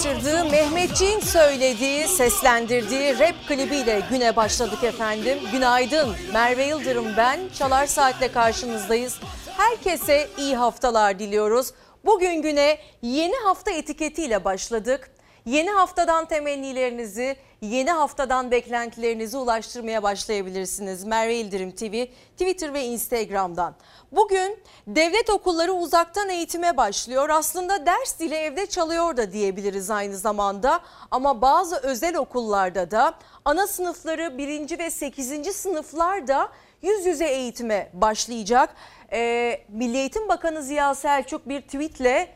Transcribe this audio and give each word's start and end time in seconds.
Kuvvetleri'nin 0.00 0.24
ulaştırdığı, 0.24 0.50
Mehmetçiğin 0.50 1.20
söylediği, 1.20 2.08
seslendirdiği 2.08 3.18
rap 3.18 3.34
klibiyle 3.48 4.02
güne 4.10 4.36
başladık 4.36 4.84
efendim. 4.84 5.38
Günaydın, 5.52 6.14
Merve 6.32 6.64
Yıldırım 6.64 7.06
ben. 7.16 7.40
Çalar 7.58 7.86
Saat'le 7.86 8.32
karşınızdayız. 8.34 9.20
Herkese 9.56 10.28
iyi 10.38 10.56
haftalar 10.56 11.18
diliyoruz. 11.18 11.72
Bugün 12.04 12.42
güne 12.42 12.78
yeni 13.02 13.34
hafta 13.44 13.70
etiketiyle 13.70 14.44
başladık. 14.44 15.10
Yeni 15.46 15.70
haftadan 15.70 16.26
temennilerinizi, 16.26 17.36
yeni 17.60 17.90
haftadan 17.90 18.50
beklentilerinizi 18.50 19.36
ulaştırmaya 19.36 20.02
başlayabilirsiniz. 20.02 21.04
Merve 21.04 21.36
İldirim 21.36 21.70
TV, 21.70 22.06
Twitter 22.32 22.74
ve 22.74 22.84
Instagram'dan. 22.84 23.74
Bugün 24.12 24.58
devlet 24.86 25.30
okulları 25.30 25.72
uzaktan 25.72 26.28
eğitime 26.28 26.76
başlıyor. 26.76 27.28
Aslında 27.28 27.86
ders 27.86 28.18
dili 28.18 28.34
evde 28.34 28.66
çalıyor 28.66 29.16
da 29.16 29.32
diyebiliriz 29.32 29.90
aynı 29.90 30.16
zamanda. 30.16 30.80
Ama 31.10 31.42
bazı 31.42 31.76
özel 31.76 32.16
okullarda 32.16 32.90
da 32.90 33.14
ana 33.44 33.66
sınıfları 33.66 34.38
1. 34.38 34.78
ve 34.78 34.90
8. 34.90 35.56
sınıflar 35.56 36.26
da 36.26 36.48
yüz 36.82 37.06
yüze 37.06 37.26
eğitime 37.26 37.90
başlayacak. 37.92 38.74
Ee, 39.12 39.60
Milli 39.68 39.96
Eğitim 39.96 40.28
Bakanı 40.28 40.62
Ziya 40.62 40.94
Selçuk 40.94 41.48
bir 41.48 41.60
tweetle 41.60 42.28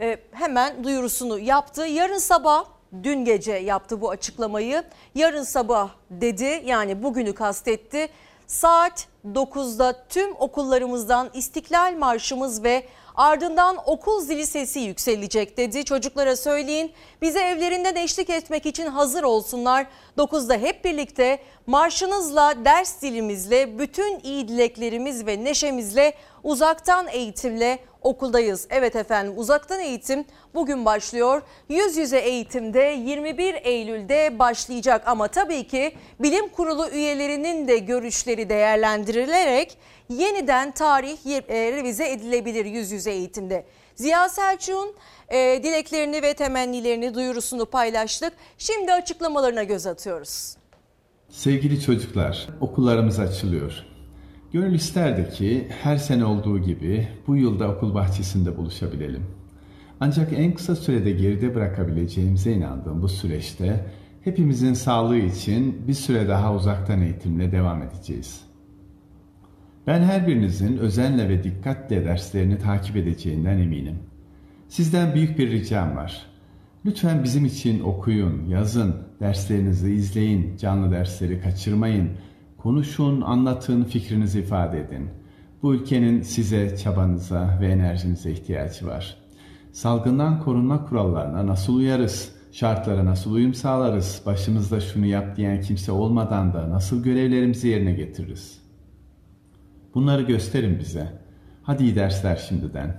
e, 0.00 0.18
hemen 0.32 0.84
duyurusunu 0.84 1.38
yaptı. 1.38 1.86
Yarın 1.86 2.18
sabah 2.18 2.64
dün 3.02 3.24
gece 3.24 3.52
yaptı 3.52 4.00
bu 4.00 4.10
açıklamayı. 4.10 4.84
Yarın 5.14 5.42
sabah 5.42 5.90
dedi 6.10 6.62
yani 6.64 7.02
bugünü 7.02 7.34
kastetti. 7.34 8.08
Saat 8.46 9.08
9'da 9.34 10.04
tüm 10.08 10.36
okullarımızdan 10.38 11.30
İstiklal 11.34 11.96
Marşımız 11.98 12.64
ve 12.64 12.86
ardından 13.16 13.76
okul 13.86 14.20
zili 14.20 14.46
sesi 14.46 14.80
yükselecek 14.80 15.56
dedi. 15.56 15.84
Çocuklara 15.84 16.36
söyleyin 16.36 16.92
bize 17.22 17.40
evlerinden 17.40 17.96
eşlik 17.96 18.30
etmek 18.30 18.66
için 18.66 18.86
hazır 18.86 19.22
olsunlar. 19.22 19.86
9'da 20.18 20.54
hep 20.54 20.84
birlikte 20.84 21.38
marşınızla, 21.66 22.64
ders 22.64 23.02
dilimizle, 23.02 23.78
bütün 23.78 24.20
iyi 24.20 24.48
dileklerimiz 24.48 25.26
ve 25.26 25.44
neşemizle 25.44 26.14
uzaktan 26.42 27.08
eğitimle 27.08 27.78
okuldayız. 28.02 28.66
Evet 28.70 28.96
efendim 28.96 29.32
uzaktan 29.36 29.80
eğitim 29.80 30.24
bugün 30.54 30.84
başlıyor. 30.84 31.42
Yüz 31.68 31.96
yüze 31.96 32.18
eğitimde 32.18 32.80
21 32.80 33.54
Eylül'de 33.54 34.38
başlayacak 34.38 35.02
ama 35.06 35.28
tabii 35.28 35.66
ki 35.66 35.92
bilim 36.20 36.48
kurulu 36.48 36.88
üyelerinin 36.88 37.68
de 37.68 37.78
görüşleri 37.78 38.48
değerlendirilerek 38.48 39.78
yeniden 40.08 40.72
tarih 40.72 41.26
e, 41.26 41.72
revize 41.72 42.12
edilebilir 42.12 42.64
yüz 42.64 42.90
yüze 42.92 43.10
eğitimde. 43.10 43.66
Ziya 43.94 44.28
Selçuk'un 44.28 44.94
e, 45.28 45.60
dileklerini 45.62 46.22
ve 46.22 46.34
temennilerini 46.34 47.14
duyurusunu 47.14 47.66
paylaştık. 47.66 48.32
Şimdi 48.58 48.92
açıklamalarına 48.92 49.62
göz 49.62 49.86
atıyoruz. 49.86 50.56
Sevgili 51.28 51.80
çocuklar, 51.80 52.48
okullarımız 52.60 53.20
açılıyor. 53.20 53.72
Gönül 54.52 54.74
isterdi 54.74 55.30
ki 55.30 55.68
her 55.82 55.96
sene 55.96 56.24
olduğu 56.24 56.58
gibi 56.58 57.08
bu 57.26 57.36
yılda 57.36 57.68
okul 57.68 57.94
bahçesinde 57.94 58.56
buluşabilelim. 58.56 59.26
Ancak 60.00 60.32
en 60.32 60.54
kısa 60.54 60.76
sürede 60.76 61.10
geride 61.10 61.54
bırakabileceğimize 61.54 62.52
inandığım 62.52 63.02
bu 63.02 63.08
süreçte 63.08 63.86
hepimizin 64.24 64.74
sağlığı 64.74 65.18
için 65.18 65.88
bir 65.88 65.94
süre 65.94 66.28
daha 66.28 66.54
uzaktan 66.54 67.02
eğitimle 67.02 67.52
devam 67.52 67.82
edeceğiz. 67.82 68.45
Ben 69.86 70.02
her 70.02 70.26
birinizin 70.26 70.76
özenle 70.76 71.28
ve 71.28 71.44
dikkatle 71.44 72.04
derslerini 72.04 72.58
takip 72.58 72.96
edeceğinden 72.96 73.58
eminim. 73.58 73.98
Sizden 74.68 75.14
büyük 75.14 75.38
bir 75.38 75.50
ricam 75.50 75.96
var. 75.96 76.26
Lütfen 76.86 77.24
bizim 77.24 77.44
için 77.44 77.80
okuyun, 77.80 78.46
yazın, 78.48 78.96
derslerinizi 79.20 79.92
izleyin, 79.92 80.56
canlı 80.56 80.90
dersleri 80.90 81.40
kaçırmayın, 81.40 82.10
konuşun, 82.58 83.20
anlatın, 83.20 83.84
fikrinizi 83.84 84.40
ifade 84.40 84.80
edin. 84.80 85.08
Bu 85.62 85.74
ülkenin 85.74 86.22
size, 86.22 86.76
çabanıza 86.76 87.58
ve 87.60 87.66
enerjinize 87.66 88.30
ihtiyacı 88.30 88.86
var. 88.86 89.16
Salgından 89.72 90.40
korunma 90.40 90.84
kurallarına 90.84 91.46
nasıl 91.46 91.74
uyarız? 91.76 92.32
Şartlara 92.52 93.04
nasıl 93.04 93.32
uyum 93.32 93.54
sağlarız? 93.54 94.22
Başımızda 94.26 94.80
şunu 94.80 95.06
yap 95.06 95.36
diyen 95.36 95.60
kimse 95.60 95.92
olmadan 95.92 96.54
da 96.54 96.70
nasıl 96.70 97.02
görevlerimizi 97.02 97.68
yerine 97.68 97.92
getiririz? 97.92 98.65
Bunları 99.96 100.22
gösterin 100.22 100.78
bize. 100.78 101.06
Hadi 101.62 101.82
iyi 101.82 101.96
dersler 101.96 102.36
şimdiden. 102.36 102.96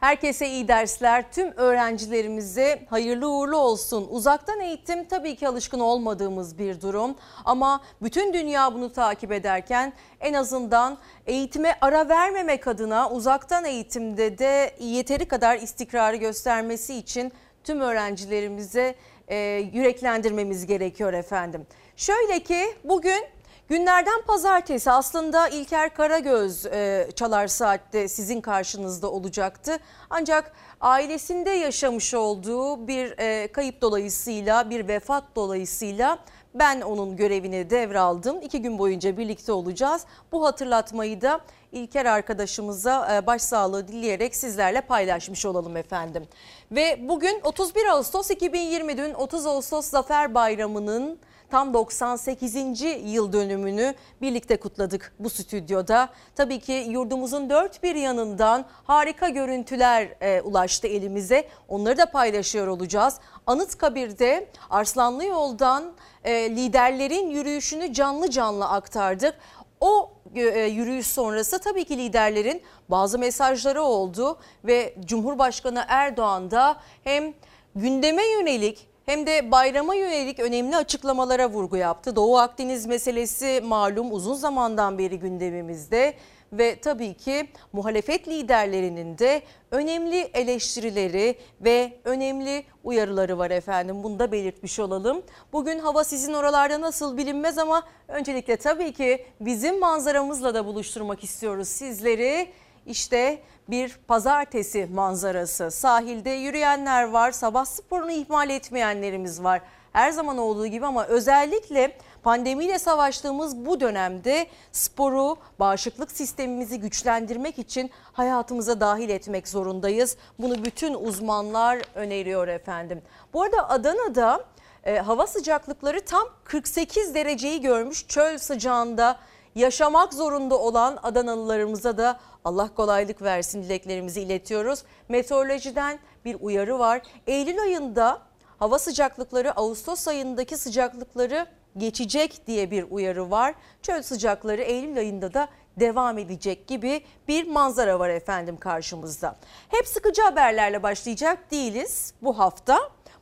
Herkese 0.00 0.48
iyi 0.48 0.68
dersler. 0.68 1.32
Tüm 1.32 1.52
öğrencilerimize 1.52 2.86
hayırlı 2.90 3.30
uğurlu 3.30 3.56
olsun. 3.56 4.06
Uzaktan 4.10 4.60
eğitim 4.60 5.04
tabii 5.04 5.36
ki 5.36 5.48
alışkın 5.48 5.80
olmadığımız 5.80 6.58
bir 6.58 6.80
durum 6.80 7.14
ama 7.44 7.80
bütün 8.02 8.32
dünya 8.32 8.74
bunu 8.74 8.92
takip 8.92 9.32
ederken 9.32 9.92
en 10.20 10.34
azından 10.34 10.98
eğitime 11.26 11.76
ara 11.80 12.08
vermemek 12.08 12.68
adına 12.68 13.10
uzaktan 13.10 13.64
eğitimde 13.64 14.38
de 14.38 14.74
yeteri 14.80 15.28
kadar 15.28 15.56
istikrarı 15.56 16.16
göstermesi 16.16 16.94
için 16.94 17.32
tüm 17.64 17.80
öğrencilerimize 17.80 18.94
e, 19.28 19.36
yüreklendirmemiz 19.72 20.66
gerekiyor 20.66 21.12
efendim. 21.12 21.66
Şöyle 21.96 22.42
ki 22.42 22.64
bugün 22.84 23.33
Günlerden 23.68 24.22
pazartesi 24.22 24.90
aslında 24.90 25.48
İlker 25.48 25.94
Karagöz 25.94 26.66
e, 26.66 27.08
Çalar 27.14 27.46
Saat'te 27.46 28.08
sizin 28.08 28.40
karşınızda 28.40 29.10
olacaktı. 29.10 29.76
Ancak 30.10 30.52
ailesinde 30.80 31.50
yaşamış 31.50 32.14
olduğu 32.14 32.88
bir 32.88 33.18
e, 33.18 33.52
kayıp 33.52 33.80
dolayısıyla 33.80 34.70
bir 34.70 34.88
vefat 34.88 35.24
dolayısıyla 35.36 36.18
ben 36.54 36.80
onun 36.80 37.16
görevini 37.16 37.70
devraldım. 37.70 38.42
İki 38.42 38.62
gün 38.62 38.78
boyunca 38.78 39.16
birlikte 39.16 39.52
olacağız. 39.52 40.04
Bu 40.32 40.46
hatırlatmayı 40.46 41.20
da 41.20 41.40
İlker 41.72 42.06
arkadaşımıza 42.06 43.16
e, 43.16 43.26
başsağlığı 43.26 43.88
dileyerek 43.88 44.36
sizlerle 44.36 44.80
paylaşmış 44.80 45.46
olalım 45.46 45.76
efendim. 45.76 46.26
Ve 46.70 47.08
bugün 47.08 47.40
31 47.44 47.86
Ağustos 47.86 48.30
2020 48.30 48.98
dün 48.98 49.14
30 49.14 49.46
Ağustos 49.46 49.86
Zafer 49.88 50.34
Bayramı'nın 50.34 51.18
tam 51.54 51.74
98. 51.74 52.82
yıl 53.04 53.32
dönümünü 53.32 53.94
birlikte 54.22 54.56
kutladık 54.56 55.14
bu 55.18 55.30
stüdyoda. 55.30 56.08
Tabii 56.34 56.60
ki 56.60 56.72
yurdumuzun 56.72 57.50
dört 57.50 57.82
bir 57.82 57.94
yanından 57.94 58.64
harika 58.84 59.28
görüntüler 59.28 60.08
e, 60.20 60.40
ulaştı 60.40 60.86
elimize. 60.86 61.48
Onları 61.68 61.98
da 61.98 62.10
paylaşıyor 62.10 62.66
olacağız. 62.66 63.20
Anıtkabir'de 63.46 64.48
Arslanlı 64.70 65.24
Yol'dan 65.24 65.92
e, 66.24 66.50
liderlerin 66.50 67.30
yürüyüşünü 67.30 67.92
canlı 67.92 68.30
canlı 68.30 68.68
aktardık. 68.68 69.34
O 69.80 70.10
e, 70.34 70.40
yürüyüş 70.60 71.06
sonrası 71.06 71.58
tabii 71.58 71.84
ki 71.84 71.98
liderlerin 71.98 72.62
bazı 72.88 73.18
mesajları 73.18 73.82
oldu 73.82 74.38
ve 74.64 74.94
Cumhurbaşkanı 75.04 75.84
Erdoğan 75.88 76.50
da 76.50 76.76
hem 77.04 77.34
gündeme 77.74 78.22
yönelik 78.26 78.93
hem 79.06 79.26
de 79.26 79.50
bayrama 79.50 79.94
yönelik 79.94 80.38
önemli 80.40 80.76
açıklamalara 80.76 81.50
vurgu 81.50 81.76
yaptı. 81.76 82.16
Doğu 82.16 82.38
Akdeniz 82.38 82.86
meselesi 82.86 83.60
malum 83.64 84.12
uzun 84.12 84.34
zamandan 84.34 84.98
beri 84.98 85.18
gündemimizde 85.18 86.14
ve 86.52 86.80
tabii 86.80 87.14
ki 87.14 87.48
muhalefet 87.72 88.28
liderlerinin 88.28 89.18
de 89.18 89.42
önemli 89.70 90.16
eleştirileri 90.16 91.38
ve 91.60 91.92
önemli 92.04 92.64
uyarıları 92.84 93.38
var 93.38 93.50
efendim. 93.50 94.02
Bunu 94.02 94.18
da 94.18 94.32
belirtmiş 94.32 94.80
olalım. 94.80 95.22
Bugün 95.52 95.78
hava 95.78 96.04
sizin 96.04 96.32
oralarda 96.32 96.80
nasıl 96.80 97.16
bilinmez 97.16 97.58
ama 97.58 97.82
öncelikle 98.08 98.56
tabii 98.56 98.92
ki 98.92 99.26
bizim 99.40 99.80
manzaramızla 99.80 100.54
da 100.54 100.66
buluşturmak 100.66 101.24
istiyoruz 101.24 101.68
sizleri. 101.68 102.48
İşte 102.86 103.42
bir 103.68 103.98
pazartesi 104.08 104.88
manzarası. 104.94 105.70
Sahilde 105.70 106.30
yürüyenler 106.30 107.08
var, 107.08 107.32
sabah 107.32 107.64
sporunu 107.64 108.10
ihmal 108.10 108.50
etmeyenlerimiz 108.50 109.42
var. 109.42 109.60
Her 109.92 110.10
zaman 110.10 110.38
olduğu 110.38 110.66
gibi 110.66 110.86
ama 110.86 111.06
özellikle 111.06 111.96
pandemiyle 112.22 112.78
savaştığımız 112.78 113.66
bu 113.66 113.80
dönemde 113.80 114.46
sporu, 114.72 115.36
bağışıklık 115.58 116.12
sistemimizi 116.12 116.80
güçlendirmek 116.80 117.58
için 117.58 117.90
hayatımıza 118.12 118.80
dahil 118.80 119.08
etmek 119.08 119.48
zorundayız. 119.48 120.16
Bunu 120.38 120.64
bütün 120.64 120.94
uzmanlar 120.94 121.82
öneriyor 121.94 122.48
efendim. 122.48 123.02
Bu 123.32 123.42
arada 123.42 123.70
Adana'da 123.70 124.44
e, 124.84 124.98
hava 124.98 125.26
sıcaklıkları 125.26 126.04
tam 126.04 126.28
48 126.44 127.14
dereceyi 127.14 127.60
görmüş 127.60 128.06
çöl 128.06 128.38
sıcağında 128.38 129.18
yaşamak 129.54 130.14
zorunda 130.14 130.58
olan 130.58 130.98
Adanalılarımıza 131.02 131.98
da 131.98 132.20
Allah 132.44 132.74
kolaylık 132.74 133.22
versin 133.22 133.62
dileklerimizi 133.62 134.20
iletiyoruz. 134.20 134.82
Meteorolojiden 135.08 135.98
bir 136.24 136.36
uyarı 136.40 136.78
var. 136.78 137.02
Eylül 137.26 137.60
ayında 137.62 138.22
hava 138.58 138.78
sıcaklıkları 138.78 139.56
Ağustos 139.56 140.08
ayındaki 140.08 140.56
sıcaklıkları 140.56 141.46
geçecek 141.76 142.46
diye 142.46 142.70
bir 142.70 142.86
uyarı 142.90 143.30
var. 143.30 143.54
Çöl 143.82 144.02
sıcakları 144.02 144.62
Eylül 144.62 144.98
ayında 144.98 145.34
da 145.34 145.48
devam 145.80 146.18
edecek 146.18 146.66
gibi 146.66 147.04
bir 147.28 147.48
manzara 147.48 147.98
var 147.98 148.10
efendim 148.10 148.56
karşımızda. 148.56 149.36
Hep 149.68 149.88
sıkıcı 149.88 150.22
haberlerle 150.22 150.82
başlayacak 150.82 151.50
değiliz 151.50 152.14
bu 152.22 152.38
hafta. 152.38 152.78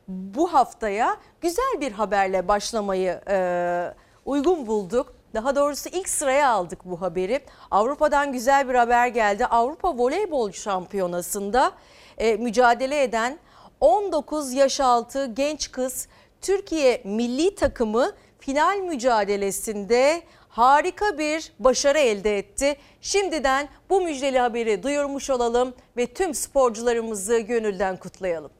Bu 0.07 0.53
haftaya 0.53 1.17
güzel 1.41 1.81
bir 1.81 1.91
haberle 1.91 2.47
başlamayı 2.47 3.21
e, 3.29 3.93
uygun 4.25 4.67
bulduk. 4.67 5.12
Daha 5.33 5.55
doğrusu 5.55 5.89
ilk 5.89 6.09
sıraya 6.09 6.49
aldık 6.49 6.79
bu 6.85 7.01
haberi. 7.01 7.39
Avrupa'dan 7.71 8.31
güzel 8.31 8.69
bir 8.69 8.75
haber 8.75 9.07
geldi. 9.07 9.45
Avrupa 9.45 9.97
Voleybol 9.97 10.51
Şampiyonası'nda 10.51 11.71
e, 12.17 12.35
mücadele 12.35 13.03
eden 13.03 13.39
19 13.79 14.53
yaş 14.53 14.79
altı 14.79 15.25
genç 15.25 15.71
kız 15.71 16.07
Türkiye 16.41 17.01
milli 17.03 17.55
takımı 17.55 18.11
final 18.39 18.77
mücadelesinde 18.77 20.21
harika 20.49 21.17
bir 21.17 21.53
başarı 21.59 21.99
elde 21.99 22.37
etti. 22.37 22.75
Şimdiden 23.01 23.69
bu 23.89 24.01
müjdeli 24.01 24.39
haberi 24.39 24.83
duyurmuş 24.83 25.29
olalım 25.29 25.73
ve 25.97 26.07
tüm 26.07 26.33
sporcularımızı 26.33 27.39
gönülden 27.39 27.97
kutlayalım. 27.97 28.51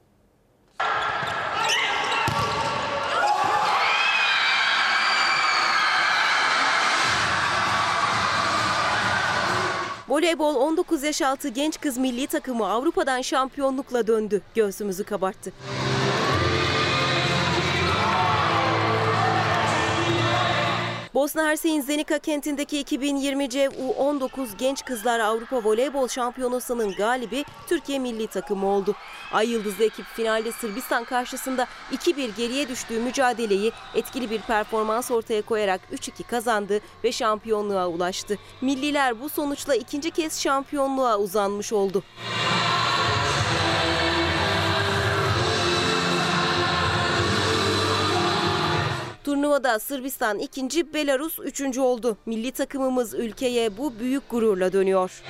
Voleybol 10.14 10.56
19 10.56 11.04
yaş 11.04 11.22
altı 11.22 11.50
genç 11.50 11.80
kız 11.80 11.98
milli 11.98 12.28
takımı 12.28 12.68
Avrupa'dan 12.68 13.22
şampiyonlukla 13.22 14.08
döndü. 14.08 14.42
Göğsümüzü 14.56 15.04
kabarttı. 15.04 15.54
Bosna 21.14 21.44
Hersey'in 21.44 21.82
Zenica 21.82 22.20
kentindeki 22.20 22.80
2020 22.80 23.44
U19 23.44 24.58
Genç 24.58 24.86
Kızlar 24.86 25.20
Avrupa 25.20 25.64
Voleybol 25.64 26.08
Şampiyonası'nın 26.08 26.92
galibi 26.92 27.46
Türkiye 27.68 28.00
milli 28.00 28.28
takımı 28.28 28.68
oldu. 28.68 28.96
Ay 29.32 29.50
Yıldızlı 29.50 29.84
ekip 29.84 30.06
finalde 30.06 30.52
Sırbistan 30.52 31.04
karşısında 31.04 31.68
2-1 31.92 32.36
geriye 32.38 32.70
düştüğü 32.70 33.00
mücadeleyi 33.00 33.72
etkili 33.96 34.30
bir 34.30 34.42
performans 34.42 35.12
ortaya 35.12 35.42
koyarak 35.42 35.82
3-2 35.94 36.24
kazandı 36.24 36.80
ve 37.04 37.12
şampiyonluğa 37.12 37.88
ulaştı. 37.88 38.38
Milliler 38.62 39.22
bu 39.22 39.30
sonuçla 39.30 39.76
ikinci 39.76 40.12
kez 40.12 40.42
şampiyonluğa 40.42 41.18
uzanmış 41.18 41.74
oldu. 41.74 42.04
Turnuvada 49.24 49.80
Sırbistan 49.80 50.40
ikinci, 50.40 50.94
Belarus 50.94 51.40
üçüncü 51.40 51.82
oldu. 51.82 52.18
Milli 52.26 52.52
takımımız 52.52 53.14
ülkeye 53.14 53.78
bu 53.78 54.00
büyük 54.00 54.30
gururla 54.30 54.74
dönüyor. 54.74 55.24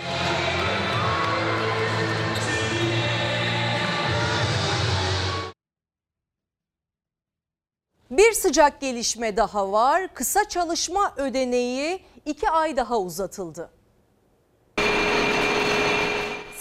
Bir 8.11 8.33
sıcak 8.33 8.81
gelişme 8.81 9.37
daha 9.37 9.71
var. 9.71 10.13
Kısa 10.13 10.49
çalışma 10.49 11.13
ödeneği 11.17 11.99
iki 12.25 12.49
ay 12.49 12.77
daha 12.77 12.99
uzatıldı. 12.99 13.69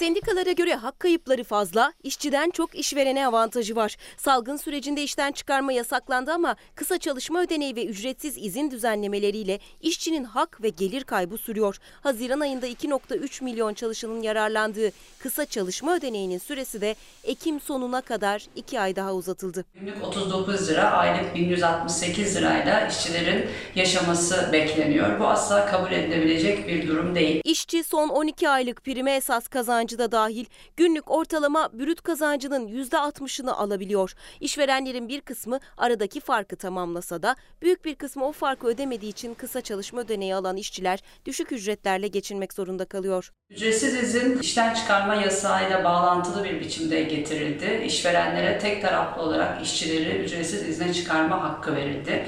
Sendikalara 0.03 0.51
göre 0.51 0.75
hak 0.75 0.99
kayıpları 0.99 1.43
fazla, 1.43 1.93
işçiden 2.03 2.49
çok 2.49 2.75
işverene 2.75 3.27
avantajı 3.27 3.75
var. 3.75 3.97
Salgın 4.17 4.57
sürecinde 4.57 5.03
işten 5.03 5.31
çıkarma 5.31 5.73
yasaklandı 5.73 6.31
ama 6.31 6.55
kısa 6.75 6.97
çalışma 6.97 7.41
ödeneği 7.41 7.75
ve 7.75 7.85
ücretsiz 7.85 8.37
izin 8.37 8.71
düzenlemeleriyle 8.71 9.59
işçinin 9.81 10.23
hak 10.23 10.63
ve 10.63 10.69
gelir 10.69 11.03
kaybı 11.03 11.37
sürüyor. 11.37 11.77
Haziran 12.01 12.39
ayında 12.39 12.67
2.3 12.67 13.43
milyon 13.43 13.73
çalışanın 13.73 14.21
yararlandığı 14.21 14.91
kısa 15.19 15.45
çalışma 15.45 15.95
ödeneğinin 15.95 16.37
süresi 16.37 16.81
de 16.81 16.95
Ekim 17.23 17.59
sonuna 17.59 18.01
kadar 18.01 18.45
2 18.55 18.79
ay 18.79 18.95
daha 18.95 19.13
uzatıldı. 19.13 19.65
Günlük 19.73 20.03
39 20.03 20.69
lira, 20.69 20.91
aylık 20.91 21.35
1168 21.35 22.35
lirayla 22.35 22.87
işçilerin 22.87 23.45
yaşaması 23.75 24.49
bekleniyor. 24.53 25.19
Bu 25.19 25.27
asla 25.27 25.65
kabul 25.65 25.91
edilebilecek 25.91 26.67
bir 26.67 26.87
durum 26.87 27.15
değil. 27.15 27.41
İşçi 27.43 27.83
son 27.83 28.09
12 28.09 28.49
aylık 28.49 28.83
prime 28.83 29.15
esas 29.15 29.47
kazancı 29.47 29.92
da 29.99 30.11
dahil 30.11 30.45
günlük 30.77 31.11
ortalama 31.11 31.69
brüt 31.73 32.01
kazancının 32.01 32.67
%60'ını 32.67 33.51
alabiliyor. 33.51 34.13
İşverenlerin 34.39 35.07
bir 35.09 35.21
kısmı 35.21 35.59
aradaki 35.77 36.19
farkı 36.19 36.55
tamamlasa 36.55 37.23
da 37.23 37.35
büyük 37.61 37.85
bir 37.85 37.95
kısmı 37.95 38.25
o 38.25 38.31
farkı 38.31 38.67
ödemediği 38.67 39.11
için 39.11 39.33
kısa 39.33 39.61
çalışma 39.61 40.01
ödeneği 40.01 40.35
alan 40.35 40.57
işçiler 40.57 40.99
düşük 41.25 41.51
ücretlerle 41.51 42.07
geçinmek 42.07 42.53
zorunda 42.53 42.85
kalıyor. 42.85 43.31
Ücretsiz 43.49 43.93
izin 43.93 44.39
işten 44.39 44.73
çıkarma 44.73 45.15
yasağıyla 45.15 45.83
bağlantılı 45.83 46.43
bir 46.43 46.59
biçimde 46.59 47.03
getirildi. 47.03 47.83
İşverenlere 47.85 48.59
tek 48.59 48.81
taraflı 48.81 49.21
olarak 49.21 49.65
işçileri 49.65 50.17
ücretsiz 50.17 50.69
izne 50.69 50.93
çıkarma 50.93 51.43
hakkı 51.43 51.75
verildi. 51.75 52.25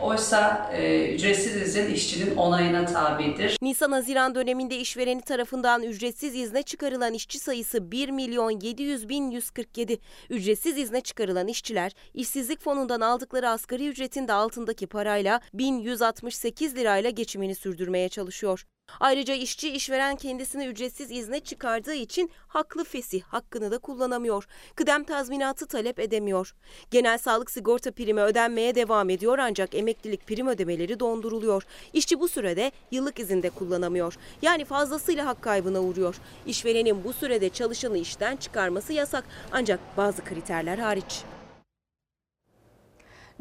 Oysa 0.00 0.70
e, 0.74 1.14
ücretsiz 1.14 1.56
izin 1.56 1.94
işçinin 1.94 2.36
onayına 2.36 2.86
tabidir. 2.86 3.58
Nisan-Haziran 3.62 4.34
döneminde 4.34 4.76
işvereni 4.76 5.22
tarafından 5.22 5.82
ücretsiz 5.82 6.34
izne 6.34 6.62
çıkarılan 6.62 7.14
işçi 7.14 7.38
sayısı 7.38 7.92
1 7.92 8.08
milyon 8.08 8.50
700 8.50 9.08
bin 9.08 9.30
147. 9.30 9.98
Ücretsiz 10.30 10.78
izne 10.78 11.00
çıkarılan 11.00 11.48
işçiler 11.48 11.92
işsizlik 12.14 12.60
fonundan 12.60 13.00
aldıkları 13.00 13.48
asgari 13.48 13.88
ücretin 13.88 14.28
de 14.28 14.32
altındaki 14.32 14.86
parayla 14.86 15.40
1168 15.54 16.76
lirayla 16.76 17.10
geçimini 17.10 17.54
sürdürmeye 17.54 18.08
çalışıyor. 18.08 18.64
Ayrıca 19.00 19.34
işçi 19.34 19.70
işveren 19.70 20.16
kendisini 20.16 20.66
ücretsiz 20.66 21.10
izne 21.10 21.40
çıkardığı 21.40 21.94
için 21.94 22.30
haklı 22.48 22.84
fesih 22.84 23.22
hakkını 23.22 23.70
da 23.70 23.78
kullanamıyor. 23.78 24.46
Kıdem 24.74 25.04
tazminatı 25.04 25.66
talep 25.66 25.98
edemiyor. 25.98 26.54
Genel 26.90 27.18
sağlık 27.18 27.50
sigorta 27.50 27.90
primi 27.90 28.20
ödenmeye 28.20 28.74
devam 28.74 29.10
ediyor 29.10 29.38
ancak 29.38 29.74
emeklilik 29.74 30.26
prim 30.26 30.48
ödemeleri 30.48 31.00
donduruluyor. 31.00 31.62
İşçi 31.92 32.20
bu 32.20 32.28
sürede 32.28 32.72
yıllık 32.90 33.18
izinde 33.18 33.50
kullanamıyor. 33.50 34.14
Yani 34.42 34.64
fazlasıyla 34.64 35.26
hak 35.26 35.42
kaybına 35.42 35.80
uğruyor. 35.80 36.14
İşverenin 36.46 37.04
bu 37.04 37.12
sürede 37.12 37.48
çalışanı 37.48 37.98
işten 37.98 38.36
çıkarması 38.36 38.92
yasak 38.92 39.24
ancak 39.52 39.80
bazı 39.96 40.24
kriterler 40.24 40.78
hariç. 40.78 41.24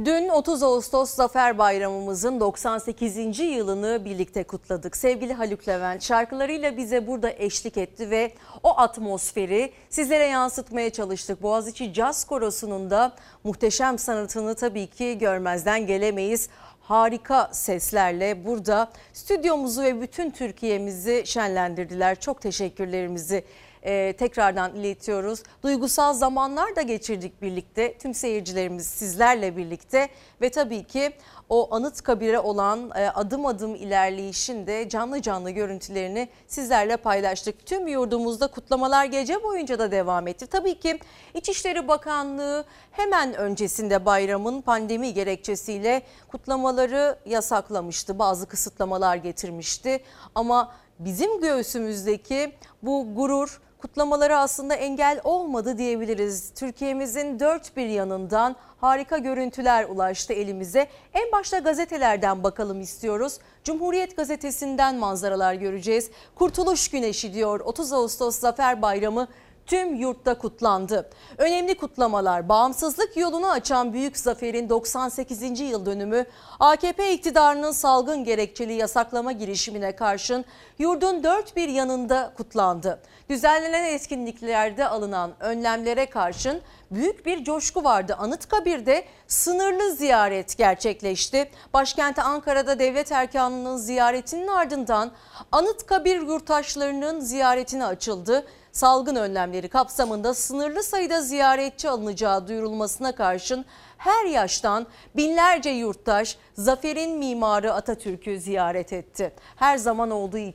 Dün 0.05 0.29
30 0.29 0.63
Ağustos 0.63 1.09
Zafer 1.09 1.57
Bayramımızın 1.57 2.39
98. 2.39 3.39
yılını 3.39 4.05
birlikte 4.05 4.43
kutladık. 4.43 4.97
Sevgili 4.97 5.33
Haluk 5.33 5.67
Levent 5.67 6.03
şarkılarıyla 6.03 6.77
bize 6.77 7.07
burada 7.07 7.31
eşlik 7.31 7.77
etti 7.77 8.09
ve 8.09 8.31
o 8.63 8.79
atmosferi 8.79 9.71
sizlere 9.89 10.25
yansıtmaya 10.25 10.89
çalıştık. 10.89 11.41
Boğaziçi 11.41 11.93
Caz 11.93 12.25
Korosu'nun 12.25 12.89
da 12.89 13.15
muhteşem 13.43 13.99
sanatını 13.99 14.55
tabii 14.55 14.87
ki 14.87 15.17
görmezden 15.17 15.87
gelemeyiz 15.87 16.49
harika 16.81 17.49
seslerle 17.51 18.45
burada 18.45 18.89
stüdyomuzu 19.13 19.83
ve 19.83 20.01
bütün 20.01 20.31
Türkiye'mizi 20.31 21.23
şenlendirdiler. 21.25 22.19
Çok 22.19 22.41
teşekkürlerimizi 22.41 23.43
e, 23.88 24.13
tekrardan 24.13 24.75
iletiyoruz. 24.75 25.44
Duygusal 25.63 26.13
zamanlar 26.13 26.75
da 26.75 26.82
geçirdik 26.82 27.41
birlikte. 27.41 27.98
Tüm 27.98 28.13
seyircilerimiz 28.13 28.88
sizlerle 28.88 29.58
birlikte 29.58 30.10
ve 30.41 30.50
tabii 30.50 30.84
ki 30.84 31.13
o 31.50 31.75
anıt 31.75 32.01
kabire 32.01 32.39
olan 32.39 32.91
e, 32.96 33.10
adım 33.10 33.46
adım 33.46 33.75
ilerleyişin 33.75 34.67
de 34.67 34.89
canlı 34.89 35.22
canlı 35.22 35.50
görüntülerini 35.51 36.29
sizlerle 36.48 36.98
paylaştık. 36.98 37.65
Tüm 37.65 37.88
yurdumuzda 37.88 38.48
kutlamalar 38.48 39.06
gece 39.06 39.44
boyunca 39.44 39.79
da 39.79 39.91
devam 39.91 40.27
etti. 40.27 40.48
Tabii 40.48 40.79
ki 40.79 41.00
İçişleri 41.34 41.88
Bakanlığı 41.88 42.65
hemen 42.91 43.34
öncesinde 43.34 44.06
bayramın 44.06 44.62
pandemi 44.62 45.13
gerekçesiyle 45.13 46.01
kutlamaları 46.27 47.17
yasaklamıştı. 47.25 48.20
Bazı 48.20 48.48
kısıtlamalar 48.48 49.15
getirmişti 49.15 50.00
ama 50.36 50.72
bizim 51.00 51.41
göğsümüzdeki 51.41 52.53
bu 52.84 53.15
gurur 53.15 53.62
kutlamaları 53.88 54.38
aslında 54.38 54.75
engel 54.75 55.22
olmadı 55.24 55.77
diyebiliriz. 55.77 56.51
Türkiye'mizin 56.56 57.39
dört 57.39 57.77
bir 57.77 57.88
yanından 57.88 58.56
harika 58.82 59.17
görüntüler 59.17 59.86
ulaştı 59.89 60.34
elimize. 60.34 60.88
En 61.13 61.32
başta 61.32 61.60
gazetelerden 61.60 62.44
bakalım 62.44 62.82
istiyoruz. 62.82 63.39
Cumhuriyet 63.63 64.17
gazetesinden 64.17 64.96
manzaralar 64.96 65.53
göreceğiz. 65.53 66.12
Kurtuluş 66.36 66.89
Güneşi 66.89 67.34
diyor 67.34 67.60
30 67.60 67.94
Ağustos 67.94 68.39
Zafer 68.39 68.82
Bayramı 68.82 69.27
tüm 69.67 69.95
yurtta 69.95 70.38
kutlandı. 70.38 71.09
Önemli 71.38 71.77
kutlamalar 71.77 72.50
bağımsızlık 72.50 73.17
yolunu 73.17 73.50
açan 73.50 73.93
büyük 73.93 74.17
zaferin 74.17 74.69
98. 74.69 75.59
yıl 75.59 75.86
dönümü 75.86 76.25
AKP 76.59 77.13
iktidarının 77.13 77.71
salgın 77.71 78.24
gerekçeli 78.24 78.74
yasaklama 78.74 79.31
girişimine 79.31 79.95
karşın 79.95 80.45
yurdun 80.79 81.24
dört 81.24 81.55
bir 81.55 81.69
yanında 81.69 82.33
kutlandı. 82.38 83.00
Düzenlenen 83.29 83.83
etkinliklerde 83.83 84.88
alınan 84.88 85.31
önlemlere 85.39 86.05
karşın 86.05 86.62
büyük 86.91 87.25
bir 87.25 87.43
coşku 87.43 87.83
vardı. 87.83 88.15
Anıtkabir'de 88.19 89.05
sınırlı 89.27 89.95
ziyaret 89.95 90.57
gerçekleşti. 90.57 91.51
Başkenti 91.74 92.21
Ankara'da 92.21 92.79
devlet 92.79 93.12
erkanının 93.12 93.77
ziyaretinin 93.77 94.47
ardından 94.47 95.12
Anıtkabir 95.51 96.21
yurttaşlarının 96.21 97.19
ziyaretine 97.19 97.86
açıldı 97.86 98.45
salgın 98.77 99.15
önlemleri 99.15 99.67
kapsamında 99.67 100.34
sınırlı 100.34 100.84
sayıda 100.84 101.22
ziyaretçi 101.22 101.89
alınacağı 101.89 102.48
duyurulmasına 102.48 103.15
karşın 103.15 103.65
her 103.98 104.25
yaştan 104.25 104.88
binlerce 105.15 105.69
yurttaş 105.69 106.38
zaferin 106.53 107.17
mimarı 107.17 107.74
Atatürk'ü 107.74 108.39
ziyaret 108.39 108.93
etti. 108.93 109.34
Her 109.55 109.77
zaman 109.77 110.12
olduğu 110.12 110.38
e, 110.38 110.53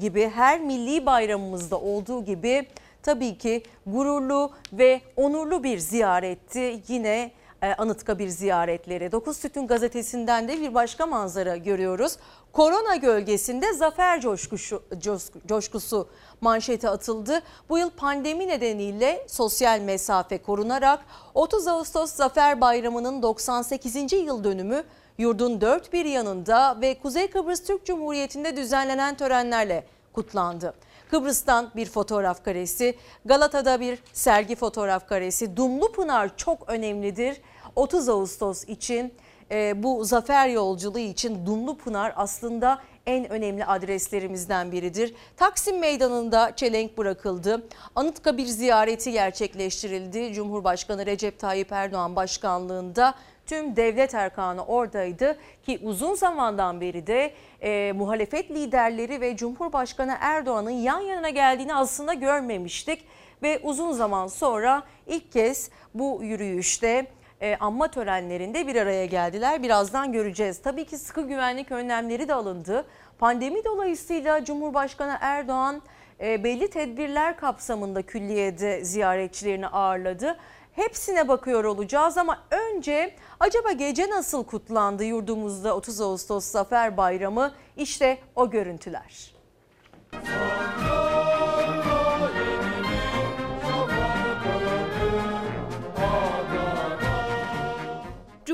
gibi 0.00 0.28
her 0.28 0.60
milli 0.60 1.06
bayramımızda 1.06 1.80
olduğu 1.80 2.24
gibi 2.24 2.66
tabii 3.02 3.38
ki 3.38 3.62
gururlu 3.86 4.52
ve 4.72 5.00
onurlu 5.16 5.64
bir 5.64 5.78
ziyaretti. 5.78 6.82
Yine 6.88 7.32
e, 7.62 7.74
Anıtkabir 7.74 8.28
ziyaretleri. 8.28 9.12
Dokuz 9.12 9.36
Sütun 9.36 9.66
gazetesinden 9.66 10.48
de 10.48 10.60
bir 10.60 10.74
başka 10.74 11.06
manzara 11.06 11.56
görüyoruz. 11.56 12.16
Korona 12.52 12.96
gölgesinde 12.96 13.72
zafer 13.72 14.20
coşkusu, 14.20 14.82
coşkusu 15.46 16.08
manşete 16.40 16.88
atıldı. 16.88 17.42
Bu 17.68 17.78
yıl 17.78 17.90
pandemi 17.90 18.48
nedeniyle 18.48 19.26
sosyal 19.28 19.80
mesafe 19.80 20.42
korunarak 20.42 21.00
30 21.34 21.66
Ağustos 21.66 22.12
Zafer 22.12 22.60
Bayramı'nın 22.60 23.22
98. 23.22 24.12
yıl 24.12 24.44
dönümü 24.44 24.84
yurdun 25.18 25.60
dört 25.60 25.92
bir 25.92 26.04
yanında 26.04 26.80
ve 26.80 26.98
Kuzey 27.02 27.30
Kıbrıs 27.30 27.62
Türk 27.64 27.86
Cumhuriyeti'nde 27.86 28.56
düzenlenen 28.56 29.16
törenlerle 29.16 29.86
kutlandı. 30.12 30.74
Kıbrıs'tan 31.10 31.70
bir 31.76 31.86
fotoğraf 31.86 32.44
karesi, 32.44 32.96
Galata'da 33.24 33.80
bir 33.80 33.98
sergi 34.12 34.56
fotoğraf 34.56 35.08
karesi, 35.08 35.56
Dumlu 35.56 35.92
Pınar 35.92 36.36
çok 36.36 36.68
önemlidir. 36.68 37.40
30 37.76 38.08
Ağustos 38.08 38.64
için 38.64 39.14
e, 39.52 39.82
bu 39.82 40.04
zafer 40.04 40.48
yolculuğu 40.48 40.98
için 40.98 41.46
Dumlu 41.46 41.76
Pınar 41.76 42.12
aslında 42.16 42.78
en 43.06 43.30
önemli 43.30 43.64
adreslerimizden 43.64 44.72
biridir. 44.72 45.14
Taksim 45.36 45.78
Meydanı'nda 45.78 46.56
çelenk 46.56 46.98
bırakıldı. 46.98 47.68
Anıtkabir 47.94 48.46
ziyareti 48.46 49.12
gerçekleştirildi. 49.12 50.32
Cumhurbaşkanı 50.32 51.06
Recep 51.06 51.38
Tayyip 51.38 51.72
Erdoğan 51.72 52.16
başkanlığında 52.16 53.14
tüm 53.46 53.76
devlet 53.76 54.14
erkanı 54.14 54.66
oradaydı 54.66 55.38
ki 55.66 55.80
uzun 55.82 56.14
zamandan 56.14 56.80
beri 56.80 57.06
de 57.06 57.34
e, 57.62 57.92
muhalefet 57.92 58.50
liderleri 58.50 59.20
ve 59.20 59.36
Cumhurbaşkanı 59.36 60.16
Erdoğan'ın 60.20 60.70
yan 60.70 61.00
yana 61.00 61.30
geldiğini 61.30 61.74
aslında 61.74 62.14
görmemiştik 62.14 63.04
ve 63.42 63.60
uzun 63.62 63.92
zaman 63.92 64.26
sonra 64.26 64.82
ilk 65.06 65.32
kez 65.32 65.70
bu 65.94 66.20
yürüyüşte 66.22 67.06
e, 67.42 67.56
anma 67.60 67.88
törenlerinde 67.88 68.66
bir 68.66 68.76
araya 68.76 69.06
geldiler. 69.06 69.62
Birazdan 69.62 70.12
göreceğiz. 70.12 70.62
Tabii 70.62 70.84
ki 70.84 70.98
sıkı 70.98 71.22
güvenlik 71.28 71.72
önlemleri 71.72 72.28
de 72.28 72.34
alındı. 72.34 72.86
Pandemi 73.18 73.64
dolayısıyla 73.64 74.44
Cumhurbaşkanı 74.44 75.16
Erdoğan 75.20 75.82
e, 76.20 76.44
belli 76.44 76.70
tedbirler 76.70 77.36
kapsamında 77.36 78.02
külliyede 78.02 78.84
ziyaretçilerini 78.84 79.66
ağırladı. 79.66 80.38
Hepsine 80.72 81.28
bakıyor 81.28 81.64
olacağız 81.64 82.18
ama 82.18 82.38
önce 82.50 83.14
acaba 83.40 83.72
gece 83.72 84.10
nasıl 84.10 84.44
kutlandı 84.44 85.04
yurdumuzda 85.04 85.76
30 85.76 86.00
Ağustos 86.00 86.44
Zafer 86.44 86.96
Bayramı? 86.96 87.52
İşte 87.76 88.18
o 88.36 88.50
görüntüler. 88.50 89.32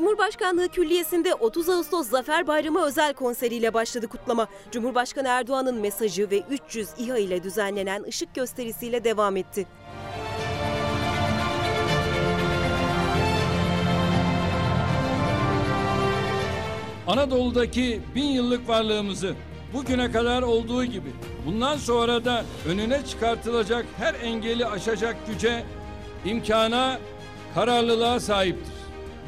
Cumhurbaşkanlığı 0.08 0.68
Külliyesi'nde 0.68 1.34
30 1.34 1.68
Ağustos 1.68 2.08
Zafer 2.08 2.46
Bayramı 2.46 2.84
özel 2.84 3.14
konseriyle 3.14 3.74
başladı 3.74 4.08
kutlama. 4.08 4.48
Cumhurbaşkanı 4.70 5.28
Erdoğan'ın 5.28 5.80
mesajı 5.80 6.30
ve 6.30 6.42
300 6.50 6.88
İHA 6.98 7.18
ile 7.18 7.42
düzenlenen 7.42 8.02
ışık 8.02 8.34
gösterisiyle 8.34 9.04
devam 9.04 9.36
etti. 9.36 9.66
Anadolu'daki 17.06 18.00
bin 18.14 18.26
yıllık 18.26 18.68
varlığımızı 18.68 19.34
bugüne 19.74 20.12
kadar 20.12 20.42
olduğu 20.42 20.84
gibi 20.84 21.12
bundan 21.46 21.76
sonra 21.76 22.24
da 22.24 22.44
önüne 22.68 23.04
çıkartılacak 23.04 23.86
her 23.98 24.14
engeli 24.14 24.66
aşacak 24.66 25.16
güce, 25.26 25.64
imkana, 26.24 26.98
kararlılığa 27.54 28.20
sahiptir. 28.20 28.77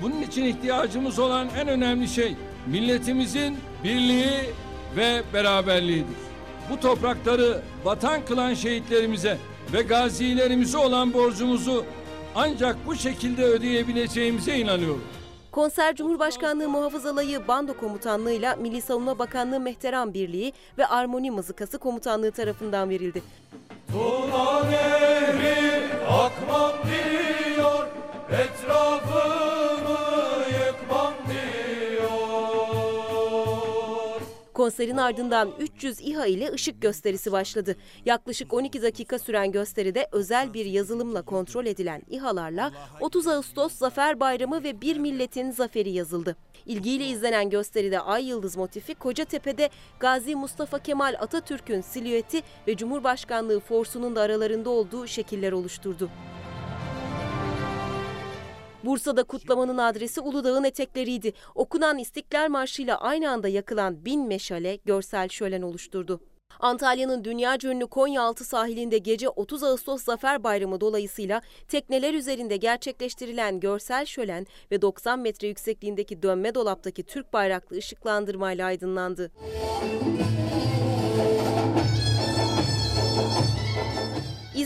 Bunun 0.03 0.23
için 0.23 0.45
ihtiyacımız 0.45 1.19
olan 1.19 1.49
en 1.59 1.69
önemli 1.69 2.09
şey 2.09 2.37
milletimizin 2.67 3.59
birliği 3.85 4.41
ve 4.97 5.23
beraberliğidir. 5.35 6.17
Bu 6.71 6.81
toprakları 6.81 7.63
vatan 7.85 8.25
kılan 8.25 8.55
şehitlerimize 8.55 9.39
ve 9.73 9.83
gazilerimize 9.83 10.79
olan 10.79 11.13
borcumuzu 11.13 11.85
ancak 12.35 12.77
bu 12.87 12.95
şekilde 12.95 13.45
ödeyebileceğimize 13.45 14.59
inanıyorum. 14.59 15.05
Konser 15.53 15.97
Cumhurbaşkanlığı 15.97 16.69
Muhafız 16.69 17.07
Alayı 17.07 17.49
Bando 17.49 17.75
Komutanlığı'yla 17.77 18.57
Milli 18.57 18.83
Savunma 18.83 19.19
Bakanlığı 19.19 19.61
Mehteran 19.61 20.15
Birliği 20.15 20.53
ve 20.79 20.87
Armoni 20.87 21.31
Mızıkası 21.31 21.79
Komutanlığı 21.79 22.31
tarafından 22.31 22.91
verildi. 22.91 23.23
Tuna 23.93 24.65
nehri 24.65 25.83
akmam 26.09 26.73
Konserin 34.71 34.97
ardından 34.97 35.51
300 35.59 36.01
İHA 36.01 36.27
ile 36.27 36.53
ışık 36.53 36.83
gösterisi 36.83 37.33
başladı. 37.33 37.77
Yaklaşık 38.05 38.53
12 38.53 38.83
dakika 38.83 39.19
süren 39.19 39.53
gösteride 39.53 40.09
özel 40.13 40.55
bir 40.55 40.65
yazılımla 40.65 41.23
kontrol 41.23 41.67
edilen 41.67 42.03
İHA'larla 42.11 42.73
30 43.01 43.27
Ağustos 43.27 43.73
Zafer 43.73 44.21
Bayramı 44.21 44.65
ve 44.65 44.81
bir 44.81 44.97
milletin 44.97 45.51
zaferi 45.51 45.91
yazıldı. 45.91 46.37
İlgiyle 46.67 47.07
izlenen 47.07 47.51
gösteride 47.51 48.01
Ay 48.01 48.29
Yıldız 48.29 48.57
motifi 48.57 48.95
Kocatepe'de 48.95 49.71
Gazi 50.01 50.35
Mustafa 50.35 50.79
Kemal 50.79 51.15
Atatürk'ün 51.21 51.81
silüeti 51.81 52.43
ve 52.69 52.77
Cumhurbaşkanlığı 52.77 53.61
forsunun 53.61 54.17
da 54.17 54.21
aralarında 54.21 54.71
olduğu 54.71 55.07
şekiller 55.07 55.53
oluşturdu. 55.53 56.11
Bursa'da 58.85 59.25
kutlamanın 59.25 59.79
adresi 59.79 60.21
Uludağ'ın 60.21 60.65
etekleriydi. 60.65 61.33
Okunan 61.55 61.99
İstiklal 61.99 62.49
Marşı 62.49 62.83
ile 62.83 62.95
aynı 62.95 63.31
anda 63.31 63.49
yakılan 63.49 64.05
bin 64.05 64.27
meşale 64.27 64.77
görsel 64.77 65.29
şölen 65.29 65.63
oluşturdu. 65.63 66.21
Antalya'nın 66.61 67.25
dünya 67.25 67.59
ünlü 67.65 67.87
Konyaaltı 67.87 68.45
sahilinde 68.45 68.99
gece 68.99 69.29
30 69.29 69.63
Ağustos 69.63 70.05
Zafer 70.05 70.45
Bayramı 70.45 70.81
dolayısıyla 70.81 71.43
tekneler 71.69 72.15
üzerinde 72.15 72.57
gerçekleştirilen 72.57 73.61
görsel 73.61 74.07
şölen 74.07 74.47
ve 74.71 74.83
90 74.83 75.19
metre 75.19 75.49
yüksekliğindeki 75.49 76.23
dönme 76.23 76.55
dolaptaki 76.55 77.03
Türk 77.03 77.33
bayraklı 77.33 77.77
ışıklandırmayla 77.77 78.67
aydınlandı. 78.67 79.31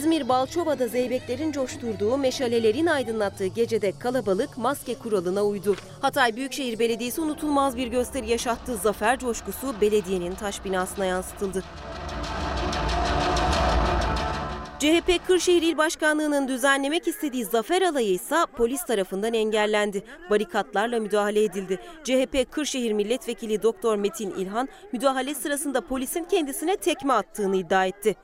İzmir 0.05 0.29
Balçova'da 0.29 0.87
zeybeklerin 0.87 1.51
coşturduğu, 1.51 2.17
meşalelerin 2.17 2.85
aydınlattığı 2.85 3.45
gecede 3.45 3.93
kalabalık 3.99 4.57
maske 4.57 4.95
kuralına 4.95 5.43
uydu. 5.43 5.75
Hatay 6.01 6.35
Büyükşehir 6.35 6.79
Belediyesi 6.79 7.21
unutulmaz 7.21 7.77
bir 7.77 7.87
gösteri 7.87 8.29
yaşattığı 8.29 8.77
zafer 8.77 9.19
coşkusu 9.19 9.81
belediyenin 9.81 10.35
taş 10.35 10.65
binasına 10.65 11.05
yansıtıldı. 11.05 11.63
CHP 14.79 15.27
Kırşehir 15.27 15.61
İl 15.61 15.77
Başkanlığı'nın 15.77 16.47
düzenlemek 16.47 17.07
istediği 17.07 17.45
zafer 17.45 17.81
alayı 17.81 18.11
ise 18.11 18.35
polis 18.57 18.85
tarafından 18.85 19.33
engellendi. 19.33 20.03
Barikatlarla 20.29 20.99
müdahale 20.99 21.43
edildi. 21.43 21.79
CHP 22.03 22.51
Kırşehir 22.51 22.91
Milletvekili 22.93 23.63
Doktor 23.63 23.95
Metin 23.95 24.31
İlhan 24.31 24.69
müdahale 24.91 25.35
sırasında 25.35 25.81
polisin 25.81 26.23
kendisine 26.23 26.77
tekme 26.77 27.13
attığını 27.13 27.55
iddia 27.55 27.85
etti. 27.85 28.15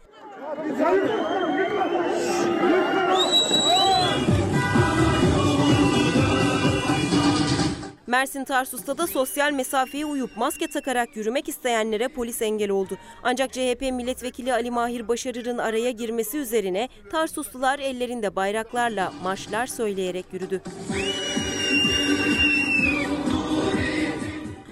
Mersin 8.07 8.43
Tarsus'ta 8.43 8.97
da 8.97 9.07
sosyal 9.07 9.51
mesafeye 9.51 10.05
uyup 10.05 10.37
maske 10.37 10.67
takarak 10.67 11.15
yürümek 11.15 11.49
isteyenlere 11.49 12.07
polis 12.07 12.41
engel 12.41 12.69
oldu. 12.69 12.97
Ancak 13.23 13.53
CHP 13.53 13.81
milletvekili 13.81 14.53
Ali 14.53 14.71
Mahir 14.71 15.07
Başarır'ın 15.07 15.57
araya 15.57 15.91
girmesi 15.91 16.37
üzerine 16.37 16.89
Tarsuslular 17.11 17.79
ellerinde 17.79 18.35
bayraklarla 18.35 19.13
marşlar 19.23 19.67
söyleyerek 19.67 20.25
yürüdü. 20.33 20.61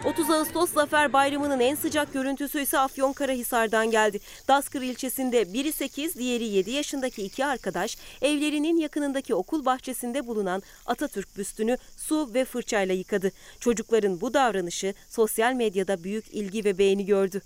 30 0.06 0.30
Ağustos 0.30 0.74
Zafer 0.74 1.14
Bayramı'nın 1.14 1.60
en 1.60 1.76
sıcak 1.76 2.14
görüntüsü 2.14 2.62
ise 2.62 2.80
Afyonkarahisar'dan 2.80 3.92
geldi. 3.92 4.20
Daskır 4.48 4.82
ilçesinde 4.82 5.54
biri 5.54 5.72
8, 5.72 6.16
diğeri 6.16 6.44
7 6.44 6.72
yaşındaki 6.72 7.24
iki 7.24 7.46
arkadaş 7.46 7.98
evlerinin 8.22 8.78
yakınındaki 8.78 9.36
okul 9.36 9.66
bahçesinde 9.66 10.28
bulunan 10.28 10.64
Atatürk 10.86 11.38
büstünü 11.38 11.78
su 11.98 12.34
ve 12.34 12.46
fırçayla 12.46 12.96
yıkadı. 12.96 13.32
Çocukların 13.60 14.22
bu 14.22 14.34
davranışı 14.34 14.94
sosyal 15.10 15.54
medyada 15.54 16.04
büyük 16.04 16.34
ilgi 16.34 16.66
ve 16.66 16.78
beğeni 16.78 17.06
gördü. 17.06 17.42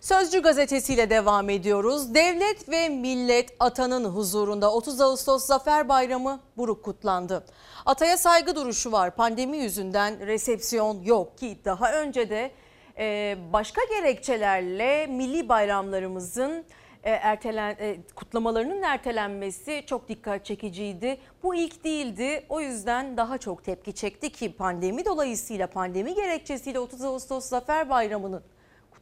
Sözcü 0.00 0.42
gazetesiyle 0.42 1.10
devam 1.10 1.50
ediyoruz. 1.50 2.14
Devlet 2.14 2.68
ve 2.68 2.88
millet 2.88 3.56
atanın 3.60 4.04
huzurunda 4.04 4.72
30 4.72 5.00
Ağustos 5.00 5.46
Zafer 5.46 5.88
Bayramı 5.88 6.40
buruk 6.56 6.84
kutlandı. 6.84 7.44
Ataya 7.88 8.16
saygı 8.16 8.56
duruşu 8.56 8.92
var. 8.92 9.16
Pandemi 9.16 9.56
yüzünden 9.56 10.26
resepsiyon 10.26 11.02
yok 11.02 11.38
ki 11.38 11.58
daha 11.64 11.92
önce 11.92 12.30
de 12.30 12.50
e, 12.98 13.36
başka 13.52 13.80
gerekçelerle 13.84 15.06
milli 15.06 15.48
bayramlarımızın 15.48 16.64
e, 17.04 17.10
ertelen 17.10 17.76
e, 17.80 17.96
kutlamalarının 18.14 18.82
ertelenmesi 18.82 19.84
çok 19.86 20.08
dikkat 20.08 20.44
çekiciydi. 20.44 21.18
Bu 21.42 21.54
ilk 21.54 21.84
değildi. 21.84 22.44
O 22.48 22.60
yüzden 22.60 23.16
daha 23.16 23.38
çok 23.38 23.64
tepki 23.64 23.92
çekti 23.92 24.32
ki 24.32 24.52
pandemi 24.52 25.04
dolayısıyla 25.04 25.66
pandemi 25.66 26.14
gerekçesiyle 26.14 26.78
30 26.78 27.04
Ağustos 27.04 27.44
Zafer 27.44 27.90
Bayramı'nın 27.90 28.42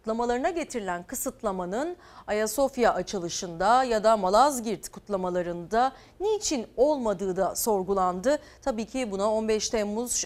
kutlamalarına 0.06 0.50
getirilen 0.50 1.02
kısıtlamanın 1.02 1.96
Ayasofya 2.26 2.94
açılışında 2.94 3.84
ya 3.84 4.04
da 4.04 4.16
Malazgirt 4.16 4.88
kutlamalarında 4.88 5.92
niçin 6.20 6.66
olmadığı 6.76 7.36
da 7.36 7.54
sorgulandı. 7.56 8.38
Tabii 8.62 8.84
ki 8.84 9.10
buna 9.10 9.32
15 9.32 9.70
Temmuz 9.70 10.24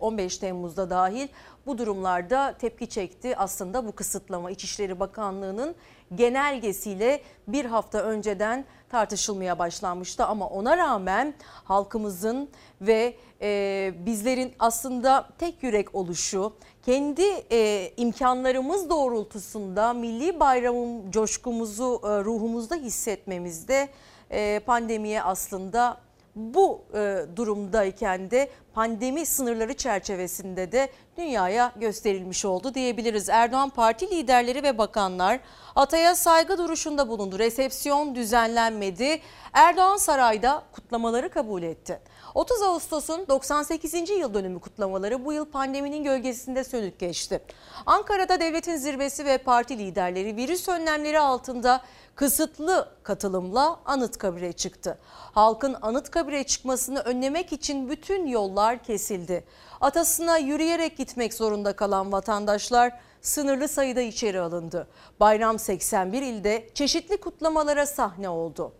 15 0.00 0.38
Temmuz'da 0.38 0.90
dahil 0.90 1.28
bu 1.66 1.78
durumlarda 1.78 2.54
tepki 2.58 2.88
çekti. 2.88 3.36
Aslında 3.36 3.86
bu 3.86 3.92
kısıtlama 3.92 4.50
İçişleri 4.50 5.00
Bakanlığı'nın 5.00 5.74
genelgesiyle 6.14 7.20
bir 7.48 7.64
hafta 7.64 7.98
önceden 7.98 8.64
tartışılmaya 8.88 9.58
başlanmıştı. 9.58 10.24
Ama 10.24 10.48
ona 10.48 10.76
rağmen 10.76 11.34
halkımızın 11.64 12.48
ve 12.80 13.16
e, 13.42 13.92
bizlerin 14.06 14.52
aslında 14.58 15.28
tek 15.38 15.62
yürek 15.62 15.94
oluşu, 15.94 16.52
kendi 16.86 17.22
e, 17.52 17.92
imkanlarımız 17.96 18.90
doğrultusunda 18.90 19.92
milli 19.92 20.40
bayramın 20.40 21.10
coşkumuzu 21.10 22.00
e, 22.04 22.08
ruhumuzda 22.24 22.74
hissetmemizde 22.74 23.88
e, 24.30 24.60
pandemiye 24.66 25.22
aslında 25.22 26.05
bu 26.36 26.84
e, 26.94 27.24
durumdayken 27.36 28.30
de 28.30 28.50
pandemi 28.74 29.26
sınırları 29.26 29.74
çerçevesinde 29.74 30.72
de 30.72 30.88
dünyaya 31.18 31.72
gösterilmiş 31.76 32.44
oldu 32.44 32.74
diyebiliriz. 32.74 33.28
Erdoğan 33.28 33.70
parti 33.70 34.10
liderleri 34.10 34.62
ve 34.62 34.78
bakanlar 34.78 35.40
Atay'a 35.76 36.14
saygı 36.14 36.58
duruşunda 36.58 37.08
bulundu. 37.08 37.38
Resepsiyon 37.38 38.14
düzenlenmedi. 38.14 39.20
Erdoğan 39.52 39.96
sarayda 39.96 40.62
kutlamaları 40.72 41.28
kabul 41.28 41.62
etti. 41.62 42.00
30 42.36 42.62
Ağustos'un 42.62 43.26
98. 43.28 44.10
yıl 44.10 44.34
dönümü 44.34 44.60
kutlamaları 44.60 45.24
bu 45.24 45.32
yıl 45.32 45.44
pandeminin 45.44 46.04
gölgesinde 46.04 46.64
sönük 46.64 46.98
geçti. 46.98 47.40
Ankara'da 47.86 48.40
devletin 48.40 48.76
zirvesi 48.76 49.24
ve 49.24 49.38
parti 49.38 49.78
liderleri 49.78 50.36
virüs 50.36 50.68
önlemleri 50.68 51.20
altında 51.20 51.80
kısıtlı 52.14 52.88
katılımla 53.02 53.80
Anıtkabir'e 53.84 54.52
çıktı. 54.52 54.98
Halkın 55.10 55.76
Anıtkabir'e 55.82 56.44
çıkmasını 56.44 57.00
önlemek 57.00 57.52
için 57.52 57.90
bütün 57.90 58.26
yollar 58.26 58.82
kesildi. 58.82 59.44
Atasına 59.80 60.38
yürüyerek 60.38 60.96
gitmek 60.96 61.34
zorunda 61.34 61.76
kalan 61.76 62.12
vatandaşlar 62.12 62.92
sınırlı 63.22 63.68
sayıda 63.68 64.00
içeri 64.00 64.40
alındı. 64.40 64.88
Bayram 65.20 65.58
81 65.58 66.22
ilde 66.22 66.68
çeşitli 66.74 67.16
kutlamalara 67.16 67.86
sahne 67.86 68.28
oldu. 68.28 68.72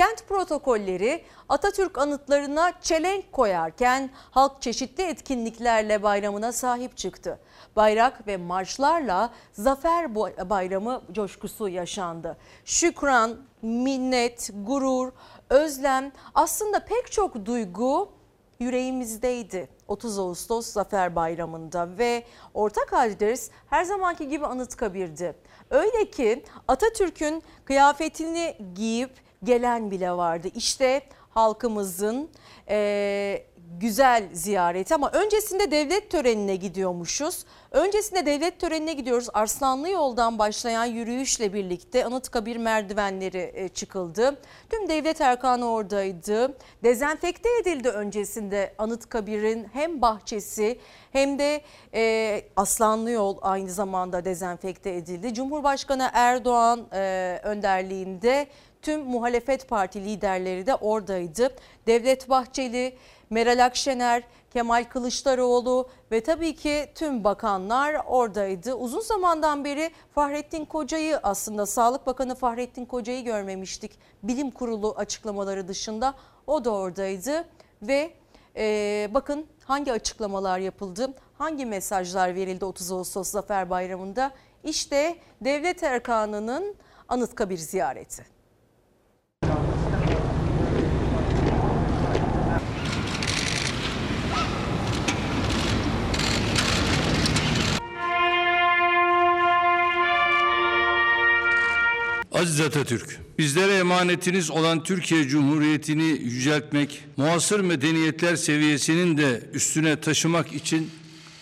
Kent 0.00 0.28
protokolleri 0.28 1.24
Atatürk 1.48 1.98
anıtlarına 1.98 2.72
çelenk 2.80 3.32
koyarken 3.32 4.10
halk 4.30 4.62
çeşitli 4.62 5.02
etkinliklerle 5.02 6.02
bayramına 6.02 6.52
sahip 6.52 6.96
çıktı. 6.96 7.40
Bayrak 7.76 8.26
ve 8.26 8.36
marşlarla 8.36 9.30
Zafer 9.52 10.14
Bayramı 10.50 11.02
coşkusu 11.12 11.68
yaşandı. 11.68 12.36
Şükran, 12.64 13.36
minnet, 13.62 14.50
gurur, 14.66 15.12
özlem 15.50 16.12
aslında 16.34 16.84
pek 16.84 17.12
çok 17.12 17.46
duygu 17.46 18.12
yüreğimizdeydi 18.60 19.68
30 19.88 20.18
Ağustos 20.18 20.66
Zafer 20.66 21.16
Bayramı'nda 21.16 21.98
ve 21.98 22.24
ortak 22.54 22.92
adres 22.92 23.50
her 23.70 23.84
zamanki 23.84 24.28
gibi 24.28 24.46
Anıtkabir'di. 24.46 25.36
Öyle 25.70 26.10
ki 26.10 26.44
Atatürk'ün 26.68 27.42
kıyafetini 27.64 28.56
giyip 28.74 29.29
gelen 29.44 29.90
bile 29.90 30.12
vardı. 30.12 30.48
İşte 30.54 31.02
halkımızın 31.30 32.30
e, 32.68 33.42
güzel 33.80 34.28
ziyareti 34.32 34.94
ama 34.94 35.10
öncesinde 35.10 35.70
devlet 35.70 36.10
törenine 36.10 36.56
gidiyormuşuz. 36.56 37.44
Öncesinde 37.70 38.26
devlet 38.26 38.60
törenine 38.60 38.92
gidiyoruz. 38.92 39.28
Arslanlı 39.34 39.88
yoldan 39.88 40.38
başlayan 40.38 40.84
yürüyüşle 40.84 41.52
birlikte 41.52 42.04
Anıtkabir 42.04 42.56
merdivenleri 42.56 43.52
e, 43.54 43.68
çıkıldı. 43.68 44.36
Tüm 44.70 44.88
devlet 44.88 45.20
erkanı 45.20 45.70
oradaydı. 45.70 46.56
Dezenfekte 46.82 47.48
edildi 47.60 47.88
öncesinde 47.88 48.74
Anıtkabir'in 48.78 49.68
hem 49.72 50.02
bahçesi 50.02 50.78
hem 51.12 51.38
de 51.38 51.60
e, 51.94 52.42
Aslanlı 52.56 53.10
yol 53.10 53.38
aynı 53.42 53.70
zamanda 53.70 54.24
dezenfekte 54.24 54.94
edildi. 54.94 55.34
Cumhurbaşkanı 55.34 56.10
Erdoğan 56.12 56.86
e, 56.92 57.40
önderliğinde 57.42 58.46
tüm 58.82 59.00
muhalefet 59.00 59.68
parti 59.68 60.04
liderleri 60.04 60.66
de 60.66 60.74
oradaydı. 60.74 61.54
Devlet 61.86 62.28
Bahçeli, 62.28 62.96
Meral 63.30 63.64
Akşener, 63.64 64.22
Kemal 64.52 64.84
Kılıçdaroğlu 64.84 65.88
ve 66.12 66.20
tabii 66.20 66.54
ki 66.54 66.90
tüm 66.94 67.24
bakanlar 67.24 67.96
oradaydı. 68.06 68.74
Uzun 68.74 69.00
zamandan 69.00 69.64
beri 69.64 69.90
Fahrettin 70.14 70.64
Koca'yı 70.64 71.18
aslında 71.22 71.66
Sağlık 71.66 72.06
Bakanı 72.06 72.34
Fahrettin 72.34 72.84
Koca'yı 72.84 73.24
görmemiştik. 73.24 73.92
Bilim 74.22 74.50
Kurulu 74.50 74.94
açıklamaları 74.96 75.68
dışında 75.68 76.14
o 76.46 76.64
da 76.64 76.70
oradaydı 76.70 77.48
ve 77.82 78.10
e, 78.56 79.08
bakın 79.14 79.46
hangi 79.64 79.92
açıklamalar 79.92 80.58
yapıldı, 80.58 81.14
hangi 81.38 81.66
mesajlar 81.66 82.34
verildi 82.34 82.64
30 82.64 82.92
Ağustos 82.92 83.28
Zafer 83.28 83.70
Bayramı'nda. 83.70 84.32
İşte 84.64 85.16
devlet 85.40 85.82
erkanının 85.82 86.76
Anıtkabir 87.08 87.58
ziyareti. 87.58 88.39
Aziz 102.40 102.60
Atatürk, 102.60 103.20
bizlere 103.38 103.74
emanetiniz 103.74 104.50
olan 104.50 104.82
Türkiye 104.82 105.28
Cumhuriyeti'ni 105.28 106.02
yüceltmek, 106.02 107.04
muasır 107.16 107.60
medeniyetler 107.60 108.36
seviyesinin 108.36 109.16
de 109.16 109.42
üstüne 109.52 110.00
taşımak 110.00 110.52
için 110.52 110.90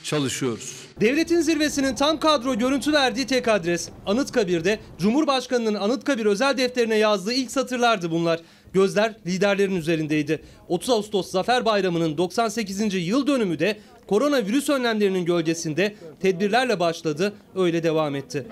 çalışıyoruz. 0.02 0.72
Devletin 1.00 1.40
zirvesinin 1.40 1.94
tam 1.94 2.20
kadro 2.20 2.54
görüntü 2.54 2.92
verdiği 2.92 3.26
tek 3.26 3.48
adres 3.48 3.88
Anıtkabir'de 4.06 4.78
Cumhurbaşkanı'nın 4.98 5.74
Anıtkabir 5.74 6.26
özel 6.26 6.58
defterine 6.58 6.96
yazdığı 6.96 7.32
ilk 7.32 7.50
satırlardı 7.50 8.10
bunlar. 8.10 8.40
Gözler 8.72 9.14
liderlerin 9.26 9.76
üzerindeydi. 9.76 10.42
30 10.68 10.90
Ağustos 10.90 11.30
Zafer 11.30 11.64
Bayramı'nın 11.64 12.18
98. 12.18 13.06
yıl 13.08 13.26
dönümü 13.26 13.58
de 13.58 13.78
koronavirüs 14.06 14.68
önlemlerinin 14.70 15.24
gölgesinde 15.24 15.94
tedbirlerle 16.20 16.80
başladı, 16.80 17.32
öyle 17.56 17.82
devam 17.82 18.14
etti. 18.14 18.46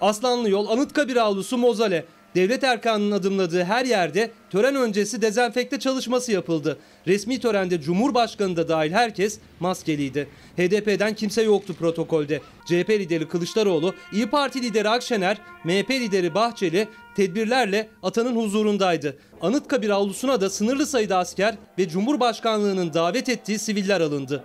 Aslanlı 0.00 0.50
Yol, 0.50 0.68
Anıtkabir 0.68 1.16
avlusu, 1.16 1.58
Mozale. 1.58 2.04
Devlet 2.34 2.64
erkanının 2.64 3.10
adımladığı 3.10 3.64
her 3.64 3.84
yerde 3.84 4.30
tören 4.50 4.74
öncesi 4.74 5.22
dezenfekte 5.22 5.78
çalışması 5.78 6.32
yapıldı. 6.32 6.78
Resmi 7.06 7.40
törende 7.40 7.80
Cumhurbaşkanı 7.80 8.56
da 8.56 8.68
dahil 8.68 8.92
herkes 8.92 9.38
maskeliydi. 9.60 10.28
HDP'den 10.56 11.14
kimse 11.14 11.42
yoktu 11.42 11.74
protokolde. 11.78 12.40
CHP 12.66 12.90
lideri 12.90 13.28
Kılıçdaroğlu, 13.28 13.94
İyi 14.12 14.26
Parti 14.26 14.62
lideri 14.62 14.88
Akşener, 14.88 15.38
MHP 15.64 15.90
lideri 15.90 16.34
Bahçeli 16.34 16.88
tedbirlerle 17.16 17.88
atanın 18.02 18.36
huzurundaydı. 18.36 19.16
Anıtkabir 19.40 19.90
avlusuna 19.90 20.40
da 20.40 20.50
sınırlı 20.50 20.86
sayıda 20.86 21.18
asker 21.18 21.54
ve 21.78 21.88
Cumhurbaşkanlığının 21.88 22.94
davet 22.94 23.28
ettiği 23.28 23.58
siviller 23.58 24.00
alındı. 24.00 24.44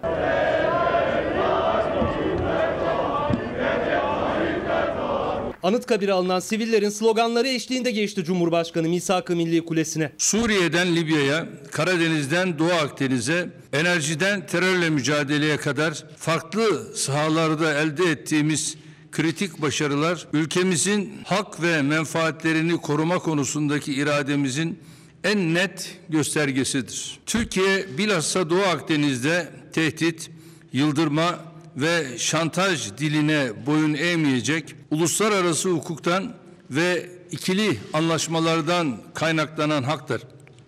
Anıtkabir'e 5.64 6.14
alınan 6.14 6.40
sivillerin 6.40 6.90
sloganları 6.90 7.48
eşliğinde 7.48 7.92
geçti 7.92 8.24
Cumhurbaşkanı 8.24 8.90
Misak-ı 8.90 9.36
Milli 9.36 9.66
Kulesi'ne. 9.66 10.12
Suriye'den 10.18 10.96
Libya'ya, 10.96 11.48
Karadeniz'den 11.72 12.60
Doğu 12.60 12.72
Akdeniz'e, 12.72 13.50
enerjiden 13.74 14.48
terörle 14.48 14.90
mücadeleye 14.90 15.58
kadar 15.58 16.04
farklı 16.18 16.96
sahalarda 16.96 17.74
elde 17.82 18.06
ettiğimiz 18.06 18.76
kritik 19.12 19.62
başarılar 19.62 20.28
ülkemizin 20.34 21.14
hak 21.26 21.62
ve 21.62 21.82
menfaatlerini 21.82 22.78
koruma 22.78 23.20
konusundaki 23.20 23.94
irademizin 23.94 24.80
en 25.24 25.54
net 25.54 25.98
göstergesidir. 26.10 27.20
Türkiye 27.26 27.98
bilhassa 27.98 28.50
Doğu 28.50 28.62
Akdeniz'de 28.62 29.50
tehdit, 29.74 30.32
yıldırma 30.74 31.51
ve 31.78 32.18
şantaj 32.18 32.98
diline 32.98 33.66
boyun 33.66 33.94
eğmeyecek, 33.94 34.76
uluslararası 34.92 35.70
hukuktan 35.70 36.34
ve 36.72 37.10
ikili 37.32 37.78
anlaşmalardan 37.94 38.98
kaynaklanan 39.14 39.84
haklar 39.84 40.22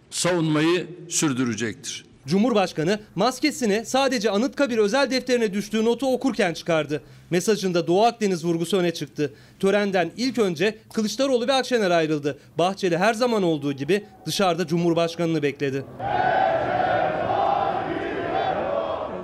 savunmayı 0.09 0.87
sürdürecektir. 1.09 2.05
Cumhurbaşkanı 2.27 2.99
maskesini 3.15 3.83
sadece 3.85 4.29
Anıtkabir 4.29 4.77
özel 4.77 5.11
defterine 5.11 5.53
düştüğü 5.53 5.85
notu 5.85 6.13
okurken 6.13 6.53
çıkardı. 6.53 7.01
Mesajında 7.29 7.87
Doğu 7.87 8.03
Akdeniz 8.03 8.45
vurgusu 8.45 8.77
öne 8.77 8.93
çıktı. 8.93 9.33
Törenden 9.59 10.11
ilk 10.17 10.39
önce 10.39 10.77
Kılıçdaroğlu 10.93 11.47
ve 11.47 11.53
Akşener 11.53 11.91
ayrıldı. 11.91 12.39
Bahçeli 12.57 12.97
her 12.97 13.13
zaman 13.13 13.43
olduğu 13.43 13.73
gibi 13.73 14.05
dışarıda 14.25 14.67
Cumhurbaşkanını 14.67 15.43
bekledi. 15.43 15.85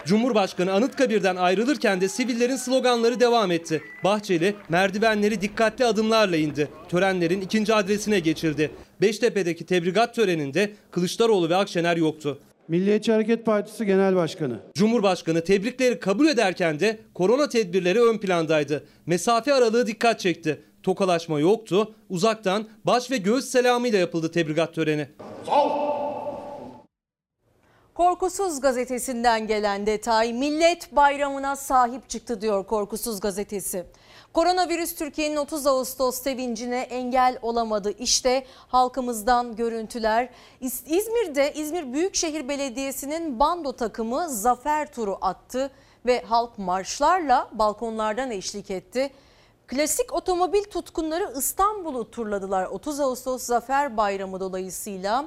Cumhurbaşkanı 0.09 0.73
Anıtkabir'den 0.73 1.35
ayrılırken 1.35 2.01
de 2.01 2.07
sivillerin 2.07 2.55
sloganları 2.55 3.19
devam 3.19 3.51
etti. 3.51 3.81
Bahçeli 4.03 4.55
merdivenleri 4.69 5.41
dikkatli 5.41 5.85
adımlarla 5.85 6.37
indi. 6.37 6.67
Törenlerin 6.89 7.41
ikinci 7.41 7.73
adresine 7.73 8.19
geçildi. 8.19 8.71
Beştepe'deki 9.01 9.65
tebrikat 9.65 10.15
töreninde 10.15 10.71
Kılıçdaroğlu 10.91 11.49
ve 11.49 11.55
Akşener 11.55 11.97
yoktu. 11.97 12.39
Milliyetçi 12.67 13.11
Hareket 13.11 13.45
Partisi 13.45 13.85
Genel 13.85 14.15
Başkanı. 14.15 14.59
Cumhurbaşkanı 14.75 15.43
tebrikleri 15.43 15.99
kabul 15.99 16.27
ederken 16.27 16.79
de 16.79 16.99
korona 17.13 17.49
tedbirleri 17.49 18.01
ön 18.01 18.17
plandaydı. 18.17 18.85
Mesafe 19.05 19.53
aralığı 19.53 19.87
dikkat 19.87 20.19
çekti. 20.19 20.61
Tokalaşma 20.83 21.39
yoktu. 21.39 21.95
Uzaktan 22.09 22.67
baş 22.85 23.11
ve 23.11 23.17
göğüs 23.17 23.45
selamıyla 23.45 23.99
yapıldı 23.99 24.31
tebrikat 24.31 24.75
töreni. 24.75 25.07
Korkusuz 27.99 28.61
gazetesinden 28.61 29.47
gelen 29.47 29.85
detay 29.85 30.33
millet 30.33 30.95
bayramına 30.95 31.55
sahip 31.55 32.09
çıktı 32.09 32.41
diyor 32.41 32.67
Korkusuz 32.67 33.19
gazetesi. 33.19 33.85
Koronavirüs 34.33 34.95
Türkiye'nin 34.95 35.35
30 35.35 35.67
Ağustos 35.67 36.21
sevincine 36.21 36.79
engel 36.79 37.37
olamadı. 37.41 37.93
İşte 37.99 38.45
halkımızdan 38.67 39.55
görüntüler. 39.55 40.29
İz- 40.61 40.83
İzmir'de 40.87 41.53
İzmir 41.53 41.93
Büyükşehir 41.93 42.49
Belediyesi'nin 42.49 43.39
bando 43.39 43.71
takımı 43.71 44.29
zafer 44.29 44.91
turu 44.93 45.17
attı 45.21 45.71
ve 46.05 46.21
halk 46.21 46.57
marşlarla 46.57 47.49
balkonlardan 47.51 48.31
eşlik 48.31 48.71
etti. 48.71 49.09
Klasik 49.67 50.13
otomobil 50.13 50.63
tutkunları 50.63 51.33
İstanbul'u 51.37 52.11
turladılar 52.11 52.65
30 52.65 52.99
Ağustos 52.99 53.43
Zafer 53.43 53.97
Bayramı 53.97 54.39
dolayısıyla 54.39 55.25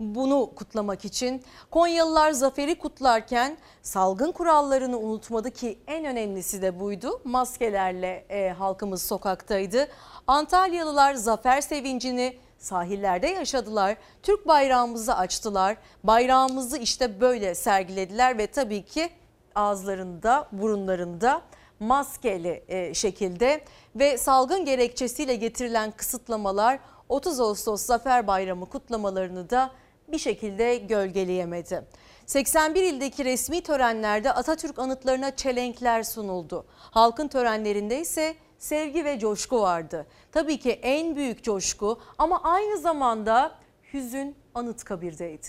bunu 0.00 0.50
kutlamak 0.56 1.04
için 1.04 1.42
Konyalılar 1.70 2.30
zaferi 2.30 2.78
kutlarken 2.78 3.56
salgın 3.82 4.32
kurallarını 4.32 4.98
unutmadı 4.98 5.50
ki 5.50 5.78
en 5.86 6.04
önemlisi 6.04 6.62
de 6.62 6.80
buydu. 6.80 7.20
Maskelerle 7.24 8.26
e, 8.28 8.50
halkımız 8.50 9.02
sokaktaydı. 9.02 9.88
Antalyalılar 10.26 11.14
zafer 11.14 11.60
sevincini 11.60 12.36
sahillerde 12.58 13.26
yaşadılar. 13.26 13.96
Türk 14.22 14.48
bayrağımızı 14.48 15.16
açtılar. 15.16 15.76
Bayrağımızı 16.04 16.78
işte 16.78 17.20
böyle 17.20 17.54
sergilediler 17.54 18.38
ve 18.38 18.46
tabii 18.46 18.84
ki 18.84 19.10
ağızlarında, 19.54 20.48
burunlarında 20.52 21.42
maskeli 21.80 22.64
e, 22.68 22.94
şekilde 22.94 23.64
ve 23.96 24.18
salgın 24.18 24.64
gerekçesiyle 24.64 25.34
getirilen 25.34 25.90
kısıtlamalar 25.90 26.78
30 27.08 27.40
Ağustos 27.40 27.82
Zafer 27.82 28.26
Bayramı 28.26 28.66
kutlamalarını 28.66 29.50
da 29.50 29.70
bir 30.12 30.18
şekilde 30.18 30.76
gölgeleyemedi. 30.76 31.82
81 32.26 32.82
ildeki 32.82 33.24
resmi 33.24 33.60
törenlerde 33.62 34.32
Atatürk 34.32 34.78
anıtlarına 34.78 35.36
çelenkler 35.36 36.02
sunuldu. 36.02 36.66
Halkın 36.78 37.28
törenlerinde 37.28 38.00
ise 38.00 38.34
sevgi 38.58 39.04
ve 39.04 39.18
coşku 39.18 39.60
vardı. 39.60 40.06
Tabii 40.32 40.58
ki 40.58 40.70
en 40.70 41.16
büyük 41.16 41.44
coşku 41.44 42.00
ama 42.18 42.42
aynı 42.42 42.78
zamanda 42.78 43.58
hüzün 43.92 44.36
Anıtkabir'deydi. 44.54 45.46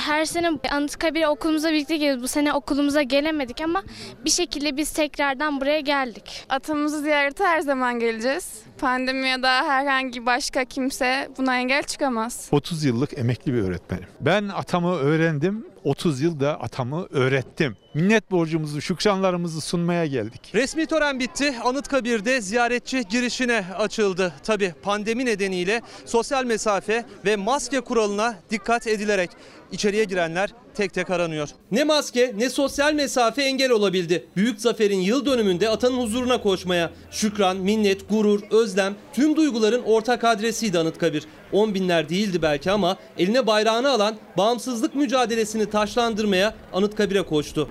Her 0.00 0.24
sene 0.24 0.50
Anıtkabir'e 0.70 1.28
okulumuza 1.28 1.72
birlikte 1.72 1.96
geliyoruz. 1.96 2.22
Bu 2.22 2.28
sene 2.28 2.52
okulumuza 2.52 3.02
gelemedik 3.02 3.60
ama 3.60 3.82
bir 4.24 4.30
şekilde 4.30 4.76
biz 4.76 4.90
tekrardan 4.90 5.60
buraya 5.60 5.80
geldik. 5.80 6.44
Atamızı 6.48 7.00
ziyarete 7.00 7.44
her 7.44 7.60
zaman 7.60 7.98
geleceğiz. 7.98 8.48
Pandemi 8.78 9.28
ya 9.28 9.42
da 9.42 9.50
herhangi 9.50 10.26
başka 10.26 10.64
kimse 10.64 11.28
buna 11.38 11.56
engel 11.58 11.82
çıkamaz. 11.82 12.48
30 12.52 12.84
yıllık 12.84 13.18
emekli 13.18 13.54
bir 13.54 13.62
öğretmenim. 13.62 14.06
Ben 14.20 14.48
atamı 14.48 14.94
öğrendim, 14.96 15.66
30 15.84 16.20
yılda 16.20 16.60
atamı 16.60 17.06
öğrettim. 17.10 17.76
Minnet 17.94 18.30
borcumuzu, 18.30 18.80
şükranlarımızı 18.80 19.60
sunmaya 19.60 20.06
geldik. 20.06 20.52
Resmi 20.54 20.86
tören 20.86 21.20
bitti. 21.20 21.54
Anıtkabir'de 21.64 22.40
ziyaretçi 22.40 23.04
girişine 23.10 23.64
açıldı. 23.78 24.32
Tabi 24.44 24.74
pandemi 24.82 25.26
nedeniyle 25.26 25.82
sosyal 26.06 26.44
mesafe 26.44 27.04
ve 27.24 27.36
maske 27.36 27.80
kuralına 27.80 28.34
dikkat 28.50 28.86
edilerek 28.86 29.30
içeriye 29.72 30.04
girenler 30.04 30.50
tek 30.74 30.92
tek 30.92 31.10
aranıyor. 31.10 31.48
Ne 31.70 31.84
maske 31.84 32.34
ne 32.36 32.50
sosyal 32.50 32.94
mesafe 32.94 33.42
engel 33.42 33.70
olabildi. 33.70 34.26
Büyük 34.36 34.60
zaferin 34.60 35.00
yıl 35.00 35.26
dönümünde 35.26 35.68
atanın 35.68 35.98
huzuruna 35.98 36.42
koşmaya. 36.42 36.90
Şükran, 37.10 37.56
minnet, 37.56 38.08
gurur, 38.08 38.40
özlem 38.50 38.94
tüm 39.12 39.36
duyguların 39.36 39.82
ortak 39.82 40.24
adresiydi 40.24 40.78
Anıtkabir. 40.78 41.24
On 41.52 41.74
binler 41.74 42.08
değildi 42.08 42.42
belki 42.42 42.70
ama 42.70 42.96
eline 43.18 43.46
bayrağını 43.46 43.90
alan 43.90 44.16
bağımsızlık 44.36 44.94
mücadelesini 44.94 45.70
taşlandırmaya 45.70 46.54
Anıtkabir'e 46.72 47.22
koştu. 47.22 47.68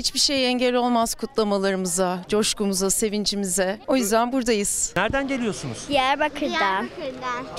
Hiçbir 0.00 0.18
şey 0.18 0.46
engel 0.48 0.74
olmaz 0.74 1.14
kutlamalarımıza, 1.14 2.24
coşkumuza, 2.28 2.90
sevincimize. 2.90 3.78
O 3.86 3.96
yüzden 3.96 4.32
buradayız. 4.32 4.92
Nereden 4.96 5.28
geliyorsunuz? 5.28 5.78
Diyarbakır'dan. 5.88 6.88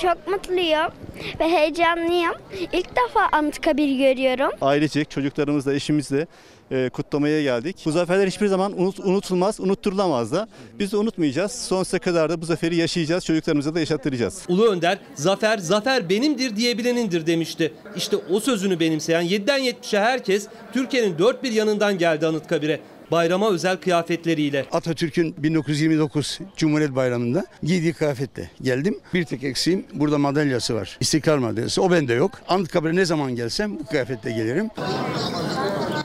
Çok 0.02 0.28
mutluyum 0.28 0.92
ve 1.40 1.50
heyecanlıyım. 1.50 2.34
İlk 2.74 2.90
defa 2.96 3.30
Anıtkabir 3.32 3.98
görüyorum. 3.98 4.52
Ailecek 4.62 5.12
çocuklarımızla, 5.12 5.74
eşimizle 5.74 6.28
e, 6.72 6.90
kutlamaya 6.90 7.42
geldik. 7.44 7.78
Bu 7.86 7.92
zaferler 7.92 8.28
hiçbir 8.28 8.48
zaman 8.48 8.82
unut, 8.82 9.00
unutulmaz, 9.00 9.60
unutturulamaz 9.60 10.32
da. 10.32 10.48
Biz 10.80 10.92
de 10.92 10.98
unutmayacağız. 10.98 11.52
Sonsuza 11.52 12.00
kadar 12.00 12.30
da 12.30 12.42
bu 12.42 12.46
zaferi 12.46 12.76
yaşayacağız, 12.76 13.26
çocuklarımıza 13.26 13.76
da 13.76 13.80
yaşattıracağız. 13.80 14.46
Ulu 14.48 14.66
Önder, 14.66 14.98
zafer, 15.16 15.58
zafer 15.58 16.10
benimdir 16.10 16.56
diyebilenindir 16.56 17.26
demişti. 17.26 17.74
İşte 17.96 18.18
o 18.18 18.40
sözünü 18.40 18.80
benimseyen 18.80 19.24
7'den 19.24 19.62
70'e 19.62 20.00
herkes 20.00 20.48
Türkiye'nin 20.74 21.18
dört 21.18 21.44
bir 21.44 21.52
yanından 21.52 21.98
geldi 21.98 22.28
Anıtkabir'e. 22.28 22.80
Bayrama 23.12 23.50
özel 23.50 23.78
kıyafetleriyle. 23.78 24.66
Atatürk'ün 24.72 25.36
1929 25.38 26.40
Cumhuriyet 26.58 26.96
Bayramı'nda 26.96 27.46
giydiği 27.64 27.94
kıyafetle 27.94 28.52
geldim. 28.62 29.00
Bir 29.14 29.24
tek 29.24 29.44
eksiğim 29.44 29.86
burada 29.94 30.18
madalyası 30.18 30.76
var. 30.76 30.98
İstiklal 31.00 31.38
madalyası. 31.38 31.82
O 31.82 31.92
bende 31.92 32.14
yok. 32.14 32.32
Anıtkabir'e 32.48 32.96
ne 32.96 33.06
zaman 33.06 33.36
gelsem 33.36 33.80
bu 33.80 33.86
kıyafetle 33.86 34.32
gelirim. 34.32 34.70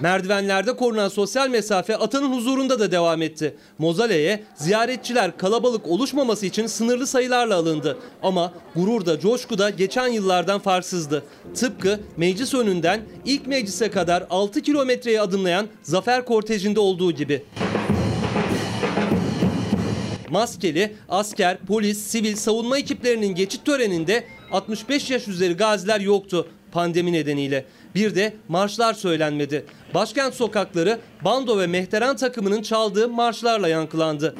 Merdivenlerde 0.00 0.76
korunan 0.76 1.08
sosyal 1.08 1.48
mesafe 1.48 1.96
atanın 1.96 2.32
huzurunda 2.32 2.80
da 2.80 2.92
devam 2.92 3.22
etti. 3.22 3.56
Mozale'ye 3.78 4.44
ziyaretçiler 4.56 5.36
kalabalık 5.36 5.86
oluşmaması 5.86 6.46
için 6.46 6.66
sınırlı 6.66 7.06
sayılarla 7.06 7.56
alındı. 7.56 7.98
Ama 8.22 8.52
gurur 8.74 9.06
da 9.06 9.20
coşku 9.20 9.58
da 9.58 9.70
geçen 9.70 10.08
yıllardan 10.08 10.58
farksızdı. 10.60 11.22
Tıpkı 11.54 12.00
meclis 12.16 12.54
önünden 12.54 13.00
ilk 13.24 13.46
meclise 13.46 13.90
kadar 13.90 14.26
6 14.30 14.62
kilometreyi 14.62 15.20
adımlayan 15.20 15.66
zafer 15.82 16.24
kortejinde 16.24 16.80
olduğu 16.80 16.95
gibi. 16.98 17.42
Maskeli, 20.30 20.92
asker, 21.08 21.58
polis, 21.58 21.98
sivil 21.98 22.36
savunma 22.36 22.78
ekiplerinin 22.78 23.34
geçit 23.34 23.64
töreninde 23.64 24.24
65 24.52 25.10
yaş 25.10 25.28
üzeri 25.28 25.54
gaziler 25.54 26.00
yoktu 26.00 26.48
pandemi 26.72 27.12
nedeniyle. 27.12 27.64
Bir 27.94 28.14
de 28.14 28.32
marşlar 28.48 28.94
söylenmedi. 28.94 29.64
Başkent 29.94 30.34
sokakları 30.34 30.98
bando 31.24 31.58
ve 31.58 31.66
mehteran 31.66 32.16
takımının 32.16 32.62
çaldığı 32.62 33.08
marşlarla 33.08 33.68
yankılandı. 33.68 34.36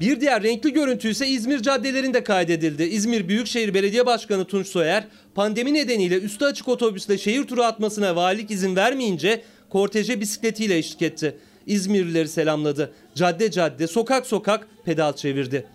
Bir 0.00 0.20
diğer 0.20 0.42
renkli 0.42 0.72
görüntü 0.72 1.08
ise 1.08 1.26
İzmir 1.26 1.62
caddelerinde 1.62 2.24
kaydedildi. 2.24 2.82
İzmir 2.82 3.28
Büyükşehir 3.28 3.74
Belediye 3.74 4.06
Başkanı 4.06 4.44
Tunç 4.44 4.66
Soyer 4.66 5.04
pandemi 5.40 5.74
nedeniyle 5.74 6.18
üstü 6.18 6.44
açık 6.44 6.68
otobüsle 6.68 7.18
şehir 7.18 7.46
turu 7.46 7.62
atmasına 7.62 8.16
valilik 8.16 8.50
izin 8.50 8.76
vermeyince 8.76 9.42
korteje 9.70 10.20
bisikletiyle 10.20 10.78
eşlik 10.78 11.02
etti. 11.02 11.38
İzmirlileri 11.66 12.28
selamladı. 12.28 12.94
Cadde 13.14 13.50
cadde, 13.50 13.86
sokak 13.86 14.26
sokak 14.26 14.68
pedal 14.84 15.12
çevirdi. 15.12 15.66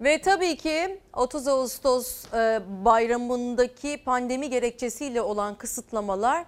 Ve 0.00 0.20
tabii 0.20 0.56
ki 0.56 1.00
30 1.12 1.48
Ağustos 1.48 2.24
e, 2.34 2.60
bayramındaki 2.84 3.96
pandemi 4.04 4.50
gerekçesiyle 4.50 5.22
olan 5.22 5.54
kısıtlamalar 5.54 6.44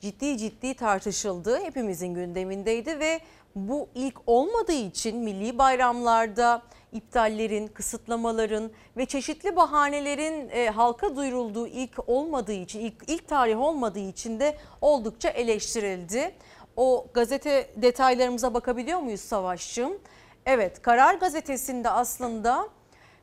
ciddi 0.00 0.38
ciddi 0.38 0.74
tartışıldı. 0.74 1.60
Hepimizin 1.64 2.14
gündemindeydi 2.14 2.98
ve 2.98 3.20
bu 3.56 3.88
ilk 3.94 4.14
olmadığı 4.26 4.72
için 4.72 5.16
milli 5.16 5.58
bayramlarda 5.58 6.62
iptallerin, 6.94 7.66
kısıtlamaların 7.66 8.70
ve 8.96 9.06
çeşitli 9.06 9.56
bahanelerin 9.56 10.48
e, 10.48 10.70
halka 10.70 11.16
duyurulduğu 11.16 11.66
ilk 11.66 12.08
olmadığı 12.08 12.52
için, 12.52 12.80
ilk, 12.80 12.94
ilk 13.06 13.28
tarih 13.28 13.60
olmadığı 13.60 14.08
için 14.08 14.40
de 14.40 14.56
oldukça 14.80 15.28
eleştirildi. 15.28 16.34
O 16.76 17.06
gazete 17.14 17.70
detaylarımıza 17.76 18.54
bakabiliyor 18.54 19.00
muyuz 19.00 19.20
Savaşçım? 19.20 19.98
Evet, 20.46 20.82
Karar 20.82 21.14
Gazetesi'nde 21.14 21.90
aslında 21.90 22.68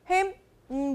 hem 0.04 0.26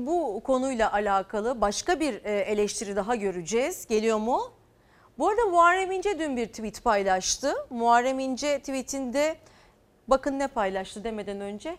bu 0.05 0.41
konuyla 0.43 0.93
alakalı 0.93 1.61
başka 1.61 1.99
bir 1.99 2.25
e, 2.25 2.39
eleştiri 2.39 2.95
daha 2.95 3.15
göreceğiz. 3.15 3.87
Geliyor 3.87 4.17
mu? 4.17 4.51
Bu 5.17 5.29
arada 5.29 5.45
Muharrem 5.45 5.91
İnce 5.91 6.19
dün 6.19 6.37
bir 6.37 6.47
tweet 6.47 6.83
paylaştı. 6.83 7.53
Muharrem 7.69 8.19
İnce 8.19 8.59
tweetinde 8.59 9.35
bakın 10.07 10.39
ne 10.39 10.47
paylaştı 10.47 11.03
demeden 11.03 11.41
önce 11.41 11.77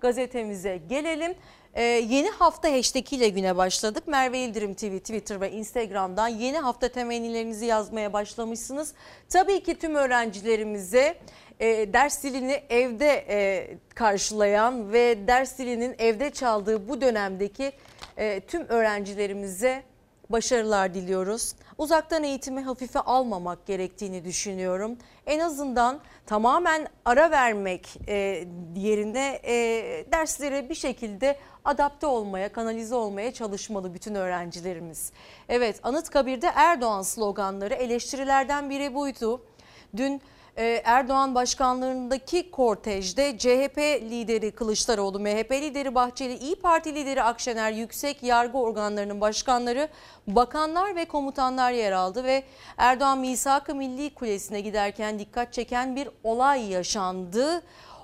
gazetemize 0.00 0.80
gelelim. 0.88 1.34
Ee, 1.74 1.82
yeni 1.82 2.28
hafta 2.28 2.72
hashtag 2.72 3.12
ile 3.12 3.28
güne 3.28 3.56
başladık. 3.56 4.02
Merve 4.06 4.38
İldirim 4.38 4.74
TV 4.74 4.98
Twitter 4.98 5.40
ve 5.40 5.50
Instagram'dan 5.50 6.28
yeni 6.28 6.58
hafta 6.58 6.88
temennilerinizi 6.88 7.66
yazmaya 7.66 8.12
başlamışsınız. 8.12 8.94
Tabii 9.28 9.62
ki 9.62 9.78
tüm 9.78 9.94
öğrencilerimize 9.94 11.18
e, 11.60 11.92
ders 11.92 12.22
dilini 12.22 12.62
evde 12.70 13.24
e, 13.28 13.68
karşılayan 13.94 14.92
ve 14.92 15.26
ders 15.26 15.58
dilinin 15.58 15.94
evde 15.98 16.30
çaldığı 16.30 16.88
bu 16.88 17.00
dönemdeki 17.00 17.72
e, 18.16 18.40
tüm 18.40 18.68
öğrencilerimize 18.68 19.82
başarılar 20.30 20.94
diliyoruz. 20.94 21.54
Uzaktan 21.78 22.24
eğitimi 22.24 22.60
hafife 22.60 23.00
almamak 23.00 23.66
gerektiğini 23.66 24.24
düşünüyorum. 24.24 24.98
En 25.26 25.38
azından 25.38 26.00
tamamen 26.26 26.88
ara 27.04 27.30
vermek 27.30 27.96
e, 28.08 28.44
yerine 28.76 29.40
e, 29.44 29.54
derslere 30.12 30.68
bir 30.68 30.74
şekilde 30.74 31.36
adapte 31.64 32.06
olmaya, 32.06 32.52
kanalize 32.52 32.94
olmaya 32.94 33.32
çalışmalı 33.32 33.94
bütün 33.94 34.14
öğrencilerimiz. 34.14 35.12
Evet 35.48 35.80
Anıtkabir'de 35.82 36.50
Erdoğan 36.54 37.02
sloganları 37.02 37.74
eleştirilerden 37.74 38.70
biri 38.70 38.94
buydu. 38.94 39.42
Dün 39.96 40.22
Erdoğan 40.56 41.34
başkanlığındaki 41.34 42.50
kortejde 42.50 43.38
CHP 43.38 43.78
lideri 44.10 44.50
Kılıçdaroğlu, 44.50 45.20
MHP 45.20 45.52
lideri 45.52 45.94
Bahçeli, 45.94 46.34
İyi 46.36 46.56
Parti 46.56 46.94
lideri 46.94 47.22
Akşener, 47.22 47.72
yüksek 47.72 48.22
yargı 48.22 48.58
organlarının 48.58 49.20
başkanları, 49.20 49.88
bakanlar 50.26 50.96
ve 50.96 51.04
komutanlar 51.04 51.72
yer 51.72 51.92
aldı 51.92 52.24
ve 52.24 52.42
Erdoğan 52.76 53.18
Misak-ı 53.18 53.74
Milli 53.74 54.14
Kulesi'ne 54.14 54.60
giderken 54.60 55.18
dikkat 55.18 55.52
çeken 55.52 55.96
bir 55.96 56.08
olay 56.24 56.72
yaşandı. 56.72 57.62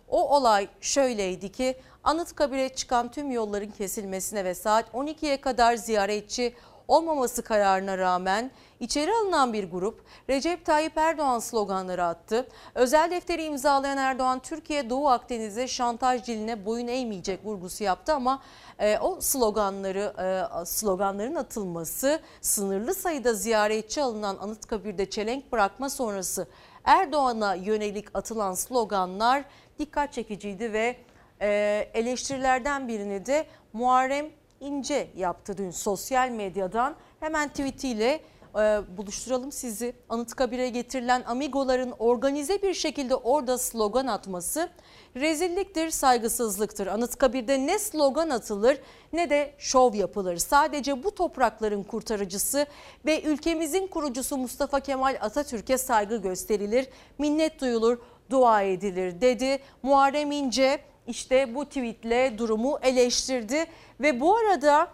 O 0.09 0.37
olay 0.37 0.69
şöyleydi 0.81 1.53
ki 1.53 1.77
Anıtkabir'e 2.05 2.69
çıkan 2.69 3.11
tüm 3.11 3.31
yolların 3.31 3.71
kesilmesine 3.71 4.45
ve 4.45 4.55
saat 4.55 4.89
12'ye 4.95 5.41
kadar 5.41 5.75
ziyaretçi 5.75 6.55
olmaması 6.89 7.43
kararına 7.43 7.99
rağmen 7.99 8.51
içeri 8.81 9.13
alınan 9.13 9.53
bir 9.53 9.71
grup 9.71 10.01
Recep 10.31 10.65
Tayyip 10.65 10.99
Erdoğan 10.99 11.39
sloganları 11.39 12.05
attı. 12.05 12.49
Özel 12.75 13.11
defteri 13.11 13.45
imzalayan 13.45 13.99
Erdoğan 13.99 14.39
Türkiye 14.39 14.91
Doğu 14.91 15.09
Akdeniz'e 15.09 15.69
şantaj 15.69 16.27
diline 16.27 16.67
boyun 16.67 16.89
eğmeyecek 16.89 17.45
vurgusu 17.45 17.85
yaptı 17.85 18.15
ama 18.15 18.43
e, 18.79 18.99
o 18.99 19.21
sloganları 19.21 20.15
e, 20.63 20.65
sloganların 20.65 21.35
atılması 21.35 22.21
sınırlı 22.41 22.95
sayıda 22.95 23.35
ziyaretçi 23.35 24.03
alınan 24.03 24.37
Anıtkabir'de 24.37 25.11
çelenk 25.11 25.53
bırakma 25.53 25.91
sonrası 25.91 26.47
Erdoğan'a 26.85 27.55
yönelik 27.55 28.07
atılan 28.15 28.55
sloganlar 28.55 29.45
dikkat 29.79 30.13
çekiciydi 30.13 30.73
ve 30.73 30.97
e, 31.41 31.49
eleştirilerden 31.95 32.89
birini 32.89 33.27
de 33.27 33.47
Muharrem 33.73 34.27
İnce 34.61 35.09
yaptı 35.17 35.59
dün 35.59 35.71
sosyal 35.71 36.29
medyadan. 36.29 36.97
Hemen 37.21 37.49
tweetiyle 37.49 38.21
e, 38.55 38.81
buluşturalım 38.97 39.53
sizi. 39.53 39.95
Anıtkabir'e 40.09 40.69
getirilen 40.69 41.23
amigoların 41.27 41.95
organize 41.99 42.63
bir 42.63 42.75
şekilde 42.75 43.15
orada 43.15 43.59
slogan 43.59 44.07
atması 44.07 44.69
rezilliktir, 45.17 45.91
saygısızlıktır. 45.91 46.87
Anıtkabir'de 46.87 47.67
ne 47.67 47.79
slogan 47.79 48.31
atılır 48.31 48.79
ne 49.13 49.31
de 49.31 49.55
şov 49.59 49.95
yapılır. 49.95 50.37
Sadece 50.37 51.05
bu 51.05 51.15
toprakların 51.15 51.83
kurtarıcısı 51.83 52.67
ve 53.07 53.23
ülkemizin 53.23 53.87
kurucusu 53.87 54.37
Mustafa 54.37 54.81
Kemal 54.81 55.17
Atatürk'e 55.21 55.79
saygı 55.79 56.17
gösterilir, 56.17 56.89
minnet 57.19 57.61
duyulur, 57.61 57.99
dua 58.31 58.63
edilir 58.63 59.21
dedi. 59.21 59.59
Muharrem 59.83 60.33
İnce 60.33 60.81
işte 61.07 61.55
bu 61.55 61.65
tweetle 61.65 62.39
durumu 62.39 62.79
eleştirdi 62.83 63.65
ve 64.01 64.21
bu 64.21 64.37
arada 64.37 64.89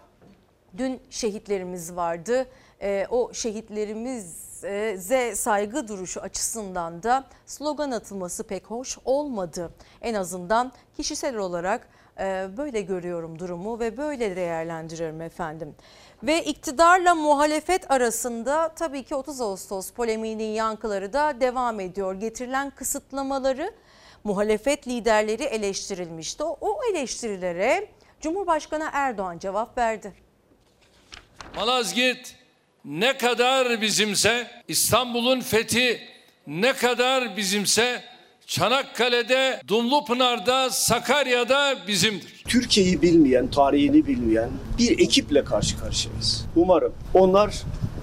dün 0.77 1.01
şehitlerimiz 1.09 1.95
vardı. 1.95 2.45
E, 2.81 3.07
o 3.09 3.33
şehitlerimize 3.33 5.35
saygı 5.35 5.87
duruşu 5.87 6.21
açısından 6.21 7.03
da 7.03 7.23
slogan 7.45 7.91
atılması 7.91 8.43
pek 8.43 8.65
hoş 8.65 8.97
olmadı. 9.05 9.71
En 10.01 10.13
azından 10.13 10.71
kişisel 10.97 11.35
olarak 11.35 11.87
Ee, 12.19 12.47
Böyle 12.57 12.81
görüyorum 12.81 13.39
durumu 13.39 13.79
ve 13.79 13.97
böyle 13.97 14.35
değerlendiriyorum 14.35 15.21
efendim. 15.21 15.75
Ve 16.23 16.43
iktidarla 16.43 17.15
muhalefet 17.15 17.91
arasında 17.91 18.73
tabii 18.75 19.03
ki 19.03 19.15
30 19.15 19.41
Ağustos 19.41 19.91
polemiğinin 19.91 20.49
yankıları 20.49 21.13
da 21.13 21.41
devam 21.41 21.79
ediyor. 21.79 22.15
Getirilen 22.15 22.69
kısıtlamaları 22.69 23.73
muhalefet 24.23 24.87
liderleri 24.87 25.43
eleştirilmişti. 25.43 26.43
O- 26.43 26.79
eleştirilere 26.91 27.87
Cumhurbaşkanı 28.21 28.89
Erdoğan 28.93 29.39
cevap 29.39 29.77
verdi. 29.77 30.13
Malazgirt 31.55 32.35
ne 32.85 33.17
kadar 33.17 33.81
bizimse, 33.81 34.47
İstanbul'un 34.67 35.41
fethi 35.41 35.99
ne 36.47 36.73
kadar 36.73 37.37
bizimse, 37.37 38.03
Çanakkale'de, 38.47 39.61
Dumlupınar'da, 39.67 40.69
Sakarya'da 40.69 41.75
bizimdir. 41.87 42.43
Türkiye'yi 42.47 43.01
bilmeyen, 43.01 43.47
tarihini 43.51 44.07
bilmeyen 44.07 44.49
bir 44.77 44.99
ekiple 44.99 45.43
karşı 45.43 45.79
karşıyayız. 45.79 46.45
Umarım 46.55 46.93
onlar 47.13 47.53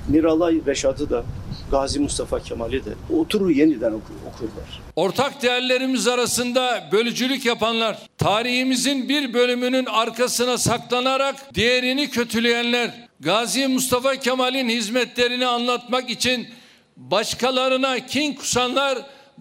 Miralay 0.08 0.60
Reşat'ı 0.66 1.10
da 1.10 1.24
Gazi 1.70 2.00
Mustafa 2.00 2.40
Kemal'i 2.40 2.84
de 2.84 2.90
oturur 3.18 3.50
yeniden 3.50 3.92
okur, 3.92 4.14
okurlar. 4.28 4.80
Ortak 4.96 5.42
değerlerimiz 5.42 6.08
arasında 6.08 6.88
bölücülük 6.92 7.44
yapanlar, 7.46 7.98
tarihimizin 8.18 9.08
bir 9.08 9.34
bölümünün 9.34 9.86
arkasına 9.86 10.58
saklanarak 10.58 11.54
diğerini 11.54 12.10
kötüleyenler, 12.10 12.90
Gazi 13.20 13.66
Mustafa 13.66 14.16
Kemal'in 14.16 14.68
hizmetlerini 14.68 15.46
anlatmak 15.46 16.10
için 16.10 16.48
başkalarına 16.96 18.06
kin 18.06 18.34
kusanlar 18.34 18.98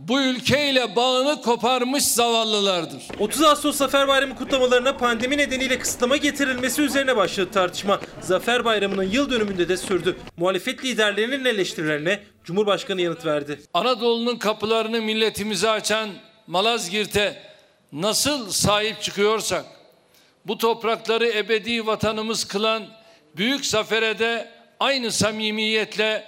bu 0.08 0.22
ülkeyle 0.22 0.96
bağını 0.96 1.42
koparmış 1.42 2.04
zavallılardır. 2.04 3.04
30 3.20 3.42
Ağustos 3.42 3.76
Zafer 3.78 4.08
Bayramı 4.08 4.36
kutlamalarına 4.36 4.98
pandemi 4.98 5.38
nedeniyle 5.38 5.80
kısıtlama 5.80 6.18
getirilmesi 6.18 6.82
üzerine 6.82 7.18
başladı 7.18 7.50
tartışma. 7.54 8.00
Zafer 8.22 8.66
Bayramı'nın 8.66 9.04
yıl 9.04 9.32
dönümünde 9.32 9.70
de 9.70 9.78
sürdü. 9.78 10.18
Muhalefet 10.38 10.86
liderlerinin 10.86 11.46
eleştirilerine 11.46 12.20
Cumhurbaşkanı 12.44 13.02
yanıt 13.02 13.26
verdi. 13.26 13.60
Anadolu'nun 13.74 14.36
kapılarını 14.36 15.02
milletimize 15.02 15.70
açan 15.70 16.10
Malazgirt'e 16.48 17.44
nasıl 17.92 18.50
sahip 18.52 19.02
çıkıyorsak, 19.02 19.66
bu 20.46 20.58
toprakları 20.58 21.28
ebedi 21.28 21.88
vatanımız 21.88 22.46
kılan 22.46 22.84
büyük 23.38 23.66
zafere 23.66 24.20
de 24.20 24.50
aynı 24.80 25.12
samimiyetle, 25.12 26.24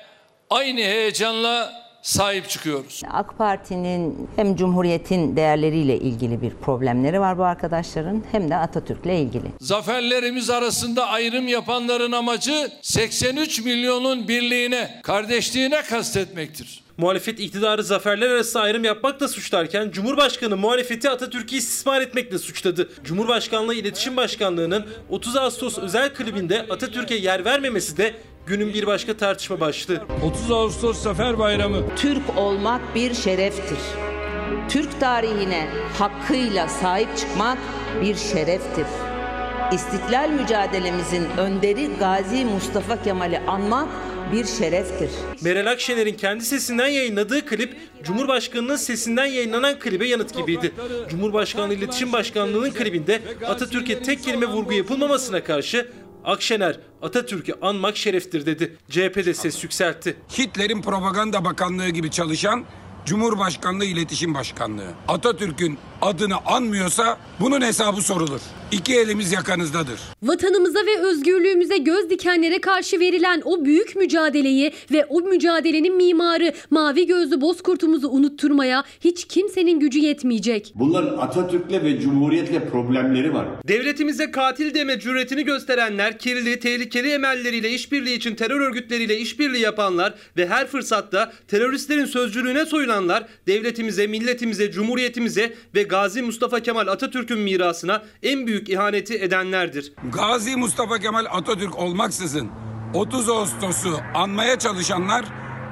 aynı 0.50 0.82
heyecanla 0.82 1.81
sahip 2.02 2.50
çıkıyoruz. 2.50 3.02
AK 3.12 3.38
Parti'nin 3.38 4.30
hem 4.36 4.56
Cumhuriyet'in 4.56 5.36
değerleriyle 5.36 6.00
ilgili 6.00 6.42
bir 6.42 6.54
problemleri 6.54 7.20
var 7.20 7.38
bu 7.38 7.44
arkadaşların 7.44 8.24
hem 8.32 8.50
de 8.50 8.56
Atatürk'le 8.56 9.06
ilgili. 9.06 9.46
Zaferlerimiz 9.60 10.50
arasında 10.50 11.08
ayrım 11.08 11.48
yapanların 11.48 12.12
amacı 12.12 12.72
83 12.82 13.62
milyonun 13.66 14.28
birliğine, 14.28 15.00
kardeşliğine 15.04 15.82
kastetmektir. 15.82 16.82
Muhalefet 16.98 17.40
iktidarı 17.40 17.84
zaferler 17.84 18.30
arası 18.30 18.60
ayrım 18.60 18.84
yapmakla 18.84 19.28
suçlarken 19.28 19.92
Cumhurbaşkanı 19.92 20.58
muhalefeti 20.58 21.10
Atatürk'ü 21.10 21.56
istismar 21.56 22.02
etmekle 22.02 22.38
suçladı. 22.38 22.90
Cumhurbaşkanlığı 23.04 23.76
İletişim 23.76 24.18
Başkanlığı'nın 24.18 24.86
30 25.10 25.36
Ağustos 25.36 25.78
özel 25.78 26.14
klibinde 26.14 26.66
Atatürk'e 26.70 27.16
yer 27.16 27.46
vermemesi 27.46 27.98
de 27.98 28.14
günün 28.46 28.74
bir 28.74 28.88
başka 28.88 29.18
tartışma 29.18 29.60
başlığı. 29.60 30.04
30 30.26 30.52
Ağustos 30.52 31.04
Zafer 31.04 31.40
Bayramı 31.40 31.96
Türk 31.96 32.38
olmak 32.38 32.96
bir 32.96 33.14
şereftir. 33.14 33.78
Türk 34.70 35.00
tarihine 35.00 35.68
hakkıyla 36.00 36.68
sahip 36.68 37.18
çıkmak 37.18 37.58
bir 38.02 38.16
şereftir. 38.16 38.86
İstiklal 39.74 40.30
mücadelemizin 40.30 41.26
önderi 41.38 41.90
Gazi 42.00 42.46
Mustafa 42.46 43.04
Kemal'i 43.04 43.40
anmak 43.40 43.88
bir 44.34 44.46
şereftir. 44.46 45.10
Meral 45.42 45.72
Akşener'in 45.72 46.14
kendi 46.14 46.46
sesinden 46.46 46.88
yayınladığı 46.88 47.46
klip 47.46 47.78
Cumhurbaşkanı'nın 48.04 48.76
sesinden 48.76 49.26
yayınlanan 49.26 49.80
klibe 49.80 50.08
yanıt 50.08 50.38
gibiydi. 50.38 50.72
Cumhurbaşkanlığı 51.10 51.74
İletişim 51.74 52.14
Başkanlığı'nın 52.14 52.72
klibinde 52.72 53.22
Atatürk'e 53.48 54.04
tek 54.04 54.24
kelime 54.24 54.46
vurgu 54.46 54.74
yapılmamasına 54.74 55.44
karşı 55.44 55.88
Akşener 56.26 56.80
Atatürk'ü 57.02 57.54
anmak 57.62 57.98
şereftir 57.98 58.46
dedi. 58.46 58.78
CHP 58.90 59.16
de 59.26 59.34
ses 59.34 59.64
yükseltti. 59.64 60.18
Hitler'in 60.38 60.82
propaganda 60.82 61.46
bakanlığı 61.46 61.90
gibi 61.90 62.12
çalışan 62.12 62.66
Cumhurbaşkanlığı 63.06 63.86
İletişim 63.86 64.34
Başkanlığı. 64.34 64.92
Atatürk'ün 65.08 65.78
adını 66.02 66.36
anmıyorsa 66.46 67.18
bunun 67.40 67.62
hesabı 67.62 68.02
sorulur. 68.02 68.42
İki 68.72 68.96
elimiz 68.96 69.32
yakanızdadır. 69.32 70.00
Vatanımıza 70.24 70.80
ve 70.80 71.00
özgürlüğümüze 71.00 71.78
göz 71.78 72.10
dikenlere 72.10 72.62
karşı 72.62 73.00
verilen 73.00 73.42
o 73.46 73.66
büyük 73.66 73.96
mücadeleyi 73.96 74.72
ve 74.92 75.06
o 75.06 75.22
mücadelenin 75.22 75.96
mimarı 75.96 76.54
mavi 76.70 77.08
gözlü 77.08 77.42
bozkurtumuzu 77.42 78.10
unutturmaya 78.10 78.84
hiç 79.00 79.26
kimsenin 79.28 79.80
gücü 79.80 80.00
yetmeyecek. 80.00 80.74
Bunların 80.76 81.18
Atatürk'le 81.18 81.84
ve 81.84 82.00
Cumhuriyet'le 82.02 82.72
problemleri 82.72 83.34
var. 83.34 83.48
Devletimize 83.68 84.32
katil 84.32 84.74
deme 84.74 85.00
cüretini 85.00 85.46
gösterenler, 85.46 86.20
kirli, 86.20 86.60
tehlikeli 86.60 87.10
emelleriyle 87.10 87.70
işbirliği 87.70 88.16
için 88.16 88.36
terör 88.36 88.60
örgütleriyle 88.60 89.18
işbirliği 89.18 89.62
yapanlar 89.62 90.14
ve 90.38 90.48
her 90.48 90.68
fırsatta 90.68 91.32
teröristlerin 91.48 92.06
sözcülüğüne 92.06 92.66
soyulanlar, 92.66 93.26
devletimize, 93.48 94.08
milletimize, 94.08 94.72
cumhuriyetimize 94.72 95.54
ve 95.76 95.84
Gazi 95.92 96.22
Mustafa 96.22 96.60
Kemal 96.60 96.88
Atatürk'ün 96.88 97.40
mirasına 97.40 98.04
en 98.24 98.48
büyük 98.48 98.70
ihaneti 98.70 99.16
edenlerdir. 99.16 99.94
Gazi 100.14 100.56
Mustafa 100.56 101.00
Kemal 101.00 101.26
Atatürk 101.30 101.80
olmaksızın 101.80 102.50
30 102.94 103.30
Ağustos'u 103.30 104.00
anmaya 104.16 104.60
çalışanlar 104.60 105.26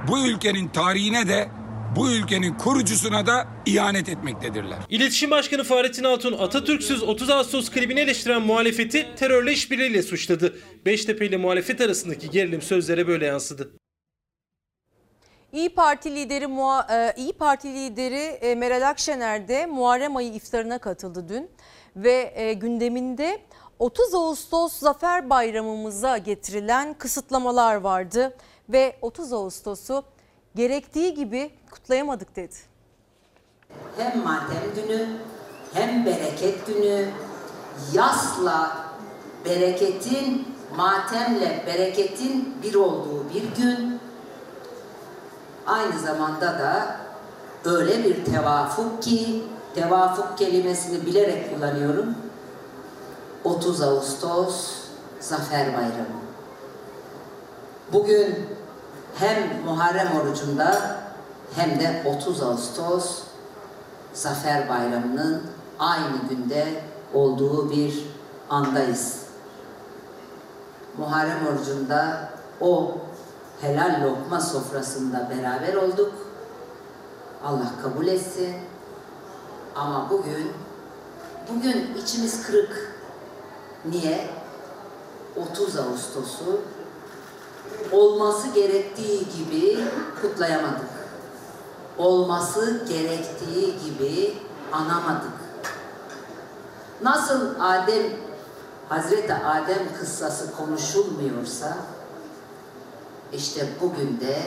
bu 0.08 0.28
ülkenin 0.28 0.68
tarihine 0.68 1.28
de 1.28 1.50
bu 1.96 2.12
ülkenin 2.12 2.54
kurucusuna 2.54 3.28
da 3.28 3.48
ihanet 3.66 4.10
etmektedirler. 4.10 4.78
İletişim 4.90 5.32
Başkanı 5.32 5.64
Fahrettin 5.64 6.04
Altun 6.04 6.34
Atatürk'süz 6.34 7.04
30 7.04 7.30
Ağustos 7.30 7.70
klibini 7.72 8.00
eleştiren 8.00 8.42
muhalefeti 8.42 9.08
terörle 9.16 9.54
işbirliğiyle 9.54 10.04
suçladı. 10.04 10.56
Beştepe 10.86 11.26
ile 11.26 11.38
muhalefet 11.38 11.82
arasındaki 11.82 12.30
gerilim 12.30 12.62
sözlere 12.62 13.08
böyle 13.08 13.26
yansıdı. 13.26 13.79
İyi 15.54 15.76
Parti 15.76 16.16
lideri 16.16 16.46
e, 16.92 17.14
İyi 17.18 17.34
Parti 17.34 17.74
lideri 17.74 18.16
e, 18.16 18.56
Meral 18.56 18.90
Akşener 18.90 19.48
de 19.48 19.66
Muharrem 19.66 20.16
ayı 20.16 20.34
iftarına 20.34 20.78
katıldı 20.78 21.26
dün. 21.30 21.50
Ve 21.96 22.34
e, 22.36 22.54
gündeminde 22.54 23.42
30 23.80 24.16
Ağustos 24.16 24.74
Zafer 24.74 25.30
Bayramımıza 25.30 26.18
getirilen 26.18 26.94
kısıtlamalar 26.94 27.76
vardı. 27.76 28.38
Ve 28.70 28.96
30 29.02 29.34
Ağustos'u 29.34 30.04
gerektiği 30.56 31.14
gibi 31.14 31.52
kutlayamadık 31.72 32.36
dedi. 32.36 32.56
hem 33.98 34.24
matem 34.24 34.64
günü 34.76 35.08
hem 35.74 36.06
bereket 36.06 36.68
günü 36.68 37.06
yasla 37.94 38.86
bereketin 39.46 40.48
matemle 40.78 41.64
bereketin 41.68 42.56
bir 42.64 42.76
olduğu 42.76 43.26
bir 43.34 43.64
gün 43.64 43.89
aynı 45.70 46.00
zamanda 46.00 46.46
da 46.46 46.96
öyle 47.66 48.04
bir 48.04 48.26
tevafuk 48.26 49.04
ki 49.04 49.44
tevafuk 49.76 50.38
kelimesini 50.38 51.06
bilerek 51.06 51.56
kullanıyorum 51.56 52.16
30 53.44 53.82
Ağustos 53.82 54.76
Zafer 55.20 55.68
Bayramı 55.68 56.20
bugün 57.94 58.48
hem 59.16 59.64
Muharrem 59.66 60.08
orucunda 60.22 60.98
hem 61.56 61.80
de 61.80 62.04
30 62.18 62.44
Ağustos 62.44 63.24
Zafer 64.14 64.70
Bayramı'nın 64.70 65.44
aynı 65.80 66.18
günde 66.30 66.66
olduğu 67.14 67.72
bir 67.72 68.06
andayız. 68.50 69.24
Muharrem 70.98 71.48
orucunda 71.48 72.30
o 72.62 72.98
helal 73.62 74.02
lokma 74.04 74.42
sofrasında 74.42 75.30
beraber 75.30 75.74
olduk. 75.74 76.14
Allah 77.44 77.72
kabul 77.84 78.08
etsin. 78.08 78.56
Ama 79.76 80.10
bugün 80.10 80.52
bugün 81.50 81.96
içimiz 82.04 82.44
kırık. 82.48 82.96
Niye? 83.86 84.30
30 85.52 85.78
Ağustos'u 85.78 86.62
olması 87.92 88.48
gerektiği 88.48 89.20
gibi 89.20 89.80
kutlayamadık 90.22 91.00
olması 92.00 92.86
gerektiği 92.90 93.80
gibi 93.86 94.38
anamadık. 94.72 95.40
Nasıl 97.02 97.56
Adem, 97.60 98.04
Hazreti 98.90 99.34
Adem 99.34 99.98
kıssası 100.00 100.56
konuşulmuyorsa, 100.56 101.78
işte 103.34 103.68
bugün 103.82 104.20
de 104.20 104.38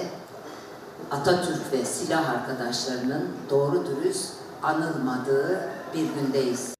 Atatürk 1.10 1.72
ve 1.72 1.84
silah 1.84 2.30
arkadaşlarının 2.30 3.28
doğru 3.50 3.86
dürüst 3.86 4.32
anılmadığı 4.62 5.70
bir 5.94 6.08
gündeyiz. 6.14 6.74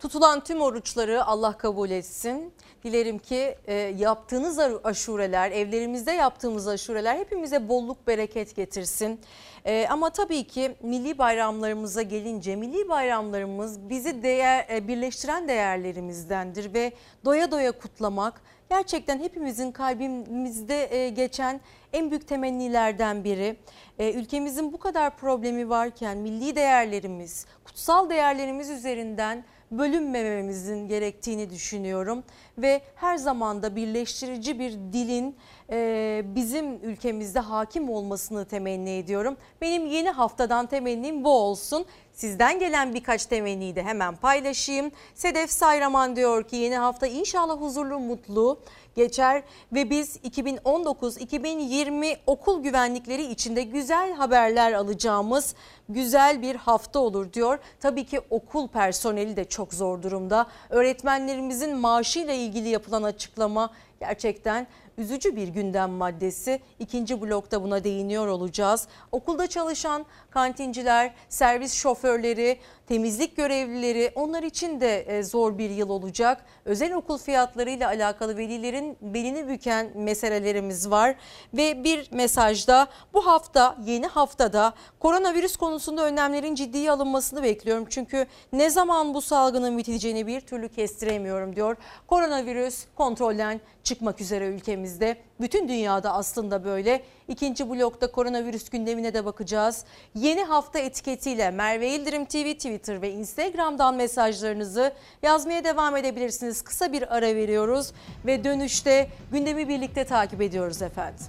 Tutulan 0.00 0.44
tüm 0.44 0.60
oruçları 0.60 1.24
Allah 1.24 1.58
kabul 1.58 1.90
etsin. 1.90 2.52
Dilerim 2.84 3.18
ki 3.18 3.56
e, 3.66 3.74
yaptığınız 3.74 4.58
aşureler, 4.84 5.50
evlerimizde 5.50 6.12
yaptığımız 6.12 6.68
aşureler 6.68 7.18
hepimize 7.18 7.68
bolluk 7.68 8.06
bereket 8.06 8.56
getirsin. 8.56 9.20
E, 9.64 9.86
ama 9.90 10.10
tabii 10.10 10.44
ki 10.44 10.76
milli 10.82 11.18
bayramlarımıza 11.18 12.02
gelince 12.02 12.56
milli 12.56 12.88
bayramlarımız 12.88 13.88
bizi 13.88 14.22
değer 14.22 14.66
e, 14.70 14.88
birleştiren 14.88 15.48
değerlerimizdendir 15.48 16.74
ve 16.74 16.92
doya 17.24 17.50
doya 17.50 17.72
kutlamak 17.72 18.42
gerçekten 18.70 19.18
hepimizin 19.18 19.72
kalbimizde 19.72 20.96
e, 20.96 21.08
geçen 21.08 21.60
en 21.92 22.10
büyük 22.10 22.28
temennilerden 22.28 23.24
biri. 23.24 23.56
E, 23.98 24.12
ülkemizin 24.12 24.72
bu 24.72 24.78
kadar 24.78 25.16
problemi 25.16 25.68
varken 25.68 26.18
milli 26.18 26.56
değerlerimiz, 26.56 27.46
kutsal 27.64 28.10
değerlerimiz 28.10 28.70
üzerinden 28.70 29.44
bölünmememizin 29.70 30.88
gerektiğini 30.88 31.50
düşünüyorum 31.50 32.24
ve 32.58 32.82
her 32.94 33.16
zamanda 33.16 33.76
birleştirici 33.76 34.58
bir 34.58 34.72
dilin 34.72 35.36
e, 35.70 36.22
bizim 36.24 36.74
ülkemizde 36.74 37.40
hakim 37.40 37.90
olmasını 37.90 38.44
temenni 38.44 38.90
ediyorum. 38.90 39.36
Benim 39.60 39.86
yeni 39.86 40.10
haftadan 40.10 40.66
temennim 40.66 41.24
bu 41.24 41.30
olsun. 41.30 41.86
Sizden 42.20 42.58
gelen 42.58 42.94
birkaç 42.94 43.26
temenniyi 43.26 43.76
de 43.76 43.82
hemen 43.82 44.16
paylaşayım. 44.16 44.90
Sedef 45.14 45.50
Sayraman 45.50 46.16
diyor 46.16 46.44
ki 46.44 46.56
yeni 46.56 46.76
hafta 46.76 47.06
inşallah 47.06 47.60
huzurlu, 47.60 47.98
mutlu 47.98 48.60
geçer 48.94 49.42
ve 49.72 49.90
biz 49.90 50.16
2019-2020 50.16 52.16
okul 52.26 52.62
güvenlikleri 52.62 53.22
içinde 53.22 53.62
güzel 53.62 54.12
haberler 54.12 54.72
alacağımız 54.72 55.54
güzel 55.88 56.42
bir 56.42 56.56
hafta 56.56 56.98
olur 56.98 57.32
diyor. 57.32 57.58
Tabii 57.80 58.04
ki 58.04 58.20
okul 58.30 58.68
personeli 58.68 59.36
de 59.36 59.44
çok 59.44 59.74
zor 59.74 60.02
durumda. 60.02 60.46
Öğretmenlerimizin 60.70 61.76
maaşıyla 61.76 62.34
ilgili 62.34 62.68
yapılan 62.68 63.02
açıklama 63.02 63.70
gerçekten 64.00 64.66
üzücü 64.98 65.36
bir 65.36 65.48
gündem 65.48 65.90
maddesi. 65.90 66.60
İkinci 66.78 67.22
blokta 67.22 67.62
buna 67.62 67.84
değiniyor 67.84 68.26
olacağız. 68.26 68.88
Okulda 69.12 69.46
çalışan 69.46 70.06
kantinciler, 70.30 71.14
servis 71.28 71.74
şoförleri, 71.74 72.58
temizlik 72.86 73.36
görevlileri 73.36 74.12
onlar 74.14 74.42
için 74.42 74.80
de 74.80 75.00
e, 75.00 75.22
zor 75.22 75.58
bir 75.58 75.70
yıl 75.70 75.88
olacak. 75.88 76.44
Özel 76.64 76.92
okul 76.92 77.18
fiyatlarıyla 77.18 77.88
alakalı 77.88 78.36
velilerin 78.36 78.96
belini 79.00 79.48
büken 79.48 79.90
meselelerimiz 79.94 80.90
var. 80.90 81.16
Ve 81.54 81.84
bir 81.84 82.12
mesajda 82.12 82.86
bu 83.12 83.26
hafta 83.26 83.76
yeni 83.84 84.06
haftada 84.06 84.74
koronavirüs 84.98 85.56
konusunda 85.56 86.04
önlemlerin 86.04 86.54
ciddiye 86.54 86.90
alınmasını 86.90 87.42
bekliyorum. 87.42 87.86
Çünkü 87.90 88.26
ne 88.52 88.70
zaman 88.70 89.14
bu 89.14 89.20
salgının 89.20 89.78
biteceğini 89.78 90.26
bir 90.26 90.40
türlü 90.40 90.68
kestiremiyorum 90.68 91.56
diyor. 91.56 91.76
Koronavirüs 92.06 92.84
kontrolden 92.94 93.60
çıkmak 93.82 94.20
üzere 94.20 94.46
ülkemizde. 94.46 95.16
Bütün 95.40 95.68
dünyada 95.68 96.12
aslında 96.12 96.64
böyle. 96.64 97.02
İkinci 97.28 97.70
blokta 97.70 98.10
koronavirüs 98.10 98.68
gündemine 98.68 99.14
de 99.14 99.24
bakacağız. 99.24 99.84
Yeni 100.14 100.44
hafta 100.44 100.78
etiketiyle 100.78 101.50
Merve 101.50 101.88
İldirim 101.88 102.24
TV, 102.24 102.52
Twitter 102.52 103.02
ve 103.02 103.10
Instagram'dan 103.10 103.94
mesajlarınızı 103.94 104.92
yazmaya 105.22 105.64
devam 105.64 105.96
edebilirsiniz. 105.96 106.62
Kısa 106.62 106.92
bir 106.92 107.16
ara 107.16 107.34
veriyoruz 107.34 107.92
ve 108.26 108.44
dönüşte 108.44 109.08
gündemi 109.32 109.68
birlikte 109.68 110.04
takip 110.04 110.42
ediyoruz 110.42 110.82
efendim. 110.82 111.26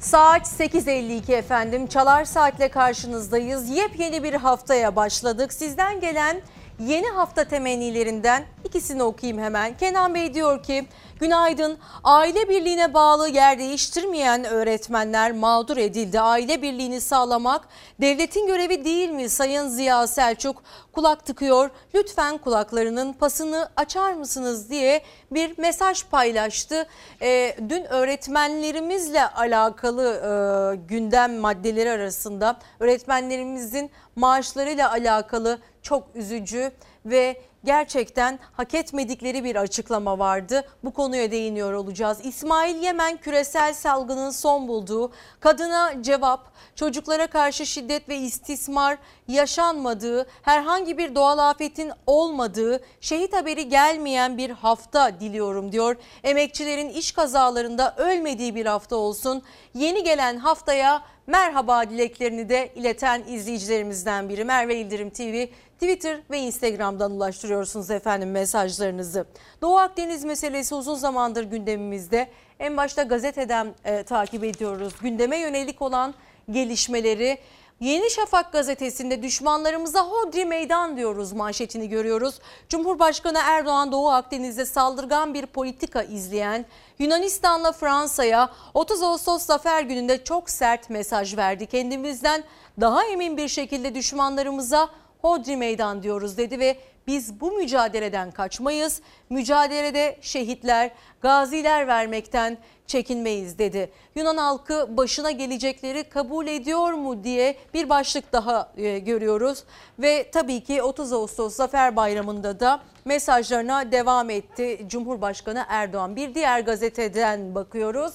Saat 0.00 0.46
8.52 0.46 1.32
efendim. 1.32 1.86
Çalar 1.86 2.24
Saat'le 2.24 2.70
karşınızdayız. 2.72 3.68
Yepyeni 3.68 4.22
bir 4.22 4.34
haftaya 4.34 4.96
başladık. 4.96 5.52
Sizden 5.52 6.00
gelen 6.00 6.40
yeni 6.80 7.08
hafta 7.08 7.44
temennilerinden 7.44 8.44
ikisini 8.64 9.02
okuyayım 9.02 9.42
hemen. 9.42 9.76
Kenan 9.76 10.14
Bey 10.14 10.34
diyor 10.34 10.62
ki 10.62 10.86
günaydın 11.20 11.78
aile 12.04 12.48
birliğine 12.48 12.94
bağlı 12.94 13.28
yer 13.28 13.58
değiştirmeyen 13.58 14.44
öğretmenler 14.44 15.32
mağdur 15.32 15.76
edildi. 15.76 16.20
Aile 16.20 16.62
birliğini 16.62 17.00
sağlamak 17.00 17.68
devletin 18.00 18.46
görevi 18.46 18.84
değil 18.84 19.10
mi 19.10 19.28
Sayın 19.28 19.68
Ziya 19.68 20.06
Selçuk? 20.06 20.62
Kulak 20.96 21.26
tıkıyor 21.26 21.70
lütfen 21.94 22.38
kulaklarının 22.38 23.12
pasını 23.12 23.68
açar 23.76 24.12
mısınız 24.12 24.70
diye 24.70 25.02
bir 25.30 25.58
mesaj 25.58 26.04
paylaştı. 26.04 26.86
E, 27.22 27.56
dün 27.68 27.84
öğretmenlerimizle 27.84 29.26
alakalı 29.26 30.04
e, 30.12 30.76
gündem 30.76 31.36
maddeleri 31.36 31.90
arasında 31.90 32.58
öğretmenlerimizin 32.80 33.90
maaşlarıyla 34.16 34.90
alakalı 34.90 35.58
çok 35.82 36.08
üzücü 36.14 36.72
ve 37.06 37.40
gerçekten 37.66 38.38
hak 38.52 38.74
etmedikleri 38.74 39.44
bir 39.44 39.56
açıklama 39.56 40.18
vardı. 40.18 40.64
Bu 40.84 40.92
konuya 40.92 41.30
değiniyor 41.30 41.72
olacağız. 41.72 42.18
İsmail 42.24 42.82
Yemen 42.82 43.16
küresel 43.16 43.74
salgının 43.74 44.30
son 44.30 44.68
bulduğu 44.68 45.12
kadına 45.40 46.02
cevap, 46.02 46.52
çocuklara 46.74 47.26
karşı 47.26 47.66
şiddet 47.66 48.08
ve 48.08 48.16
istismar 48.16 48.98
yaşanmadığı, 49.28 50.26
herhangi 50.42 50.98
bir 50.98 51.14
doğal 51.14 51.38
afetin 51.38 51.92
olmadığı, 52.06 52.80
şehit 53.00 53.36
haberi 53.36 53.68
gelmeyen 53.68 54.38
bir 54.38 54.50
hafta 54.50 55.20
diliyorum 55.20 55.72
diyor. 55.72 55.96
Emekçilerin 56.24 56.88
iş 56.88 57.12
kazalarında 57.12 57.94
ölmediği 57.96 58.54
bir 58.54 58.66
hafta 58.66 58.96
olsun. 58.96 59.42
Yeni 59.74 60.04
gelen 60.04 60.36
haftaya 60.36 61.02
merhaba 61.26 61.90
dileklerini 61.90 62.48
de 62.48 62.72
ileten 62.74 63.22
izleyicilerimizden 63.28 64.28
biri 64.28 64.44
Merve 64.44 64.76
İldirim 64.76 65.10
TV 65.10 65.46
Twitter 65.80 66.20
ve 66.30 66.38
Instagram'dan 66.38 67.10
ulaştırıyorsunuz 67.10 67.90
efendim 67.90 68.30
mesajlarınızı. 68.30 69.26
Doğu 69.62 69.78
Akdeniz 69.78 70.24
meselesi 70.24 70.74
uzun 70.74 70.94
zamandır 70.94 71.44
gündemimizde. 71.44 72.28
En 72.58 72.76
başta 72.76 73.02
gazeteden 73.02 73.74
e, 73.84 74.02
takip 74.02 74.44
ediyoruz. 74.44 74.94
Gündeme 75.02 75.38
yönelik 75.38 75.82
olan 75.82 76.14
gelişmeleri 76.50 77.38
Yeni 77.80 78.10
Şafak 78.10 78.52
gazetesinde 78.52 79.22
düşmanlarımıza 79.22 80.00
hodri 80.00 80.44
meydan 80.44 80.96
diyoruz 80.96 81.32
manşetini 81.32 81.88
görüyoruz. 81.88 82.38
Cumhurbaşkanı 82.68 83.38
Erdoğan 83.44 83.92
Doğu 83.92 84.08
Akdeniz'de 84.08 84.66
saldırgan 84.66 85.34
bir 85.34 85.46
politika 85.46 86.02
izleyen 86.02 86.66
Yunanistan'la 86.98 87.72
Fransa'ya 87.72 88.50
30 88.74 89.02
Ağustos 89.02 89.42
Zafer 89.42 89.82
Günü'nde 89.82 90.24
çok 90.24 90.50
sert 90.50 90.90
mesaj 90.90 91.36
verdi. 91.36 91.66
Kendimizden 91.66 92.44
daha 92.80 93.04
emin 93.04 93.36
bir 93.36 93.48
şekilde 93.48 93.94
düşmanlarımıza 93.94 94.88
hodri 95.26 95.56
meydan 95.56 96.02
diyoruz 96.02 96.38
dedi 96.38 96.58
ve 96.58 96.76
biz 97.06 97.40
bu 97.40 97.52
mücadeleden 97.52 98.30
kaçmayız. 98.30 99.00
Mücadelede 99.30 100.16
şehitler, 100.20 100.90
gaziler 101.22 101.86
vermekten 101.86 102.58
çekinmeyiz 102.86 103.58
dedi. 103.58 103.90
Yunan 104.14 104.36
halkı 104.36 104.96
başına 104.96 105.30
gelecekleri 105.30 106.04
kabul 106.04 106.46
ediyor 106.46 106.92
mu 106.92 107.24
diye 107.24 107.56
bir 107.74 107.88
başlık 107.88 108.32
daha 108.32 108.72
e, 108.76 108.98
görüyoruz. 108.98 109.64
Ve 109.98 110.30
tabii 110.30 110.64
ki 110.64 110.82
30 110.82 111.12
Ağustos 111.12 111.54
Zafer 111.54 111.96
Bayramı'nda 111.96 112.60
da 112.60 112.80
mesajlarına 113.04 113.92
devam 113.92 114.30
etti 114.30 114.86
Cumhurbaşkanı 114.86 115.64
Erdoğan. 115.68 116.16
Bir 116.16 116.34
diğer 116.34 116.60
gazeteden 116.60 117.54
bakıyoruz. 117.54 118.14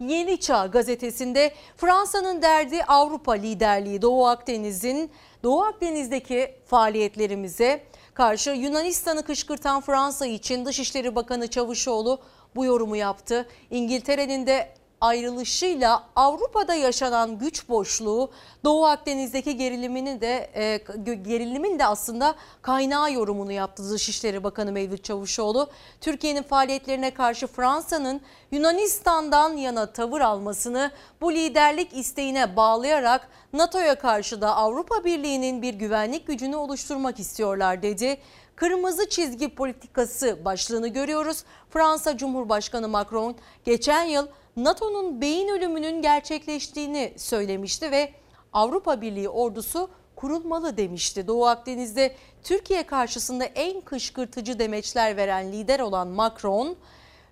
Yeni 0.00 0.40
Çağ 0.40 0.66
gazetesinde 0.66 1.52
Fransa'nın 1.76 2.42
derdi 2.42 2.84
Avrupa 2.84 3.32
liderliği 3.32 4.02
Doğu 4.02 4.26
Akdeniz'in 4.26 5.10
Doğu 5.42 5.62
Akdeniz'deki 5.62 6.54
faaliyetlerimize 6.66 7.82
karşı 8.14 8.50
Yunanistan'ı 8.50 9.22
kışkırtan 9.22 9.80
Fransa 9.80 10.26
için 10.26 10.64
Dışişleri 10.64 11.14
Bakanı 11.14 11.46
Çavuşoğlu 11.50 12.18
bu 12.54 12.64
yorumu 12.64 12.96
yaptı. 12.96 13.48
İngiltere'nin 13.70 14.46
de 14.46 14.74
ayrılışıyla 15.02 16.04
Avrupa'da 16.16 16.74
yaşanan 16.74 17.38
güç 17.38 17.68
boşluğu 17.68 18.30
Doğu 18.64 18.84
Akdeniz'deki 18.84 19.56
gerilimini 19.56 20.20
de 20.20 20.50
e, 20.54 21.14
gerilimin 21.14 21.78
de 21.78 21.86
aslında 21.86 22.34
kaynağı 22.62 23.12
yorumunu 23.12 23.52
yaptı 23.52 23.90
Dışişleri 23.90 24.44
Bakanı 24.44 24.72
Mevlüt 24.72 25.04
Çavuşoğlu. 25.04 25.70
Türkiye'nin 26.00 26.42
faaliyetlerine 26.42 27.10
karşı 27.10 27.46
Fransa'nın 27.46 28.20
Yunanistan'dan 28.50 29.56
yana 29.56 29.92
tavır 29.92 30.20
almasını 30.20 30.90
bu 31.20 31.32
liderlik 31.32 31.92
isteğine 31.92 32.56
bağlayarak 32.56 33.28
NATO'ya 33.52 33.94
karşı 33.94 34.40
da 34.40 34.56
Avrupa 34.56 35.04
Birliği'nin 35.04 35.62
bir 35.62 35.74
güvenlik 35.74 36.26
gücünü 36.26 36.56
oluşturmak 36.56 37.20
istiyorlar 37.20 37.82
dedi 37.82 38.18
kırmızı 38.56 39.08
çizgi 39.08 39.48
politikası 39.48 40.44
başlığını 40.44 40.88
görüyoruz. 40.88 41.44
Fransa 41.70 42.16
Cumhurbaşkanı 42.16 42.88
Macron 42.88 43.36
geçen 43.64 44.04
yıl 44.04 44.26
NATO'nun 44.56 45.20
beyin 45.20 45.48
ölümünün 45.48 46.02
gerçekleştiğini 46.02 47.12
söylemişti 47.16 47.90
ve 47.90 48.12
Avrupa 48.52 49.00
Birliği 49.00 49.28
ordusu 49.28 49.90
kurulmalı 50.16 50.76
demişti. 50.76 51.26
Doğu 51.26 51.46
Akdeniz'de 51.46 52.16
Türkiye 52.42 52.82
karşısında 52.86 53.44
en 53.44 53.80
kışkırtıcı 53.80 54.58
demeçler 54.58 55.16
veren 55.16 55.52
lider 55.52 55.80
olan 55.80 56.08
Macron 56.08 56.76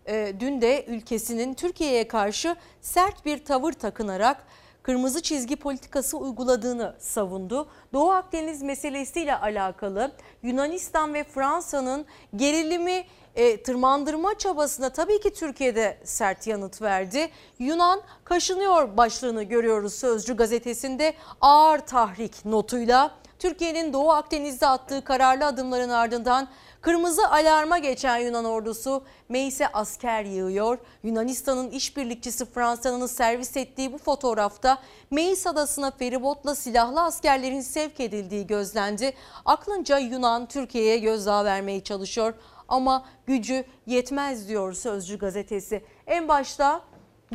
e, 0.07 0.35
dün 0.41 0.61
de 0.61 0.85
ülkesinin 0.85 1.55
Türkiye'ye 1.55 2.09
karşı 2.09 2.57
sert 2.81 3.27
bir 3.27 3.45
tavır 3.45 3.73
takınarak 3.73 4.47
kırmızı 4.83 5.23
çizgi 5.23 5.57
politikası 5.57 6.17
uyguladığını 6.17 6.97
savundu. 6.99 7.69
Doğu 7.93 8.11
Akdeniz 8.11 8.63
meselesiyle 8.63 9.37
alakalı 9.37 10.13
Yunanistan 10.43 11.15
ve 11.15 11.25
Fransa'nın 11.25 12.07
gerilimi 12.37 13.05
e, 13.37 13.63
tırmandırma 13.63 14.39
çabasına 14.39 14.91
tabii 14.91 15.21
ki 15.21 15.33
Türkiye'de 15.35 15.99
sert 16.05 16.47
yanıt 16.47 16.83
verdi. 16.83 17.31
Yunan 17.59 18.01
kaşınıyor 18.25 18.97
başlığını 18.97 19.43
görüyoruz 19.43 19.95
Sözcü 19.95 20.37
gazetesinde 20.37 21.15
ağır 21.41 21.79
tahrik 21.79 22.45
notuyla. 22.45 23.21
Türkiye'nin 23.39 23.93
Doğu 23.93 24.11
Akdeniz'de 24.11 24.67
attığı 24.67 25.05
kararlı 25.05 25.47
adımların 25.47 25.89
ardından 25.89 26.49
kırmızı 26.81 27.29
alarma 27.29 27.79
geçen 27.79 28.19
Yunan 28.19 28.45
ordusu 28.45 29.05
Meis'e 29.29 29.69
asker 29.69 30.25
yığıyor. 30.25 30.79
Yunanistan'ın 31.03 31.71
işbirlikçisi 31.71 32.45
Fransa'nın 32.45 33.07
servis 33.07 33.57
ettiği 33.57 33.93
bu 33.93 33.99
fotoğrafta 33.99 34.79
Meis 35.11 35.47
adasına 35.47 35.91
feribotla 35.91 36.55
silahlı 36.55 37.03
askerlerin 37.03 37.61
sevk 37.61 38.01
edildiği 38.01 38.47
gözlendi. 38.47 39.13
Aklınca 39.45 39.99
Yunan 39.99 40.47
Türkiye'ye 40.47 40.99
gözdağı 40.99 41.45
vermeye 41.45 41.85
çalışıyor 41.85 42.35
ama 42.71 43.05
gücü 43.27 43.65
yetmez 43.87 44.49
diyor 44.49 44.73
Sözcü 44.73 45.19
gazetesi. 45.19 45.85
En 46.07 46.29
başta 46.29 46.81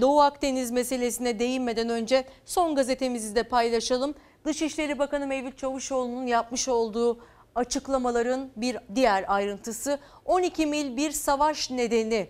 Doğu 0.01 0.21
Akdeniz 0.21 0.71
meselesine 0.71 1.39
değinmeden 1.39 1.89
önce 1.89 2.25
son 2.45 2.75
gazetemizi 2.75 3.35
de 3.35 3.43
paylaşalım. 3.43 4.15
Dışişleri 4.45 4.99
Bakanı 4.99 5.27
Mevlüt 5.27 5.57
Çavuşoğlu'nun 5.57 6.27
yapmış 6.27 6.67
olduğu 6.67 7.19
açıklamaların 7.55 8.49
bir 8.55 8.77
diğer 8.95 9.25
ayrıntısı 9.27 9.99
12 10.25 10.65
mil 10.65 10.97
bir 10.97 11.11
savaş 11.11 11.71
nedeni 11.71 12.29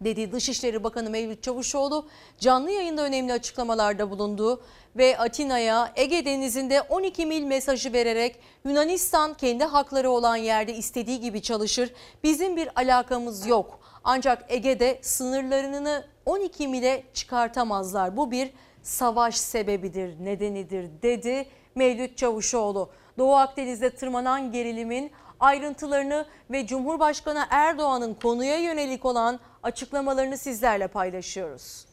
dedi 0.00 0.32
Dışişleri 0.32 0.84
Bakanı 0.84 1.10
Mevlüt 1.10 1.42
Çavuşoğlu 1.42 2.06
canlı 2.38 2.70
yayında 2.70 3.02
önemli 3.02 3.32
açıklamalarda 3.32 4.10
bulundu 4.10 4.62
ve 4.96 5.18
Atina'ya 5.18 5.92
Ege 5.96 6.24
Denizi'nde 6.24 6.82
12 6.82 7.26
mil 7.26 7.42
mesajı 7.42 7.92
vererek 7.92 8.36
Yunanistan 8.64 9.34
kendi 9.34 9.64
hakları 9.64 10.10
olan 10.10 10.36
yerde 10.36 10.74
istediği 10.74 11.20
gibi 11.20 11.42
çalışır. 11.42 11.92
Bizim 12.24 12.56
bir 12.56 12.80
alakamız 12.80 13.46
yok. 13.46 13.80
Ancak 14.04 14.44
Ege'de 14.48 14.98
sınırlarını 15.02 16.04
12 16.26 16.68
mile 16.68 17.02
çıkartamazlar. 17.14 18.16
Bu 18.16 18.30
bir 18.30 18.50
savaş 18.82 19.36
sebebidir, 19.36 20.24
nedenidir 20.24 20.88
dedi 21.02 21.48
Mevlüt 21.74 22.16
Çavuşoğlu. 22.16 22.90
Doğu 23.18 23.34
Akdeniz'de 23.34 23.90
tırmanan 23.90 24.52
gerilimin 24.52 25.10
ayrıntılarını 25.40 26.26
ve 26.50 26.66
Cumhurbaşkanı 26.66 27.44
Erdoğan'ın 27.50 28.14
konuya 28.14 28.58
yönelik 28.58 29.04
olan 29.04 29.40
açıklamalarını 29.62 30.38
sizlerle 30.38 30.88
paylaşıyoruz. 30.88 31.84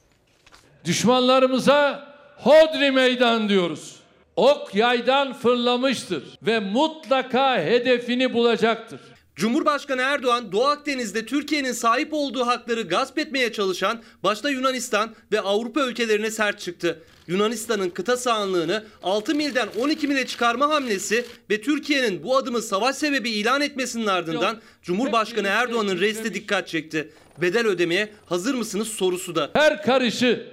Düşmanlarımıza 0.85 2.07
hodri 2.37 2.91
meydan 2.91 3.49
diyoruz. 3.49 3.99
Ok 4.35 4.75
yaydan 4.75 5.33
fırlamıştır 5.33 6.23
ve 6.41 6.59
mutlaka 6.59 7.57
hedefini 7.57 8.33
bulacaktır. 8.33 8.99
Cumhurbaşkanı 9.35 10.01
Erdoğan 10.01 10.51
Doğu 10.51 10.65
Akdeniz'de 10.65 11.25
Türkiye'nin 11.25 11.71
sahip 11.71 12.13
olduğu 12.13 12.47
hakları 12.47 12.81
gasp 12.81 13.17
etmeye 13.19 13.53
çalışan 13.53 14.01
başta 14.23 14.49
Yunanistan 14.49 15.15
ve 15.31 15.41
Avrupa 15.41 15.81
ülkelerine 15.81 16.31
sert 16.31 16.59
çıktı. 16.59 17.03
Yunanistan'ın 17.27 17.89
kıta 17.89 18.17
sahanlığını 18.17 18.83
6 19.03 19.35
milden 19.35 19.67
12 19.79 20.07
mile 20.07 20.25
çıkarma 20.25 20.69
hamlesi 20.69 21.25
ve 21.49 21.61
Türkiye'nin 21.61 22.23
bu 22.23 22.37
adımı 22.37 22.61
savaş 22.61 22.95
sebebi 22.95 23.29
ilan 23.29 23.61
etmesinin 23.61 24.07
ardından 24.07 24.61
Cumhurbaşkanı 24.81 25.47
Erdoğan'ın 25.47 25.99
resti 25.99 26.33
dikkat 26.33 26.67
çekti. 26.67 27.13
Bedel 27.37 27.67
ödemeye 27.67 28.09
hazır 28.25 28.55
mısınız 28.55 28.87
sorusu 28.87 29.35
da. 29.35 29.49
Her 29.53 29.81
karışı 29.81 30.47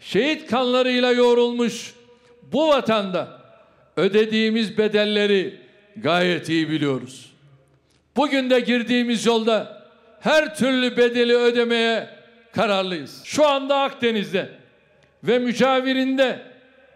şehit 0.00 0.50
kanlarıyla 0.50 1.12
yoğrulmuş 1.12 1.94
bu 2.42 2.68
vatanda 2.68 3.42
ödediğimiz 3.96 4.78
bedelleri 4.78 5.60
gayet 5.96 6.48
iyi 6.48 6.70
biliyoruz. 6.70 7.32
Bugün 8.16 8.50
de 8.50 8.60
girdiğimiz 8.60 9.26
yolda 9.26 9.82
her 10.20 10.56
türlü 10.56 10.96
bedeli 10.96 11.36
ödemeye 11.36 12.08
kararlıyız. 12.52 13.24
Şu 13.24 13.46
anda 13.46 13.80
Akdeniz'de 13.80 14.48
ve 15.24 15.38
mücavirinde 15.38 16.42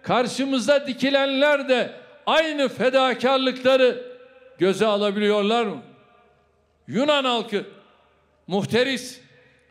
karşımıza 0.03 0.87
dikilenler 0.87 1.69
de 1.69 1.91
aynı 2.27 2.69
fedakarlıkları 2.69 4.05
göze 4.59 4.87
alabiliyorlar 4.87 5.67
mı? 5.67 5.83
Yunan 6.89 7.25
halkı 7.25 7.65
muhteris 8.47 9.21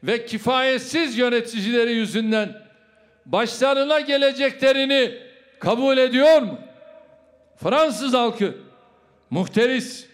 ve 0.03 0.25
kifayetsiz 0.25 1.17
yöneticileri 1.17 1.93
yüzünden 1.93 2.61
başlarına 3.25 3.99
geleceklerini 3.99 5.17
kabul 5.59 5.97
ediyor 5.97 6.41
mu? 6.41 6.59
Fransız 7.63 8.13
halkı 8.13 8.57
muhteris 9.29 10.05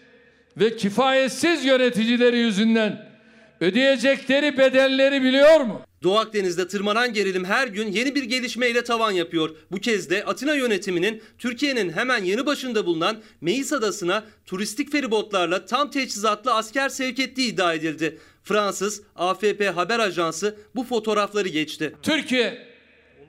ve 0.56 0.76
kifayetsiz 0.76 1.64
yöneticileri 1.64 2.38
yüzünden 2.38 3.12
ödeyecekleri 3.60 4.58
bedelleri 4.58 5.22
biliyor 5.22 5.60
mu? 5.60 5.82
Doğu 6.02 6.18
Akdeniz'de 6.18 6.68
tırmanan 6.68 7.12
gerilim 7.12 7.44
her 7.44 7.68
gün 7.68 7.92
yeni 7.92 8.14
bir 8.14 8.22
gelişmeyle 8.22 8.84
tavan 8.84 9.10
yapıyor. 9.10 9.56
Bu 9.70 9.76
kez 9.76 10.10
de 10.10 10.24
Atina 10.24 10.54
yönetiminin 10.54 11.22
Türkiye'nin 11.38 11.92
hemen 11.92 12.24
yanı 12.24 12.46
başında 12.46 12.86
bulunan 12.86 13.22
Meis 13.40 13.72
Adası'na 13.72 14.24
turistik 14.46 14.92
feribotlarla 14.92 15.66
tam 15.66 15.90
teçhizatlı 15.90 16.54
asker 16.54 16.88
sevk 16.88 17.18
ettiği 17.18 17.52
iddia 17.52 17.74
edildi. 17.74 18.18
Fransız 18.42 19.02
AFP 19.16 19.70
haber 19.74 19.98
ajansı 19.98 20.56
bu 20.74 20.84
fotoğrafları 20.84 21.48
geçti. 21.48 21.94
Türkiye 22.02 22.68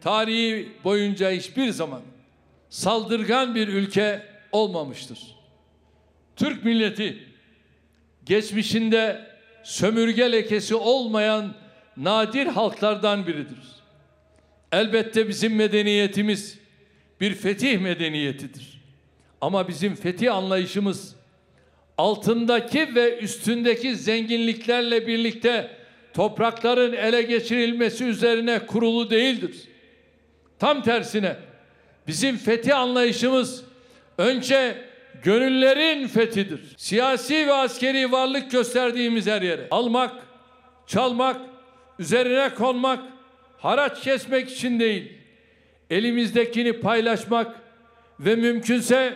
tarihi 0.01 0.71
boyunca 0.83 1.31
hiçbir 1.31 1.69
zaman 1.69 2.01
saldırgan 2.69 3.55
bir 3.55 3.67
ülke 3.67 4.25
olmamıştır. 4.51 5.19
Türk 6.35 6.65
milleti 6.65 7.27
geçmişinde 8.25 9.27
sömürge 9.63 10.31
lekesi 10.31 10.75
olmayan 10.75 11.55
nadir 11.97 12.45
halklardan 12.47 13.27
biridir. 13.27 13.59
Elbette 14.71 15.29
bizim 15.29 15.55
medeniyetimiz 15.55 16.59
bir 17.21 17.35
fetih 17.35 17.79
medeniyetidir. 17.79 18.83
Ama 19.41 19.67
bizim 19.67 19.95
fetih 19.95 20.35
anlayışımız 20.35 21.15
altındaki 21.97 22.95
ve 22.95 23.17
üstündeki 23.17 23.95
zenginliklerle 23.95 25.07
birlikte 25.07 25.69
toprakların 26.13 26.93
ele 26.93 27.21
geçirilmesi 27.21 28.05
üzerine 28.05 28.59
kurulu 28.59 29.09
değildir. 29.09 29.55
Tam 30.59 30.83
tersine 30.83 31.35
bizim 32.07 32.37
fetih 32.37 32.77
anlayışımız 32.77 33.63
önce 34.17 34.77
gönüllerin 35.23 36.07
fethidir. 36.07 36.61
Siyasi 36.77 37.47
ve 37.47 37.53
askeri 37.53 38.11
varlık 38.11 38.51
gösterdiğimiz 38.51 39.27
her 39.27 39.41
yere 39.41 39.67
almak, 39.71 40.11
çalmak, 40.87 41.41
üzerine 41.99 42.49
konmak, 42.55 42.99
haraç 43.57 44.03
kesmek 44.03 44.51
için 44.51 44.79
değil, 44.79 45.11
elimizdekini 45.89 46.73
paylaşmak 46.73 47.55
ve 48.19 48.35
mümkünse 48.35 49.13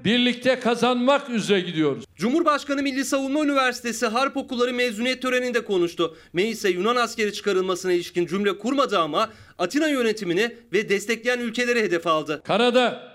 birlikte 0.00 0.60
kazanmak 0.60 1.30
üzere 1.30 1.60
gidiyoruz. 1.60 2.03
Cumhurbaşkanı 2.16 2.82
Milli 2.82 3.04
Savunma 3.04 3.44
Üniversitesi 3.44 4.06
Harp 4.06 4.36
Okulları 4.36 4.72
mezuniyet 4.72 5.22
töreninde 5.22 5.64
konuştu. 5.64 6.16
Meis'e 6.32 6.68
Yunan 6.68 6.96
askeri 6.96 7.32
çıkarılmasına 7.32 7.92
ilişkin 7.92 8.26
cümle 8.26 8.58
kurmadı 8.58 8.98
ama 8.98 9.30
Atina 9.58 9.88
yönetimini 9.88 10.56
ve 10.72 10.88
destekleyen 10.88 11.38
ülkeleri 11.38 11.82
hedef 11.82 12.06
aldı. 12.06 12.42
Karada, 12.44 13.12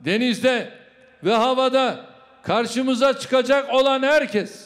denizde 0.00 0.72
ve 1.24 1.32
havada 1.32 2.06
karşımıza 2.42 3.18
çıkacak 3.18 3.74
olan 3.74 4.02
herkes 4.02 4.64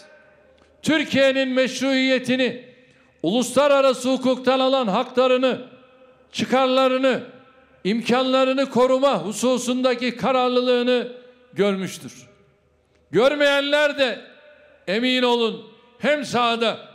Türkiye'nin 0.83 1.49
meşruiyetini, 1.49 2.65
uluslararası 3.23 4.09
hukuktan 4.09 4.61
alan 4.61 4.89
haklarını, 4.89 5.61
çıkarlarını, 6.33 7.21
imkanlarını 7.85 8.71
koruma 8.71 9.25
hususundaki 9.25 10.17
kararlılığını 10.17 11.13
görmüştür. 11.53 12.13
Görmeyenler 13.11 13.99
de 13.99 14.21
emin 14.87 15.23
olun 15.23 15.71
hem 15.99 16.25
sahada 16.25 16.89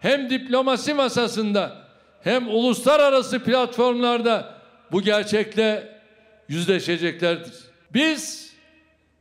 hem 0.00 0.30
diplomasi 0.30 0.94
masasında 0.94 1.76
hem 2.22 2.48
uluslararası 2.48 3.44
platformlarda 3.44 4.54
bu 4.92 5.02
gerçekle 5.02 6.00
yüzleşeceklerdir. 6.48 7.52
Biz 7.94 8.52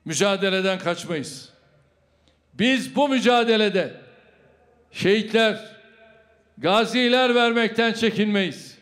mücadeleden 0.06 0.80
kaçmayız. 0.80 1.50
Biz 2.54 2.96
bu 2.96 3.10
mücadelede 3.10 3.94
şehitler, 4.92 5.60
gaziler 6.58 7.36
vermekten 7.36 7.94
çekinmeyiz. 7.94 8.78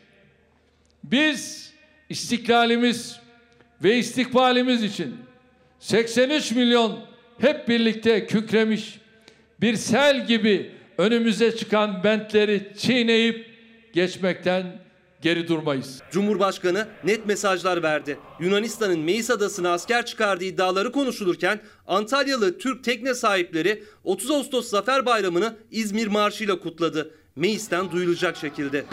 Biz 1.03 1.73
istiklalimiz 2.09 3.19
ve 3.83 3.97
istikbalimiz 3.97 4.83
için 4.83 5.17
83 5.79 6.51
milyon 6.51 6.99
hep 7.39 7.67
birlikte 7.67 8.27
kükremiş 8.27 8.99
bir 9.61 9.75
sel 9.75 10.27
gibi 10.27 10.71
önümüze 10.97 11.55
çıkan 11.55 12.03
bentleri 12.03 12.71
çiğneyip 12.77 13.47
geçmekten 13.93 14.79
geri 15.21 15.47
durmayız. 15.47 16.01
Cumhurbaşkanı 16.11 16.87
net 17.03 17.25
mesajlar 17.25 17.83
verdi. 17.83 18.17
Yunanistan'ın 18.39 18.99
Meis 18.99 19.29
adasına 19.29 19.73
asker 19.73 20.05
çıkardığı 20.05 20.43
iddiaları 20.43 20.91
konuşulurken 20.91 21.59
Antalyalı 21.87 22.57
Türk 22.57 22.83
tekne 22.83 23.13
sahipleri 23.13 23.83
30 24.03 24.31
Ağustos 24.31 24.69
Zafer 24.69 25.05
Bayramı'nı 25.05 25.55
İzmir 25.71 26.07
Marşı 26.07 26.43
ile 26.43 26.59
kutladı. 26.59 27.11
Meis'ten 27.35 27.91
duyulacak 27.91 28.37
şekilde. 28.37 28.85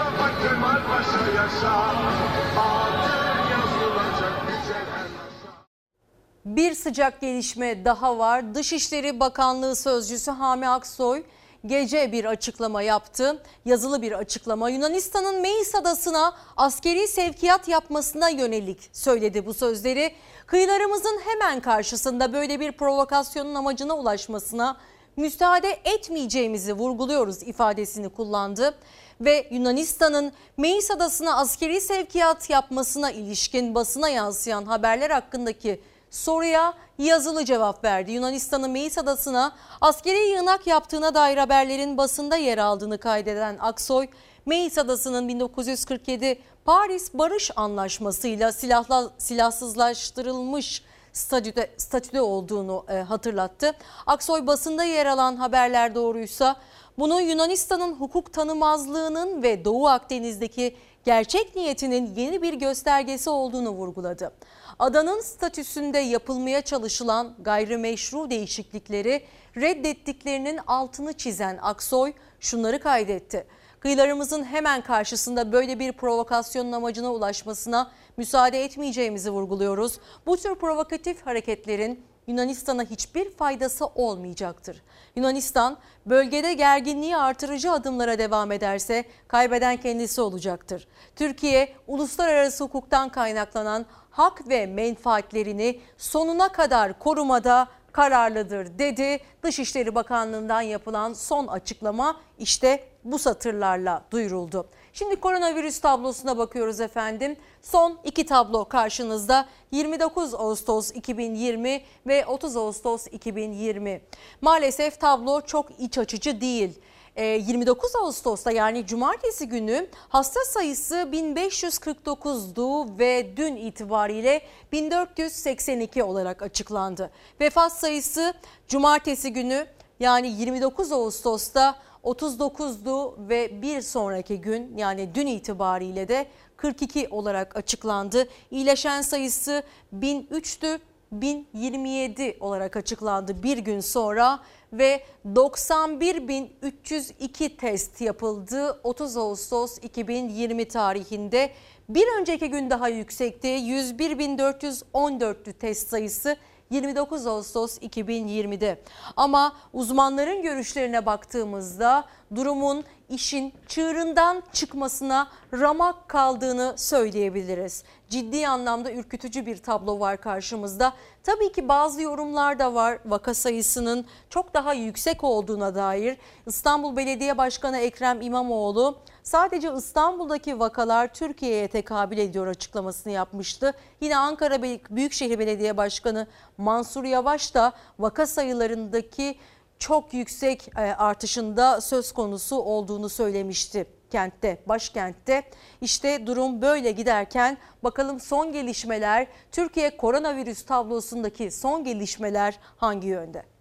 Bir 6.45 6.74
sıcak 6.74 7.20
gelişme 7.20 7.84
daha 7.84 8.18
var. 8.18 8.55
Dışişleri 8.55 9.20
Bakanlığı 9.20 9.76
Sözcüsü 9.76 10.30
Hami 10.30 10.68
Aksoy 10.68 11.22
gece 11.66 12.12
bir 12.12 12.24
açıklama 12.24 12.82
yaptı. 12.82 13.42
Yazılı 13.64 14.03
bir 14.03 14.12
açıklama. 14.12 14.70
Yunanistan'ın 14.70 15.40
Meis 15.40 15.74
adasına 15.74 16.34
askeri 16.57 17.09
sevkiyat 17.09 17.68
yapmasına 17.68 18.28
yönelik 18.28 18.90
söyledi 18.92 19.47
bu 19.47 19.55
sözleri. 19.55 20.12
Kıyılarımızın 20.47 21.20
hemen 21.24 21.61
karşısında 21.61 22.32
böyle 22.32 22.61
bir 22.61 22.72
provokasyonun 22.72 23.55
amacına 23.55 23.97
ulaşmasına 23.97 24.76
müsaade 25.16 25.78
etmeyeceğimizi 25.84 26.72
vurguluyoruz 26.72 27.42
ifadesini 27.42 28.09
kullandı 28.09 28.74
ve 29.20 29.49
Yunanistan'ın 29.51 30.32
Meis 30.57 30.90
adasına 30.90 31.36
askeri 31.36 31.80
sevkiyat 31.80 32.51
yapmasına 32.51 33.11
ilişkin 33.11 33.74
basına 33.74 34.09
yansıyan 34.09 34.64
haberler 34.64 35.11
hakkındaki 35.11 35.80
soruya 36.15 36.75
yazılı 36.99 37.45
cevap 37.45 37.85
verdi. 37.85 38.12
Yunanistan'ın 38.12 38.71
Meis 38.71 38.99
adasına 38.99 39.53
askeri 39.81 40.29
yığınak 40.29 40.67
yaptığına 40.67 41.15
dair 41.15 41.37
haberlerin 41.37 41.97
basında 41.97 42.37
yer 42.37 42.59
aldığını 42.59 42.99
kaydeden 42.99 43.59
Aksoy, 43.61 44.09
Meis 44.47 44.79
adasının 44.79 45.29
1947 45.29 46.39
Paris 46.65 47.15
Barış 47.15 47.51
Anlaşması'yla 47.57 48.53
silahla, 48.53 49.11
silahsızlaştırılmış 49.19 50.83
statüde, 51.12 51.71
statüde 51.77 52.23
olduğunu 52.23 52.85
e, 52.89 52.95
hatırlattı. 52.95 53.73
Aksoy 54.07 54.47
basında 54.47 54.85
yer 54.85 55.07
alan 55.07 55.37
haberler 55.37 55.95
doğruysa 55.95 56.57
bunu 56.99 57.21
Yunanistan'ın 57.21 57.93
hukuk 57.93 58.33
tanımazlığının 58.33 59.43
ve 59.43 59.65
Doğu 59.65 59.89
Akdeniz'deki 59.89 60.77
gerçek 61.05 61.57
niyetinin 61.57 62.15
yeni 62.17 62.43
bir 62.43 62.55
göstergesi 62.55 63.31
olduğunu 63.31 63.71
vurguladı. 63.71 64.31
Adanın 64.79 65.20
statüsünde 65.20 65.99
yapılmaya 65.99 66.62
çalışılan 66.62 67.35
gayrimeşru 67.41 68.31
değişiklikleri 68.31 69.25
reddettiklerinin 69.57 70.61
altını 70.66 71.12
çizen 71.12 71.59
Aksoy 71.62 72.12
şunları 72.41 72.81
kaydetti. 72.81 73.47
Kıyılarımızın 73.81 74.45
hemen 74.45 74.81
karşısında 74.81 75.53
böyle 75.53 75.79
bir 75.79 75.93
provokasyonun 75.93 76.72
amacına 76.72 77.12
ulaşmasına 77.12 77.91
müsaade 78.16 78.64
etmeyeceğimizi 78.64 79.31
vurguluyoruz. 79.31 79.99
Bu 80.27 80.37
tür 80.37 80.55
provokatif 80.55 81.27
hareketlerin 81.27 82.05
Yunanistan'a 82.27 82.85
hiçbir 82.85 83.31
faydası 83.31 83.87
olmayacaktır. 83.87 84.83
Yunanistan 85.16 85.79
bölgede 86.07 86.55
gerginliği 86.55 87.16
artırıcı 87.16 87.72
adımlara 87.72 88.18
devam 88.18 88.53
ederse 88.53 89.05
kaybeden 89.29 89.77
kendisi 89.77 90.20
olacaktır. 90.20 90.89
Türkiye 91.16 91.72
uluslararası 91.87 92.64
hukuktan 92.64 93.09
kaynaklanan 93.09 93.87
hak 94.15 94.49
ve 94.49 94.67
menfaatlerini 94.67 95.81
sonuna 95.99 96.49
kadar 96.49 96.99
korumada 96.99 97.69
kararlıdır 97.93 98.79
dedi. 98.79 99.19
Dışişleri 99.43 99.95
Bakanlığı'ndan 99.95 100.61
yapılan 100.61 101.12
son 101.12 101.47
açıklama 101.47 102.21
işte 102.39 102.85
bu 103.05 103.19
satırlarla 103.19 104.05
duyuruldu. 104.11 104.67
Şimdi 104.93 105.17
koronavirüs 105.17 105.81
tablosuna 105.81 106.39
bakıyoruz 106.39 106.81
efendim. 106.81 107.37
Son 107.62 107.99
iki 108.05 108.27
tablo 108.27 108.65
karşınızda 108.65 109.49
29 109.71 110.35
Ağustos 110.35 110.91
2020 110.91 111.83
ve 112.07 112.27
30 112.27 112.57
Ağustos 112.57 113.07
2020. 113.07 114.01
Maalesef 114.41 115.01
tablo 115.01 115.41
çok 115.41 115.81
iç 115.81 115.99
açıcı 115.99 116.41
değil. 116.41 116.81
29 117.17 117.97
Ağustos'ta 117.97 118.53
yani 118.53 118.87
cumartesi 118.87 119.49
günü 119.49 119.87
hasta 120.09 120.41
sayısı 120.45 120.95
1549'du 120.95 122.99
ve 122.99 123.37
dün 123.37 123.57
itibariyle 123.57 124.43
1482 124.73 126.03
olarak 126.03 126.43
açıklandı. 126.43 127.11
Vefat 127.41 127.73
sayısı 127.73 128.35
cumartesi 128.69 129.33
günü 129.33 129.67
yani 130.01 130.29
29 130.29 130.93
Ağustos'ta 130.93 131.77
39'du 132.05 133.29
ve 133.29 133.62
bir 133.62 133.81
sonraki 133.81 134.41
gün 134.41 134.77
yani 134.77 135.15
dün 135.15 135.27
itibariyle 135.27 136.09
de 136.09 136.27
42 136.57 137.09
olarak 137.11 137.57
açıklandı. 137.57 138.29
İyileşen 138.51 139.03
sayısı 139.03 139.62
1003'tü. 140.01 140.79
1027 141.12 142.36
olarak 142.40 142.76
açıklandı 142.76 143.42
bir 143.42 143.59
gün 143.59 143.80
sonra 143.80 144.40
ve 144.72 145.05
91.302 145.26 147.57
test 147.57 148.00
yapıldı 148.00 148.80
30 148.84 149.16
Ağustos 149.16 149.78
2020 149.78 150.68
tarihinde. 150.68 151.50
Bir 151.88 152.07
önceki 152.20 152.50
gün 152.50 152.70
daha 152.70 152.88
yüksekti 152.88 153.48
101.414'tü 153.48 155.52
test 155.52 155.88
sayısı 155.88 156.36
29 156.70 157.26
Ağustos 157.26 157.78
2020'de. 157.78 158.78
Ama 159.16 159.57
uzmanların 159.72 160.42
görüşlerine 160.42 161.07
baktığımızda 161.07 162.05
durumun 162.37 162.85
işin 163.09 163.55
çığırından 163.68 164.43
çıkmasına 164.53 165.28
ramak 165.53 166.09
kaldığını 166.09 166.74
söyleyebiliriz. 166.76 167.85
Ciddi 168.09 168.49
anlamda 168.49 168.93
ürkütücü 168.93 169.47
bir 169.47 169.57
tablo 169.57 170.01
var 170.01 170.20
karşımızda. 170.20 170.93
Tabii 171.22 171.53
ki 171.53 171.68
bazı 171.68 172.03
yorumlar 172.03 172.59
da 172.59 172.74
var 172.74 172.99
vaka 173.05 173.35
sayısının 173.35 174.07
çok 174.30 174.55
daha 174.55 174.72
yüksek 174.74 175.24
olduğuna 175.24 175.74
dair. 175.74 176.16
İstanbul 176.47 176.97
Belediye 176.97 177.39
Başkanı 177.39 177.78
Ekrem 177.78 178.20
İmamoğlu 178.20 178.99
sadece 179.22 179.74
İstanbul'daki 179.76 180.61
vakalar 180.61 181.14
Türkiye'ye 181.14 181.68
tekabül 181.68 182.18
ediyor 182.18 182.47
açıklamasını 182.47 183.12
yapmıştı. 183.12 183.72
Yine 184.01 184.16
Ankara 184.16 184.62
Büyükşehir 184.91 185.39
Belediye 185.39 185.76
Başkanı 185.76 186.26
Mansur 186.59 187.05
Yavaş 187.05 187.55
da 187.55 187.72
vaka 187.99 188.26
sayılarındaki 188.26 189.39
çok 189.79 190.14
yüksek 190.14 190.68
e, 190.77 190.81
artışında 190.81 191.81
söz 191.81 192.12
konusu 192.12 192.57
olduğunu 192.57 193.09
söylemişti 193.09 193.87
kentte, 194.11 194.59
başkentte. 194.66 195.43
İşte 195.81 196.27
durum 196.27 196.62
böyle 196.62 196.91
giderken 196.91 197.59
bakalım 197.83 198.20
son 198.20 198.53
gelişmeler, 198.53 199.27
Türkiye 199.53 199.97
koronavirüs 199.97 200.64
tablosundaki 200.64 201.51
son 201.51 201.85
gelişmeler 201.85 202.59
hangi 202.77 203.09
yönde? 203.09 203.53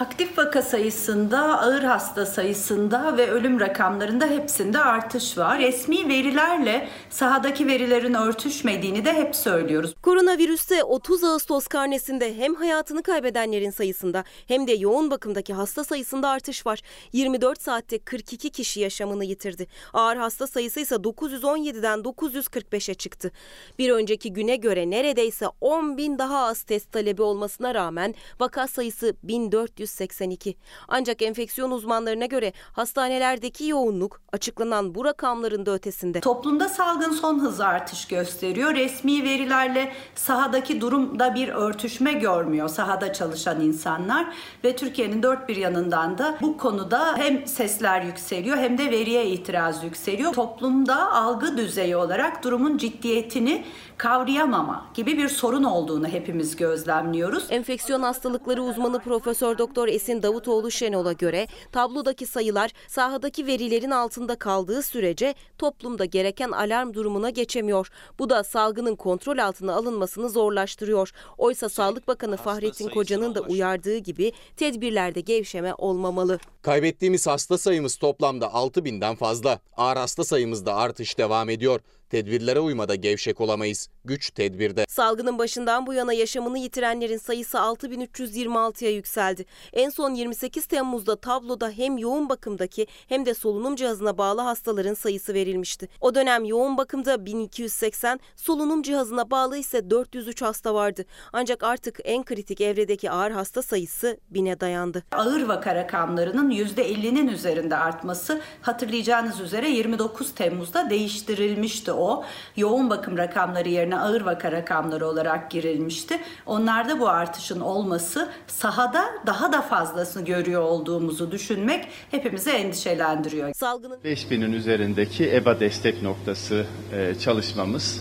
Aktif 0.00 0.38
vaka 0.38 0.62
sayısında, 0.62 1.60
ağır 1.60 1.82
hasta 1.82 2.26
sayısında 2.26 3.16
ve 3.16 3.30
ölüm 3.30 3.60
rakamlarında 3.60 4.26
hepsinde 4.26 4.78
artış 4.78 5.38
var. 5.38 5.58
Resmi 5.58 6.08
verilerle 6.08 6.88
sahadaki 7.10 7.66
verilerin 7.66 8.14
örtüşmediğini 8.14 9.04
de 9.04 9.12
hep 9.12 9.36
söylüyoruz. 9.36 9.94
Koronavirüste 10.02 10.84
30 10.84 11.24
Ağustos 11.24 11.66
karnesinde 11.66 12.36
hem 12.36 12.54
hayatını 12.54 13.02
kaybedenlerin 13.02 13.70
sayısında 13.70 14.24
hem 14.48 14.66
de 14.66 14.72
yoğun 14.72 15.10
bakımdaki 15.10 15.54
hasta 15.54 15.84
sayısında 15.84 16.28
artış 16.28 16.66
var. 16.66 16.80
24 17.12 17.62
saatte 17.62 17.98
42 17.98 18.50
kişi 18.50 18.80
yaşamını 18.80 19.24
yitirdi. 19.24 19.66
Ağır 19.92 20.16
hasta 20.16 20.46
sayısı 20.46 20.80
ise 20.80 20.94
917'den 20.94 21.98
945'e 21.98 22.94
çıktı. 22.94 23.30
Bir 23.78 23.90
önceki 23.90 24.32
güne 24.32 24.56
göre 24.56 24.90
neredeyse 24.90 25.46
10 25.60 25.96
bin 25.96 26.18
daha 26.18 26.46
az 26.46 26.62
test 26.62 26.92
talebi 26.92 27.22
olmasına 27.22 27.74
rağmen 27.74 28.14
vaka 28.40 28.68
sayısı 28.68 29.14
1400 29.22 29.87
182. 29.88 30.56
Ancak 30.88 31.22
enfeksiyon 31.22 31.70
uzmanlarına 31.70 32.26
göre 32.26 32.52
hastanelerdeki 32.72 33.66
yoğunluk 33.66 34.20
açıklanan 34.32 34.94
bu 34.94 35.04
rakamların 35.04 35.66
da 35.66 35.74
ötesinde. 35.74 36.20
Toplumda 36.20 36.68
salgın 36.68 37.12
son 37.12 37.40
hızla 37.40 37.66
artış 37.66 38.08
gösteriyor. 38.08 38.74
Resmi 38.74 39.24
verilerle 39.24 39.92
sahadaki 40.14 40.80
durumda 40.80 41.34
bir 41.34 41.48
örtüşme 41.48 42.12
görmüyor 42.12 42.68
sahada 42.68 43.12
çalışan 43.12 43.60
insanlar 43.60 44.26
ve 44.64 44.76
Türkiye'nin 44.76 45.22
dört 45.22 45.48
bir 45.48 45.56
yanından 45.56 46.18
da 46.18 46.38
bu 46.40 46.58
konuda 46.58 47.16
hem 47.16 47.46
sesler 47.46 48.02
yükseliyor 48.02 48.56
hem 48.56 48.78
de 48.78 48.90
veriye 48.90 49.26
itiraz 49.26 49.84
yükseliyor. 49.84 50.32
Toplumda 50.32 51.12
algı 51.12 51.56
düzeyi 51.56 51.96
olarak 51.96 52.44
durumun 52.44 52.78
ciddiyetini 52.78 53.64
kavrayamama 53.96 54.86
gibi 54.94 55.18
bir 55.18 55.28
sorun 55.28 55.64
olduğunu 55.64 56.08
hepimiz 56.08 56.56
gözlemliyoruz. 56.56 57.46
Enfeksiyon 57.50 58.02
hastalıkları 58.02 58.62
uzmanı 58.62 58.98
Profesör 58.98 59.58
Doktor 59.58 59.77
Doktor 59.78 59.94
Esin 59.94 60.22
Davutoğlu 60.22 60.70
Şenol'a 60.70 61.12
göre 61.12 61.46
tablodaki 61.72 62.26
sayılar 62.26 62.70
sahadaki 62.88 63.46
verilerin 63.46 63.90
altında 63.90 64.36
kaldığı 64.36 64.82
sürece 64.82 65.34
toplumda 65.58 66.04
gereken 66.04 66.50
alarm 66.50 66.94
durumuna 66.94 67.30
geçemiyor. 67.30 67.88
Bu 68.18 68.30
da 68.30 68.44
salgının 68.44 68.96
kontrol 68.96 69.38
altına 69.38 69.74
alınmasını 69.74 70.28
zorlaştırıyor. 70.30 71.10
Oysa 71.36 71.68
Sağlık 71.68 72.08
Bakanı 72.08 72.36
Fahrettin 72.36 72.88
Koca'nın 72.88 73.34
da 73.34 73.40
uyardığı 73.40 73.96
gibi 73.96 74.32
tedbirlerde 74.56 75.20
gevşeme 75.20 75.74
olmamalı. 75.74 76.38
Kaybettiğimiz 76.62 77.26
hasta 77.26 77.58
sayımız 77.58 77.96
toplamda 77.96 78.46
6000'den 78.46 79.14
fazla. 79.14 79.60
Ağır 79.76 79.96
hasta 79.96 80.24
sayımızda 80.24 80.74
artış 80.74 81.18
devam 81.18 81.50
ediyor. 81.50 81.80
Tedbirlere 82.10 82.60
uymada 82.60 82.94
gevşek 82.94 83.40
olamayız. 83.40 83.88
Güç 84.04 84.30
tedbirde. 84.30 84.84
Salgının 84.88 85.38
başından 85.38 85.86
bu 85.86 85.94
yana 85.94 86.12
yaşamını 86.12 86.58
yitirenlerin 86.58 87.18
sayısı 87.18 87.58
6326'ya 87.58 88.90
yükseldi. 88.90 89.44
En 89.72 89.90
son 89.90 90.14
28 90.14 90.66
Temmuz'da 90.66 91.16
tabloda 91.16 91.70
hem 91.70 91.98
yoğun 91.98 92.28
bakımdaki 92.28 92.86
hem 93.08 93.26
de 93.26 93.34
solunum 93.34 93.76
cihazına 93.76 94.18
bağlı 94.18 94.40
hastaların 94.40 94.94
sayısı 94.94 95.34
verilmişti. 95.34 95.88
O 96.00 96.14
dönem 96.14 96.44
yoğun 96.44 96.76
bakımda 96.76 97.26
1280, 97.26 98.20
solunum 98.36 98.82
cihazına 98.82 99.30
bağlı 99.30 99.56
ise 99.56 99.90
403 99.90 100.42
hasta 100.42 100.74
vardı. 100.74 101.04
Ancak 101.32 101.62
artık 101.62 102.00
en 102.04 102.24
kritik 102.24 102.60
evredeki 102.60 103.10
ağır 103.10 103.30
hasta 103.30 103.62
sayısı 103.62 104.18
1000'e 104.32 104.60
dayandı. 104.60 105.04
Ağır 105.12 105.42
vaka 105.42 105.74
rakamlarının 105.74 106.50
%50'nin 106.50 107.28
üzerinde 107.28 107.76
artması 107.76 108.40
hatırlayacağınız 108.62 109.40
üzere 109.40 109.70
29 109.70 110.34
Temmuz'da 110.34 110.90
değiştirilmişti 110.90 111.92
o. 111.98 112.24
Yoğun 112.56 112.90
bakım 112.90 113.18
rakamları 113.18 113.68
yerine 113.68 113.98
ağır 113.98 114.20
vaka 114.20 114.52
rakamları 114.52 115.06
olarak 115.06 115.50
girilmişti. 115.50 116.20
Onlarda 116.46 117.00
bu 117.00 117.08
artışın 117.08 117.60
olması 117.60 118.28
sahada 118.46 119.04
daha 119.26 119.52
da 119.52 119.62
fazlasını 119.62 120.24
görüyor 120.24 120.62
olduğumuzu 120.62 121.30
düşünmek 121.30 121.88
hepimizi 122.10 122.50
endişelendiriyor. 122.50 123.54
Salgının 123.54 123.98
5000'in 124.04 124.52
üzerindeki 124.52 125.34
EBA 125.34 125.60
destek 125.60 126.02
noktası 126.02 126.66
e, 126.92 127.14
çalışmamız. 127.14 128.00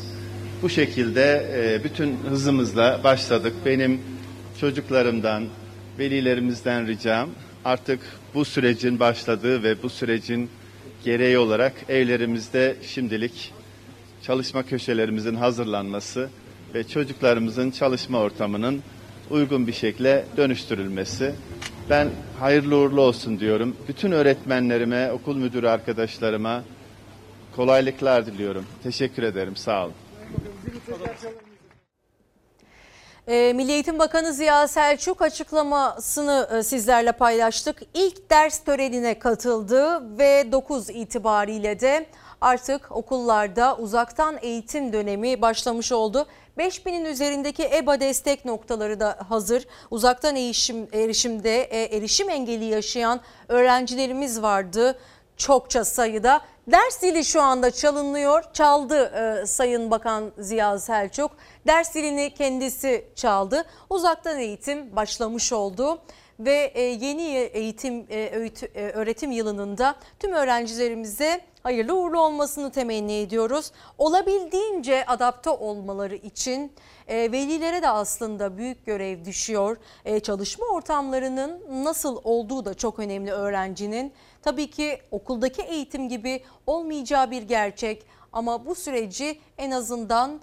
Bu 0.61 0.69
şekilde 0.69 1.45
e, 1.53 1.83
bütün 1.83 2.17
hızımızla 2.29 2.99
başladık. 3.03 3.53
Benim 3.65 4.01
çocuklarımdan, 4.61 5.43
velilerimizden 5.99 6.87
ricam 6.87 7.29
artık 7.65 7.99
bu 8.33 8.45
sürecin 8.45 8.99
başladığı 8.99 9.63
ve 9.63 9.83
bu 9.83 9.89
sürecin 9.89 10.49
gereği 11.03 11.37
olarak 11.37 11.73
evlerimizde 11.89 12.75
şimdilik 12.81 13.53
çalışma 14.23 14.63
köşelerimizin 14.63 15.35
hazırlanması 15.35 16.29
ve 16.73 16.87
çocuklarımızın 16.87 17.71
çalışma 17.71 18.19
ortamının 18.19 18.83
uygun 19.29 19.67
bir 19.67 19.73
şekilde 19.73 20.25
dönüştürülmesi. 20.37 21.35
Ben 21.89 22.09
hayırlı 22.39 22.77
uğurlu 22.77 23.01
olsun 23.01 23.39
diyorum. 23.39 23.75
Bütün 23.87 24.11
öğretmenlerime, 24.11 25.11
okul 25.11 25.35
müdürü 25.35 25.67
arkadaşlarıma 25.67 26.63
kolaylıklar 27.55 28.25
diliyorum. 28.25 28.65
Teşekkür 28.83 29.23
ederim. 29.23 29.55
Sağ 29.55 29.83
olun. 29.85 29.93
E, 33.27 33.53
Milli 33.53 33.71
Eğitim 33.71 33.99
Bakanı 33.99 34.33
Ziya 34.33 34.67
Selçuk 34.67 35.21
açıklamasını 35.21 36.49
e, 36.53 36.63
sizlerle 36.63 37.11
paylaştık. 37.11 37.81
İlk 37.93 38.29
ders 38.29 38.59
törenine 38.59 39.19
katıldı 39.19 40.03
ve 40.19 40.51
9 40.51 40.89
itibariyle 40.89 41.79
de 41.79 42.05
artık 42.41 42.91
okullarda 42.91 43.77
uzaktan 43.77 44.37
eğitim 44.41 44.93
dönemi 44.93 45.41
başlamış 45.41 45.91
oldu. 45.91 46.27
5000'in 46.57 47.05
üzerindeki 47.05 47.63
EBA 47.63 47.99
destek 47.99 48.45
noktaları 48.45 48.99
da 48.99 49.17
hazır. 49.29 49.67
Uzaktan 49.91 50.35
erişim, 50.35 50.87
erişimde 50.93 51.63
e, 51.63 51.97
erişim 51.97 52.29
engeli 52.29 52.65
yaşayan 52.65 53.19
öğrencilerimiz 53.47 54.41
vardı 54.41 54.99
çokça 55.37 55.85
sayıda. 55.85 56.41
Ders 56.67 56.99
zili 56.99 57.25
şu 57.25 57.41
anda 57.41 57.71
çalınıyor. 57.71 58.43
Çaldı 58.53 59.03
e, 59.03 59.45
Sayın 59.45 59.91
Bakan 59.91 60.31
Ziya 60.37 60.79
Selçuk. 60.79 61.31
Ders 61.67 61.91
zilini 61.91 62.33
kendisi 62.33 63.05
çaldı. 63.15 63.65
Uzaktan 63.89 64.39
eğitim 64.39 64.95
başlamış 64.95 65.53
oldu 65.53 65.99
ve 66.39 66.71
e, 66.75 66.81
yeni 66.81 67.37
eğitim 67.37 68.05
e, 68.09 68.91
öğretim 68.93 69.31
yılının 69.31 69.77
da 69.77 69.95
tüm 70.19 70.33
öğrencilerimize 70.33 71.41
hayırlı 71.63 71.95
uğurlu 71.95 72.19
olmasını 72.19 72.71
temenni 72.71 73.13
ediyoruz. 73.13 73.71
Olabildiğince 73.97 75.05
adapte 75.05 75.49
olmaları 75.49 76.15
için 76.15 76.71
e, 77.07 77.31
velilere 77.31 77.81
de 77.81 77.89
aslında 77.89 78.57
büyük 78.57 78.85
görev 78.85 79.25
düşüyor. 79.25 79.77
Çalışma 80.23 80.65
ortamlarının 80.65 81.83
nasıl 81.83 82.21
olduğu 82.23 82.65
da 82.65 82.73
çok 82.73 82.99
önemli 82.99 83.31
öğrencinin. 83.31 84.13
Tabii 84.41 84.69
ki 84.69 84.99
okuldaki 85.11 85.61
eğitim 85.61 86.09
gibi 86.09 86.43
olmayacağı 86.67 87.31
bir 87.31 87.41
gerçek 87.41 88.05
ama 88.33 88.65
bu 88.65 88.75
süreci 88.75 89.39
en 89.57 89.71
azından 89.71 90.41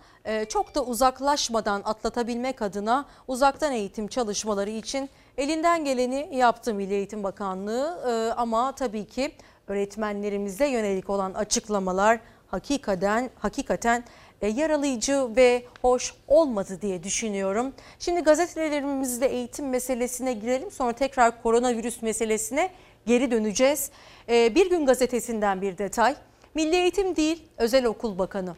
çok 0.49 0.75
da 0.75 0.85
uzaklaşmadan 0.85 1.83
atlatabilmek 1.85 2.63
adına 2.63 3.07
uzaktan 3.29 3.73
eğitim 3.73 4.09
çalışmaları 4.09 4.71
için 4.71 5.11
Elinden 5.39 5.85
geleni 5.85 6.29
yaptı 6.33 6.75
Milli 6.75 6.95
Eğitim 6.95 7.23
Bakanlığı 7.23 8.05
ee, 8.07 8.35
ama 8.37 8.75
tabii 8.75 9.05
ki 9.05 9.33
öğretmenlerimize 9.69 10.67
yönelik 10.67 11.11
olan 11.11 11.35
açıklamalar 11.35 12.21
hakikaten 12.47 13.31
hakikaten 13.39 14.05
e, 14.43 14.49
yaralayıcı 14.49 15.37
ve 15.37 15.65
hoş 15.83 16.15
olmadı 16.29 16.79
diye 16.83 17.03
düşünüyorum. 17.03 17.73
Şimdi 17.99 18.21
gazetelerimizde 18.21 19.27
eğitim 19.27 19.69
meselesine 19.69 20.33
girelim 20.33 20.71
sonra 20.71 20.93
tekrar 20.93 21.43
koronavirüs 21.43 22.03
meselesine 22.03 22.71
geri 23.07 23.31
döneceğiz. 23.31 23.91
Ee, 24.29 24.55
bir 24.55 24.71
gün 24.71 24.87
gazetesinden 24.87 25.63
bir 25.63 25.79
detay. 25.79 26.17
Milli 26.55 26.77
Eğitim 26.77 27.17
değil 27.17 27.43
Özel 27.59 27.85
Okul 27.85 28.19
Bakanı. 28.19 28.57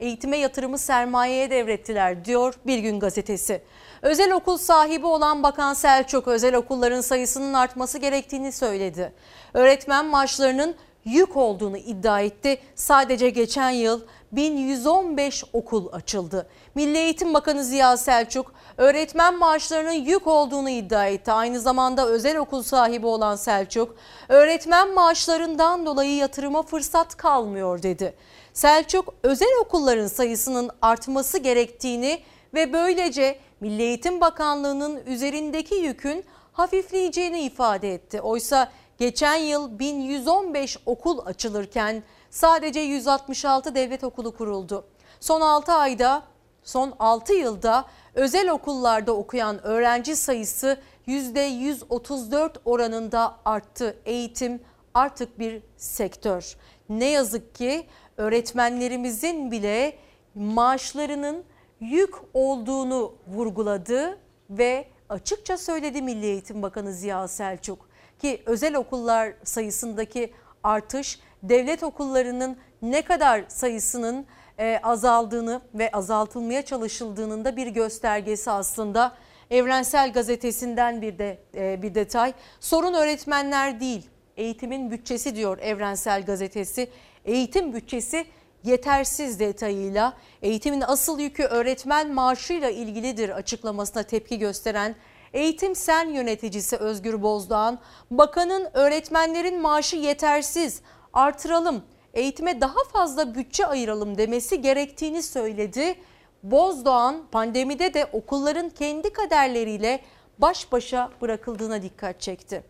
Eğitime 0.00 0.36
yatırımı 0.36 0.78
sermayeye 0.78 1.50
devrettiler 1.50 2.24
diyor 2.24 2.54
Bir 2.66 2.78
Gün 2.78 3.00
Gazetesi. 3.00 3.62
Özel 4.02 4.32
okul 4.32 4.58
sahibi 4.58 5.06
olan 5.06 5.42
Bakan 5.42 5.74
Selçuk 5.74 6.28
özel 6.28 6.54
okulların 6.54 7.00
sayısının 7.00 7.54
artması 7.54 7.98
gerektiğini 7.98 8.52
söyledi. 8.52 9.12
Öğretmen 9.54 10.06
maaşlarının 10.06 10.74
yük 11.04 11.36
olduğunu 11.36 11.76
iddia 11.76 12.20
etti. 12.20 12.60
Sadece 12.74 13.30
geçen 13.30 13.70
yıl 13.70 14.00
1115 14.32 15.44
okul 15.52 15.92
açıldı. 15.92 16.48
Milli 16.74 16.98
Eğitim 16.98 17.34
Bakanı 17.34 17.64
Ziya 17.64 17.96
Selçuk 17.96 18.52
öğretmen 18.76 19.38
maaşlarının 19.38 19.92
yük 19.92 20.26
olduğunu 20.26 20.70
iddia 20.70 21.06
etti. 21.06 21.32
Aynı 21.32 21.60
zamanda 21.60 22.06
özel 22.06 22.36
okul 22.36 22.62
sahibi 22.62 23.06
olan 23.06 23.36
Selçuk 23.36 23.94
öğretmen 24.28 24.94
maaşlarından 24.94 25.86
dolayı 25.86 26.16
yatırıma 26.16 26.62
fırsat 26.62 27.16
kalmıyor 27.16 27.82
dedi. 27.82 28.14
Selçuk 28.52 29.14
özel 29.22 29.52
okulların 29.60 30.06
sayısının 30.06 30.70
artması 30.82 31.38
gerektiğini 31.38 32.20
ve 32.54 32.72
böylece 32.72 33.38
Milli 33.60 33.82
Eğitim 33.82 34.20
Bakanlığı'nın 34.20 35.06
üzerindeki 35.06 35.74
yükün 35.74 36.24
hafifleyeceğini 36.52 37.40
ifade 37.40 37.94
etti. 37.94 38.20
Oysa 38.20 38.72
geçen 38.98 39.36
yıl 39.36 39.78
1115 39.78 40.78
okul 40.86 41.18
açılırken 41.26 42.02
sadece 42.30 42.80
166 42.80 43.74
devlet 43.74 44.04
okulu 44.04 44.36
kuruldu. 44.36 44.84
Son 45.20 45.40
6 45.40 45.72
ayda, 45.72 46.22
son 46.62 46.94
6 46.98 47.32
yılda 47.32 47.84
özel 48.14 48.50
okullarda 48.50 49.12
okuyan 49.12 49.66
öğrenci 49.66 50.16
sayısı 50.16 50.80
%134 51.08 52.50
oranında 52.64 53.36
arttı. 53.44 53.96
Eğitim 54.06 54.60
artık 54.94 55.38
bir 55.38 55.62
sektör. 55.76 56.56
Ne 56.88 57.10
yazık 57.10 57.54
ki 57.54 57.86
öğretmenlerimizin 58.16 59.50
bile 59.50 59.98
maaşlarının 60.34 61.44
yük 61.80 62.14
olduğunu 62.34 63.14
vurguladı 63.28 64.18
ve 64.50 64.84
açıkça 65.08 65.58
söyledi 65.58 66.02
Milli 66.02 66.26
Eğitim 66.26 66.62
Bakanı 66.62 66.92
Ziya 66.92 67.28
Selçuk 67.28 67.88
ki 68.18 68.42
özel 68.46 68.76
okullar 68.76 69.32
sayısındaki 69.44 70.32
artış 70.62 71.20
devlet 71.42 71.82
okullarının 71.82 72.56
ne 72.82 73.02
kadar 73.02 73.44
sayısının 73.48 74.26
e, 74.58 74.80
azaldığını 74.82 75.60
ve 75.74 75.90
azaltılmaya 75.90 76.64
çalışıldığının 76.64 77.44
da 77.44 77.56
bir 77.56 77.66
göstergesi 77.66 78.50
aslında. 78.50 79.12
Evrensel 79.50 80.12
Gazetesi'nden 80.12 81.02
bir 81.02 81.18
de 81.18 81.38
e, 81.54 81.82
bir 81.82 81.94
detay. 81.94 82.32
Sorun 82.60 82.94
öğretmenler 82.94 83.80
değil, 83.80 84.10
eğitimin 84.36 84.90
bütçesi 84.90 85.36
diyor 85.36 85.58
Evrensel 85.58 86.24
Gazetesi. 86.24 86.88
Eğitim 87.24 87.72
bütçesi 87.72 88.26
yetersiz 88.64 89.40
detayıyla 89.40 90.16
eğitimin 90.42 90.80
asıl 90.80 91.18
yükü 91.18 91.42
öğretmen 91.42 92.14
maaşıyla 92.14 92.70
ilgilidir 92.70 93.28
açıklamasına 93.28 94.02
tepki 94.02 94.38
gösteren 94.38 94.94
Eğitim 95.32 95.74
Sen 95.74 96.08
yöneticisi 96.08 96.76
Özgür 96.76 97.22
Bozdoğan, 97.22 97.78
bakanın 98.10 98.68
öğretmenlerin 98.74 99.60
maaşı 99.60 99.96
yetersiz 99.96 100.82
artıralım, 101.12 101.82
eğitime 102.14 102.60
daha 102.60 102.84
fazla 102.92 103.34
bütçe 103.34 103.66
ayıralım 103.66 104.18
demesi 104.18 104.62
gerektiğini 104.62 105.22
söyledi. 105.22 105.94
Bozdoğan 106.42 107.26
pandemide 107.32 107.94
de 107.94 108.06
okulların 108.12 108.70
kendi 108.70 109.12
kaderleriyle 109.12 110.00
baş 110.38 110.72
başa 110.72 111.10
bırakıldığına 111.20 111.82
dikkat 111.82 112.20
çekti. 112.20 112.64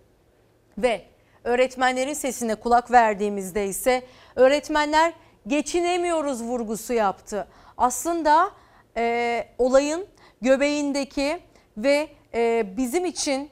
Ve 0.79 1.03
öğretmenlerin 1.45 2.13
sesine 2.13 2.55
kulak 2.55 2.91
verdiğimizde 2.91 3.67
ise 3.67 4.03
öğretmenler 4.37 5.13
geçinemiyoruz 5.49 6.43
vurgusu 6.43 6.93
yaptı. 6.93 7.49
Aslında 7.77 8.51
e, 8.97 9.45
olayın 9.59 10.07
göbeğindeki 10.43 11.39
ve 11.77 12.09
e, 12.35 12.77
bizim 12.77 13.05
için 13.05 13.51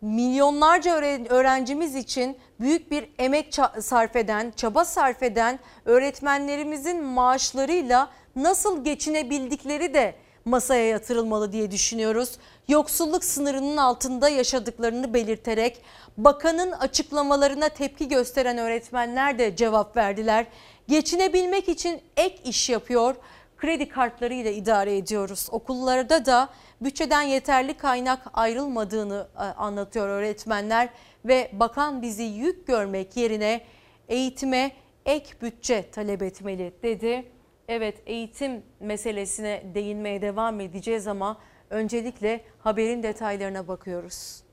milyonlarca 0.00 0.94
öğrencimiz 1.28 1.94
için 1.94 2.36
büyük 2.60 2.90
bir 2.90 3.08
emek 3.18 3.54
sarf 3.80 4.16
eden, 4.16 4.52
çaba 4.56 4.84
sarf 4.84 5.22
eden 5.22 5.58
öğretmenlerimizin 5.84 7.04
maaşlarıyla 7.04 8.10
nasıl 8.36 8.84
geçinebildikleri 8.84 9.94
de 9.94 10.14
masaya 10.44 10.88
yatırılmalı 10.88 11.52
diye 11.52 11.70
düşünüyoruz. 11.70 12.38
Yoksulluk 12.68 13.24
sınırının 13.24 13.76
altında 13.76 14.28
yaşadıklarını 14.28 15.14
belirterek 15.14 15.82
bakanın 16.16 16.72
açıklamalarına 16.72 17.68
tepki 17.68 18.08
gösteren 18.08 18.58
öğretmenler 18.58 19.38
de 19.38 19.56
cevap 19.56 19.96
verdiler. 19.96 20.46
Geçinebilmek 20.88 21.68
için 21.68 22.00
ek 22.16 22.38
iş 22.44 22.70
yapıyor, 22.70 23.14
kredi 23.56 23.88
kartlarıyla 23.88 24.50
idare 24.50 24.96
ediyoruz. 24.96 25.48
Okullarda 25.50 26.26
da 26.26 26.48
bütçeden 26.80 27.22
yeterli 27.22 27.74
kaynak 27.74 28.20
ayrılmadığını 28.32 29.28
e, 29.36 29.38
anlatıyor 29.38 30.08
öğretmenler 30.08 30.88
ve 31.24 31.50
bakan 31.52 32.02
bizi 32.02 32.22
yük 32.22 32.66
görmek 32.66 33.16
yerine 33.16 33.60
eğitime 34.08 34.70
ek 35.06 35.30
bütçe 35.42 35.90
talep 35.90 36.22
etmeli 36.22 36.72
dedi. 36.82 37.32
Evet 37.68 38.02
eğitim 38.06 38.62
meselesine 38.80 39.62
değinmeye 39.74 40.22
devam 40.22 40.60
edeceğiz 40.60 41.06
ama 41.06 41.40
öncelikle 41.70 42.40
haberin 42.58 43.02
detaylarına 43.02 43.68
bakıyoruz. 43.68 44.47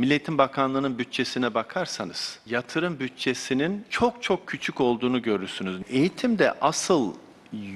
Milli 0.00 0.10
Eğitim 0.12 0.38
Bakanlığı'nın 0.38 0.98
bütçesine 0.98 1.54
bakarsanız 1.54 2.38
yatırım 2.46 3.00
bütçesinin 3.00 3.84
çok 3.90 4.22
çok 4.22 4.46
küçük 4.46 4.80
olduğunu 4.80 5.22
görürsünüz. 5.22 5.80
Eğitimde 5.88 6.52
asıl 6.60 7.14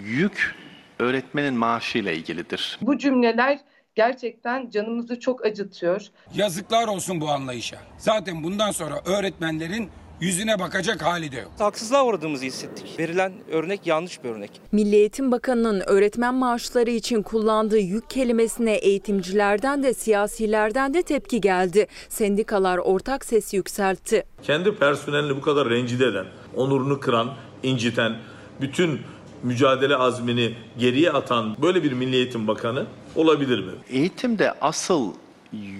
yük 0.05 0.55
öğretmenin 0.99 1.55
maaşıyla 1.55 2.13
ilgilidir. 2.13 2.79
Bu 2.83 2.99
cümleler 2.99 3.59
gerçekten 3.95 4.71
canımızı 4.71 5.21
çok 5.21 5.47
acıtıyor. 5.47 6.07
Yazıklar 6.35 6.89
olsun 6.89 7.21
bu 7.21 7.29
anlayışa. 7.29 7.79
Zaten 7.99 8.43
bundan 8.43 8.71
sonra 8.71 9.01
öğretmenlerin 9.05 9.91
yüzüne 10.21 10.59
bakacak 10.59 11.03
hali 11.03 11.33
de 11.33 11.37
yok. 11.37 11.51
Haksızlığa 11.59 12.05
uğradığımızı 12.05 12.45
hissettik. 12.45 12.99
Verilen 12.99 13.33
örnek 13.51 13.87
yanlış 13.87 14.25
bir 14.25 14.29
örnek. 14.29 14.51
Milli 14.73 14.97
Eğitim 14.97 15.33
Bakanı'nın 15.33 15.81
öğretmen 15.87 16.35
maaşları 16.35 16.91
için 16.91 17.23
kullandığı 17.23 17.79
yük 17.79 18.11
kelimesine 18.11 18.75
eğitimcilerden 18.75 19.83
de 19.83 19.95
siyasilerden 19.95 20.95
de 20.95 21.03
tepki 21.03 21.41
geldi. 21.41 21.87
Sendikalar 22.09 22.79
ortak 22.79 23.25
ses 23.25 23.55
yükseltti. 23.55 24.25
Kendi 24.43 24.75
personelini 24.75 25.37
bu 25.37 25.41
kadar 25.41 25.71
rencide 25.71 26.07
eden, 26.07 26.27
onurunu 26.57 27.01
kıran, 27.01 27.35
inciten, 27.63 28.17
bütün 28.61 29.01
mücadele 29.43 29.97
azmini 29.97 30.55
geriye 30.79 31.11
atan 31.11 31.57
böyle 31.63 31.83
bir 31.83 31.93
Milli 31.93 32.17
Eğitim 32.17 32.49
Bakanı 32.49 32.87
olabilir 33.17 33.59
mi? 33.59 33.73
Eğitimde 33.91 34.53
asıl 34.61 35.13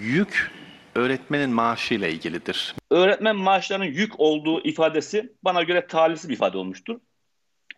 yük 0.03 0.51
öğretmenin 0.95 1.51
maaşıyla 1.51 2.09
ilgilidir. 2.09 2.75
Öğretmen 2.91 3.37
maaşlarının 3.37 3.85
yük 3.85 4.21
olduğu 4.21 4.61
ifadesi 4.61 5.33
bana 5.43 5.63
göre 5.63 5.87
talihsiz 5.87 6.29
bir 6.29 6.35
ifade 6.35 6.59
olmuştur. 6.59 6.99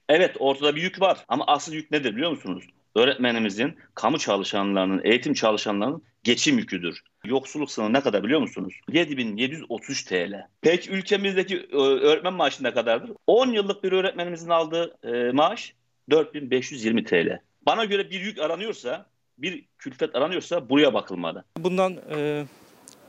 Evet 0.09 0.37
ortada 0.39 0.77
bir 0.77 0.83
yük 0.83 1.01
var 1.01 1.19
ama 1.29 1.45
asıl 1.47 1.73
yük 1.73 1.91
nedir 1.91 2.17
biliyor 2.17 2.31
musunuz? 2.31 2.65
Öğretmenimizin, 2.95 3.77
kamu 3.95 4.19
çalışanlarının, 4.19 5.01
eğitim 5.05 5.35
çalışanlarının 5.35 6.03
geçim 6.25 6.59
yüküdür. 6.59 7.01
Yoksulluk 7.25 7.71
sınırı 7.71 7.93
ne 7.93 8.01
kadar 8.01 8.25
biliyor 8.25 8.41
musunuz? 8.41 8.75
7733 8.93 10.05
TL. 10.05 10.47
Peki 10.61 10.91
ülkemizdeki 10.91 11.69
öğretmen 11.73 12.35
maaşı 12.35 12.65
ne 12.65 12.75
kadardır? 12.75 13.11
10 13.27 13.53
yıllık 13.53 13.85
bir 13.85 13.93
öğretmenimizin 13.93 14.51
aldığı 14.51 14.97
e, 15.05 15.33
maaş 15.33 15.75
4520 16.11 17.05
TL. 17.05 17.41
Bana 17.67 17.85
göre 17.85 18.11
bir 18.11 18.21
yük 18.21 18.39
aranıyorsa, 18.39 19.07
bir 19.39 19.65
külfet 19.79 20.17
aranıyorsa 20.17 20.69
buraya 20.71 20.95
bakılmalı. 20.95 21.45
Bundan 21.59 21.97
e, 22.17 22.45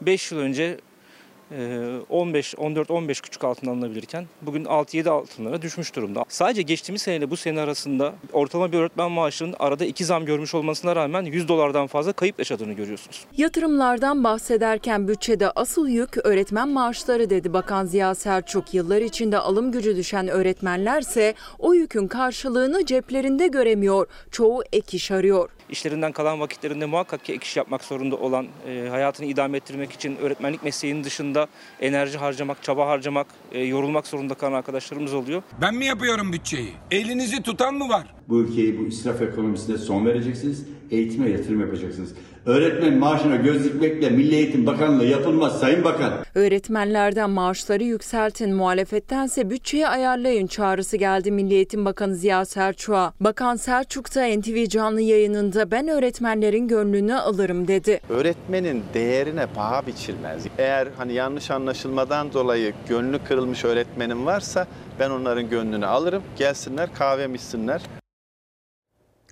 5 0.01 0.31
yıl 0.31 0.39
önce 0.39 0.77
15, 2.09 2.55
14, 2.57 2.91
15 2.91 3.21
küçük 3.21 3.43
altın 3.43 3.67
alınabilirken 3.67 4.25
bugün 4.41 4.65
6-7 4.65 5.09
altınlara 5.09 5.61
düşmüş 5.61 5.95
durumda. 5.95 6.25
Sadece 6.27 6.61
geçtiğimiz 6.61 7.01
seneyle 7.01 7.29
bu 7.29 7.37
sene 7.37 7.61
arasında 7.61 8.13
ortalama 8.33 8.71
bir 8.71 8.77
öğretmen 8.77 9.11
maaşının 9.11 9.55
arada 9.59 9.85
iki 9.85 10.05
zam 10.05 10.25
görmüş 10.25 10.55
olmasına 10.55 10.95
rağmen 10.95 11.23
100 11.23 11.47
dolardan 11.47 11.87
fazla 11.87 12.13
kayıp 12.13 12.39
yaşadığını 12.39 12.73
görüyorsunuz. 12.73 13.25
Yatırımlardan 13.37 14.23
bahsederken 14.23 15.07
bütçede 15.07 15.51
asıl 15.51 15.87
yük 15.87 16.17
öğretmen 16.25 16.69
maaşları 16.69 17.29
dedi 17.29 17.53
Bakan 17.53 17.85
Ziya 17.85 18.15
Selçuk. 18.15 18.73
Yıllar 18.73 19.01
içinde 19.01 19.37
alım 19.37 19.71
gücü 19.71 19.95
düşen 19.95 20.27
öğretmenlerse 20.27 21.33
o 21.59 21.73
yükün 21.73 22.07
karşılığını 22.07 22.85
ceplerinde 22.85 23.47
göremiyor. 23.47 24.07
Çoğu 24.31 24.63
ek 24.73 24.97
iş 24.97 25.11
arıyor 25.11 25.49
işlerinden 25.71 26.11
kalan 26.11 26.39
vakitlerinde 26.39 26.85
muhakkak 26.85 27.25
ki 27.25 27.33
ek 27.33 27.45
iş 27.45 27.57
yapmak 27.57 27.83
zorunda 27.83 28.15
olan, 28.15 28.47
e, 28.67 28.87
hayatını 28.89 29.27
idame 29.27 29.57
ettirmek 29.57 29.91
için 29.91 30.15
öğretmenlik 30.15 30.63
mesleğinin 30.63 31.03
dışında 31.03 31.47
enerji 31.79 32.17
harcamak, 32.17 32.63
çaba 32.63 32.87
harcamak, 32.87 33.27
e, 33.51 33.59
yorulmak 33.63 34.07
zorunda 34.07 34.33
kalan 34.33 34.53
arkadaşlarımız 34.53 35.13
oluyor. 35.13 35.43
Ben 35.61 35.75
mi 35.75 35.85
yapıyorum 35.85 36.33
bütçeyi? 36.33 36.69
Elinizi 36.91 37.43
tutan 37.43 37.75
mı 37.75 37.89
var? 37.89 38.13
Bu 38.29 38.39
ülkeyi 38.41 38.79
bu 38.79 38.87
israf 38.87 39.21
ekonomisine 39.21 39.77
son 39.77 40.05
vereceksiniz, 40.05 40.65
eğitime 40.91 41.29
yatırım 41.29 41.61
yapacaksınız. 41.61 42.13
Öğretmen 42.45 42.93
maaşına 42.93 43.35
göz 43.35 43.65
dikmekle 43.65 44.09
Milli 44.09 44.35
Eğitim 44.35 44.65
Bakanlığı 44.65 45.05
yapılmaz 45.05 45.59
Sayın 45.59 45.83
Bakan. 45.83 46.13
Öğretmenlerden 46.35 47.29
maaşları 47.29 47.83
yükseltin, 47.83 48.55
muhalefettense 48.55 49.49
bütçeyi 49.49 49.87
ayarlayın 49.87 50.47
çağrısı 50.47 50.97
geldi 50.97 51.31
Milli 51.31 51.53
Eğitim 51.53 51.85
Bakanı 51.85 52.15
Ziya 52.15 52.45
Selçuk'a. 52.45 53.13
Bakan 53.19 53.55
Selçuk 53.55 54.15
da 54.15 54.27
NTV 54.27 54.65
canlı 54.65 55.01
yayınında 55.01 55.71
ben 55.71 55.87
öğretmenlerin 55.87 56.67
gönlünü 56.67 57.15
alırım 57.15 57.67
dedi. 57.67 58.01
Öğretmenin 58.09 58.83
değerine 58.93 59.45
paha 59.55 59.87
biçilmez. 59.87 60.43
Eğer 60.57 60.87
hani 60.97 61.13
yanlış 61.13 61.51
anlaşılmadan 61.51 62.33
dolayı 62.33 62.73
gönlü 62.89 63.19
kırılmış 63.27 63.65
öğretmenim 63.65 64.25
varsa 64.25 64.67
ben 64.99 65.09
onların 65.09 65.49
gönlünü 65.49 65.85
alırım. 65.85 66.23
Gelsinler 66.37 66.93
kahve 66.93 67.33
içsinler. 67.35 67.81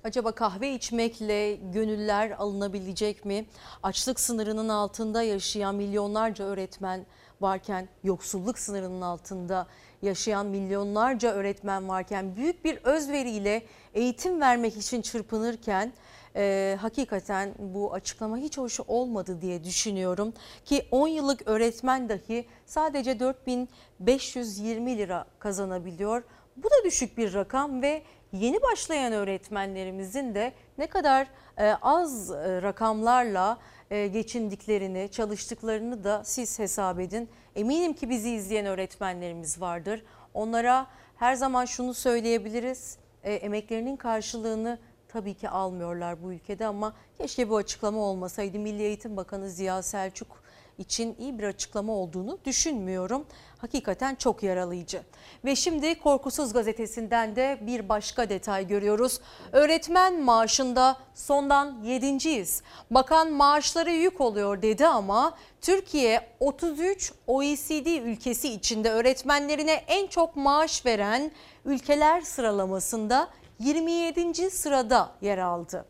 Acaba 0.04 0.32
kahve 0.32 0.74
içmekle 0.74 1.54
gönüller 1.54 2.30
alınabilecek 2.30 3.24
mi? 3.24 3.46
Açlık 3.82 4.20
sınırının 4.20 4.68
altında 4.68 5.22
yaşayan 5.22 5.74
milyonlarca 5.74 6.44
öğretmen 6.44 7.06
varken, 7.40 7.88
yoksulluk 8.04 8.58
sınırının 8.58 9.00
altında 9.00 9.66
yaşayan 10.02 10.46
milyonlarca 10.46 11.32
öğretmen 11.32 11.88
varken 11.88 12.36
büyük 12.36 12.64
bir 12.64 12.76
özveriyle 12.76 13.62
eğitim 13.94 14.40
vermek 14.40 14.76
için 14.76 15.02
çırpınırken 15.02 15.92
e, 16.36 16.76
hakikaten 16.80 17.54
bu 17.58 17.94
açıklama 17.94 18.36
hiç 18.36 18.58
hoş 18.58 18.80
olmadı 18.88 19.40
diye 19.40 19.64
düşünüyorum 19.64 20.32
ki 20.64 20.86
10 20.90 21.08
yıllık 21.08 21.48
öğretmen 21.48 22.08
dahi 22.08 22.46
sadece 22.66 23.20
4520 23.20 24.98
lira 24.98 25.24
kazanabiliyor. 25.38 26.22
Bu 26.56 26.64
da 26.64 26.84
düşük 26.84 27.18
bir 27.18 27.34
rakam 27.34 27.82
ve 27.82 28.02
yeni 28.32 28.62
başlayan 28.62 29.12
öğretmenlerimizin 29.12 30.34
de 30.34 30.52
ne 30.78 30.86
kadar 30.86 31.26
e, 31.58 31.72
az 31.82 32.30
e, 32.30 32.62
rakamlarla 32.62 33.58
e, 33.90 34.06
geçindiklerini, 34.06 35.08
çalıştıklarını 35.10 36.04
da 36.04 36.24
siz 36.24 36.58
hesap 36.58 37.00
edin. 37.00 37.28
Eminim 37.56 37.92
ki 37.92 38.10
bizi 38.10 38.30
izleyen 38.30 38.66
öğretmenlerimiz 38.66 39.60
vardır. 39.60 40.04
Onlara 40.34 40.86
her 41.16 41.34
zaman 41.34 41.64
şunu 41.64 41.94
söyleyebiliriz. 41.94 42.98
Emeklerinin 43.24 43.96
karşılığını 43.96 44.78
tabii 45.08 45.34
ki 45.34 45.48
almıyorlar 45.48 46.22
bu 46.22 46.32
ülkede 46.32 46.66
ama 46.66 46.94
keşke 47.18 47.48
bu 47.50 47.56
açıklama 47.56 47.98
olmasaydı. 47.98 48.58
Milli 48.58 48.82
Eğitim 48.82 49.16
Bakanı 49.16 49.50
Ziya 49.50 49.82
Selçuk 49.82 50.39
için 50.80 51.16
iyi 51.18 51.38
bir 51.38 51.44
açıklama 51.44 51.92
olduğunu 51.92 52.38
düşünmüyorum. 52.44 53.26
Hakikaten 53.58 54.14
çok 54.14 54.42
yaralayıcı. 54.42 55.02
Ve 55.44 55.56
şimdi 55.56 55.98
Korkusuz 55.98 56.52
gazetesinden 56.52 57.36
de 57.36 57.58
bir 57.60 57.88
başka 57.88 58.28
detay 58.28 58.66
görüyoruz. 58.68 59.20
Öğretmen 59.52 60.20
maaşında 60.20 60.96
sondan 61.14 61.82
yedinciyiz. 61.84 62.62
Bakan 62.90 63.32
maaşları 63.32 63.90
yük 63.90 64.20
oluyor 64.20 64.62
dedi 64.62 64.86
ama 64.86 65.36
Türkiye 65.60 66.28
33 66.40 67.12
OECD 67.26 67.86
ülkesi 67.86 68.52
içinde 68.52 68.90
öğretmenlerine 68.90 69.72
en 69.72 70.06
çok 70.06 70.36
maaş 70.36 70.86
veren 70.86 71.30
ülkeler 71.64 72.20
sıralamasında 72.20 73.28
27. 73.58 74.50
sırada 74.50 75.10
yer 75.20 75.38
aldı. 75.38 75.84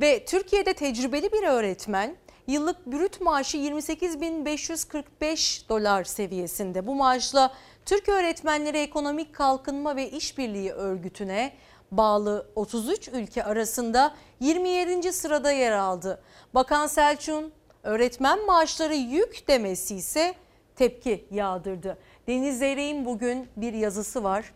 Ve 0.00 0.24
Türkiye'de 0.24 0.74
tecrübeli 0.74 1.32
bir 1.32 1.42
öğretmen 1.42 2.16
yıllık 2.52 2.86
brüt 2.86 3.20
maaşı 3.20 3.56
28.545 3.56 5.68
dolar 5.68 6.04
seviyesinde. 6.04 6.86
Bu 6.86 6.94
maaşla 6.94 7.52
Türk 7.86 8.08
Öğretmenleri 8.08 8.78
Ekonomik 8.78 9.34
Kalkınma 9.34 9.96
ve 9.96 10.10
İşbirliği 10.10 10.72
Örgütü'ne 10.72 11.52
bağlı 11.90 12.46
33 12.56 13.08
ülke 13.08 13.44
arasında 13.44 14.14
27. 14.40 15.12
sırada 15.12 15.52
yer 15.52 15.72
aldı. 15.72 16.22
Bakan 16.54 16.86
Selçuk'un 16.86 17.52
öğretmen 17.82 18.46
maaşları 18.46 18.94
yük 18.94 19.48
demesi 19.48 19.96
ise 19.96 20.34
tepki 20.76 21.26
yağdırdı. 21.30 21.98
Deniz 22.26 22.58
Zeyrek'in 22.58 23.04
bugün 23.04 23.48
bir 23.56 23.72
yazısı 23.72 24.24
var 24.24 24.52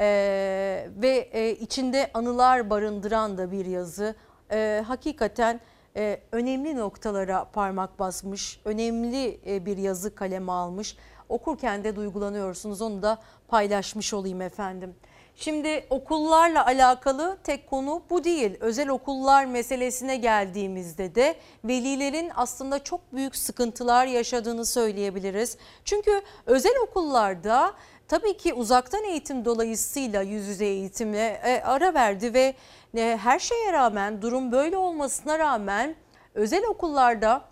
ee, 0.00 0.88
ve 0.96 1.28
e, 1.32 1.50
içinde 1.50 2.10
anılar 2.14 2.70
barındıran 2.70 3.38
da 3.38 3.52
bir 3.52 3.66
yazı. 3.66 4.14
Ee, 4.52 4.84
hakikaten 4.86 5.60
e, 5.96 6.20
önemli 6.32 6.76
noktalara 6.76 7.44
parmak 7.44 7.98
basmış, 7.98 8.60
önemli 8.64 9.40
e, 9.46 9.66
bir 9.66 9.76
yazı 9.76 10.14
kaleme 10.14 10.52
almış. 10.52 10.96
Okurken 11.28 11.84
de 11.84 11.96
duygulanıyorsunuz 11.96 12.82
onu 12.82 13.02
da 13.02 13.18
paylaşmış 13.48 14.14
olayım 14.14 14.40
efendim. 14.40 14.94
Şimdi 15.36 15.86
okullarla 15.90 16.66
alakalı 16.66 17.38
tek 17.44 17.70
konu 17.70 18.02
bu 18.10 18.24
değil. 18.24 18.56
Özel 18.60 18.88
okullar 18.88 19.44
meselesine 19.44 20.16
geldiğimizde 20.16 21.14
de 21.14 21.34
velilerin 21.64 22.30
aslında 22.34 22.84
çok 22.84 23.00
büyük 23.12 23.36
sıkıntılar 23.36 24.06
yaşadığını 24.06 24.66
söyleyebiliriz. 24.66 25.56
Çünkü 25.84 26.22
özel 26.46 26.74
okullarda 26.82 27.74
tabii 28.08 28.36
ki 28.36 28.54
uzaktan 28.54 29.04
eğitim 29.04 29.44
dolayısıyla 29.44 30.22
yüz 30.22 30.46
yüze 30.46 30.66
eğitime 30.66 31.40
e, 31.44 31.62
ara 31.64 31.94
verdi 31.94 32.34
ve 32.34 32.54
her 32.96 33.38
şeye 33.38 33.72
rağmen 33.72 34.22
durum 34.22 34.52
böyle 34.52 34.76
olmasına 34.76 35.38
rağmen 35.38 35.94
özel 36.34 36.64
okullarda 36.64 37.50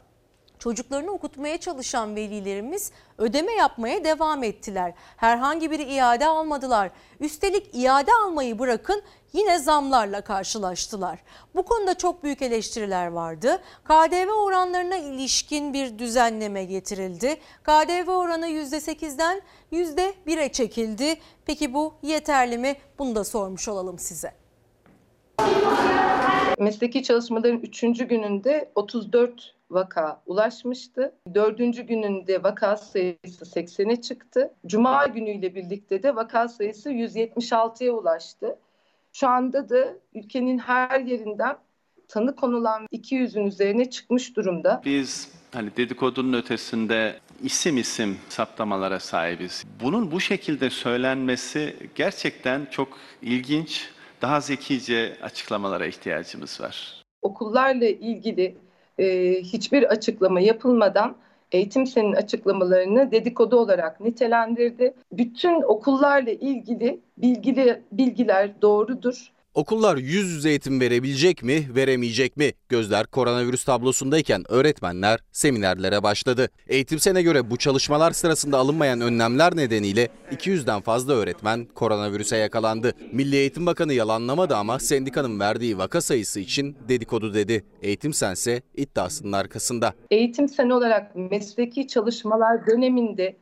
çocuklarını 0.59 1.11
okutmaya 1.11 1.59
çalışan 1.59 2.17
velilerimiz 2.17 2.93
ödeme 3.19 3.53
yapmaya 3.53 4.05
devam 4.05 4.45
ettiler. 4.45 4.95
Herhangi 5.17 5.71
bir 5.71 5.89
iade 5.89 6.27
almadılar. 6.27 6.91
Üstelik 7.21 7.71
iade 7.73 8.11
almayı 8.25 8.59
bırakın 8.59 9.03
yine 9.33 9.59
zamlarla 9.59 10.21
karşılaştılar. 10.21 11.19
Bu 11.55 11.63
konuda 11.63 11.99
çok 11.99 12.23
büyük 12.23 12.43
eleştiriler 12.43 13.07
vardı. 13.07 13.63
KDV 13.85 14.29
oranlarına 14.29 14.97
ilişkin 14.97 15.75
bir 15.75 15.99
düzenleme 15.99 16.65
getirildi. 16.65 17.41
KDV 17.63 18.11
oranı 18.11 18.49
%8'den 18.49 19.43
%1'e 19.73 20.53
çekildi. 20.53 21.21
Peki 21.47 21.75
bu 21.75 21.95
yeterli 22.03 22.59
mi? 22.59 22.77
Bunu 22.99 23.15
da 23.15 23.25
sormuş 23.25 23.69
olalım 23.69 23.99
size. 23.99 24.48
Mesleki 26.59 27.03
çalışmaların 27.03 27.61
3. 27.61 27.81
gününde 27.81 28.71
34 28.75 29.55
vaka 29.71 30.23
ulaşmıştı. 30.27 31.15
Dördüncü 31.35 31.83
gününde 31.83 32.43
vaka 32.43 32.77
sayısı 32.77 33.45
80'e 33.45 34.01
çıktı. 34.01 34.55
Cuma 34.67 35.07
günüyle 35.07 35.55
birlikte 35.55 36.03
de 36.03 36.17
vaka 36.17 36.49
sayısı 36.49 36.91
176'ya 36.91 37.93
ulaştı. 37.93 38.59
Şu 39.13 39.29
anda 39.29 39.69
da 39.69 39.95
ülkenin 40.15 40.59
her 40.59 41.01
yerinden 41.01 41.57
tanı 42.09 42.37
konulan 42.37 42.87
200'ün 42.93 43.47
üzerine 43.47 43.91
çıkmış 43.91 44.37
durumda. 44.37 44.83
Biz 44.85 45.33
hani 45.53 45.77
dedikodunun 45.77 46.33
ötesinde 46.33 47.21
isim 47.43 47.77
isim 47.77 48.19
saptamalara 48.29 49.01
sahibiz. 49.01 49.65
Bunun 49.83 50.11
bu 50.11 50.21
şekilde 50.21 50.71
söylenmesi 50.71 51.77
gerçekten 51.95 52.67
çok 52.71 52.89
ilginç, 53.23 53.89
daha 54.23 54.41
zekice 54.41 55.17
açıklamalara 55.23 55.87
ihtiyacımız 55.87 56.61
var. 56.61 57.05
Okullarla 57.23 57.87
ilgili 57.87 58.57
e, 58.99 59.35
hiçbir 59.43 59.83
açıklama 59.83 60.41
yapılmadan 60.41 61.17
Eğitim 61.53 61.87
Sen'in 61.87 62.13
açıklamalarını 62.13 63.11
dedikodu 63.11 63.57
olarak 63.57 64.01
nitelendirdi. 64.01 64.95
Bütün 65.13 65.63
okullarla 65.63 66.31
ilgili 66.31 67.01
bilgili 67.19 67.83
bilgiler 67.93 68.63
doğrudur. 68.63 69.33
Okullar 69.59 69.97
yüz 69.97 70.31
yüze 70.31 70.49
eğitim 70.49 70.81
verebilecek 70.81 71.43
mi, 71.43 71.69
veremeyecek 71.75 72.37
mi? 72.37 72.53
Gözler 72.69 73.07
koronavirüs 73.07 73.65
tablosundayken 73.65 74.45
öğretmenler 74.49 75.21
seminerlere 75.33 76.03
başladı. 76.03 76.49
Eğitim 76.69 76.99
Sen'e 76.99 77.23
göre 77.23 77.51
bu 77.51 77.57
çalışmalar 77.57 78.11
sırasında 78.11 78.59
alınmayan 78.59 79.01
önlemler 79.01 79.57
nedeniyle 79.57 80.09
200'den 80.33 80.81
fazla 80.81 81.13
öğretmen 81.13 81.65
koronavirüse 81.75 82.37
yakalandı. 82.37 82.93
Milli 83.13 83.37
Eğitim 83.37 83.67
Bakanı 83.67 83.93
yalanlamadı 83.93 84.57
ama 84.57 84.79
sendikanın 84.79 85.41
verdiği 85.41 85.79
vaka 85.79 86.01
sayısı 86.01 86.41
için 86.41 86.77
dedikodu 86.89 87.35
dedi. 87.35 87.65
Eğitim 87.83 88.13
Sen 88.13 88.33
ise 88.33 88.63
iddiasının 88.77 89.33
arkasında. 89.33 89.95
Eğitim 90.11 90.49
Sen 90.49 90.71
olarak 90.71 91.17
mesleki 91.17 91.89
çalışmalar 91.89 92.67
döneminde 92.67 93.37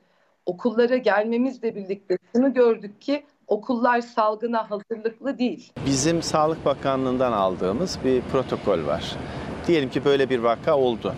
okullara 0.46 0.96
gelmemizle 0.96 1.74
birlikte 1.74 2.18
şunu 2.34 2.54
gördük 2.54 3.00
ki 3.00 3.24
okullar 3.48 4.00
salgına 4.00 4.70
hazırlıklı 4.70 5.38
değil. 5.38 5.72
Bizim 5.86 6.22
Sağlık 6.22 6.64
Bakanlığı'ndan 6.64 7.32
aldığımız 7.32 7.98
bir 8.04 8.22
protokol 8.22 8.86
var. 8.86 9.16
Diyelim 9.66 9.90
ki 9.90 10.04
böyle 10.04 10.30
bir 10.30 10.38
vaka 10.38 10.78
oldu. 10.78 11.14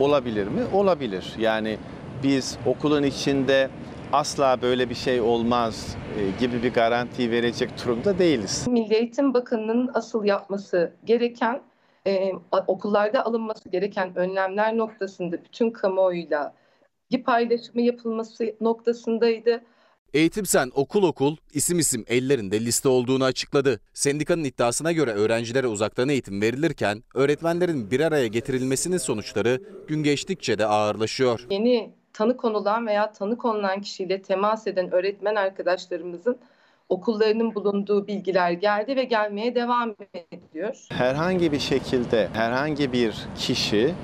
Olabilir 0.00 0.46
mi? 0.46 0.60
Olabilir. 0.72 1.34
Yani 1.38 1.78
biz 2.22 2.58
okulun 2.66 3.02
içinde 3.02 3.70
asla 4.12 4.62
böyle 4.62 4.90
bir 4.90 4.94
şey 4.94 5.20
olmaz 5.20 5.96
e, 6.18 6.46
gibi 6.46 6.62
bir 6.62 6.74
garanti 6.74 7.30
verecek 7.30 7.70
durumda 7.84 8.18
değiliz. 8.18 8.68
Milli 8.68 8.94
Eğitim 8.94 9.34
Bakanı'nın 9.34 9.90
asıl 9.94 10.24
yapması 10.24 10.92
gereken 11.04 11.62
e, 12.06 12.32
okullarda 12.66 13.26
alınması 13.26 13.68
gereken 13.68 14.16
önlemler 14.16 14.76
noktasında 14.76 15.44
bütün 15.44 15.70
kamuoyuyla 15.70 16.54
bilgi 17.10 17.22
paylaşımı 17.22 17.82
yapılması 17.82 18.54
noktasındaydı. 18.60 19.62
Eğitim 20.14 20.46
Sen 20.46 20.70
okul 20.74 21.02
okul 21.02 21.36
isim 21.54 21.78
isim 21.78 22.04
ellerinde 22.08 22.60
liste 22.60 22.88
olduğunu 22.88 23.24
açıkladı. 23.24 23.80
Sendikanın 23.94 24.44
iddiasına 24.44 24.92
göre 24.92 25.10
öğrencilere 25.10 25.66
uzaktan 25.66 26.08
eğitim 26.08 26.42
verilirken 26.42 27.02
öğretmenlerin 27.14 27.90
bir 27.90 28.00
araya 28.00 28.26
getirilmesinin 28.26 28.98
sonuçları 28.98 29.60
gün 29.88 30.02
geçtikçe 30.02 30.58
de 30.58 30.66
ağırlaşıyor. 30.66 31.46
Yeni 31.50 31.90
tanı 32.12 32.36
konulan 32.36 32.86
veya 32.86 33.12
tanı 33.12 33.38
konulan 33.38 33.80
kişiyle 33.80 34.22
temas 34.22 34.66
eden 34.66 34.94
öğretmen 34.94 35.34
arkadaşlarımızın 35.34 36.38
okullarının 36.88 37.54
bulunduğu 37.54 38.06
bilgiler 38.06 38.50
geldi 38.50 38.96
ve 38.96 39.04
gelmeye 39.04 39.54
devam 39.54 39.94
ediyor. 40.32 40.86
Herhangi 40.88 41.52
bir 41.52 41.60
şekilde 41.60 42.28
herhangi 42.32 42.92
bir 42.92 43.14
kişi 43.38 43.94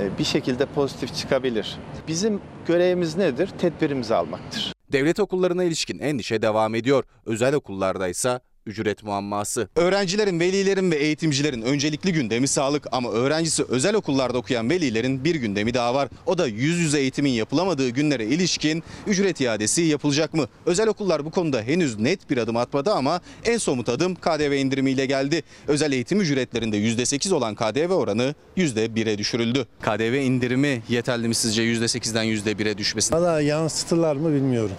e, 0.00 0.18
bir 0.18 0.24
şekilde 0.24 0.66
pozitif 0.66 1.14
çıkabilir. 1.14 1.78
Bizim 2.08 2.40
görevimiz 2.66 3.16
nedir? 3.16 3.48
Tedbirimizi 3.58 4.14
almaktır. 4.14 4.73
Devlet 4.94 5.20
okullarına 5.20 5.64
ilişkin 5.64 5.98
endişe 5.98 6.42
devam 6.42 6.74
ediyor. 6.74 7.04
Özel 7.26 7.54
okullarda 7.54 8.08
ise 8.08 8.40
ücret 8.66 9.02
muamması. 9.02 9.68
Öğrencilerin, 9.76 10.40
velilerin 10.40 10.90
ve 10.90 10.96
eğitimcilerin 10.96 11.62
öncelikli 11.62 12.12
gündemi 12.12 12.48
sağlık 12.48 12.86
ama 12.92 13.10
öğrencisi 13.10 13.64
özel 13.68 13.94
okullarda 13.94 14.38
okuyan 14.38 14.70
velilerin 14.70 15.24
bir 15.24 15.34
gündemi 15.34 15.74
daha 15.74 15.94
var. 15.94 16.08
O 16.26 16.38
da 16.38 16.46
yüz 16.46 16.78
yüze 16.78 17.00
eğitimin 17.00 17.30
yapılamadığı 17.30 17.88
günlere 17.88 18.24
ilişkin 18.24 18.82
ücret 19.06 19.40
iadesi 19.40 19.82
yapılacak 19.82 20.34
mı? 20.34 20.48
Özel 20.66 20.88
okullar 20.88 21.24
bu 21.24 21.30
konuda 21.30 21.62
henüz 21.62 21.98
net 21.98 22.30
bir 22.30 22.38
adım 22.38 22.56
atmadı 22.56 22.92
ama 22.92 23.20
en 23.44 23.58
somut 23.58 23.88
adım 23.88 24.14
KDV 24.14 24.52
indirimiyle 24.52 25.06
geldi. 25.06 25.42
Özel 25.68 25.92
eğitim 25.92 26.20
ücretlerinde 26.20 26.76
%8 26.78 27.34
olan 27.34 27.54
KDV 27.54 27.92
oranı 27.92 28.34
%1'e 28.56 29.18
düşürüldü. 29.18 29.66
KDV 29.82 30.14
indirimi 30.14 30.82
yeterli 30.88 31.28
mi 31.28 31.34
sizce 31.34 31.62
%8'den 31.62 32.24
%1'e 32.24 32.78
düşmesi? 32.78 33.14
Valla 33.14 33.40
yansıtırlar 33.40 34.16
mı 34.16 34.34
bilmiyorum. 34.34 34.76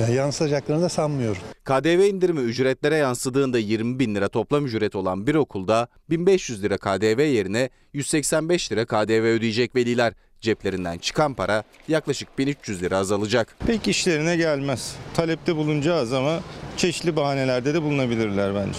Yani 0.00 0.14
yansıtacaklarını 0.14 0.82
da 0.82 0.88
sanmıyorum. 0.88 1.42
KDV 1.64 2.08
indirimi 2.08 2.40
ücretlere 2.40 2.96
yansıdığında 2.96 3.58
20 3.58 3.98
bin 3.98 4.14
lira 4.14 4.28
toplam 4.28 4.66
ücret 4.66 4.94
olan 4.94 5.26
bir 5.26 5.34
okulda 5.34 5.88
1500 6.10 6.62
lira 6.62 6.78
KDV 6.78 7.20
yerine 7.20 7.70
185 7.92 8.72
lira 8.72 8.84
KDV 8.84 9.22
ödeyecek 9.22 9.76
veliler. 9.76 10.12
Ceplerinden 10.40 10.98
çıkan 10.98 11.34
para 11.34 11.62
yaklaşık 11.88 12.38
1300 12.38 12.82
lira 12.82 12.96
azalacak. 12.96 13.56
Pek 13.66 13.88
işlerine 13.88 14.36
gelmez. 14.36 14.96
Talepte 15.14 15.56
bulunacağız 15.56 16.12
ama 16.12 16.40
çeşitli 16.76 17.16
bahanelerde 17.16 17.74
de 17.74 17.82
bulunabilirler 17.82 18.54
bence. 18.54 18.78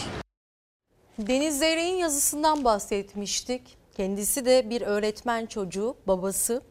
Deniz 1.20 1.60
Zeyrek'in 1.60 1.96
yazısından 1.96 2.64
bahsetmiştik. 2.64 3.62
Kendisi 3.98 4.46
de 4.46 4.70
bir 4.70 4.82
öğretmen 4.82 5.46
çocuğu, 5.46 5.96
babası 6.08 6.62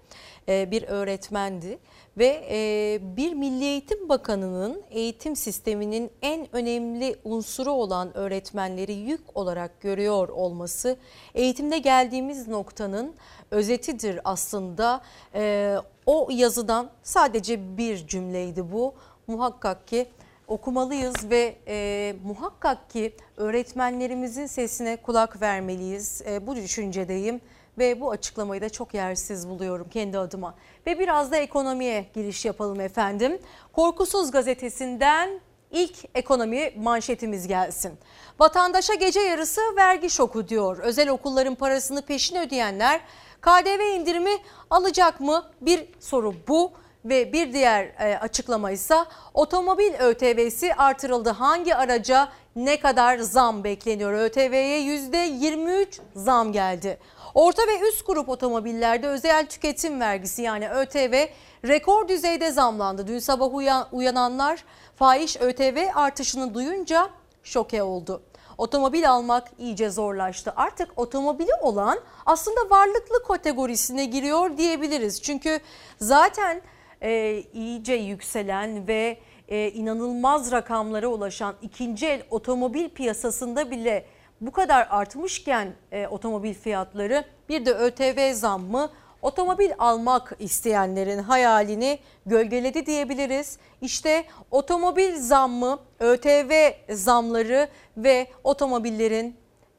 e, 0.49 0.71
bir 0.71 0.83
öğretmendi 0.83 1.79
ve 2.19 2.47
e, 2.51 2.99
bir 3.17 3.33
Milli 3.33 3.65
Eğitim 3.65 4.09
Bakanı'nın 4.09 4.83
eğitim 4.91 5.37
sisteminin 5.37 6.11
en 6.23 6.57
önemli 6.57 7.17
unsuru 7.25 7.71
olan 7.71 8.17
öğretmenleri 8.17 8.93
yük 8.93 9.21
olarak 9.35 9.81
görüyor 9.81 10.29
olması 10.29 10.97
eğitimde 11.35 11.79
geldiğimiz 11.79 12.49
noktanın 12.49 13.15
özetidir 13.51 14.21
aslında. 14.25 15.01
E, 15.35 15.77
o 16.07 16.29
yazıdan 16.33 16.91
sadece 17.03 17.77
bir 17.77 18.07
cümleydi 18.07 18.73
bu. 18.73 18.95
Muhakkak 19.27 19.89
ki 19.89 20.07
okumalıyız 20.49 21.31
ve 21.31 21.57
e, 21.67 22.15
muhakkak 22.25 22.91
ki 22.91 23.17
öğretmenlerimizin 23.37 24.47
sesine 24.47 24.97
kulak 24.97 25.43
vermeliyiz. 25.43 26.23
E, 26.27 26.47
bu 26.47 26.57
düşüncedeyim 26.57 27.41
ve 27.79 28.01
bu 28.01 28.11
açıklamayı 28.11 28.61
da 28.61 28.69
çok 28.69 28.95
yersiz 28.95 29.49
buluyorum 29.49 29.89
kendi 29.89 30.19
adıma. 30.19 30.55
Ve 30.87 30.99
biraz 30.99 31.33
da 31.33 31.37
ekonomiye 31.37 32.07
giriş 32.15 32.45
yapalım 32.45 32.81
efendim. 32.81 33.39
Korkusuz 33.73 34.31
gazetesinden 34.31 35.41
ilk 35.71 35.97
ekonomi 36.15 36.73
manşetimiz 36.77 37.49
gelsin. 37.49 37.93
Vatandaşa 38.41 38.95
gece 38.95 39.21
yarısı 39.21 39.61
vergi 39.77 40.11
şoku 40.11 40.49
diyor. 40.49 40.79
Özel 40.79 41.09
okulların 41.09 41.55
parasını 41.55 42.03
peşin 42.03 42.37
ödeyenler 42.37 43.01
KDV 43.41 44.01
indirimi 44.01 44.39
alacak 44.71 45.21
mı? 45.21 45.45
Bir 45.61 45.85
soru 46.01 46.35
bu 46.49 46.73
ve 47.05 47.33
bir 47.33 47.53
diğer 47.53 47.85
e, 47.85 48.19
açıklama 48.19 48.71
ise 48.71 48.97
otomobil 49.35 49.95
ÖTV'si 50.01 50.75
artırıldı. 50.75 51.31
Hangi 51.31 51.75
araca 51.75 52.29
ne 52.57 52.81
kadar 52.81 53.19
zam 53.19 53.65
bekleniyor? 53.65 54.13
ÖTV'ye 54.13 54.81
%23 54.81 56.01
zam 56.15 56.53
geldi. 56.53 56.99
Orta 57.35 57.63
ve 57.63 57.89
üst 57.89 58.07
grup 58.07 58.29
otomobillerde 58.29 59.09
özel 59.09 59.47
tüketim 59.47 60.01
vergisi 60.01 60.43
yani 60.43 60.69
ÖTV 60.69 61.27
rekor 61.65 62.09
düzeyde 62.09 62.51
zamlandı. 62.51 63.07
Dün 63.07 63.19
sabah 63.19 63.55
uyan, 63.55 63.89
uyananlar 63.93 64.65
fahiş 64.97 65.41
ÖTV 65.41 65.89
artışını 65.95 66.55
duyunca 66.55 67.11
şoke 67.43 67.83
oldu. 67.83 68.23
Otomobil 68.59 69.11
almak 69.11 69.49
iyice 69.59 69.91
zorlaştı. 69.91 70.53
Artık 70.57 70.99
otomobili 70.99 71.55
olan 71.63 71.99
aslında 72.27 72.71
varlıklı 72.71 73.23
kategorisine 73.29 74.05
giriyor 74.05 74.57
diyebiliriz. 74.57 75.23
Çünkü 75.23 75.61
zaten 76.01 76.63
e, 77.03 77.43
iyice 77.55 77.95
yükselen 77.95 78.89
ve 78.89 79.19
e, 79.49 79.71
inanılmaz 79.71 80.53
rakamlara 80.53 81.07
ulaşan 81.07 81.55
ikinci 81.63 82.07
el 82.07 82.23
otomobil 82.31 82.89
piyasasında 82.89 83.71
bile 83.71 84.07
bu 84.43 84.51
kadar 84.51 84.87
artmışken 84.91 85.69
e, 85.93 86.07
otomobil 86.07 86.55
fiyatları 86.55 87.25
bir 87.49 87.67
de 87.67 87.73
ÖTV 87.75 88.35
zammı 88.35 88.91
otomobil 89.23 89.71
almak 89.79 90.37
isteyenlerin 90.39 91.19
hayalini 91.19 91.99
gölgeledi 92.27 92.87
diyebiliriz. 92.87 93.59
İşte 93.81 94.25
otomobil 94.51 95.17
zammı, 95.17 95.79
ÖTV 96.01 96.71
zamları 96.91 97.69
ve 97.97 98.27
otomobillerin 98.45 99.35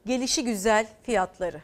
gelişi 0.06 0.44
güzel 0.44 0.86
fiyatları. 1.02 1.60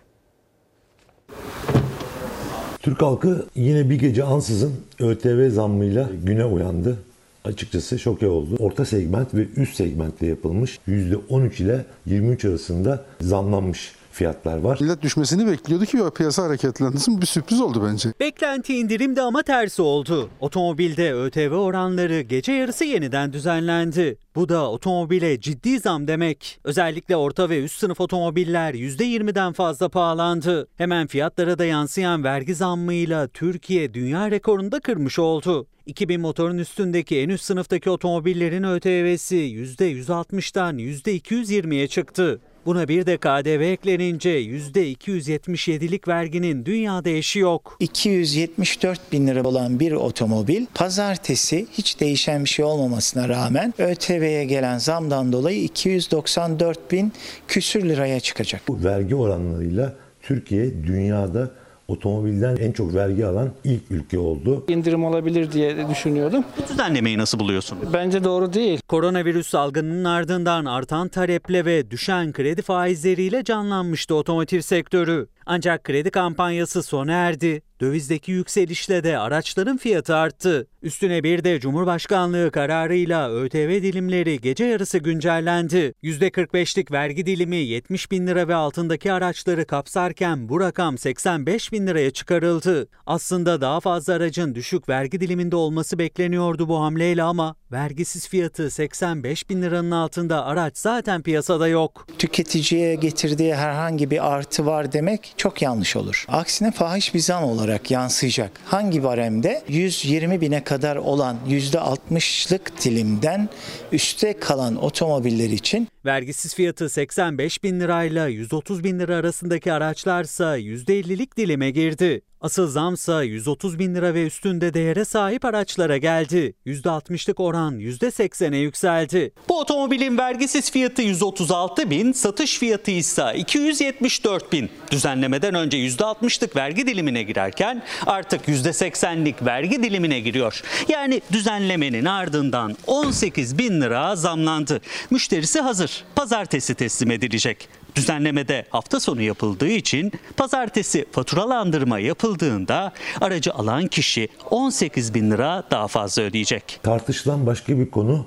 Türk 2.82 3.02
halkı 3.02 3.46
yine 3.54 3.90
bir 3.90 3.98
gece 3.98 4.24
ansızın 4.24 4.84
ÖTV 5.00 5.50
zammıyla 5.50 6.08
güne 6.24 6.44
uyandı. 6.44 6.98
Açıkçası 7.44 7.98
şoke 7.98 8.28
oldu. 8.28 8.56
Orta 8.58 8.84
segment 8.84 9.34
ve 9.34 9.46
üst 9.56 9.76
segmentte 9.76 10.26
yapılmış 10.26 10.78
%13 10.88 11.62
ile 11.62 11.84
23 12.06 12.44
arasında 12.44 13.04
zamlanmış 13.20 13.92
fiyatlar 14.20 14.58
var. 14.58 14.78
Millet 14.80 15.02
düşmesini 15.02 15.46
bekliyordu 15.46 15.84
ki 15.84 15.98
piyasa 16.16 16.42
hareketlensin. 16.42 17.20
Bir 17.20 17.26
sürpriz 17.26 17.60
oldu 17.60 17.82
bence. 17.88 18.12
Beklenti 18.20 18.76
indirimde 18.76 19.22
ama 19.22 19.42
tersi 19.42 19.82
oldu. 19.82 20.30
Otomobilde 20.40 21.12
ÖTV 21.12 21.52
oranları 21.52 22.20
gece 22.20 22.52
yarısı 22.52 22.84
yeniden 22.84 23.32
düzenlendi. 23.32 24.18
Bu 24.34 24.48
da 24.48 24.70
otomobile 24.70 25.40
ciddi 25.40 25.78
zam 25.78 26.08
demek. 26.08 26.60
Özellikle 26.64 27.16
orta 27.16 27.48
ve 27.48 27.64
üst 27.64 27.78
sınıf 27.78 28.00
otomobiller 28.00 28.74
%20'den 28.74 29.52
fazla 29.52 29.88
pahalandı. 29.88 30.68
Hemen 30.76 31.06
fiyatlara 31.06 31.58
da 31.58 31.64
yansıyan 31.64 32.24
vergi 32.24 32.54
zammıyla 32.54 33.28
Türkiye 33.28 33.94
dünya 33.94 34.30
rekorunu 34.30 34.72
da 34.72 34.80
kırmış 34.80 35.18
oldu. 35.18 35.66
2000 35.86 36.20
motorun 36.20 36.58
üstündeki 36.58 37.18
en 37.18 37.28
üst 37.28 37.44
sınıftaki 37.44 37.90
otomobillerin 37.90 38.62
ÖTV'si 38.62 39.36
%160'dan 39.36 40.78
%220'ye 40.78 41.88
çıktı. 41.88 42.40
Buna 42.66 42.88
bir 42.88 43.06
de 43.06 43.16
KDV 43.16 43.60
eklenince 43.60 44.42
%277'lik 44.42 46.08
verginin 46.08 46.64
dünyada 46.64 47.10
eşi 47.10 47.38
yok. 47.38 47.76
274 47.80 49.12
bin 49.12 49.26
lira 49.26 49.42
olan 49.48 49.80
bir 49.80 49.92
otomobil 49.92 50.66
pazartesi 50.74 51.66
hiç 51.72 52.00
değişen 52.00 52.44
bir 52.44 52.48
şey 52.48 52.64
olmamasına 52.64 53.28
rağmen 53.28 53.74
ÖTV'ye 53.78 54.44
gelen 54.44 54.78
zamdan 54.78 55.32
dolayı 55.32 55.62
294 55.62 56.92
bin 56.92 57.12
küsür 57.48 57.88
liraya 57.88 58.20
çıkacak. 58.20 58.62
Bu 58.68 58.84
vergi 58.84 59.14
oranlarıyla 59.14 59.94
Türkiye 60.22 60.84
dünyada 60.86 61.50
otomobilden 61.90 62.56
en 62.56 62.72
çok 62.72 62.94
vergi 62.94 63.26
alan 63.26 63.48
ilk 63.64 63.90
ülke 63.90 64.18
oldu. 64.18 64.64
İndirim 64.68 65.04
olabilir 65.04 65.52
diye 65.52 65.88
düşünüyordum. 65.90 66.44
Bu 66.58 66.72
düzenlemeyi 66.72 67.18
nasıl 67.18 67.38
buluyorsun? 67.38 67.78
Bence 67.92 68.24
doğru 68.24 68.52
değil. 68.52 68.80
Koronavirüs 68.88 69.46
salgınının 69.46 70.04
ardından 70.04 70.64
artan 70.64 71.08
taleple 71.08 71.64
ve 71.64 71.90
düşen 71.90 72.32
kredi 72.32 72.62
faizleriyle 72.62 73.44
canlanmıştı 73.44 74.14
otomotiv 74.14 74.60
sektörü. 74.60 75.26
Ancak 75.52 75.84
kredi 75.84 76.10
kampanyası 76.10 76.82
sona 76.82 77.12
erdi. 77.12 77.62
Dövizdeki 77.80 78.32
yükselişle 78.32 79.04
de 79.04 79.18
araçların 79.18 79.76
fiyatı 79.76 80.16
arttı. 80.16 80.66
Üstüne 80.82 81.22
bir 81.22 81.44
de 81.44 81.60
Cumhurbaşkanlığı 81.60 82.50
kararıyla 82.50 83.30
ÖTV 83.30 83.82
dilimleri 83.82 84.40
gece 84.40 84.64
yarısı 84.64 84.98
güncellendi. 84.98 85.94
%45'lik 86.02 86.92
vergi 86.92 87.26
dilimi 87.26 87.56
70 87.56 88.10
bin 88.10 88.26
lira 88.26 88.48
ve 88.48 88.54
altındaki 88.54 89.12
araçları 89.12 89.66
kapsarken 89.66 90.48
bu 90.48 90.60
rakam 90.60 90.98
85 90.98 91.72
bin 91.72 91.86
liraya 91.86 92.10
çıkarıldı. 92.10 92.88
Aslında 93.06 93.60
daha 93.60 93.80
fazla 93.80 94.14
aracın 94.14 94.54
düşük 94.54 94.88
vergi 94.88 95.20
diliminde 95.20 95.56
olması 95.56 95.98
bekleniyordu 95.98 96.68
bu 96.68 96.80
hamleyle 96.80 97.22
ama 97.22 97.56
vergisiz 97.72 98.28
fiyatı 98.28 98.70
85 98.70 99.50
bin 99.50 99.62
liranın 99.62 99.90
altında 99.90 100.44
araç 100.44 100.78
zaten 100.78 101.22
piyasada 101.22 101.68
yok. 101.68 102.06
Tüketiciye 102.18 102.94
getirdiği 102.94 103.54
herhangi 103.54 104.10
bir 104.10 104.32
artı 104.32 104.66
var 104.66 104.92
demek 104.92 105.34
çok 105.36 105.62
yanlış 105.62 105.96
olur. 105.96 106.24
Aksine 106.28 106.70
fahiş 106.70 107.14
bir 107.14 107.20
zam 107.20 107.44
olarak 107.44 107.90
yansıyacak. 107.90 108.50
Hangi 108.64 109.02
baremde? 109.02 109.62
120 109.68 110.40
bine 110.40 110.64
kadar 110.64 110.96
olan 110.96 111.36
%60'lık 111.48 112.84
dilimden 112.84 113.48
üste 113.92 114.38
kalan 114.38 114.76
otomobiller 114.76 115.50
için 115.50 115.88
Vergisiz 116.04 116.54
fiyatı 116.54 116.88
85 116.88 117.64
bin 117.64 117.80
lirayla 117.80 118.26
130 118.26 118.84
bin 118.84 118.98
lira 118.98 119.16
arasındaki 119.16 119.72
araçlarsa 119.72 120.58
%50'lik 120.58 121.36
dilime 121.36 121.70
girdi. 121.70 122.22
Asıl 122.40 122.68
zamsa 122.68 123.22
130 123.22 123.78
bin 123.78 123.94
lira 123.94 124.14
ve 124.14 124.26
üstünde 124.26 124.74
değere 124.74 125.04
sahip 125.04 125.44
araçlara 125.44 125.96
geldi. 125.96 126.54
%60'lık 126.66 127.40
oran 127.40 127.78
%80'e 127.78 128.58
yükseldi. 128.58 129.32
Bu 129.48 129.60
otomobilin 129.60 130.18
vergisiz 130.18 130.70
fiyatı 130.70 131.02
136 131.02 131.90
bin, 131.90 132.12
satış 132.12 132.58
fiyatı 132.58 132.90
ise 132.90 133.24
274 133.36 134.52
bin. 134.52 134.70
Düzenlemeden 134.90 135.54
önce 135.54 135.78
%60'lık 135.78 136.56
vergi 136.56 136.86
dilimine 136.86 137.22
girerken 137.22 137.82
artık 138.06 138.48
%80'lik 138.48 139.46
vergi 139.46 139.82
dilimine 139.82 140.20
giriyor. 140.20 140.62
Yani 140.88 141.22
düzenlemenin 141.32 142.04
ardından 142.04 142.76
18 142.86 143.58
bin 143.58 143.80
lira 143.80 144.16
zamlandı. 144.16 144.80
Müşterisi 145.10 145.60
hazır. 145.60 145.89
Pazartesi 146.16 146.74
teslim 146.74 147.10
edilecek. 147.10 147.68
Düzenlemede 147.96 148.66
hafta 148.70 149.00
sonu 149.00 149.22
yapıldığı 149.22 149.68
için 149.68 150.12
pazartesi 150.36 151.06
faturalandırma 151.12 151.98
yapıldığında 151.98 152.92
aracı 153.20 153.52
alan 153.54 153.86
kişi 153.86 154.28
18 154.50 155.14
bin 155.14 155.30
lira 155.30 155.64
daha 155.70 155.88
fazla 155.88 156.22
ödeyecek. 156.22 156.80
Tartışılan 156.82 157.46
başka 157.46 157.78
bir 157.78 157.90
konu 157.90 158.26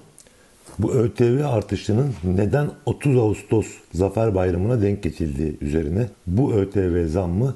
bu 0.80 0.94
ÖTV 0.94 1.46
artışının 1.46 2.14
neden 2.24 2.70
30 2.86 3.18
Ağustos 3.18 3.68
Zafer 3.94 4.36
Bayramı'na 4.36 4.82
denk 4.82 5.04
geçildiği 5.04 5.58
üzerine. 5.62 6.10
Bu 6.28 6.54
ÖTV 6.54 7.08
zammı 7.08 7.56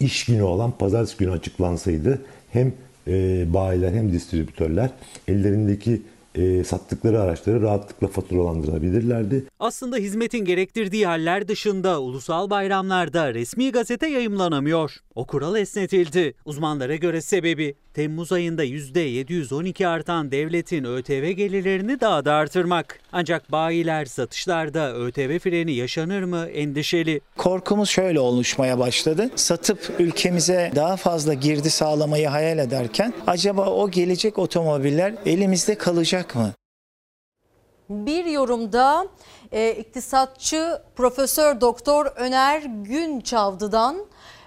iş 0.00 0.24
günü 0.24 0.42
olan 0.42 0.70
pazartesi 0.70 1.18
günü 1.18 1.30
açıklansaydı 1.30 2.22
hem 2.50 2.72
e, 3.08 3.44
bayiler 3.54 3.92
hem 3.92 4.12
distribütörler 4.12 4.90
ellerindeki 5.28 6.02
e, 6.34 6.64
sattıkları 6.64 7.20
araçları 7.20 7.62
rahatlıkla 7.62 8.08
faturalandırabilirlerdi. 8.08 9.44
Aslında 9.58 9.96
hizmetin 9.96 10.44
gerektirdiği 10.44 11.06
haller 11.06 11.48
dışında 11.48 12.00
ulusal 12.00 12.50
bayramlarda 12.50 13.34
resmi 13.34 13.72
gazete 13.72 14.06
yayımlanamıyor. 14.06 14.96
O 15.14 15.26
kural 15.26 15.56
esnetildi. 15.56 16.34
Uzmanlara 16.44 16.96
göre 16.96 17.20
sebebi 17.20 17.74
Temmuz 17.94 18.32
ayında 18.32 18.64
%712 18.64 19.86
artan 19.86 20.30
devletin 20.30 20.84
ÖTV 20.84 21.30
gelirlerini 21.30 22.00
daha 22.00 22.24
da 22.24 22.32
artırmak. 22.34 22.98
Ancak 23.12 23.52
bayiler 23.52 24.04
satışlarda 24.04 24.94
ÖTV 24.94 25.38
freni 25.38 25.72
yaşanır 25.72 26.22
mı 26.22 26.46
endişeli. 26.46 27.20
Korkumuz 27.36 27.88
şöyle 27.88 28.20
oluşmaya 28.20 28.78
başladı. 28.78 29.30
Satıp 29.36 29.90
ülkemize 29.98 30.72
daha 30.74 30.96
fazla 30.96 31.34
girdi 31.34 31.70
sağlamayı 31.70 32.28
hayal 32.28 32.58
ederken 32.58 33.12
acaba 33.26 33.66
o 33.66 33.90
gelecek 33.90 34.38
otomobiller 34.38 35.14
elimizde 35.26 35.74
kalacak 35.74 36.34
mı? 36.34 36.52
Bir 37.90 38.24
yorumda 38.24 39.06
e, 39.52 39.70
iktisatçı 39.70 40.78
Profesör 40.96 41.60
Doktor 41.60 42.06
Öner 42.06 42.62
Günçavdı'dan 42.62 43.96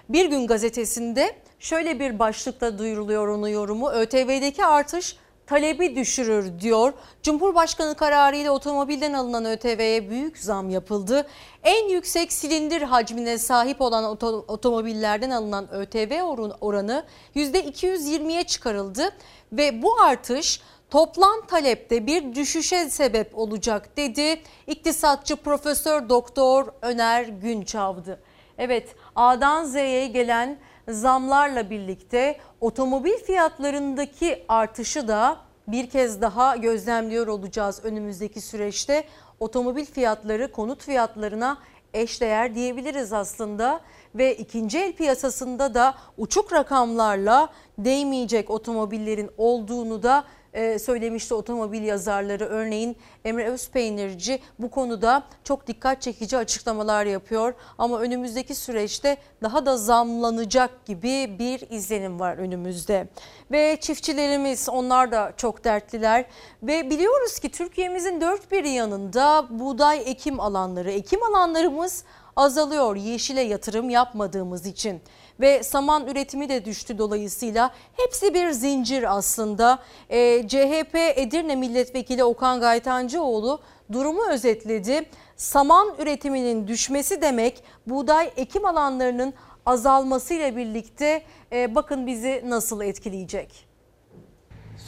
Bir 0.08 0.30
Gün 0.30 0.46
gazetesinde 0.46 1.36
şöyle 1.66 2.00
bir 2.00 2.18
başlıkta 2.18 2.78
duyuruluyor 2.78 3.28
onun 3.28 3.48
yorumu. 3.48 3.90
ÖTV'deki 3.90 4.64
artış 4.64 5.16
talebi 5.46 5.96
düşürür 5.96 6.60
diyor. 6.60 6.92
Cumhurbaşkanı 7.22 7.94
kararıyla 7.94 8.52
otomobilden 8.52 9.12
alınan 9.12 9.44
ÖTV'ye 9.44 10.10
büyük 10.10 10.38
zam 10.38 10.70
yapıldı. 10.70 11.26
En 11.62 11.88
yüksek 11.88 12.32
silindir 12.32 12.82
hacmine 12.82 13.38
sahip 13.38 13.80
olan 13.80 14.04
oto, 14.04 14.44
otomobillerden 14.48 15.30
alınan 15.30 15.74
ÖTV 15.74 16.22
oranı 16.60 17.04
%220'ye 17.36 18.44
çıkarıldı 18.44 19.10
ve 19.52 19.82
bu 19.82 20.00
artış 20.00 20.60
toplam 20.90 21.46
talepte 21.46 22.06
bir 22.06 22.34
düşüşe 22.34 22.90
sebep 22.90 23.38
olacak 23.38 23.96
dedi 23.96 24.42
iktisatçı 24.66 25.36
Profesör 25.36 26.08
Doktor 26.08 26.66
Öner 26.82 27.22
Günçavdı. 27.22 28.20
Evet 28.58 28.94
A'dan 29.16 29.64
Z'ye 29.64 30.06
gelen 30.06 30.58
zamlarla 30.88 31.70
birlikte 31.70 32.38
otomobil 32.60 33.18
fiyatlarındaki 33.26 34.44
artışı 34.48 35.08
da 35.08 35.36
bir 35.68 35.90
kez 35.90 36.20
daha 36.22 36.56
gözlemliyor 36.56 37.26
olacağız 37.26 37.80
önümüzdeki 37.84 38.40
süreçte. 38.40 39.04
Otomobil 39.40 39.84
fiyatları 39.84 40.52
konut 40.52 40.82
fiyatlarına 40.82 41.58
eşdeğer 41.94 42.54
diyebiliriz 42.54 43.12
aslında 43.12 43.80
ve 44.14 44.36
ikinci 44.36 44.78
el 44.78 44.92
piyasasında 44.92 45.74
da 45.74 45.94
uçuk 46.18 46.52
rakamlarla 46.52 47.48
değmeyecek 47.78 48.50
otomobillerin 48.50 49.30
olduğunu 49.38 50.02
da 50.02 50.24
e, 50.56 50.78
söylemişti 50.78 51.34
otomobil 51.34 51.82
yazarları. 51.82 52.44
Örneğin 52.44 52.96
Emre 53.24 53.48
Özpeynirci 53.48 54.38
bu 54.58 54.70
konuda 54.70 55.22
çok 55.44 55.66
dikkat 55.66 56.02
çekici 56.02 56.36
açıklamalar 56.36 57.06
yapıyor. 57.06 57.54
Ama 57.78 58.00
önümüzdeki 58.00 58.54
süreçte 58.54 59.16
daha 59.42 59.66
da 59.66 59.76
zamlanacak 59.76 60.86
gibi 60.86 61.36
bir 61.38 61.70
izlenim 61.70 62.20
var 62.20 62.36
önümüzde. 62.36 63.08
Ve 63.50 63.78
çiftçilerimiz 63.80 64.68
onlar 64.68 65.12
da 65.12 65.32
çok 65.36 65.64
dertliler. 65.64 66.24
Ve 66.62 66.90
biliyoruz 66.90 67.38
ki 67.38 67.50
Türkiye'mizin 67.50 68.20
dört 68.20 68.52
bir 68.52 68.64
yanında 68.64 69.46
buğday 69.50 70.02
ekim 70.06 70.40
alanları, 70.40 70.92
ekim 70.92 71.22
alanlarımız 71.22 72.04
azalıyor 72.36 72.96
yeşile 72.96 73.40
yatırım 73.40 73.90
yapmadığımız 73.90 74.66
için 74.66 75.00
ve 75.40 75.62
saman 75.62 76.06
üretimi 76.06 76.48
de 76.48 76.64
düştü 76.64 76.98
dolayısıyla 76.98 77.74
hepsi 77.96 78.34
bir 78.34 78.50
zincir 78.50 79.16
aslında. 79.16 79.78
E, 80.08 80.48
CHP 80.48 80.94
Edirne 80.94 81.56
Milletvekili 81.56 82.24
Okan 82.24 82.60
Gaytancıoğlu 82.60 83.60
durumu 83.92 84.28
özetledi. 84.30 85.08
Saman 85.36 85.94
üretiminin 85.98 86.68
düşmesi 86.68 87.22
demek 87.22 87.62
buğday 87.86 88.30
ekim 88.36 88.66
alanlarının 88.66 89.34
azalmasıyla 89.66 90.56
birlikte 90.56 91.22
e, 91.52 91.74
bakın 91.74 92.06
bizi 92.06 92.42
nasıl 92.46 92.80
etkileyecek. 92.80 93.66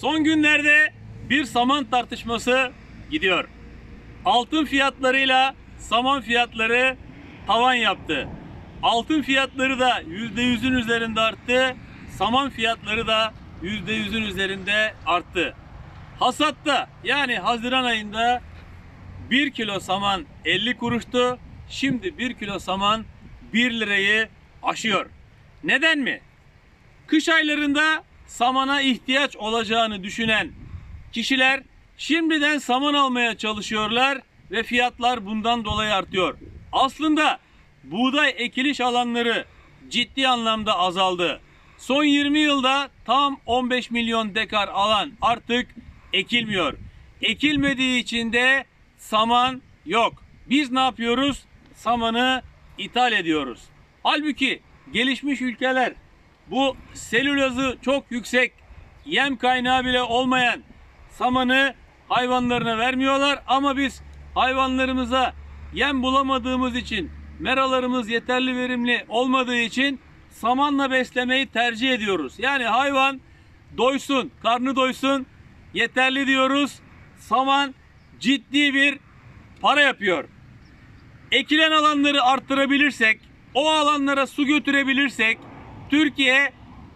Son 0.01 0.25
günlerde 0.25 0.93
bir 1.31 1.45
saman 1.45 1.85
tartışması 1.85 2.71
gidiyor. 3.11 3.49
Altın 4.25 4.65
fiyatlarıyla 4.65 5.55
saman 5.79 6.21
fiyatları 6.21 6.97
tavan 7.47 7.75
yaptı. 7.75 8.29
Altın 8.83 9.23
fiyatları 9.23 9.79
da 9.79 10.03
%100'ün 10.03 10.73
üzerinde 10.73 11.21
arttı. 11.21 11.77
Saman 12.19 12.51
fiyatları 12.51 13.07
da 13.07 13.35
%100'ün 13.63 14.23
üzerinde 14.23 14.95
arttı. 15.07 15.55
Hasatta 16.21 16.89
yani 17.05 17.39
Haziran 17.39 17.85
ayında 17.85 18.43
1 19.31 19.51
kilo 19.51 19.81
saman 19.81 20.27
50 20.45 20.77
kuruştu. 20.77 21.39
Şimdi 21.69 22.19
1 22.19 22.35
kilo 22.35 22.59
saman 22.59 23.05
1 23.53 23.81
lirayı 23.81 24.29
aşıyor. 24.63 25.07
Neden 25.65 25.99
mi? 25.99 26.21
Kış 27.07 27.29
aylarında 27.29 28.05
samana 28.27 28.83
ihtiyaç 28.83 29.37
olacağını 29.37 30.03
düşünen 30.03 30.53
kişiler 31.13 31.61
şimdiden 31.97 32.59
saman 32.59 32.95
almaya 32.95 33.39
çalışıyorlar 33.39 34.19
ve 34.51 34.63
fiyatlar 34.63 35.27
bundan 35.27 35.65
dolayı 35.65 35.95
artıyor. 35.95 36.39
Aslında 36.73 37.39
buğday 37.91 38.35
ekiliş 38.37 38.81
alanları 38.81 39.45
ciddi 39.89 40.29
anlamda 40.29 40.79
azaldı. 40.79 41.41
Son 41.79 42.05
20 42.05 42.39
yılda 42.39 42.91
tam 43.05 43.41
15 43.47 43.91
milyon 43.91 44.35
dekar 44.35 44.69
alan 44.69 45.13
artık 45.21 45.75
ekilmiyor. 46.13 46.75
Ekilmediği 47.23 48.03
için 48.03 48.33
de 48.33 48.65
saman 48.97 49.63
yok. 49.87 50.13
Biz 50.47 50.71
ne 50.71 50.81
yapıyoruz? 50.81 51.45
Samanı 51.75 52.43
ithal 52.79 53.13
ediyoruz. 53.13 53.61
Halbuki 54.03 54.63
gelişmiş 54.93 55.41
ülkeler 55.41 55.93
bu 56.47 56.77
selülozü 56.95 57.79
çok 57.83 58.05
yüksek 58.11 58.53
yem 59.07 59.37
kaynağı 59.37 59.85
bile 59.85 60.03
olmayan 60.03 60.63
samanı 61.11 61.75
hayvanlarına 62.09 62.79
vermiyorlar 62.79 63.43
ama 63.47 63.77
biz 63.77 64.03
hayvanlarımıza 64.35 65.35
yem 65.75 66.03
bulamadığımız 66.03 66.77
için 66.77 67.11
meralarımız 67.39 68.09
yeterli 68.09 68.57
verimli 68.57 69.05
olmadığı 69.09 69.59
için 69.59 70.01
samanla 70.31 70.91
beslemeyi 70.91 71.47
tercih 71.47 71.93
ediyoruz. 71.93 72.35
Yani 72.39 72.65
hayvan 72.65 73.21
doysun, 73.77 74.31
karnı 74.43 74.77
doysun 74.77 75.27
yeterli 75.75 76.27
diyoruz. 76.27 76.79
Saman 77.19 77.75
ciddi 78.21 78.75
bir 78.75 78.99
para 79.61 79.81
yapıyor. 79.81 80.25
Ekilen 81.33 81.71
alanları 81.71 82.23
arttırabilirsek, 82.23 83.21
o 83.55 83.71
alanlara 83.71 84.27
su 84.27 84.47
götürebilirsek 84.47 85.39
Türkiye 85.91 86.53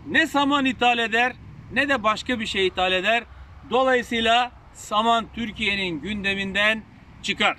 ne 0.07 0.27
saman 0.27 0.65
ithal 0.65 0.99
eder 0.99 1.33
ne 1.73 1.89
de 1.89 2.03
başka 2.03 2.41
bir 2.41 2.47
şey 2.47 2.67
ithal 2.67 2.93
eder. 2.93 3.25
Dolayısıyla 3.71 4.53
saman 4.75 5.27
Türkiye'nin 5.35 6.01
gündeminden 6.01 6.83
çıkar. 7.23 7.57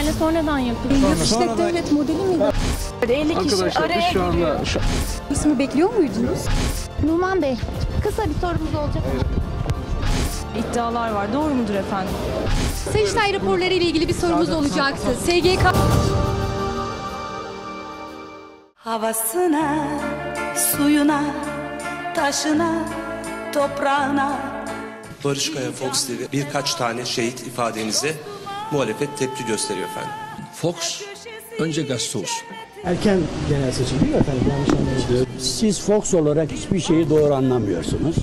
İhale 0.00 0.12
sonradan 0.12 0.58
yapıldı. 0.58 0.94
İşte 1.24 1.48
devlet 1.58 1.92
modeli 1.92 2.16
miydi? 2.22 2.44
50 3.08 3.28
kişi 3.28 3.54
Arkadaşlar 3.56 3.82
araya 3.82 3.98
biz 3.98 4.12
şu 4.12 4.22
anda 4.22 4.32
giriyor. 4.32 4.66
şu, 4.66 4.80
İsmi 5.30 5.58
bekliyor 5.58 5.94
muydunuz? 5.94 6.38
Numan 7.06 7.42
Bey, 7.42 7.56
kısa 8.02 8.24
bir 8.24 8.34
sorumuz 8.34 8.74
olacak. 8.74 9.02
İddialar 10.58 11.10
var. 11.10 11.32
Doğru 11.32 11.54
mudur 11.54 11.74
efendim? 11.74 12.12
Sayıştay 12.92 13.32
raporları 13.34 13.74
ile 13.74 13.84
ilgili 13.84 14.08
bir 14.08 14.14
sorumuz 14.14 14.50
olacaktı. 14.50 15.06
SGK 15.24 15.72
Havasına, 18.74 19.88
suyuna, 20.76 21.24
taşına, 22.14 22.72
toprağına. 23.54 24.38
Barış 25.24 25.52
Kaya 25.52 25.72
Fox 25.72 26.06
TV 26.06 26.32
birkaç 26.32 26.74
tane 26.74 27.04
şehit 27.04 27.40
ifadenize 27.46 28.14
muhalefet 28.72 29.18
tepki 29.18 29.46
gösteriyor 29.46 29.88
efendim. 29.88 30.10
Fox 30.54 31.02
önce 31.58 31.82
gazete 31.82 32.18
olsun. 32.18 32.42
Erken 32.84 33.18
genel 33.48 33.72
seçim 33.72 34.00
değil 34.00 34.12
mi 34.12 34.18
efendim? 34.18 34.42
Yanlış 34.50 34.70
anlamadım. 34.70 35.26
Siz 35.38 35.80
Fox 35.80 36.14
olarak 36.14 36.52
hiçbir 36.52 36.80
şeyi 36.80 37.10
doğru 37.10 37.34
anlamıyorsunuz. 37.34 38.16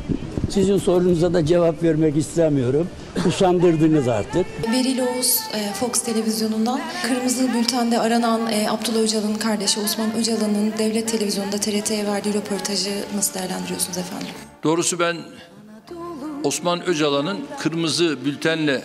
Sizin 0.50 0.78
sorunuza 0.78 1.34
da 1.34 1.46
cevap 1.46 1.84
vermek 1.84 2.18
istemiyorum. 2.18 2.88
Usandırdınız 3.28 4.08
artık. 4.08 4.46
Beril 4.72 5.00
Oğuz 5.00 5.40
e, 5.54 5.74
Fox 5.74 5.92
televizyonundan 5.92 6.82
Kırmızı 7.08 7.54
Bülten'de 7.54 8.00
aranan 8.00 8.52
e, 8.52 8.70
Abdullah 8.70 9.00
Öcalan'ın 9.00 9.36
kardeşi 9.36 9.80
Osman 9.80 10.14
Öcalan'ın 10.16 10.74
devlet 10.78 11.12
televizyonunda 11.12 11.58
TRT'ye 11.58 12.06
verdiği 12.06 12.34
röportajı 12.34 12.90
nasıl 13.16 13.34
değerlendiriyorsunuz 13.34 13.98
efendim? 13.98 14.28
Doğrusu 14.64 15.00
ben 15.00 15.18
Osman 16.44 16.86
Öcalan'ın 16.86 17.38
kırmızı 17.60 18.26
bültenle 18.26 18.82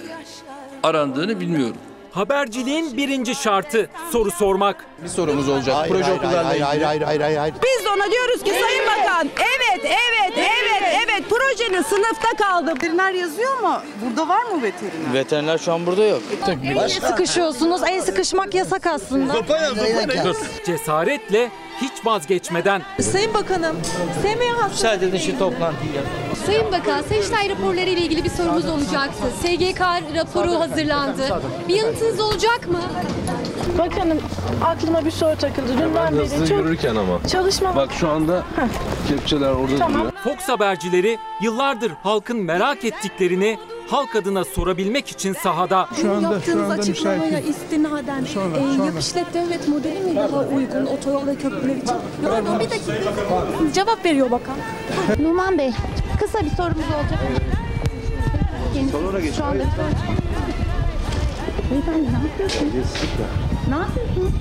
arandığını 0.83 1.41
bilmiyorum. 1.41 1.77
Haberciliğin 2.13 2.97
birinci 2.97 3.35
şartı 3.35 3.89
soru 4.11 4.31
sormak. 4.31 4.87
Bir 5.05 5.09
sorumuz 5.09 5.49
olacak. 5.49 5.77
Hayır, 5.77 5.93
Proje 5.93 6.05
hayır, 6.05 6.17
okullarla 6.19 6.49
hayır, 6.49 6.55
ilgili. 6.55 6.65
hayır, 6.65 6.83
hayır, 6.83 7.03
hayır, 7.03 7.21
hayır, 7.21 7.37
hayır. 7.37 7.55
Biz 7.55 7.85
de 7.85 7.89
ona 7.89 8.11
diyoruz 8.11 8.43
ki 8.45 8.51
Sayın 8.61 8.85
Bakan 8.87 9.29
evet 9.37 9.85
evet 9.85 10.33
evet 10.37 10.83
evet 11.07 11.23
projenin 11.31 11.83
sınıfta 11.83 12.29
kaldı. 12.45 12.75
Veteriner 12.75 13.15
yazıyor 13.15 13.61
mu? 13.61 13.75
Burada 14.05 14.29
var 14.29 14.43
mı 14.43 14.63
veteriner? 14.63 15.15
Veteriner 15.15 15.59
şu 15.59 15.73
an 15.73 15.87
burada 15.87 16.05
yok. 16.05 16.23
El 16.65 16.89
sıkışıyorsunuz. 16.89 17.83
El 17.83 18.03
sıkışmak 18.03 18.55
yasak 18.55 18.87
aslında. 18.87 19.35
Cesaretle 20.67 21.51
hiç 21.83 22.07
vazgeçmeden. 22.07 22.83
Sayın 23.01 23.35
Bakanım, 23.35 23.77
SMH 24.23 24.69
Müsaade 24.69 25.07
edin 25.07 25.19
şu 25.19 25.39
toplantıyı. 25.39 25.91
Sayın 26.47 26.73
Bakan, 26.73 27.03
Sayıştay 27.03 27.49
raporları 27.49 27.91
ile 27.91 28.01
ilgili 28.01 28.25
bir 28.25 28.31
sorumuz 28.31 28.69
olacaktı. 28.69 29.23
SGK 29.41 29.81
raporu 30.15 30.61
hazırlandı. 30.61 31.41
Bir 31.69 31.75
yanıtınız 31.75 32.21
olacak 32.21 32.69
mı? 32.69 32.81
Bakanım 33.79 34.19
aklıma 34.65 35.05
bir 35.05 35.11
soru 35.11 35.37
takıldı. 35.37 35.69
Dünden 35.79 36.19
beri 36.19 36.49
çok 36.49 36.59
yürürken 36.59 36.97
ama. 36.97 37.29
çalışma 37.29 37.77
Bak 37.77 37.91
şu 37.93 38.09
anda 38.09 38.43
kepçeler 39.09 39.51
orada 39.51 39.77
Tamam. 39.79 39.95
duruyor. 39.95 40.13
Fox 40.25 40.49
habercileri 40.49 41.19
yıllardır 41.41 41.93
halkın 42.03 42.37
merak 42.37 42.85
ettiklerini 42.85 43.59
halk 43.93 44.17
adına 44.17 44.45
sorabilmek 44.45 45.09
için 45.09 45.33
sahada. 45.33 45.89
Bu 46.03 46.23
yaptığınız 46.23 46.71
açıklamaya 46.71 47.41
istinaden 47.41 48.25
e, 48.25 48.85
yap 48.87 48.95
işlet 49.01 49.35
devlet 49.35 49.69
modeli 49.69 50.01
mi 50.01 50.17
daha 50.17 50.39
uygun 50.41 50.87
otoyol 50.87 51.27
ve 51.27 51.35
köprüler 51.35 51.77
için? 51.77 51.95
Pardon 52.25 52.61
bir 52.61 52.71
dakika. 52.71 52.93
Cevap 53.75 54.05
veriyor 54.05 54.31
bakan. 54.31 54.57
Numan 55.19 55.59
Bey, 55.59 55.71
kısa 56.21 56.41
bir 56.41 56.51
sorumuz 56.51 56.85
olacak. 56.95 57.19
Sonra 58.93 59.21
geç. 59.21 59.35
Şu 59.35 59.45
anda 59.45 59.65
Beyefendi 61.71 62.09
ne 62.13 62.29
yapıyorsunuz? 62.29 62.87
Ne 63.69 63.75
yapıyorsunuz? 63.77 64.33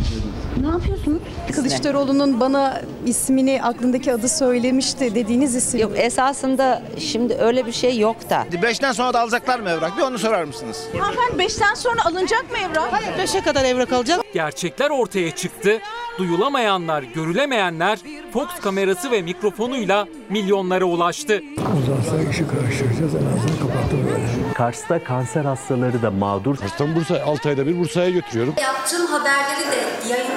Ne 0.62 0.68
yapıyorsunuz? 0.68 1.22
Kılıçdaroğlu'nun 1.56 2.40
bana 2.40 2.82
ismini 3.06 3.64
aklındaki 3.64 4.14
adı 4.14 4.30
söylemişti 4.30 5.16
dediğiniz 5.16 5.56
isim. 5.56 5.80
Yok 5.80 5.92
esasında 5.96 6.82
şimdi 6.98 7.34
öyle 7.34 7.66
bir 7.66 7.72
şey 7.72 8.00
yok 8.00 8.30
da. 8.30 8.46
Beşten 8.62 8.92
sonra 8.92 9.14
da 9.14 9.22
alacaklar 9.22 9.60
mı 9.60 9.70
evrak? 9.70 9.98
Bir 9.98 10.02
onu 10.02 10.20
sorar 10.20 10.44
mısınız? 10.44 10.84
Hanımefendi 11.00 11.40
beşten 11.40 11.74
sonra 11.74 12.06
alınacak 12.06 12.52
mı 12.52 12.58
evrak? 12.58 12.94
Hayır 12.94 13.18
beşe 13.18 13.42
kadar 13.42 13.66
evrak 13.66 13.94
alacak. 13.94 14.20
Gerçekler 14.34 14.90
ortaya 14.90 15.36
çıktı. 15.36 15.80
Duyulamayanlar, 16.18 17.04
görülemeyenler 17.04 18.00
Fox 18.34 18.48
kamerası 18.62 19.12
ve 19.12 19.22
mikrofonuyla 19.22 20.08
milyonlara 20.30 20.86
ulaştı. 20.86 21.42
Uzansa 21.84 22.30
işi 22.32 22.48
karıştıracağız 22.48 23.16
en 23.16 23.38
azından 23.38 23.60
kapattım 23.62 24.06
böyle. 24.06 24.54
Kars'ta 24.54 25.04
kanser 25.04 25.46
hastaları 25.46 26.02
da 26.02 26.12
mağdur. 26.12 26.58
Kars'tan 26.58 26.96
Bursa, 26.96 27.22
6 27.26 27.50
ayda 27.50 27.68
bir 27.68 27.80
Bursa'ya 27.80 28.10
götürüyorum. 28.10 28.54
Yaptığım 28.62 29.06
haberleri 29.06 29.72
de 29.72 29.86
cesur 30.08 30.31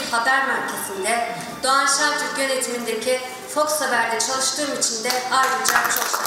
bir 0.00 0.10
haber 0.10 0.46
merkezinde 0.46 1.28
Doğan 1.64 1.86
Şentürk 1.86 2.38
yönetimindeki 2.38 3.18
Fox 3.48 3.80
Haber'de 3.80 4.18
çalıştığım 4.18 4.78
için 4.80 5.04
de 5.04 5.08
ayrıca 5.32 5.74
çok 5.96 6.20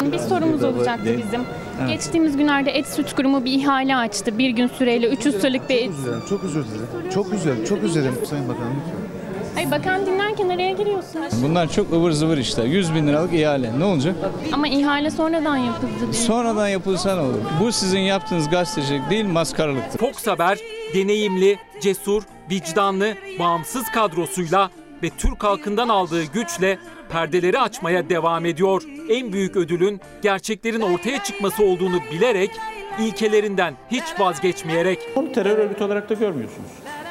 mutluyum. 0.00 0.12
Bir 0.12 0.28
sorumuz 0.28 0.64
olacaktı 0.64 1.18
bizim. 1.26 1.46
Geçtiğimiz 1.88 2.36
günlerde 2.36 2.70
Et 2.70 2.86
Süt 2.86 3.14
Kurumu 3.16 3.44
bir 3.44 3.52
ihale 3.52 3.96
açtı. 3.96 4.38
Bir 4.38 4.50
gün 4.50 4.66
süreyle 4.66 5.08
300 5.08 5.34
liralık 5.34 5.68
bir 5.68 5.76
et. 5.76 5.90
Çok 6.28 6.44
özür 6.44 6.64
dilerim. 6.64 7.10
Çok 7.14 7.32
üzüldüm. 7.32 7.64
Çok 7.64 7.82
üzüldüm 7.82 8.18
Sayın 8.30 8.48
Bakanım 8.48 8.76
lütfen. 8.86 9.16
Ay 9.56 9.70
bakan 9.70 10.06
dinlerken 10.06 10.48
araya 10.48 10.72
giriyorsunuz. 10.72 11.42
Bunlar 11.42 11.72
çok 11.72 11.92
ıvır 11.92 12.10
zıvır 12.10 12.38
işler. 12.38 12.64
100 12.64 12.94
bin 12.94 13.06
liralık 13.06 13.34
ihale. 13.34 13.78
Ne 13.78 13.84
olacak? 13.84 14.14
Ama 14.52 14.68
ihale 14.68 15.10
sonradan 15.10 15.56
yapıldı 15.56 15.90
diye. 16.00 16.22
Sonradan 16.22 16.68
yapılsa 16.68 17.14
ne 17.14 17.20
olur? 17.20 17.38
Bu 17.60 17.72
sizin 17.72 17.98
yaptığınız 17.98 18.48
gazetecilik 18.50 19.10
değil 19.10 19.24
maskaralıktır. 19.26 19.98
Fox 19.98 20.26
Haber 20.26 20.58
deneyimli, 20.94 21.58
cesur, 21.80 22.22
vicdanlı, 22.50 23.14
bağımsız 23.38 23.90
kadrosuyla 23.90 24.70
ve 25.02 25.10
Türk 25.10 25.44
halkından 25.44 25.88
aldığı 25.88 26.24
güçle 26.24 26.78
perdeleri 27.08 27.58
açmaya 27.58 28.08
devam 28.08 28.46
ediyor. 28.46 28.82
En 29.10 29.32
büyük 29.32 29.56
ödülün 29.56 30.00
gerçeklerin 30.22 30.80
ortaya 30.80 31.22
çıkması 31.22 31.64
olduğunu 31.64 32.00
bilerek 32.12 32.50
ilkelerinden 33.00 33.74
hiç 33.90 34.04
vazgeçmeyerek 34.18 34.98
Onu 35.16 35.32
terör 35.32 35.58
örgütü 35.58 35.84
olarak 35.84 36.10
da 36.10 36.14
görmüyorsunuz. 36.14 36.70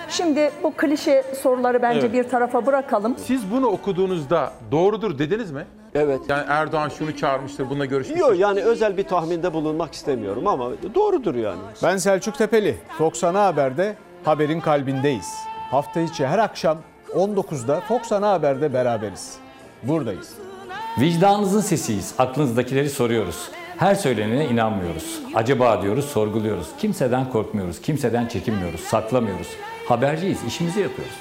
Şimdi 0.09 0.51
bu 0.63 0.73
klişe 0.77 1.23
soruları 1.41 1.81
bence 1.81 1.99
Evet. 1.99 2.13
bir 2.13 2.23
tarafa 2.29 2.65
bırakalım. 2.65 3.15
Siz 3.17 3.51
bunu 3.51 3.67
okuduğunuzda 3.67 4.53
doğrudur 4.71 5.19
dediniz 5.19 5.51
mi? 5.51 5.65
Evet. 5.95 6.19
Yani 6.29 6.43
Erdoğan 6.47 6.89
şunu 6.89 7.17
çağırmıştır, 7.17 7.69
bununla 7.69 7.85
görüşmüştür. 7.85 8.27
Yok 8.27 8.39
yani 8.39 8.61
özel 8.61 8.97
bir 8.97 9.03
tahminde 9.03 9.53
bulunmak 9.53 9.93
istemiyorum 9.93 10.47
ama 10.47 10.69
doğrudur 10.95 11.35
yani. 11.35 11.59
Ben 11.83 11.97
Selçuk 11.97 12.37
Tepeli. 12.37 12.77
Fox 12.97 13.23
Ana 13.23 13.45
Haber'de 13.45 13.95
haberin 14.25 14.59
kalbindeyiz. 14.61 15.33
Hafta 15.71 15.99
içi 16.01 16.27
her 16.27 16.39
akşam 16.39 16.77
19'da 17.15 17.81
Fox 17.81 18.11
Ana 18.11 18.29
Haber'de 18.29 18.73
beraberiz. 18.73 19.37
Buradayız. 19.83 20.33
Vicdanınızın 20.99 21.61
sesiyiz. 21.61 22.13
Aklınızdakileri 22.17 22.89
soruyoruz. 22.89 23.49
Her 23.77 23.95
söylenene 23.95 24.45
inanmıyoruz. 24.45 25.19
Acaba 25.35 25.81
diyoruz, 25.81 26.05
sorguluyoruz. 26.05 26.67
Kimseden 26.79 27.29
korkmuyoruz, 27.29 27.81
kimseden 27.81 28.27
çekinmiyoruz, 28.27 28.79
saklamıyoruz. 28.79 29.47
Haberciyiz, 29.87 30.43
işimizi 30.43 30.79
yapıyoruz. 30.79 31.15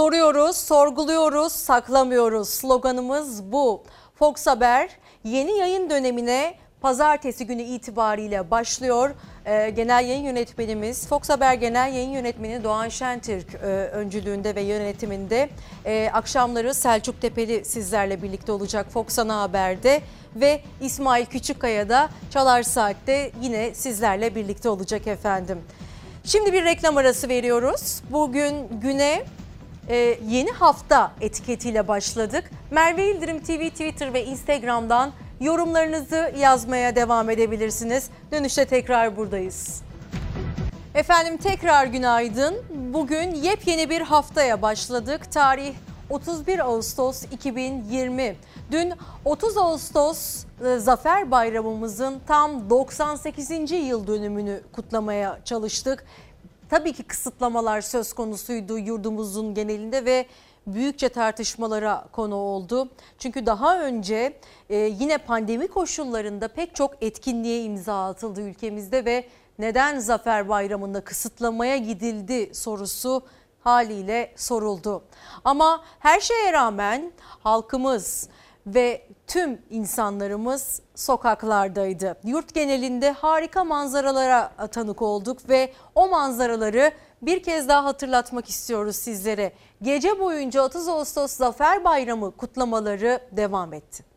Soruyoruz, 0.00 0.56
sorguluyoruz, 0.56 1.52
saklamıyoruz. 1.52 2.48
Sloganımız 2.48 3.52
bu. 3.52 3.82
Fox 4.14 4.46
Haber 4.46 4.90
yeni 5.24 5.58
yayın 5.58 5.90
dönemine 5.90 6.54
pazartesi 6.80 7.46
günü 7.46 7.62
itibariyle 7.62 8.50
başlıyor. 8.50 9.10
Ee, 9.44 9.70
genel 9.70 10.04
yayın 10.04 10.22
yönetmenimiz, 10.22 11.06
Fox 11.06 11.30
Haber 11.30 11.54
Genel 11.54 11.94
Yayın 11.94 12.10
Yönetmeni 12.10 12.64
Doğan 12.64 12.88
Şentürk 12.88 13.54
e, 13.54 13.66
öncülüğünde 13.66 14.54
ve 14.54 14.60
yönetiminde 14.60 15.48
e, 15.84 16.10
akşamları 16.12 16.74
Selçuk 16.74 17.20
Tepeli 17.20 17.64
sizlerle 17.64 18.22
birlikte 18.22 18.52
olacak 18.52 18.86
Fox 18.90 19.18
Ana 19.18 19.40
Haber'de 19.40 20.00
ve 20.36 20.60
İsmail 20.80 21.26
Küçükkaya 21.26 21.88
da 21.88 22.08
Çalar 22.30 22.62
Saat'te 22.62 23.30
yine 23.42 23.74
sizlerle 23.74 24.34
birlikte 24.34 24.68
olacak 24.68 25.06
efendim. 25.06 25.58
Şimdi 26.24 26.52
bir 26.52 26.64
reklam 26.64 26.96
arası 26.96 27.28
veriyoruz. 27.28 28.02
Bugün 28.10 28.80
güne 28.82 29.24
ee, 29.88 30.18
yeni 30.28 30.50
hafta 30.50 31.12
etiketiyle 31.20 31.88
başladık. 31.88 32.50
Merve 32.70 33.10
İldirim 33.10 33.40
TV 33.40 33.68
Twitter 33.68 34.14
ve 34.14 34.24
Instagram'dan 34.24 35.12
yorumlarınızı 35.40 36.32
yazmaya 36.38 36.96
devam 36.96 37.30
edebilirsiniz. 37.30 38.10
Dönüşte 38.32 38.64
tekrar 38.64 39.16
buradayız. 39.16 39.82
Efendim 40.94 41.36
tekrar 41.36 41.86
günaydın. 41.86 42.54
Bugün 42.92 43.34
yepyeni 43.34 43.90
bir 43.90 44.00
haftaya 44.00 44.62
başladık. 44.62 45.32
Tarih 45.32 45.74
31 46.10 46.58
Ağustos 46.58 47.24
2020. 47.32 48.36
Dün 48.72 48.92
30 49.24 49.56
Ağustos 49.56 50.44
e, 50.64 50.78
Zafer 50.78 51.30
Bayramımızın 51.30 52.20
tam 52.26 52.70
98. 52.70 53.70
yıl 53.70 54.06
dönümünü 54.06 54.60
kutlamaya 54.72 55.38
çalıştık. 55.44 56.04
Tabii 56.70 56.92
ki 56.92 57.02
kısıtlamalar 57.02 57.80
söz 57.80 58.12
konusuydu 58.12 58.78
yurdumuzun 58.78 59.54
genelinde 59.54 60.04
ve 60.04 60.26
büyükçe 60.66 61.08
tartışmalara 61.08 62.08
konu 62.12 62.34
oldu. 62.34 62.88
Çünkü 63.18 63.46
daha 63.46 63.80
önce 63.80 64.36
e, 64.68 64.76
yine 64.76 65.18
pandemi 65.18 65.68
koşullarında 65.68 66.48
pek 66.48 66.74
çok 66.74 67.02
etkinliğe 67.02 67.64
imza 67.64 68.04
atıldı 68.04 68.40
ülkemizde 68.40 69.04
ve 69.04 69.28
neden 69.58 69.98
Zafer 69.98 70.48
Bayramı'nda 70.48 71.00
kısıtlamaya 71.00 71.76
gidildi 71.76 72.54
sorusu 72.54 73.22
haliyle 73.60 74.32
soruldu. 74.36 75.02
Ama 75.44 75.84
her 75.98 76.20
şeye 76.20 76.52
rağmen 76.52 77.12
halkımız 77.42 78.28
ve 78.66 79.06
tüm 79.26 79.62
insanlarımız 79.70 80.82
sokaklardaydı. 80.94 82.16
Yurt 82.24 82.54
genelinde 82.54 83.10
harika 83.10 83.64
manzaralara 83.64 84.52
tanık 84.70 85.02
olduk 85.02 85.48
ve 85.48 85.72
o 85.94 86.08
manzaraları 86.08 86.92
bir 87.22 87.42
kez 87.42 87.68
daha 87.68 87.84
hatırlatmak 87.84 88.48
istiyoruz 88.48 88.96
sizlere. 88.96 89.52
Gece 89.82 90.18
boyunca 90.18 90.62
30 90.62 90.88
Ağustos 90.88 91.32
Zafer 91.32 91.84
Bayramı 91.84 92.36
kutlamaları 92.36 93.20
devam 93.32 93.72
etti. 93.72 94.09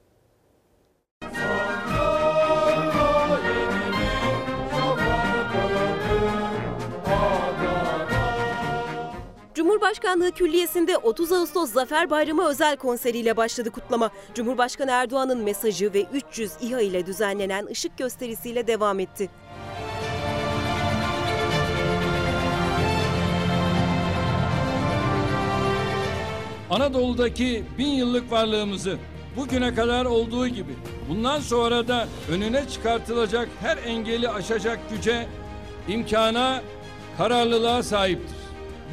Cumhurbaşkanlığı 9.84 10.31
Külliyesi'nde 10.31 10.97
30 10.97 11.31
Ağustos 11.31 11.72
Zafer 11.72 12.10
Bayramı 12.10 12.47
özel 12.47 12.77
konseriyle 12.77 13.38
başladı 13.38 13.72
kutlama. 13.72 14.10
Cumhurbaşkanı 14.34 14.91
Erdoğan'ın 14.91 15.43
mesajı 15.43 15.93
ve 15.93 16.05
300 16.14 16.51
İHA 16.61 16.81
ile 16.81 17.05
düzenlenen 17.05 17.65
ışık 17.65 17.97
gösterisiyle 17.97 18.68
devam 18.68 18.99
etti. 18.99 19.30
Anadolu'daki 26.69 27.64
bin 27.77 27.88
yıllık 27.88 28.31
varlığımızı 28.31 28.97
bugüne 29.38 29.76
kadar 29.76 30.05
olduğu 30.05 30.47
gibi 30.47 30.76
bundan 31.10 31.39
sonra 31.39 31.88
da 31.88 32.07
önüne 32.31 32.68
çıkartılacak 32.68 33.49
her 33.61 33.77
engeli 33.77 34.30
aşacak 34.30 34.80
güce, 34.89 35.27
imkana, 35.88 36.61
kararlılığa 37.18 37.84
sahiptir. 37.84 38.43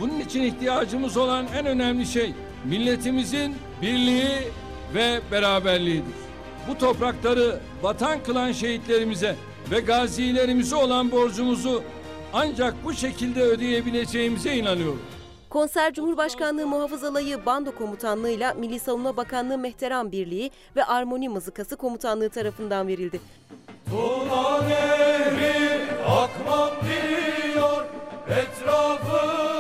Bunun 0.01 0.21
için 0.21 0.43
ihtiyacımız 0.43 1.17
olan 1.17 1.47
en 1.57 1.67
önemli 1.67 2.07
şey 2.07 2.35
milletimizin 2.65 3.55
birliği 3.83 4.29
ve 4.95 5.21
beraberliğidir. 5.33 6.15
Bu 6.69 6.79
toprakları 6.79 7.61
vatan 7.83 8.23
kılan 8.23 8.53
şehitlerimize 8.53 9.37
ve 9.71 9.81
gazilerimize 9.81 10.77
olan 10.77 11.11
borcumuzu 11.11 11.83
ancak 12.33 12.75
bu 12.85 12.93
şekilde 12.93 13.43
ödeyebileceğimize 13.43 14.57
inanıyorum. 14.57 15.03
Konser 15.51 15.95
Cumhurbaşkanlığı 15.95 16.67
Muhafız 16.67 17.05
Alayı 17.05 17.47
Bando 17.47 17.75
Komutanlığı'yla 17.75 18.55
Milli 18.55 18.81
Savunma 18.81 19.17
Bakanlığı 19.17 19.59
Mehteran 19.59 20.13
Birliği 20.13 20.51
ve 20.77 20.85
Armoni 20.85 21.29
Mızıkası 21.29 21.77
Komutanlığı 21.77 22.31
tarafından 22.31 22.89
verildi. 22.89 23.21
Tuna 23.91 24.63
nehri 24.63 25.81
akmam 26.07 26.71
diyor, 26.89 27.85
etrafımı 28.29 29.60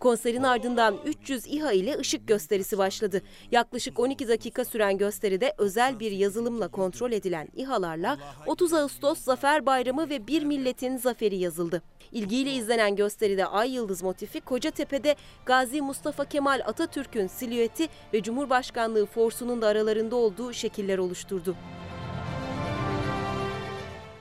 Konserin 0.00 0.42
ardından 0.42 0.96
300 1.04 1.46
İHA 1.46 1.72
ile 1.72 1.98
ışık 1.98 2.28
gösterisi 2.28 2.78
başladı. 2.78 3.22
Yaklaşık 3.50 3.98
12 3.98 4.28
dakika 4.28 4.64
süren 4.64 4.98
gösteride 4.98 5.54
özel 5.58 6.00
bir 6.00 6.12
yazılımla 6.12 6.68
kontrol 6.68 7.12
edilen 7.12 7.48
İHA'larla 7.54 8.18
30 8.46 8.74
Ağustos 8.74 9.18
Zafer 9.20 9.66
Bayramı 9.66 10.08
ve 10.08 10.26
bir 10.26 10.42
milletin 10.42 10.96
zaferi 10.96 11.36
yazıldı. 11.36 11.82
İlgiyle 12.12 12.52
izlenen 12.52 12.96
gösteride 12.96 13.46
Ay 13.46 13.74
Yıldız 13.74 14.02
motifi 14.02 14.40
Kocatepe'de 14.40 15.16
Gazi 15.46 15.82
Mustafa 15.82 16.24
Kemal 16.24 16.60
Atatürk'ün 16.66 17.26
silüeti 17.26 17.88
ve 18.14 18.22
Cumhurbaşkanlığı 18.22 19.06
forsunun 19.06 19.62
da 19.62 19.66
aralarında 19.66 20.16
olduğu 20.16 20.52
şekiller 20.52 20.98
oluşturdu. 20.98 21.56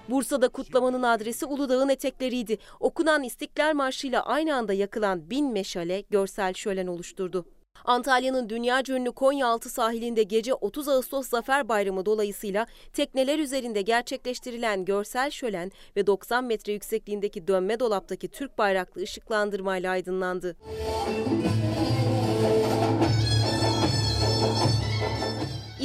Bursa'da 0.10 0.50
kutlamanın 0.50 1.04
adresi 1.04 1.46
Uludağ'ın 1.46 1.90
etekleriydi. 1.90 2.58
Okunan 2.80 3.24
İstiklal 3.24 3.74
Marşı 3.74 4.08
ile 4.08 4.20
aynı 4.20 4.56
anda 4.56 4.74
yakılan 4.74 5.30
bin 5.30 5.52
meşale 5.52 6.02
görsel 6.02 6.54
şölen 6.54 6.88
oluşturdu. 6.88 7.46
Antalya'nın 7.86 8.50
dünyaca 8.50 8.96
ünlü 8.96 9.12
Konyaaltı 9.12 9.70
sahilinde 9.70 10.24
gece 10.24 10.54
30 10.54 10.88
Ağustos 10.88 11.28
Zafer 11.28 11.70
Bayramı 11.70 12.06
dolayısıyla 12.06 12.68
tekneler 12.94 13.40
üzerinde 13.40 13.82
gerçekleştirilen 13.82 14.86
görsel 14.86 15.32
şölen 15.32 15.72
ve 15.96 16.08
90 16.08 16.44
metre 16.44 16.74
yüksekliğindeki 16.74 17.48
dönme 17.48 17.80
dolaptaki 17.80 18.28
Türk 18.28 18.58
bayraklı 18.58 19.02
ışıklandırmayla 19.02 19.92
aydınlandı. 19.92 20.56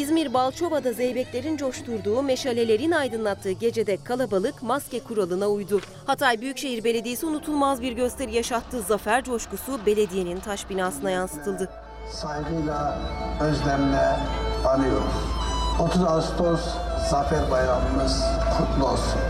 İzmir 0.02 0.34
Balçova'da 0.34 0.92
zeybeklerin 0.92 1.56
coşturduğu, 1.56 2.22
meşalelerin 2.22 2.90
aydınlattığı 2.90 3.50
gecede 3.50 3.96
kalabalık 4.04 4.62
maske 4.62 5.00
kuralına 5.00 5.46
uydu. 5.46 5.80
Hatay 6.06 6.40
Büyükşehir 6.40 6.84
Belediyesi 6.84 7.26
unutulmaz 7.26 7.82
bir 7.82 7.92
gösteri 7.92 8.34
yaşattığı 8.34 8.82
zafer 8.82 9.24
coşkusu 9.24 9.86
belediyenin 9.86 10.40
taş 10.40 10.70
binasına 10.70 11.10
yansıtıldı. 11.10 11.68
Saygıyla, 12.12 12.98
özlemle 13.40 14.16
anıyoruz. 14.68 15.14
30 15.80 16.04
Ağustos 16.04 16.60
Zafer 17.10 17.50
Bayramımız 17.50 18.22
kutlu 18.58 18.86
olsun. 18.88 19.20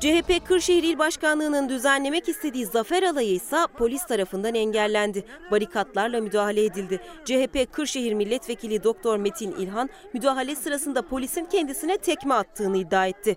CHP 0.00 0.46
Kırşehir 0.48 0.82
İl 0.82 0.98
Başkanlığı'nın 0.98 1.68
düzenlemek 1.68 2.28
istediği 2.28 2.66
zafer 2.66 3.02
alayı 3.02 3.32
ise 3.32 3.56
polis 3.78 4.06
tarafından 4.06 4.54
engellendi. 4.54 5.24
Barikatlarla 5.50 6.20
müdahale 6.20 6.64
edildi. 6.64 7.00
CHP 7.24 7.72
Kırşehir 7.72 8.14
Milletvekili 8.14 8.84
Doktor 8.84 9.16
Metin 9.16 9.52
İlhan 9.52 9.88
müdahale 10.14 10.56
sırasında 10.56 11.02
polisin 11.02 11.44
kendisine 11.44 11.98
tekme 11.98 12.34
attığını 12.34 12.76
iddia 12.76 13.06
etti. 13.06 13.36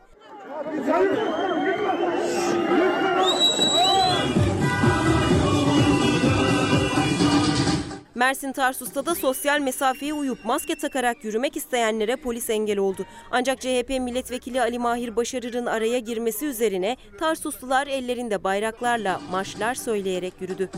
Mersin 8.15 8.51
Tarsus'ta 8.51 9.05
da 9.05 9.15
sosyal 9.15 9.59
mesafeye 9.59 10.13
uyup 10.13 10.45
maske 10.45 10.75
takarak 10.75 11.23
yürümek 11.23 11.57
isteyenlere 11.57 12.15
polis 12.15 12.49
engel 12.49 12.77
oldu. 12.77 13.05
Ancak 13.31 13.61
CHP 13.61 13.89
milletvekili 13.89 14.61
Ali 14.61 14.79
Mahir 14.79 15.15
Başarır'ın 15.15 15.65
araya 15.65 15.99
girmesi 15.99 16.45
üzerine 16.45 16.97
Tarsuslular 17.19 17.87
ellerinde 17.87 18.43
bayraklarla 18.43 19.21
marşlar 19.31 19.75
söyleyerek 19.75 20.33
yürüdü. 20.41 20.69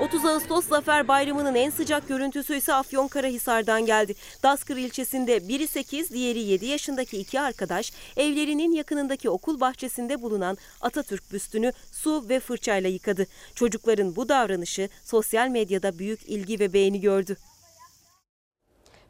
30 0.00 0.24
Ağustos 0.24 0.68
Zafer 0.68 1.08
Bayramı'nın 1.08 1.54
en 1.54 1.70
sıcak 1.70 2.08
görüntüsü 2.08 2.56
ise 2.56 2.74
Afyonkarahisar'dan 2.74 3.86
geldi. 3.86 4.14
Daskır 4.42 4.76
ilçesinde 4.76 5.48
biri 5.48 5.68
8, 5.68 6.10
diğeri 6.10 6.38
7 6.38 6.66
yaşındaki 6.66 7.18
iki 7.18 7.40
arkadaş 7.40 7.92
evlerinin 8.16 8.72
yakınındaki 8.72 9.30
okul 9.30 9.60
bahçesinde 9.60 10.22
bulunan 10.22 10.56
Atatürk 10.80 11.32
büstünü 11.32 11.72
su 11.92 12.28
ve 12.28 12.40
fırçayla 12.40 12.90
yıkadı. 12.90 13.26
Çocukların 13.54 14.16
bu 14.16 14.28
davranışı 14.28 14.88
sosyal 15.04 15.48
medyada 15.48 15.98
büyük 15.98 16.28
ilgi 16.28 16.60
ve 16.60 16.72
beğeni 16.72 17.00
gördü. 17.00 17.36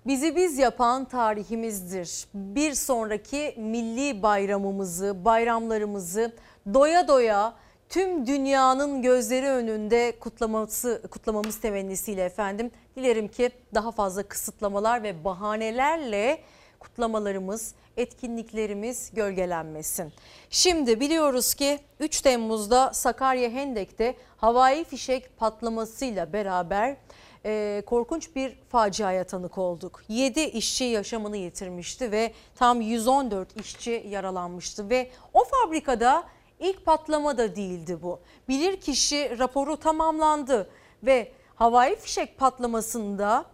Bizi 0.06 0.36
biz 0.36 0.59
yapan 0.59 1.05
tarihimizdir. 1.05 2.27
Bir 2.35 2.74
sonraki 2.74 3.55
milli 3.59 4.23
bayramımızı, 4.23 5.24
bayramlarımızı 5.24 6.32
doya 6.74 7.09
doya 7.09 7.55
tüm 7.89 8.27
dünyanın 8.27 9.02
gözleri 9.02 9.47
önünde 9.47 10.12
kutlaması 10.20 11.02
kutlamamız 11.10 11.60
temennisiyle 11.60 12.24
efendim. 12.24 12.70
Dilerim 12.97 13.28
ki 13.28 13.51
daha 13.74 13.93
fazla 13.93 14.23
kısıtlamalar 14.23 15.02
ve 15.02 15.24
bahanelerle 15.24 16.40
kutlamalarımız, 16.81 17.74
etkinliklerimiz 17.97 19.10
gölgelenmesin. 19.15 20.12
Şimdi 20.51 21.01
biliyoruz 21.01 21.55
ki 21.55 21.78
3 22.01 22.20
Temmuz'da 22.20 22.93
Sakarya 22.93 23.51
Hendek'te 23.51 24.15
havai 24.36 24.85
fişek 24.85 25.36
patlamasıyla 25.36 26.32
beraber 26.32 26.97
e, 27.44 27.82
korkunç 27.86 28.36
bir 28.36 28.59
faciaya 28.69 29.24
tanık 29.24 29.59
olduk. 29.59 30.02
7 30.09 30.40
işçi 30.40 30.85
yaşamını 30.85 31.36
yitirmişti 31.36 32.12
ve 32.12 32.32
tam 32.56 32.81
114 32.81 33.60
işçi 33.60 34.06
yaralanmıştı 34.09 34.90
ve 34.90 35.10
o 35.35 35.44
fabrikada 35.44 36.24
İlk 36.61 36.85
patlama 36.85 37.39
da 37.39 37.57
değildi 37.57 37.99
bu. 38.03 38.21
Bilirkişi 38.49 39.39
raporu 39.39 39.77
tamamlandı 39.77 40.71
ve 41.03 41.33
havai 41.55 41.97
fişek 41.97 42.39
patlamasında 42.39 43.45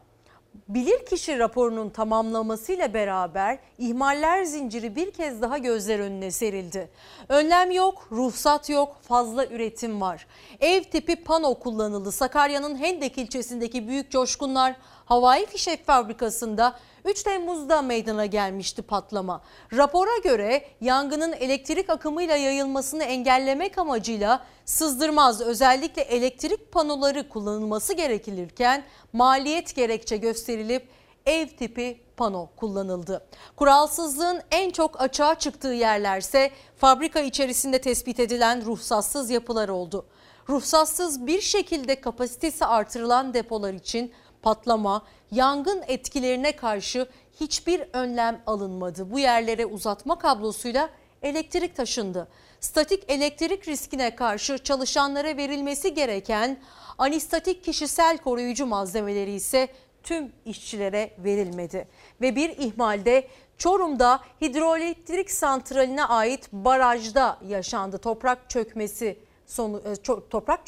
bilirkişi 0.68 1.38
raporunun 1.38 1.90
tamamlamasıyla 1.90 2.94
beraber 2.94 3.58
ihmaller 3.78 4.44
zinciri 4.44 4.96
bir 4.96 5.10
kez 5.10 5.42
daha 5.42 5.58
gözler 5.58 5.98
önüne 5.98 6.30
serildi. 6.30 6.90
Önlem 7.28 7.70
yok, 7.70 8.08
ruhsat 8.12 8.70
yok, 8.70 8.96
fazla 9.02 9.46
üretim 9.46 10.00
var. 10.00 10.26
Ev 10.60 10.82
tipi 10.82 11.16
pano 11.16 11.54
kullanıldı. 11.54 12.12
Sakarya'nın 12.12 12.76
Hendek 12.76 13.18
ilçesindeki 13.18 13.88
büyük 13.88 14.10
coşkunlar 14.10 14.76
havai 15.04 15.46
fişek 15.46 15.86
fabrikasında 15.86 16.76
3 17.04 17.22
Temmuz'da 17.22 17.82
meydana 17.82 18.26
gelmişti 18.26 18.82
patlama. 18.82 19.42
Rapora 19.72 20.18
göre 20.24 20.64
yangının 20.80 21.32
elektrik 21.32 21.90
akımıyla 21.90 22.36
yayılmasını 22.36 23.04
engellemek 23.04 23.78
amacıyla 23.78 24.44
sızdırmaz 24.64 25.40
özellikle 25.40 26.02
elektrik 26.02 26.72
panoları 26.72 27.28
kullanılması 27.28 27.94
gerekilirken 27.94 28.84
maliyet 29.12 29.76
gerekçe 29.76 30.16
gösterilip 30.16 30.88
ev 31.26 31.46
tipi 31.46 32.00
pano 32.16 32.48
kullanıldı. 32.56 33.26
Kuralsızlığın 33.56 34.40
en 34.50 34.70
çok 34.70 35.00
açığa 35.00 35.34
çıktığı 35.34 35.72
yerlerse 35.72 36.50
fabrika 36.76 37.20
içerisinde 37.20 37.80
tespit 37.80 38.20
edilen 38.20 38.64
ruhsatsız 38.64 39.30
yapılar 39.30 39.68
oldu. 39.68 40.06
Ruhsatsız 40.48 41.26
bir 41.26 41.40
şekilde 41.40 42.00
kapasitesi 42.00 42.66
artırılan 42.66 43.34
depolar 43.34 43.74
için 43.74 44.12
patlama, 44.44 45.02
yangın 45.30 45.84
etkilerine 45.88 46.56
karşı 46.56 47.08
hiçbir 47.40 47.82
önlem 47.92 48.42
alınmadı. 48.46 49.10
Bu 49.10 49.18
yerlere 49.18 49.66
uzatma 49.66 50.18
kablosuyla 50.18 50.90
elektrik 51.22 51.76
taşındı. 51.76 52.28
Statik 52.60 53.04
elektrik 53.08 53.68
riskine 53.68 54.16
karşı 54.16 54.58
çalışanlara 54.58 55.36
verilmesi 55.36 55.94
gereken 55.94 56.60
anistatik 56.98 57.64
kişisel 57.64 58.18
koruyucu 58.18 58.66
malzemeleri 58.66 59.32
ise 59.32 59.68
tüm 60.02 60.32
işçilere 60.44 61.10
verilmedi. 61.18 61.88
Ve 62.20 62.36
bir 62.36 62.50
ihmalde 62.50 63.28
Çorum'da 63.58 64.20
hidroelektrik 64.40 65.30
santraline 65.30 66.04
ait 66.04 66.52
barajda 66.52 67.38
yaşandı. 67.48 67.98
Toprak 67.98 68.50
çökmesi 68.50 69.18
sonu, 69.46 69.82
e, 69.84 69.94
toprak 70.30 70.60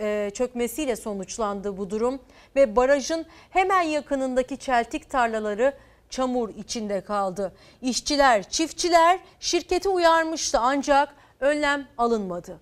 e, 0.00 0.30
çökmesiyle 0.34 0.96
sonuçlandı 0.96 1.76
bu 1.76 1.90
durum 1.90 2.20
ve 2.56 2.76
barajın 2.76 3.26
hemen 3.50 3.82
yakınındaki 3.82 4.56
çeltik 4.56 5.10
tarlaları 5.10 5.74
çamur 6.10 6.48
içinde 6.48 7.00
kaldı. 7.00 7.52
İşçiler, 7.82 8.48
çiftçiler 8.48 9.18
şirketi 9.40 9.88
uyarmıştı 9.88 10.58
ancak 10.60 11.14
önlem 11.40 11.88
alınmadı. 11.98 12.60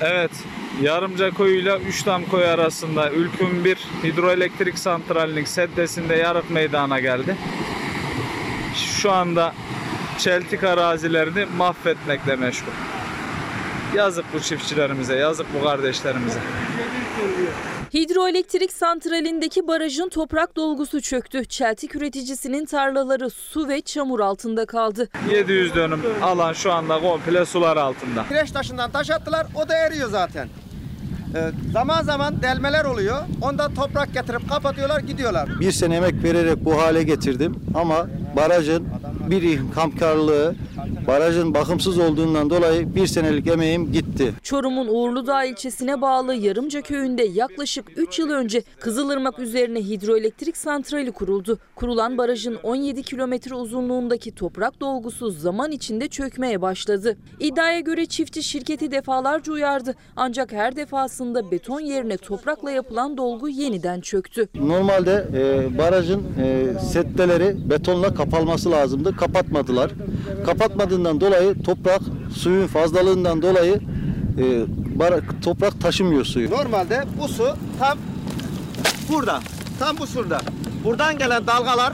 Evet, 0.00 0.30
Yarımca 0.80 1.30
koyuyla 1.30 1.78
Üçdam 1.78 2.24
koyu 2.24 2.46
arasında 2.46 3.10
Ülküm 3.10 3.64
1 3.64 3.76
hidroelektrik 4.04 4.78
santralinin 4.78 5.44
seddesinde 5.44 6.14
yarık 6.14 6.50
meydana 6.50 7.00
geldi. 7.00 7.36
Şu 8.74 9.12
anda 9.12 9.52
çeltik 10.18 10.64
arazilerini 10.64 11.46
mahvetmekle 11.56 12.36
meşgul. 12.36 12.72
Yazık 13.94 14.24
bu 14.34 14.40
çiftçilerimize, 14.40 15.16
yazık 15.16 15.46
bu 15.60 15.64
kardeşlerimize. 15.64 16.40
Hidroelektrik 17.94 18.72
santralindeki 18.72 19.68
barajın 19.68 20.08
toprak 20.08 20.56
dolgusu 20.56 21.00
çöktü. 21.00 21.44
Çeltik 21.44 21.94
üreticisinin 21.96 22.64
tarlaları 22.64 23.30
su 23.30 23.68
ve 23.68 23.80
çamur 23.80 24.20
altında 24.20 24.66
kaldı. 24.66 25.08
700 25.30 25.74
dönüm 25.74 26.02
alan 26.22 26.52
şu 26.52 26.72
anda 26.72 27.00
komple 27.00 27.44
sular 27.44 27.76
altında. 27.76 28.24
Kireç 28.28 28.50
taşından 28.50 28.90
taş 28.90 29.10
attılar 29.10 29.46
o 29.54 29.68
da 29.68 29.74
eriyor 29.76 30.10
zaten. 30.10 30.48
Ee, 31.34 31.50
zaman 31.72 32.02
zaman 32.02 32.42
delmeler 32.42 32.84
oluyor. 32.84 33.16
Ondan 33.42 33.74
toprak 33.74 34.14
getirip 34.14 34.48
kapatıyorlar 34.48 35.00
gidiyorlar. 35.00 35.48
Bir 35.60 35.72
sene 35.72 35.96
emek 35.96 36.24
vererek 36.24 36.64
bu 36.64 36.82
hale 36.82 37.02
getirdim 37.02 37.56
ama 37.74 38.06
barajın 38.36 38.86
bir 39.30 39.42
ihkamkarlığı, 39.42 40.54
barajın 41.06 41.54
bakımsız 41.54 41.98
olduğundan 41.98 42.50
dolayı 42.50 42.94
bir 42.94 43.06
senelik 43.06 43.46
emeğim 43.46 43.92
gitti. 43.92 44.32
Çorum'un 44.42 44.88
Uğurludağ 44.88 45.44
ilçesine 45.44 46.00
bağlı 46.00 46.34
Yarımca 46.34 46.80
köyünde 46.82 47.22
yaklaşık 47.22 47.84
3 47.96 48.18
yıl 48.18 48.30
önce 48.30 48.62
Kızılırmak 48.80 49.38
üzerine 49.38 49.80
hidroelektrik 49.80 50.56
santrali 50.56 51.12
kuruldu. 51.12 51.58
Kurulan 51.74 52.18
barajın 52.18 52.58
17 52.62 53.02
kilometre 53.02 53.54
uzunluğundaki 53.54 54.34
toprak 54.34 54.80
dolgusu 54.80 55.30
zaman 55.30 55.72
içinde 55.72 56.08
çökmeye 56.08 56.62
başladı. 56.62 57.16
İddiaya 57.40 57.80
göre 57.80 58.06
çiftçi 58.06 58.42
şirketi 58.42 58.90
defalarca 58.90 59.52
uyardı. 59.52 59.94
Ancak 60.16 60.52
her 60.52 60.76
defasında 60.76 61.21
beton 61.50 61.80
yerine 61.80 62.16
toprakla 62.16 62.70
yapılan 62.70 63.16
dolgu 63.16 63.48
yeniden 63.48 64.00
çöktü. 64.00 64.48
Normalde 64.54 65.26
e, 65.34 65.78
barajın 65.78 66.22
e, 66.42 66.66
setteleri 66.78 67.70
betonla 67.70 68.14
kapalması 68.14 68.70
lazımdı. 68.70 69.16
Kapatmadılar. 69.16 69.90
Kapatmadığından 70.46 71.20
dolayı 71.20 71.62
toprak 71.62 72.00
suyun 72.36 72.66
fazlalığından 72.66 73.42
dolayı 73.42 73.74
e, 74.38 74.44
bara- 74.98 75.20
toprak 75.44 75.80
taşımıyor 75.80 76.24
suyu. 76.24 76.50
Normalde 76.50 77.04
bu 77.22 77.28
su 77.28 77.46
tam 77.78 77.98
burada. 79.12 79.40
Tam 79.78 79.98
bu 79.98 80.06
şurada. 80.06 80.40
Buradan 80.84 81.18
gelen 81.18 81.46
dalgalar 81.46 81.92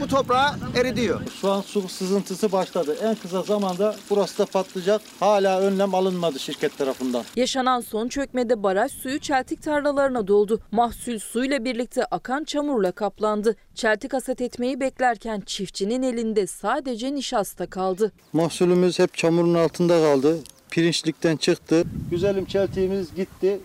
bu 0.00 0.06
toprağı 0.06 0.50
eridiyor. 0.76 1.20
Şu 1.40 1.50
an 1.50 1.60
su 1.60 1.88
sızıntısı 1.88 2.52
başladı. 2.52 2.96
En 3.02 3.14
kısa 3.14 3.42
zamanda 3.42 3.96
burası 4.10 4.38
da 4.38 4.46
patlayacak. 4.46 5.02
Hala 5.20 5.60
önlem 5.60 5.94
alınmadı 5.94 6.38
şirket 6.38 6.78
tarafından. 6.78 7.24
Yaşanan 7.36 7.80
son 7.80 8.08
çökmede 8.08 8.62
baraj 8.62 8.92
suyu 8.92 9.18
çeltik 9.18 9.62
tarlalarına 9.62 10.26
doldu. 10.26 10.60
Mahsul 10.72 11.18
suyla 11.18 11.64
birlikte 11.64 12.04
akan 12.04 12.44
çamurla 12.44 12.92
kaplandı. 12.92 13.56
Çeltik 13.74 14.12
hasat 14.12 14.40
etmeyi 14.40 14.80
beklerken 14.80 15.40
çiftçinin 15.40 16.02
elinde 16.02 16.46
sadece 16.46 17.14
nişasta 17.14 17.66
kaldı. 17.66 18.12
Mahsulümüz 18.32 18.98
hep 18.98 19.14
çamurun 19.14 19.54
altında 19.54 20.00
kaldı. 20.02 20.38
Pirinçlikten 20.70 21.36
çıktı. 21.36 21.84
Güzelim 22.10 22.44
çeltiğimiz 22.44 23.14
gitti. 23.14 23.60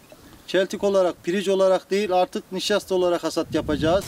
Çeltik 0.47 0.83
olarak, 0.83 1.23
pirinç 1.23 1.47
olarak 1.47 1.91
değil 1.91 2.11
artık 2.11 2.51
nişasta 2.51 2.95
olarak 2.95 3.23
hasat 3.23 3.55
yapacağız. 3.55 4.05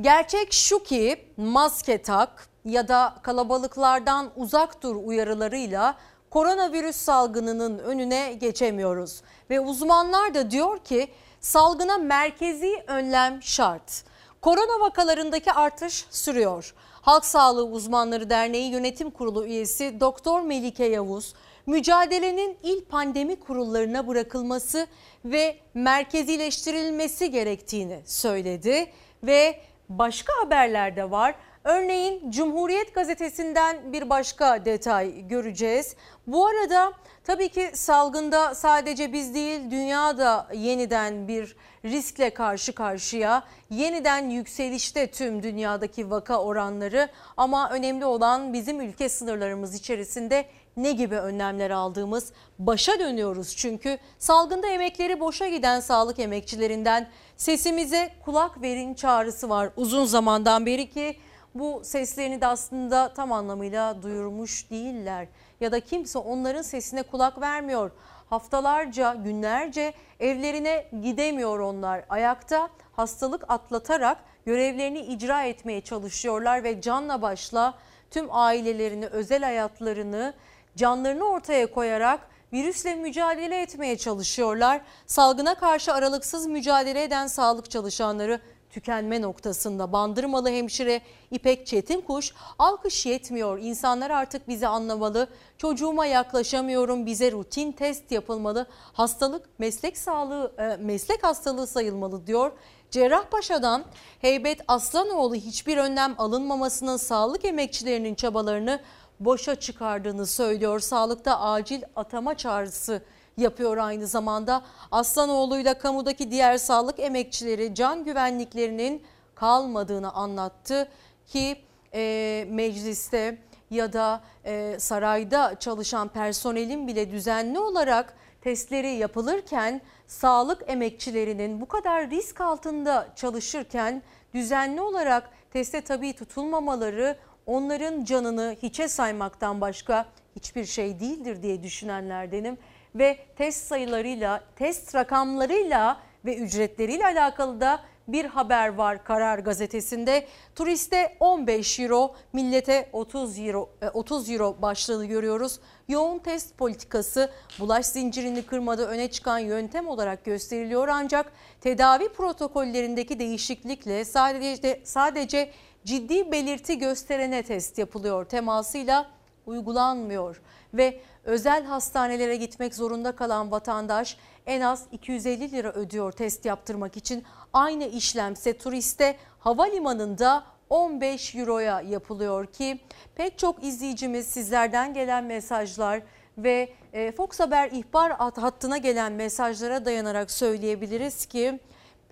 Gerçek 0.00 0.52
şu 0.52 0.82
ki 0.82 1.24
maske 1.36 2.02
tak 2.02 2.48
ya 2.64 2.88
da 2.88 3.14
kalabalıklardan 3.22 4.30
uzak 4.36 4.82
dur 4.82 4.96
uyarılarıyla 4.96 5.96
koronavirüs 6.30 6.96
salgınının 6.96 7.78
önüne 7.78 8.32
geçemiyoruz. 8.32 9.22
Ve 9.50 9.60
uzmanlar 9.60 10.34
da 10.34 10.50
diyor 10.50 10.78
ki 10.78 11.08
salgına 11.40 11.98
merkezi 11.98 12.84
önlem 12.86 13.42
şart. 13.42 14.04
Korona 14.40 14.80
vakalarındaki 14.80 15.52
artış 15.52 16.06
sürüyor. 16.10 16.74
Halk 17.02 17.24
Sağlığı 17.24 17.64
Uzmanları 17.64 18.30
Derneği 18.30 18.72
Yönetim 18.72 19.10
Kurulu 19.10 19.46
üyesi 19.46 20.00
Doktor 20.00 20.40
Melike 20.40 20.84
Yavuz, 20.84 21.34
mücadelenin 21.66 22.56
il 22.62 22.84
pandemi 22.84 23.40
kurullarına 23.40 24.08
bırakılması 24.08 24.86
ve 25.24 25.56
merkezileştirilmesi 25.74 27.30
gerektiğini 27.30 28.02
söyledi 28.04 28.92
ve 29.22 29.60
başka 29.98 30.32
haberler 30.42 30.96
de 30.96 31.10
var. 31.10 31.34
Örneğin 31.64 32.30
Cumhuriyet 32.30 32.94
Gazetesi'nden 32.94 33.92
bir 33.92 34.10
başka 34.10 34.64
detay 34.64 35.28
göreceğiz. 35.28 35.96
Bu 36.26 36.46
arada 36.46 36.92
tabii 37.24 37.48
ki 37.48 37.70
salgında 37.74 38.54
sadece 38.54 39.12
biz 39.12 39.34
değil 39.34 39.70
dünya 39.70 40.18
da 40.18 40.46
yeniden 40.54 41.28
bir 41.28 41.56
riskle 41.84 42.30
karşı 42.30 42.74
karşıya. 42.74 43.44
Yeniden 43.70 44.30
yükselişte 44.30 45.06
tüm 45.06 45.42
dünyadaki 45.42 46.10
vaka 46.10 46.42
oranları 46.42 47.08
ama 47.36 47.70
önemli 47.70 48.04
olan 48.04 48.52
bizim 48.52 48.80
ülke 48.80 49.08
sınırlarımız 49.08 49.74
içerisinde 49.74 50.44
ne 50.76 50.92
gibi 50.92 51.16
önlemler 51.16 51.70
aldığımız 51.70 52.32
başa 52.58 52.98
dönüyoruz 52.98 53.56
çünkü 53.56 53.98
salgında 54.18 54.66
emekleri 54.66 55.20
boşa 55.20 55.48
giden 55.48 55.80
sağlık 55.80 56.18
emekçilerinden 56.18 57.08
sesimize 57.36 58.10
kulak 58.24 58.62
verin 58.62 58.94
çağrısı 58.94 59.48
var 59.48 59.70
uzun 59.76 60.04
zamandan 60.04 60.66
beri 60.66 60.90
ki 60.90 61.16
bu 61.54 61.80
seslerini 61.84 62.40
de 62.40 62.46
aslında 62.46 63.12
tam 63.14 63.32
anlamıyla 63.32 64.02
duyurmuş 64.02 64.70
değiller 64.70 65.28
ya 65.60 65.72
da 65.72 65.80
kimse 65.80 66.18
onların 66.18 66.62
sesine 66.62 67.02
kulak 67.02 67.40
vermiyor. 67.40 67.90
Haftalarca, 68.30 69.14
günlerce 69.14 69.92
evlerine 70.20 70.86
gidemiyor 71.02 71.58
onlar. 71.58 72.04
Ayakta 72.08 72.68
hastalık 72.92 73.44
atlatarak 73.48 74.18
görevlerini 74.46 75.00
icra 75.00 75.44
etmeye 75.44 75.80
çalışıyorlar 75.80 76.64
ve 76.64 76.80
canla 76.80 77.22
başla 77.22 77.74
tüm 78.10 78.26
ailelerini, 78.30 79.06
özel 79.06 79.42
hayatlarını, 79.42 80.34
canlarını 80.76 81.24
ortaya 81.24 81.72
koyarak 81.72 82.20
virüsle 82.52 82.94
mücadele 82.94 83.62
etmeye 83.62 83.98
çalışıyorlar. 83.98 84.80
Salgına 85.06 85.54
karşı 85.54 85.92
aralıksız 85.92 86.46
mücadele 86.46 87.02
eden 87.02 87.26
sağlık 87.26 87.70
çalışanları 87.70 88.40
tükenme 88.72 89.20
noktasında. 89.20 89.92
Bandırmalı 89.92 90.48
hemşire 90.48 91.00
İpek 91.30 91.66
Çetinkuş 91.66 92.34
alkış 92.58 93.06
yetmiyor. 93.06 93.58
İnsanlar 93.58 94.10
artık 94.10 94.48
bizi 94.48 94.66
anlamalı. 94.66 95.28
Çocuğuma 95.58 96.06
yaklaşamıyorum. 96.06 97.06
Bize 97.06 97.32
rutin 97.32 97.72
test 97.72 98.12
yapılmalı. 98.12 98.66
Hastalık 98.92 99.48
meslek 99.58 99.98
sağlığı 99.98 100.52
e, 100.58 100.76
meslek 100.76 101.24
hastalığı 101.24 101.66
sayılmalı 101.66 102.26
diyor. 102.26 102.52
Cerrahpaşa'dan 102.90 103.84
Heybet 104.20 104.60
Aslanoğlu 104.68 105.34
hiçbir 105.34 105.76
önlem 105.76 106.14
alınmamasının 106.18 106.96
sağlık 106.96 107.44
emekçilerinin 107.44 108.14
çabalarını 108.14 108.80
boşa 109.24 109.54
çıkardığını 109.54 110.26
söylüyor. 110.26 110.80
Sağlıkta 110.80 111.40
acil 111.40 111.82
atama 111.96 112.36
çağrısı 112.36 113.02
yapıyor 113.36 113.76
aynı 113.76 114.06
zamanda. 114.06 114.62
Aslanoğlu'yla 114.90 115.78
kamudaki 115.78 116.30
diğer 116.30 116.58
sağlık 116.58 117.00
emekçileri 117.00 117.74
can 117.74 118.04
güvenliklerinin 118.04 119.02
kalmadığını 119.34 120.12
anlattı 120.12 120.88
ki 121.26 121.56
e, 121.94 122.46
mecliste 122.50 123.38
ya 123.70 123.92
da 123.92 124.20
e, 124.44 124.76
sarayda 124.78 125.58
çalışan 125.58 126.08
personelin 126.08 126.86
bile 126.86 127.10
düzenli 127.10 127.58
olarak 127.58 128.14
testleri 128.40 128.90
yapılırken 128.90 129.80
sağlık 130.06 130.62
emekçilerinin 130.66 131.60
bu 131.60 131.68
kadar 131.68 132.10
risk 132.10 132.40
altında 132.40 133.08
çalışırken 133.16 134.02
düzenli 134.34 134.80
olarak 134.80 135.30
teste 135.52 135.80
tabii 135.80 136.12
tutulmamaları 136.12 137.16
onların 137.46 138.04
canını 138.04 138.56
hiçe 138.62 138.88
saymaktan 138.88 139.60
başka 139.60 140.06
hiçbir 140.36 140.64
şey 140.64 141.00
değildir 141.00 141.42
diye 141.42 141.62
düşünenlerdenim 141.62 142.58
ve 142.94 143.18
test 143.36 143.66
sayılarıyla, 143.66 144.44
test 144.56 144.94
rakamlarıyla 144.94 146.00
ve 146.24 146.36
ücretleriyle 146.36 147.06
alakalı 147.06 147.60
da 147.60 147.80
bir 148.08 148.24
haber 148.24 148.74
var 148.74 149.04
Karar 149.04 149.38
Gazetesi'nde. 149.38 150.26
Turiste 150.54 151.16
15 151.20 151.80
euro, 151.80 152.14
millete 152.32 152.88
30 152.92 153.38
euro, 153.38 153.70
30 153.94 154.30
euro 154.30 154.56
başlığını 154.62 155.06
görüyoruz. 155.06 155.60
Yoğun 155.88 156.18
test 156.18 156.58
politikası 156.58 157.30
bulaş 157.60 157.86
zincirini 157.86 158.42
kırmada 158.42 158.88
öne 158.88 159.10
çıkan 159.10 159.38
yöntem 159.38 159.88
olarak 159.88 160.24
gösteriliyor 160.24 160.88
ancak 160.88 161.32
tedavi 161.60 162.08
protokollerindeki 162.08 163.18
değişiklikle 163.18 164.04
sadece 164.04 164.80
sadece 164.84 165.50
ciddi 165.84 166.32
belirti 166.32 166.78
gösterene 166.78 167.42
test 167.42 167.78
yapılıyor 167.78 168.24
temasıyla 168.24 169.10
uygulanmıyor 169.46 170.42
ve 170.74 171.00
özel 171.24 171.64
hastanelere 171.64 172.36
gitmek 172.36 172.74
zorunda 172.74 173.16
kalan 173.16 173.50
vatandaş 173.50 174.16
en 174.46 174.60
az 174.60 174.86
250 174.92 175.52
lira 175.52 175.72
ödüyor 175.72 176.12
test 176.12 176.44
yaptırmak 176.44 176.96
için. 176.96 177.24
Aynı 177.52 177.84
işlemse 177.84 178.58
turiste 178.58 179.16
havalimanında 179.38 180.44
15 180.70 181.34
euroya 181.34 181.80
yapılıyor 181.80 182.46
ki 182.46 182.80
pek 183.14 183.38
çok 183.38 183.64
izleyicimiz 183.64 184.26
sizlerden 184.26 184.94
gelen 184.94 185.24
mesajlar 185.24 186.02
ve 186.38 186.72
e, 186.92 187.12
Fox 187.12 187.40
Haber 187.40 187.70
ihbar 187.70 188.12
hattına 188.12 188.78
gelen 188.78 189.12
mesajlara 189.12 189.84
dayanarak 189.84 190.30
söyleyebiliriz 190.30 191.26
ki 191.26 191.60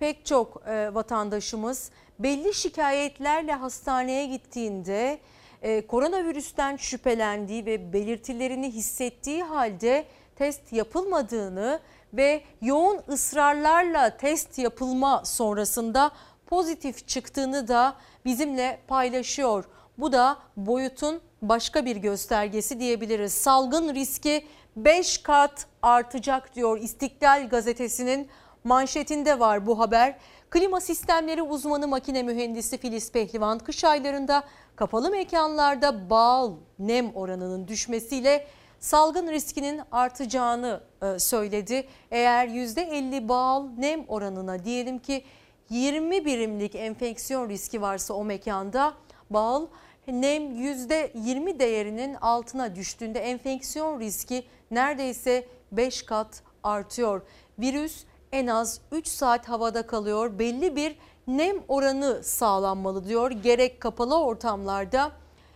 pek 0.01 0.25
çok 0.25 0.61
e, 0.67 0.93
vatandaşımız 0.93 1.91
belli 2.19 2.53
şikayetlerle 2.53 3.53
hastaneye 3.53 4.25
gittiğinde 4.25 5.19
e, 5.61 5.87
koronavirüsten 5.87 6.75
şüphelendiği 6.75 7.65
ve 7.65 7.93
belirtilerini 7.93 8.71
hissettiği 8.71 9.43
halde 9.43 10.05
test 10.35 10.73
yapılmadığını 10.73 11.79
ve 12.13 12.41
yoğun 12.61 13.01
ısrarlarla 13.09 14.17
test 14.17 14.57
yapılma 14.57 15.25
sonrasında 15.25 16.11
pozitif 16.45 17.07
çıktığını 17.07 17.67
da 17.67 17.95
bizimle 18.25 18.79
paylaşıyor. 18.87 19.65
Bu 19.97 20.11
da 20.11 20.37
boyutun 20.57 21.21
başka 21.41 21.85
bir 21.85 21.95
göstergesi 21.95 22.79
diyebiliriz. 22.79 23.33
Salgın 23.33 23.95
riski 23.95 24.45
5 24.75 25.17
kat 25.17 25.65
artacak 25.81 26.55
diyor 26.55 26.79
İstiklal 26.79 27.49
gazetesinin 27.49 28.29
manşetinde 28.63 29.39
var 29.39 29.65
bu 29.65 29.79
haber. 29.79 30.17
Klima 30.49 30.81
sistemleri 30.81 31.41
uzmanı 31.41 31.87
makine 31.87 32.23
mühendisi 32.23 32.77
Filiz 32.77 33.11
Pehlivan 33.11 33.59
kış 33.59 33.83
aylarında 33.83 34.43
kapalı 34.75 35.11
mekanlarda 35.11 36.09
bal 36.09 36.53
nem 36.79 37.15
oranının 37.15 37.67
düşmesiyle 37.67 38.47
salgın 38.79 39.27
riskinin 39.27 39.81
artacağını 39.91 40.83
e, 41.01 41.19
söyledi. 41.19 41.87
Eğer 42.11 42.47
%50 42.47 43.29
bal 43.29 43.67
nem 43.77 44.05
oranına 44.07 44.65
diyelim 44.65 44.99
ki 44.99 45.23
20 45.69 46.25
birimlik 46.25 46.75
enfeksiyon 46.75 47.49
riski 47.49 47.81
varsa 47.81 48.13
o 48.13 48.23
mekanda 48.23 48.93
bal 49.29 49.67
nem 50.07 50.43
%20 50.43 51.59
değerinin 51.59 52.13
altına 52.13 52.75
düştüğünde 52.75 53.19
enfeksiyon 53.19 53.99
riski 53.99 54.43
neredeyse 54.71 55.47
5 55.71 56.03
kat 56.03 56.43
artıyor. 56.63 57.21
Virüs 57.59 58.03
en 58.31 58.47
az 58.47 58.81
3 58.91 59.07
saat 59.07 59.49
havada 59.49 59.87
kalıyor. 59.87 60.39
Belli 60.39 60.75
bir 60.75 60.95
nem 61.27 61.55
oranı 61.67 62.23
sağlanmalı 62.23 63.07
diyor. 63.07 63.31
Gerek 63.31 63.81
kapalı 63.81 64.23
ortamlarda 64.23 65.11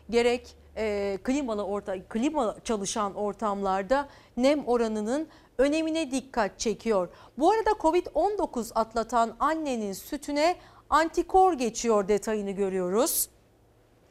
gerek 0.09 0.55
e, 0.77 1.17
klimalı 1.23 1.63
orta 1.65 2.03
klima 2.09 2.55
çalışan 2.63 3.15
ortamlarda 3.15 4.07
nem 4.37 4.67
oranının 4.67 5.27
önemine 5.57 6.11
dikkat 6.11 6.59
çekiyor. 6.59 7.09
Bu 7.37 7.51
arada 7.51 7.69
Covid-19 7.69 8.71
atlatan 8.75 9.35
annenin 9.39 9.93
sütüne 9.93 10.55
antikor 10.89 11.53
geçiyor 11.53 12.07
detayını 12.07 12.51
görüyoruz. 12.51 13.29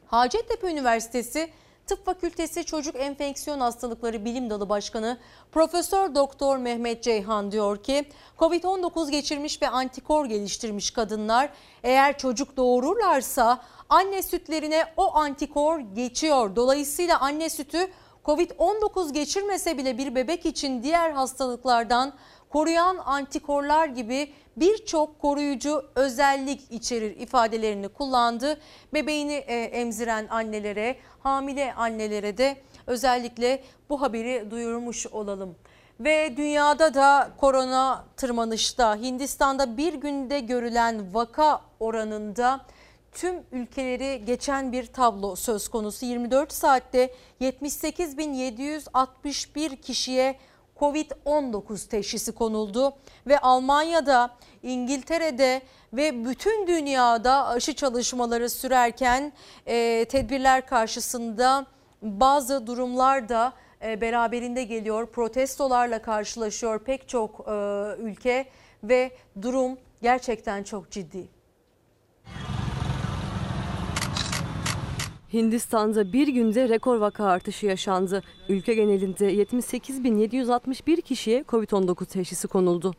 Hacettepe 0.07 0.71
Üniversitesi 0.71 1.49
Tıp 1.87 2.05
Fakültesi 2.05 2.65
Çocuk 2.65 2.95
Enfeksiyon 2.95 3.59
Hastalıkları 3.59 4.25
Bilim 4.25 4.49
Dalı 4.49 4.69
Başkanı 4.69 5.17
Profesör 5.51 6.15
Doktor 6.15 6.57
Mehmet 6.57 7.03
Ceyhan 7.03 7.51
diyor 7.51 7.83
ki 7.83 8.05
Covid-19 8.39 9.11
geçirmiş 9.11 9.61
ve 9.61 9.69
antikor 9.69 10.25
geliştirmiş 10.25 10.91
kadınlar 10.91 11.49
eğer 11.83 12.17
çocuk 12.17 12.57
doğururlarsa 12.57 13.61
anne 13.89 14.23
sütlerine 14.23 14.85
o 14.97 15.15
antikor 15.15 15.79
geçiyor. 15.79 16.55
Dolayısıyla 16.55 17.19
anne 17.19 17.49
sütü 17.49 17.87
Covid-19 18.25 19.13
geçirmese 19.13 19.77
bile 19.77 19.97
bir 19.97 20.15
bebek 20.15 20.45
için 20.45 20.83
diğer 20.83 21.11
hastalıklardan 21.11 22.13
koruyan 22.49 22.97
antikorlar 23.05 23.87
gibi 23.87 24.31
birçok 24.57 25.21
koruyucu 25.21 25.85
özellik 25.95 26.71
içerir 26.71 27.17
ifadelerini 27.17 27.89
kullandı. 27.89 28.59
Bebeğini 28.93 29.33
e, 29.33 29.63
emziren 29.63 30.27
annelere, 30.27 30.95
hamile 31.19 31.73
annelere 31.73 32.37
de 32.37 32.57
özellikle 32.87 33.63
bu 33.89 34.01
haberi 34.01 34.51
duyurmuş 34.51 35.07
olalım. 35.07 35.55
Ve 35.99 36.37
dünyada 36.37 36.93
da 36.93 37.31
korona 37.37 38.05
tırmanışta 38.17 38.95
Hindistan'da 38.95 39.77
bir 39.77 39.93
günde 39.93 40.39
görülen 40.39 41.13
vaka 41.13 41.61
oranında 41.79 42.65
tüm 43.11 43.35
ülkeleri 43.51 44.25
geçen 44.25 44.71
bir 44.71 44.85
tablo 44.85 45.35
söz 45.35 45.67
konusu. 45.67 46.05
24 46.05 46.53
saatte 46.53 47.13
78.761 47.41 49.77
kişiye 49.77 50.39
Covid-19 50.79 51.89
teşhisi 51.89 52.31
konuldu 52.31 52.93
ve 53.27 53.39
Almanya'da, 53.39 54.35
İngiltere'de 54.63 55.61
ve 55.93 56.25
bütün 56.25 56.67
dünyada 56.67 57.47
aşı 57.47 57.75
çalışmaları 57.75 58.49
sürerken 58.49 59.33
e, 59.65 60.05
tedbirler 60.05 60.67
karşısında 60.67 61.65
bazı 62.01 62.67
durumlar 62.67 63.29
da 63.29 63.53
e, 63.83 64.01
beraberinde 64.01 64.63
geliyor. 64.63 65.05
Protestolarla 65.05 66.01
karşılaşıyor 66.01 66.79
pek 66.79 67.09
çok 67.09 67.47
e, 67.47 67.51
ülke 67.97 68.45
ve 68.83 69.11
durum 69.41 69.77
gerçekten 70.01 70.63
çok 70.63 70.91
ciddi. 70.91 71.27
Hindistan'da 75.33 76.13
bir 76.13 76.27
günde 76.27 76.69
rekor 76.69 76.97
vaka 76.97 77.25
artışı 77.25 77.65
yaşandı. 77.65 78.23
Ülke 78.49 78.73
genelinde 78.73 79.33
78.761 79.33 81.01
kişiye 81.01 81.41
COVID-19 81.41 82.05
teşhisi 82.05 82.47
konuldu. 82.47 82.93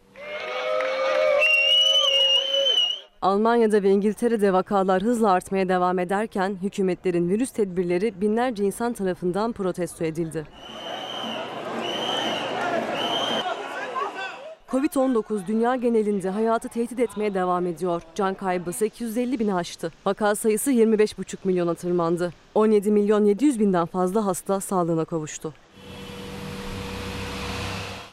Almanya'da 3.23 3.83
ve 3.83 3.91
İngiltere'de 3.91 4.53
vakalar 4.53 5.03
hızla 5.03 5.31
artmaya 5.31 5.69
devam 5.69 5.99
ederken 5.99 6.57
hükümetlerin 6.63 7.29
virüs 7.29 7.51
tedbirleri 7.51 8.21
binlerce 8.21 8.65
insan 8.65 8.93
tarafından 8.93 9.53
protesto 9.53 10.05
edildi. 10.05 10.47
Covid-19 14.71 15.47
dünya 15.47 15.77
genelinde 15.77 16.31
hayatı 16.31 16.69
tehdit 16.69 16.99
etmeye 17.01 17.35
devam 17.35 17.67
ediyor. 17.67 18.03
Can 18.15 18.35
kaybı 18.35 18.73
850 18.73 19.39
bini 19.39 19.55
aştı. 19.55 19.93
Vaka 20.07 20.35
sayısı 20.35 20.73
25,5 20.73 21.37
milyona 21.45 21.75
tırmandı. 21.75 22.33
17 22.55 22.91
milyon 22.91 23.25
700 23.25 23.61
binden 23.61 23.87
fazla 23.87 24.27
hasta 24.27 24.61
sağlığına 24.61 25.05
kavuştu. 25.05 25.53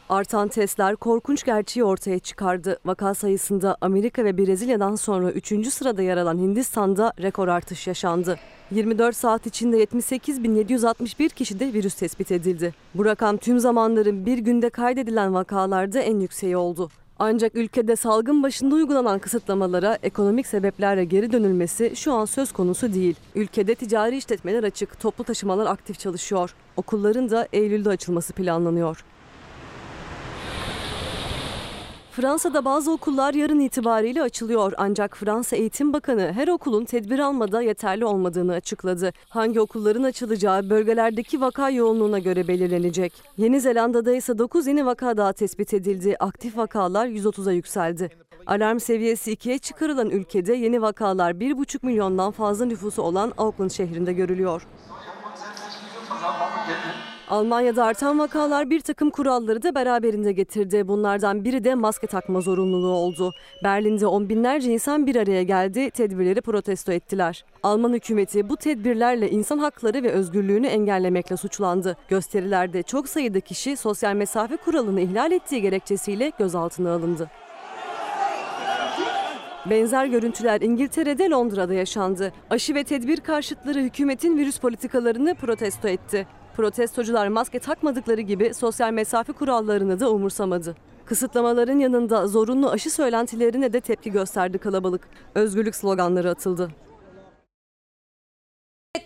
Artan 0.09 0.47
testler 0.47 0.95
korkunç 0.95 1.43
gerçeği 1.43 1.83
ortaya 1.83 2.19
çıkardı. 2.19 2.79
Vaka 2.85 3.13
sayısında 3.13 3.77
Amerika 3.81 4.25
ve 4.25 4.37
Brezilya'dan 4.37 4.95
sonra 4.95 5.31
3. 5.31 5.67
sırada 5.67 6.01
yer 6.01 6.17
alan 6.17 6.37
Hindistan'da 6.37 7.13
rekor 7.21 7.47
artış 7.47 7.87
yaşandı. 7.87 8.39
24 8.71 9.15
saat 9.15 9.47
içinde 9.47 9.83
78.761 9.83 11.29
kişide 11.29 11.73
virüs 11.73 11.93
tespit 11.93 12.31
edildi. 12.31 12.73
Bu 12.95 13.05
rakam 13.05 13.37
tüm 13.37 13.59
zamanların 13.59 14.25
bir 14.25 14.37
günde 14.37 14.69
kaydedilen 14.69 15.33
vakalarda 15.33 15.99
en 15.99 16.19
yükseği 16.19 16.57
oldu. 16.57 16.89
Ancak 17.19 17.55
ülkede 17.55 17.95
salgın 17.95 18.43
başında 18.43 18.75
uygulanan 18.75 19.19
kısıtlamalara 19.19 19.97
ekonomik 20.03 20.47
sebeplerle 20.47 21.05
geri 21.05 21.31
dönülmesi 21.31 21.95
şu 21.95 22.13
an 22.13 22.25
söz 22.25 22.51
konusu 22.51 22.93
değil. 22.93 23.15
Ülkede 23.35 23.75
ticari 23.75 24.17
işletmeler 24.17 24.63
açık, 24.63 24.99
toplu 24.99 25.23
taşımalar 25.23 25.65
aktif 25.65 25.99
çalışıyor. 25.99 26.55
Okulların 26.77 27.29
da 27.29 27.47
Eylül'de 27.53 27.89
açılması 27.89 28.33
planlanıyor. 28.33 29.03
Fransa'da 32.15 32.65
bazı 32.65 32.91
okullar 32.91 33.33
yarın 33.33 33.59
itibariyle 33.59 34.21
açılıyor 34.21 34.73
ancak 34.77 35.17
Fransa 35.17 35.55
Eğitim 35.55 35.93
Bakanı 35.93 36.31
her 36.33 36.47
okulun 36.47 36.85
tedbir 36.85 37.19
almada 37.19 37.61
yeterli 37.61 38.05
olmadığını 38.05 38.53
açıkladı. 38.53 39.13
Hangi 39.29 39.59
okulların 39.59 40.03
açılacağı 40.03 40.69
bölgelerdeki 40.69 41.41
vaka 41.41 41.69
yoğunluğuna 41.69 42.19
göre 42.19 42.47
belirlenecek. 42.47 43.13
Yeni 43.37 43.61
Zelanda'da 43.61 44.11
ise 44.15 44.37
9 44.37 44.67
yeni 44.67 44.85
vaka 44.85 45.17
daha 45.17 45.33
tespit 45.33 45.73
edildi. 45.73 46.15
Aktif 46.19 46.57
vakalar 46.57 47.07
130'a 47.07 47.51
yükseldi. 47.51 48.09
Alarm 48.45 48.79
seviyesi 48.79 49.33
2'ye 49.33 49.57
çıkarılan 49.57 50.09
ülkede 50.09 50.53
yeni 50.53 50.81
vakalar 50.81 51.31
1,5 51.31 51.85
milyondan 51.85 52.31
fazla 52.31 52.65
nüfusu 52.65 53.01
olan 53.01 53.33
Auckland 53.37 53.71
şehrinde 53.71 54.13
görülüyor. 54.13 54.67
Almanya'da 57.33 57.85
artan 57.85 58.19
vakalar 58.19 58.69
bir 58.69 58.79
takım 58.79 59.09
kuralları 59.09 59.63
da 59.63 59.75
beraberinde 59.75 60.31
getirdi. 60.31 60.87
Bunlardan 60.87 61.43
biri 61.43 61.63
de 61.63 61.75
maske 61.75 62.07
takma 62.07 62.41
zorunluluğu 62.41 62.91
oldu. 62.91 63.33
Berlin'de 63.63 64.07
on 64.07 64.29
binlerce 64.29 64.71
insan 64.71 65.07
bir 65.07 65.15
araya 65.15 65.43
geldi, 65.43 65.91
tedbirleri 65.91 66.41
protesto 66.41 66.91
ettiler. 66.91 67.45
Alman 67.63 67.93
hükümeti 67.93 68.49
bu 68.49 68.57
tedbirlerle 68.57 69.29
insan 69.29 69.57
hakları 69.57 70.03
ve 70.03 70.11
özgürlüğünü 70.11 70.67
engellemekle 70.67 71.37
suçlandı. 71.37 71.97
Gösterilerde 72.07 72.83
çok 72.83 73.09
sayıda 73.09 73.39
kişi 73.39 73.77
sosyal 73.77 74.15
mesafe 74.15 74.57
kuralını 74.57 75.01
ihlal 75.01 75.31
ettiği 75.31 75.61
gerekçesiyle 75.61 76.31
gözaltına 76.39 76.93
alındı. 76.93 77.29
Benzer 79.69 80.05
görüntüler 80.05 80.61
İngiltere'de 80.61 81.29
Londra'da 81.29 81.73
yaşandı. 81.73 82.33
Aşı 82.49 82.75
ve 82.75 82.83
tedbir 82.83 83.19
karşıtları 83.19 83.79
hükümetin 83.79 84.37
virüs 84.37 84.59
politikalarını 84.59 85.35
protesto 85.35 85.87
etti. 85.87 86.27
Protestocular 86.55 87.27
maske 87.27 87.59
takmadıkları 87.59 88.21
gibi 88.21 88.53
sosyal 88.53 88.91
mesafe 88.91 89.33
kurallarını 89.33 89.99
da 89.99 90.11
umursamadı. 90.11 90.75
Kısıtlamaların 91.05 91.79
yanında 91.79 92.27
zorunlu 92.27 92.69
aşı 92.69 92.91
söylentilerine 92.91 93.73
de 93.73 93.81
tepki 93.81 94.11
gösterdi 94.11 94.57
kalabalık. 94.57 95.09
Özgürlük 95.35 95.75
sloganları 95.75 96.29
atıldı. 96.29 96.71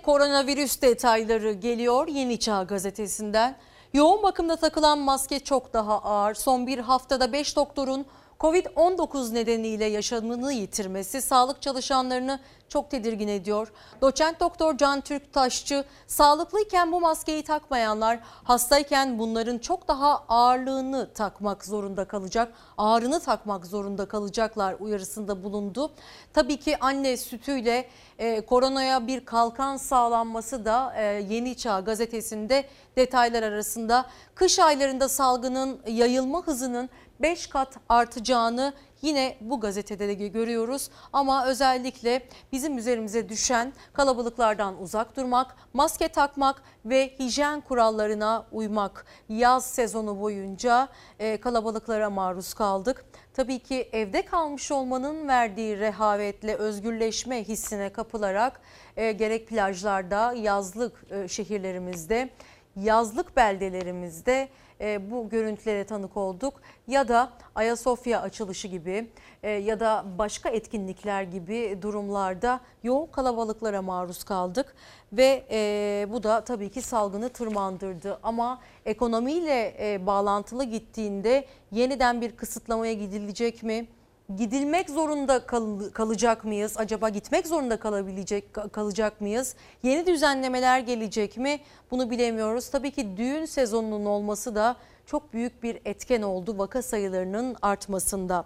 Koronavirüs 0.03 0.81
detayları 0.81 1.51
geliyor 1.51 2.07
Yeni 2.07 2.39
Çağ 2.39 2.63
gazetesinden. 2.63 3.57
Yoğun 3.93 4.23
bakımda 4.23 4.55
takılan 4.55 4.99
maske 4.99 5.39
çok 5.39 5.73
daha 5.73 5.99
ağır. 5.99 6.33
Son 6.33 6.67
bir 6.67 6.79
haftada 6.79 7.31
5 7.31 7.55
doktorun 7.55 8.05
Covid-19 8.39 9.33
nedeniyle 9.33 9.85
yaşamını 9.85 10.53
yitirmesi 10.53 11.21
sağlık 11.21 11.61
çalışanlarını 11.61 12.39
çok 12.69 12.91
tedirgin 12.91 13.27
ediyor. 13.27 13.72
Doçent 14.02 14.39
Doktor 14.39 14.77
Can 14.77 15.02
Türk 15.02 15.34
Taşçı, 15.34 15.85
sağlıklıyken 16.07 16.91
bu 16.91 17.02
maskeyi 17.02 17.44
takmayanlar 17.44 18.19
hastayken 18.23 19.19
bunların 19.19 19.57
çok 19.57 19.88
daha 19.88 20.23
ağırlığını 20.30 21.14
takmak 21.14 21.65
zorunda 21.65 22.06
kalacak, 22.06 22.53
ağrını 22.77 23.19
takmak 23.19 23.65
zorunda 23.65 24.06
kalacaklar 24.06 24.76
uyarısında 24.80 25.44
bulundu. 25.44 25.91
Tabii 26.34 26.57
ki 26.57 26.77
anne 26.80 27.18
sütüyle 27.18 27.88
e, 28.19 28.45
koronaya 28.45 29.07
bir 29.07 29.26
kalkan 29.26 29.77
sağlanması 29.77 30.65
da 30.65 30.94
e, 30.98 31.03
Yeni 31.03 31.57
Çağ 31.57 31.80
gazetesinde 31.80 32.65
detaylar 32.95 33.44
arasında. 33.44 34.06
Kış 34.35 34.60
aylarında 34.60 35.10
salgının 35.10 35.80
yayılma 35.88 36.48
hızının 36.48 36.89
5 37.19 37.48
kat 37.48 37.77
artacağını 37.89 38.73
yine 39.01 39.37
bu 39.41 39.59
gazetede 39.59 40.07
de 40.07 40.27
görüyoruz. 40.27 40.89
Ama 41.13 41.45
özellikle 41.45 42.21
bizim 42.51 42.77
üzerimize 42.77 43.29
düşen 43.29 43.73
kalabalıklardan 43.93 44.81
uzak 44.81 45.17
durmak, 45.17 45.55
maske 45.73 46.07
takmak 46.07 46.63
ve 46.85 47.13
hijyen 47.19 47.61
kurallarına 47.61 48.45
uymak. 48.51 49.05
Yaz 49.29 49.65
sezonu 49.65 50.21
boyunca 50.21 50.87
e, 51.19 51.37
kalabalıklara 51.37 52.09
maruz 52.09 52.53
kaldık. 52.53 53.05
Tabii 53.33 53.59
ki 53.59 53.89
evde 53.91 54.25
kalmış 54.25 54.71
olmanın 54.71 55.27
verdiği 55.27 55.79
rehavetle 55.79 56.55
özgürleşme 56.55 57.43
hissine 57.43 57.89
kapılarak 57.89 58.61
e, 58.97 59.11
gerek 59.11 59.47
plajlarda, 59.47 60.33
yazlık 60.33 61.05
e, 61.11 61.27
şehirlerimizde, 61.27 62.29
yazlık 62.75 63.35
beldelerimizde 63.35 64.49
e, 64.81 65.11
bu 65.11 65.29
görüntülere 65.29 65.83
tanık 65.83 66.17
olduk. 66.17 66.53
Ya 66.87 67.07
da 67.07 67.29
Ayasofya 67.55 68.21
açılışı 68.21 68.67
gibi 68.67 69.09
e, 69.43 69.51
ya 69.51 69.79
da 69.79 70.05
başka 70.17 70.49
etkinlikler 70.49 71.23
gibi 71.23 71.77
durumlarda 71.81 72.59
yoğun 72.83 73.07
kalabalıklara 73.07 73.81
maruz 73.81 74.23
kaldık. 74.23 74.75
Ve 75.13 75.45
e, 75.51 76.07
bu 76.09 76.23
da 76.23 76.43
tabii 76.43 76.69
ki 76.69 76.81
salgını 76.81 77.29
tırmandırdı. 77.29 78.19
Ama 78.23 78.61
ekonomiyle 78.85 79.75
e, 79.79 80.05
bağlantılı 80.05 80.63
gittiğinde 80.63 81.45
yeniden 81.71 82.21
bir 82.21 82.31
kısıtlamaya 82.31 82.93
gidilecek 82.93 83.63
mi? 83.63 83.87
Gidilmek 84.35 84.89
zorunda 84.89 85.45
kal- 85.45 85.89
kalacak 85.93 86.43
mıyız? 86.43 86.73
Acaba 86.77 87.09
gitmek 87.09 87.47
zorunda 87.47 87.77
kalabilecek 87.77 88.53
kalacak 88.71 89.21
mıyız? 89.21 89.55
Yeni 89.83 90.05
düzenlemeler 90.07 90.79
gelecek 90.79 91.37
mi? 91.37 91.59
Bunu 91.91 92.09
bilemiyoruz. 92.09 92.69
Tabii 92.69 92.91
ki 92.91 93.17
düğün 93.17 93.45
sezonunun 93.45 94.05
olması 94.05 94.55
da 94.55 94.75
çok 95.05 95.33
büyük 95.33 95.63
bir 95.63 95.79
etken 95.85 96.21
oldu 96.21 96.57
vaka 96.57 96.81
sayılarının 96.81 97.55
artmasında. 97.61 98.45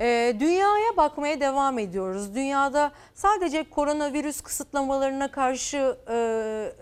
Ee, 0.00 0.36
dünyaya 0.40 0.96
bakmaya 0.96 1.40
devam 1.40 1.78
ediyoruz. 1.78 2.34
Dünyada 2.34 2.92
sadece 3.14 3.70
koronavirüs 3.70 4.40
kısıtlamalarına 4.40 5.30
karşı 5.30 5.96
e, 6.08 6.14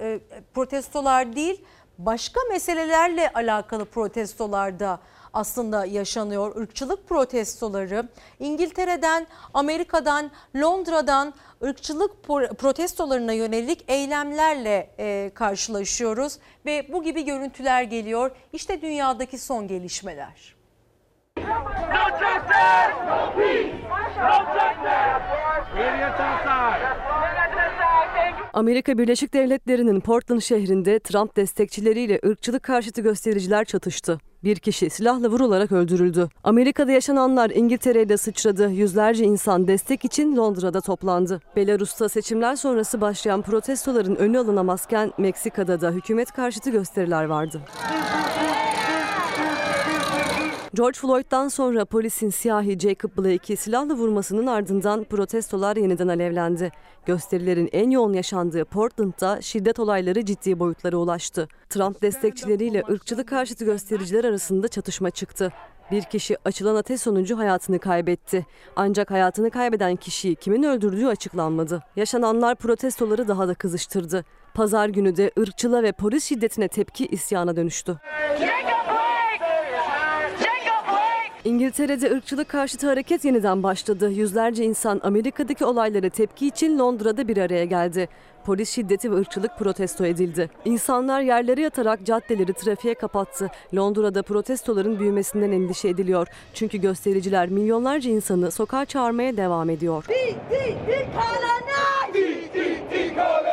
e, 0.00 0.20
protestolar 0.54 1.36
değil, 1.36 1.64
başka 1.98 2.40
meselelerle 2.50 3.30
alakalı 3.34 3.84
protestolarda 3.84 4.98
aslında 5.32 5.84
yaşanıyor. 5.86 6.62
Irkçılık 6.62 7.08
protestoları 7.08 8.08
İngiltere'den, 8.40 9.26
Amerika'dan, 9.54 10.30
Londra'dan 10.56 11.34
ırkçılık 11.64 12.24
protestolarına 12.58 13.32
yönelik 13.32 13.84
eylemlerle 13.88 14.94
e, 14.98 15.30
karşılaşıyoruz 15.34 16.38
ve 16.66 16.92
bu 16.92 17.02
gibi 17.02 17.24
görüntüler 17.24 17.82
geliyor. 17.82 18.30
İşte 18.52 18.82
dünyadaki 18.82 19.38
son 19.38 19.68
gelişmeler. 19.68 20.61
Amerika 28.52 28.98
Birleşik 28.98 29.34
Devletleri'nin 29.34 30.00
Portland 30.00 30.40
şehrinde 30.40 30.98
Trump 30.98 31.36
destekçileriyle 31.36 32.20
ırkçılık 32.26 32.62
karşıtı 32.62 33.00
göstericiler 33.00 33.64
çatıştı. 33.64 34.18
Bir 34.44 34.56
kişi 34.56 34.90
silahla 34.90 35.28
vurularak 35.28 35.72
öldürüldü. 35.72 36.28
Amerika'da 36.44 36.92
yaşananlar 36.92 37.50
İngiltere'ye 37.50 38.08
de 38.08 38.16
sıçradı. 38.16 38.70
Yüzlerce 38.70 39.24
insan 39.24 39.68
destek 39.68 40.04
için 40.04 40.36
Londra'da 40.36 40.80
toplandı. 40.80 41.40
Belarus'ta 41.56 42.08
seçimler 42.08 42.56
sonrası 42.56 43.00
başlayan 43.00 43.42
protestoların 43.42 44.16
önü 44.16 44.38
alınamazken 44.38 45.12
Meksika'da 45.18 45.80
da 45.80 45.90
hükümet 45.90 46.32
karşıtı 46.32 46.70
gösteriler 46.70 47.24
vardı. 47.24 47.60
George 50.74 50.98
Floyd'dan 50.98 51.48
sonra 51.48 51.84
polisin 51.84 52.30
siyahi 52.30 52.78
Jacob 52.78 53.10
Blake'i 53.18 53.56
silahla 53.56 53.94
vurmasının 53.94 54.46
ardından 54.46 55.04
protestolar 55.04 55.76
yeniden 55.76 56.08
alevlendi. 56.08 56.72
Gösterilerin 57.06 57.68
en 57.72 57.90
yoğun 57.90 58.12
yaşandığı 58.12 58.64
Portland'da 58.64 59.42
şiddet 59.42 59.78
olayları 59.78 60.24
ciddi 60.24 60.58
boyutlara 60.58 60.96
ulaştı. 60.96 61.48
Trump 61.68 62.02
destekçileriyle 62.02 62.82
ırkçılık 62.90 63.28
karşıtı 63.28 63.64
göstericiler 63.64 64.24
arasında 64.24 64.68
çatışma 64.68 65.10
çıktı. 65.10 65.52
Bir 65.90 66.02
kişi 66.02 66.36
açılan 66.44 66.76
ateş 66.76 67.00
sonucu 67.00 67.38
hayatını 67.38 67.78
kaybetti. 67.78 68.46
Ancak 68.76 69.10
hayatını 69.10 69.50
kaybeden 69.50 69.96
kişiyi 69.96 70.34
kimin 70.36 70.62
öldürdüğü 70.62 71.06
açıklanmadı. 71.06 71.82
Yaşananlar 71.96 72.54
protestoları 72.54 73.28
daha 73.28 73.48
da 73.48 73.54
kızıştırdı. 73.54 74.24
Pazar 74.54 74.88
günü 74.88 75.16
de 75.16 75.30
ırkçılığa 75.38 75.82
ve 75.82 75.92
polis 75.92 76.24
şiddetine 76.24 76.68
tepki 76.68 77.06
isyana 77.06 77.56
dönüştü. 77.56 78.00
İngiltere'de 81.44 82.10
ırkçılık 82.12 82.48
karşıtı 82.48 82.86
hareket 82.86 83.24
yeniden 83.24 83.62
başladı. 83.62 84.10
Yüzlerce 84.10 84.64
insan 84.64 85.00
Amerika'daki 85.04 85.64
olaylara 85.64 86.08
tepki 86.08 86.46
için 86.46 86.78
Londra'da 86.78 87.28
bir 87.28 87.36
araya 87.36 87.64
geldi. 87.64 88.08
Polis 88.44 88.70
şiddeti 88.70 89.10
ve 89.10 89.16
ırkçılık 89.16 89.58
protesto 89.58 90.06
edildi. 90.06 90.50
İnsanlar 90.64 91.20
yerlere 91.20 91.60
yatarak 91.60 92.06
caddeleri 92.06 92.52
trafiğe 92.52 92.94
kapattı. 92.94 93.50
Londra'da 93.74 94.22
protestoların 94.22 94.98
büyümesinden 94.98 95.52
endişe 95.52 95.88
ediliyor. 95.88 96.28
Çünkü 96.54 96.78
göstericiler 96.78 97.48
milyonlarca 97.48 98.10
insanı 98.10 98.50
sokağa 98.50 98.84
çağırmaya 98.84 99.36
devam 99.36 99.70
ediyor. 99.70 100.04
Dik, 100.08 100.36
dik, 100.50 100.76
dik, 100.88 101.06
dik, 102.14 102.54
dik, 102.54 102.92
dik, 102.92 103.51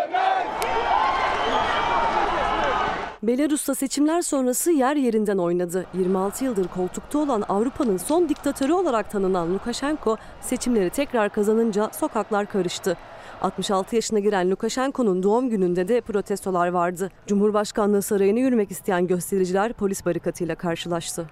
Belarus'ta 3.24 3.76
seçimler 3.76 4.22
sonrası 4.22 4.72
yer 4.72 4.96
yerinden 4.96 5.38
oynadı. 5.38 5.86
26 5.94 6.46
yıldır 6.46 6.68
koltukta 6.68 7.20
olan 7.20 7.44
Avrupa'nın 7.50 7.98
son 7.98 8.30
diktatörü 8.30 8.74
olarak 8.74 9.12
tanınan 9.12 9.54
Lukashenko 9.54 10.18
seçimleri 10.42 10.90
tekrar 10.90 11.30
kazanınca 11.30 11.90
sokaklar 12.00 12.46
karıştı. 12.46 12.98
66 13.42 13.96
yaşına 13.96 14.20
giren 14.20 14.52
Lukashenko'nun 14.52 15.24
doğum 15.24 15.50
gününde 15.50 15.88
de 15.88 16.02
protestolar 16.02 16.68
vardı. 16.68 17.12
Cumhurbaşkanlığı 17.28 18.02
sarayına 18.02 18.40
yürümek 18.40 18.72
isteyen 18.72 19.08
göstericiler 19.08 19.74
polis 19.74 20.06
barikatıyla 20.06 20.56
karşılaştı. 20.56 21.26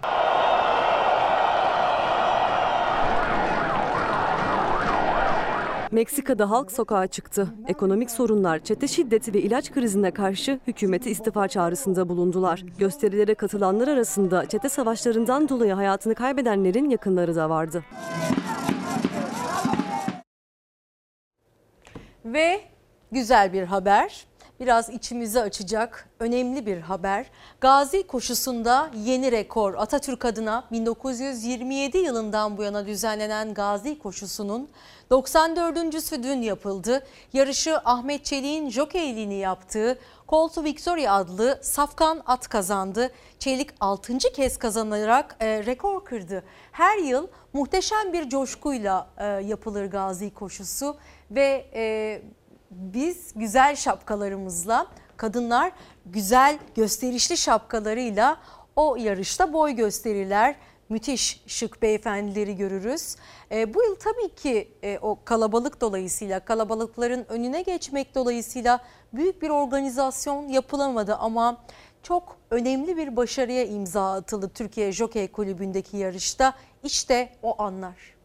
Meksika'da 5.92 6.50
halk 6.50 6.72
sokağa 6.72 7.08
çıktı. 7.08 7.48
Ekonomik 7.68 8.12
sorunlar, 8.12 8.60
çete 8.60 8.88
şiddeti 8.88 9.34
ve 9.34 9.42
ilaç 9.42 9.72
krizine 9.72 10.12
karşı 10.12 10.60
hükümeti 10.68 11.10
istifa 11.12 11.48
çağrısında 11.48 12.10
bulundular. 12.10 12.64
Gösterilere 12.80 13.36
katılanlar 13.36 13.88
arasında 13.88 14.46
çete 14.46 14.70
savaşlarından 14.70 15.50
dolayı 15.50 15.74
hayatını 15.74 16.16
kaybedenlerin 16.16 16.90
yakınları 16.90 17.36
da 17.36 17.50
vardı. 17.50 17.84
Ve 22.26 22.62
güzel 23.12 23.54
bir 23.54 23.64
haber 23.64 24.26
biraz 24.60 24.90
içimizi 24.90 25.42
açacak 25.42 26.10
önemli 26.20 26.66
bir 26.66 26.78
haber. 26.78 27.26
Gazi 27.62 28.08
koşusunda 28.08 28.90
yeni 29.06 29.32
rekor 29.32 29.74
Atatürk 29.74 30.26
adına 30.26 30.64
1927 30.72 31.98
yılından 31.98 32.58
bu 32.58 32.64
yana 32.64 32.88
düzenlenen 32.88 33.54
Gazi 33.54 34.00
koşusunun 34.00 34.70
94.sü 35.12 36.24
dün 36.24 36.42
yapıldı. 36.42 37.04
Yarışı 37.34 37.78
Ahmet 37.78 38.26
Çelik'in 38.26 38.70
jokeyliğini 38.70 39.36
yaptığı 39.36 40.00
to 40.28 40.64
Victoria 40.64 41.14
adlı 41.14 41.60
safkan 41.62 42.24
at 42.26 42.48
kazandı. 42.48 43.12
Çelik 43.40 43.70
6. 43.80 44.18
kez 44.18 44.58
kazanarak 44.58 45.36
e, 45.40 45.66
rekor 45.66 46.06
kırdı. 46.06 46.44
Her 46.72 46.98
yıl 46.98 47.28
muhteşem 47.54 48.14
bir 48.14 48.30
coşkuyla 48.30 49.10
e, 49.18 49.26
yapılır 49.26 49.86
Gazi 49.86 50.34
koşusu 50.34 50.98
ve 51.32 51.66
e, 51.74 52.22
biz 52.78 53.34
güzel 53.36 53.76
şapkalarımızla 53.76 54.88
kadınlar 55.18 55.72
güzel 56.06 56.60
gösterişli 56.76 57.38
şapkalarıyla 57.38 58.38
o 58.76 58.96
yarışta 58.96 59.54
boy 59.54 59.72
gösterirler. 59.72 60.56
Müthiş 60.90 61.44
şık 61.48 61.82
beyefendileri 61.82 62.56
görürüz. 62.56 63.16
E, 63.52 63.74
bu 63.74 63.84
yıl 63.84 63.96
tabii 63.96 64.36
ki 64.36 64.72
e, 64.84 65.00
o 65.02 65.20
kalabalık 65.26 65.82
dolayısıyla 65.82 66.40
kalabalıkların 66.40 67.26
önüne 67.30 67.62
geçmek 67.62 68.16
dolayısıyla 68.16 68.80
büyük 69.14 69.42
bir 69.42 69.50
organizasyon 69.50 70.48
yapılamadı 70.48 71.16
ama 71.16 71.64
çok 72.04 72.38
önemli 72.52 72.98
bir 72.98 73.16
başarıya 73.16 73.66
imza 73.66 74.14
atıldı 74.14 74.50
Türkiye 74.54 74.92
Jokey 74.92 75.28
Kulübü'ndeki 75.28 75.98
yarışta. 75.98 76.54
İşte 76.84 77.30
o 77.44 77.62
anlar. 77.62 78.17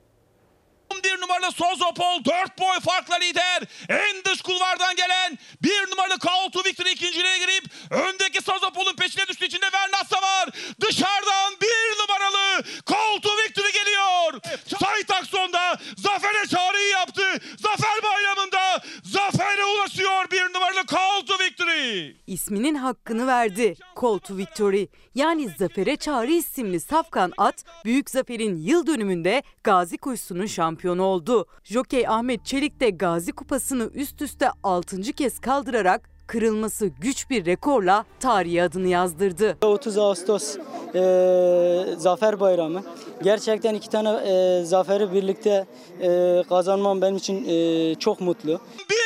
11 0.93 1.21
numaralı 1.21 1.53
Sozopol 1.53 2.25
4 2.25 2.59
boy 2.59 2.81
farkla 2.81 3.17
lider. 3.17 3.63
En 3.89 4.25
dış 4.25 4.43
kulvardan 4.43 4.97
gelen 4.97 5.39
1 5.63 5.91
numaralı 5.91 6.19
Call 6.19 6.51
to 6.53 6.65
Victory 6.65 6.91
ikinciliğe 6.93 7.39
girip 7.39 7.65
öndeki 7.91 8.43
Sozopol'un 8.43 8.97
peşine 8.97 9.27
düştüğü 9.29 9.47
içinde 9.47 9.67
Vernassa 9.75 10.23
var. 10.23 10.49
Dışarıdan 10.81 11.55
1 11.63 11.67
numaralı 12.03 12.63
Call 12.91 13.21
to 13.23 13.31
Victory 13.37 13.73
geliyor. 13.73 14.41
Sait 14.81 15.11
Akson'da 15.11 15.79
zafere 15.97 16.47
çağrıyı 16.47 16.89
yaptı. 16.89 17.23
Zafer 17.59 18.03
bayramında 18.03 18.83
zafere 19.05 19.65
ulaşıyor 19.65 20.31
1 20.31 20.55
numaralı 20.55 20.87
to 21.27 21.39
Victory. 21.39 22.17
İsminin 22.27 22.75
hakkını 22.75 23.27
verdi. 23.27 23.75
Call 24.01 24.19
to 24.19 24.37
Victory 24.37 24.87
yani 25.15 25.49
Zafer'e 25.59 25.97
Çağrı 25.97 26.33
isimli 26.33 26.81
safkan 26.81 27.33
at 27.39 27.65
Büyük 27.85 28.11
Zafer'in 28.11 28.57
yıl 28.57 28.87
dönümünde 28.87 29.43
Gazi 29.65 29.99
koşusunun 29.99 30.47
şampiyonu 30.47 30.82
oldu. 30.89 31.47
Jokey 31.65 32.09
Ahmet 32.09 32.45
Çelik 32.47 32.81
de 32.81 32.91
Gazi 32.91 33.33
kupasını 33.33 33.91
üst 33.95 34.23
üste 34.23 34.49
6. 34.63 35.03
kez 35.03 35.39
kaldırarak 35.39 36.11
kırılması 36.27 36.87
güç 36.87 37.31
bir 37.31 37.47
rekorla 37.47 38.05
tarihe 38.21 38.63
adını 38.63 38.89
yazdırdı. 38.89 39.57
30 39.63 39.99
Ağustos 39.99 40.57
e, 40.95 41.01
Zafer 41.97 42.41
Bayramı. 42.41 42.83
Gerçekten 43.23 43.75
iki 43.75 43.91
tane 43.91 44.09
e, 44.09 44.65
zaferi 44.65 45.13
birlikte 45.13 45.67
e, 46.01 46.43
kazanmam 46.49 47.03
benim 47.03 47.17
için 47.17 47.45
e, 47.49 47.95
çok 47.95 48.21
mutlu. 48.21 48.51
1 48.51 48.55
numaralı 48.55 49.02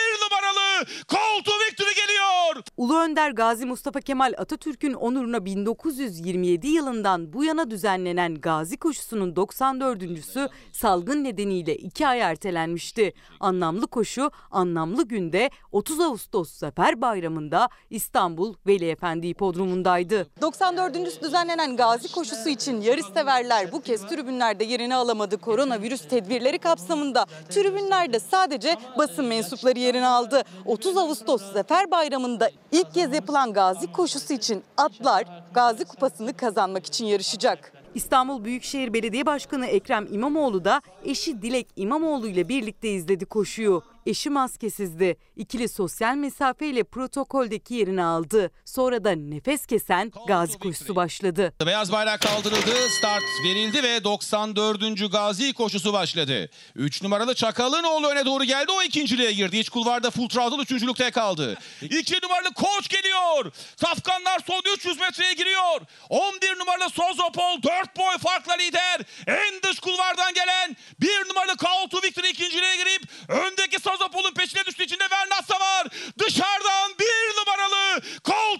Call 0.85 1.43
to 1.44 1.53
Victory 1.69 1.94
geliyor. 1.94 2.65
Ulu 2.77 2.98
Önder 2.98 3.31
Gazi 3.31 3.66
Mustafa 3.66 4.01
Kemal 4.01 4.35
Atatürk'ün 4.39 4.93
onuruna 4.93 5.44
1927 5.44 6.69
yılından 6.69 7.32
bu 7.32 7.44
yana 7.44 7.70
düzenlenen 7.70 8.35
Gazi 8.35 8.77
koşusunun 8.77 9.35
94.sü 9.35 10.48
salgın 10.73 11.24
nedeniyle 11.24 11.77
iki 11.77 12.07
ay 12.07 12.20
ertelenmişti. 12.20 13.12
Anlamlı 13.40 13.86
koşu 13.86 14.31
anlamlı 14.51 15.09
günde 15.09 15.51
30 15.73 16.01
Ağustos 16.01 16.51
Zafer 16.53 17.01
Bayramı'nda 17.01 17.69
İstanbul 17.90 18.55
Veli 18.66 18.89
Efendi 18.89 19.28
Hipodromu'ndaydı. 19.28 20.27
94. 20.40 21.23
düzenlenen 21.23 21.77
Gazi 21.77 22.12
koşusu 22.12 22.48
için 22.48 22.81
yarışseverler 22.81 23.73
bu 23.73 23.81
kez 23.81 24.07
tribünlerde 24.07 24.65
yerini 24.65 24.94
alamadı. 24.94 25.39
Koronavirüs 25.39 26.09
tedbirleri 26.09 26.59
kapsamında 26.59 27.27
tribünlerde 27.48 28.20
sadece 28.20 28.77
basın 28.98 29.24
mensupları 29.24 29.78
yerini 29.78 30.07
aldı. 30.07 30.43
30 30.67 30.97
Ağustos 30.97 31.53
Zafer 31.53 31.91
Bayramı'nda 31.91 32.51
ilk 32.73 32.95
kez 32.95 33.15
yapılan 33.15 33.53
Gazi 33.53 33.93
koşusu 33.93 34.33
için 34.33 34.63
atlar 34.77 35.25
Gazi 35.55 35.85
Kupası'nı 35.85 36.37
kazanmak 36.37 36.87
için 36.87 37.07
yarışacak. 37.07 37.73
İstanbul 37.95 38.45
Büyükşehir 38.45 38.93
Belediye 38.93 39.27
Başkanı 39.27 39.67
Ekrem 39.67 40.07
İmamoğlu 40.11 40.65
da 40.65 40.83
eşi 41.05 41.43
Dilek 41.43 41.69
İmamoğlu 41.77 42.29
ile 42.29 42.49
birlikte 42.49 42.89
izledi 42.89 43.25
koşuyu. 43.25 43.83
Eşi 44.07 44.31
maskesizdi. 44.31 45.16
İkili 45.37 45.69
sosyal 45.69 46.15
mesafeyle 46.15 46.85
protokoldeki 46.85 47.74
yerini 47.74 48.03
aldı. 48.03 48.51
Sonra 48.65 49.05
da 49.05 49.11
nefes 49.11 49.66
kesen 49.66 50.12
gazi 50.28 50.59
koşusu 50.59 50.97
başladı. 50.97 51.53
Beyaz 51.66 51.93
bayrak 51.93 52.20
kaldırıldı, 52.20 52.89
start 52.99 53.23
verildi 53.45 53.83
ve 53.83 54.05
94. 54.05 55.12
Gazi 55.12 55.53
koşusu 55.53 55.93
başladı. 55.93 56.51
3 56.74 57.03
numaralı 57.03 57.35
Çakal'ın 57.35 58.05
öne 58.11 58.27
doğru 58.27 58.45
geldi, 58.45 58.73
o 58.73 58.83
ikinciliğe 58.83 59.33
girdi. 59.33 59.57
İç 59.59 59.69
kulvarda 59.69 60.11
Full 60.11 60.28
Throttle 60.28 60.62
üçüncülükte 60.62 61.11
kaldı. 61.11 61.59
2 61.83 62.19
numaralı 62.23 62.55
Koç 62.55 62.89
geliyor. 62.89 63.53
Safkanlar 63.77 64.41
son 64.47 64.62
300 64.77 65.01
metreye 65.01 65.33
giriyor. 65.33 65.81
11 66.09 66.59
numaralı 66.59 66.91
Sozopol 66.91 67.62
4 67.62 67.97
boy 67.99 68.19
farkla 68.19 68.55
lider. 68.55 69.01
En 69.27 69.62
dış 69.62 69.81
kulvardan 69.81 70.35
gelen 70.35 70.77
1 71.01 71.28
numaralı 71.28 71.57
Call 71.65 71.89
to 71.91 71.99
Victory 72.03 72.31
ikinciliğe 72.31 72.77
girip 72.77 73.03
öndeki 73.28 73.78
Sozopol'un 73.97 74.35
peşine 74.35 74.64
düştüğü 74.66 74.85
içinde 74.85 75.05
Vernassa 75.12 75.55
var. 75.60 75.86
Dışarıdan 76.18 76.93
1 77.01 77.06
numaralı 77.39 78.01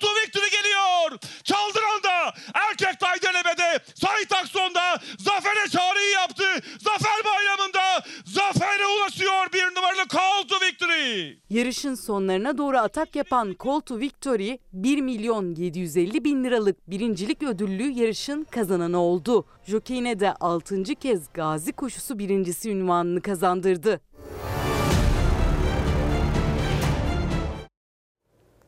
to 0.00 0.08
Victory 0.22 0.50
geliyor. 0.50 1.18
Çaldıran'da 1.44 2.34
erkek 2.54 3.00
Taydenebe'de 3.00 3.80
Sait 3.94 4.32
Akson'da 4.32 5.00
zafere 5.18 5.68
çağrıyı 5.68 6.10
yaptı. 6.10 6.44
Zafer 6.80 7.24
bayramında 7.24 8.04
zafere 8.24 8.86
ulaşıyor 8.86 9.52
1 9.52 9.76
numaralı 9.76 10.08
Call 10.08 10.48
to 10.48 10.66
Victory. 10.66 11.38
Yarışın 11.50 11.94
sonlarına 11.94 12.58
doğru 12.58 12.78
atak 12.78 13.16
yapan 13.16 13.56
Call 13.64 13.80
to 13.80 13.98
Victory 13.98 14.58
1 14.72 15.00
milyon 15.00 15.54
750 15.54 16.24
bin 16.24 16.44
liralık 16.44 16.90
birincilik 16.90 17.42
ödüllü 17.42 17.90
yarışın 17.90 18.44
kazananı 18.44 19.00
oldu. 19.00 19.46
Jokey'ine 19.66 20.20
de 20.20 20.34
6. 20.34 20.84
kez 20.84 21.32
Gazi 21.34 21.72
koşusu 21.72 22.18
birincisi 22.18 22.70
ünvanını 22.70 23.22
kazandırdı. 23.22 24.00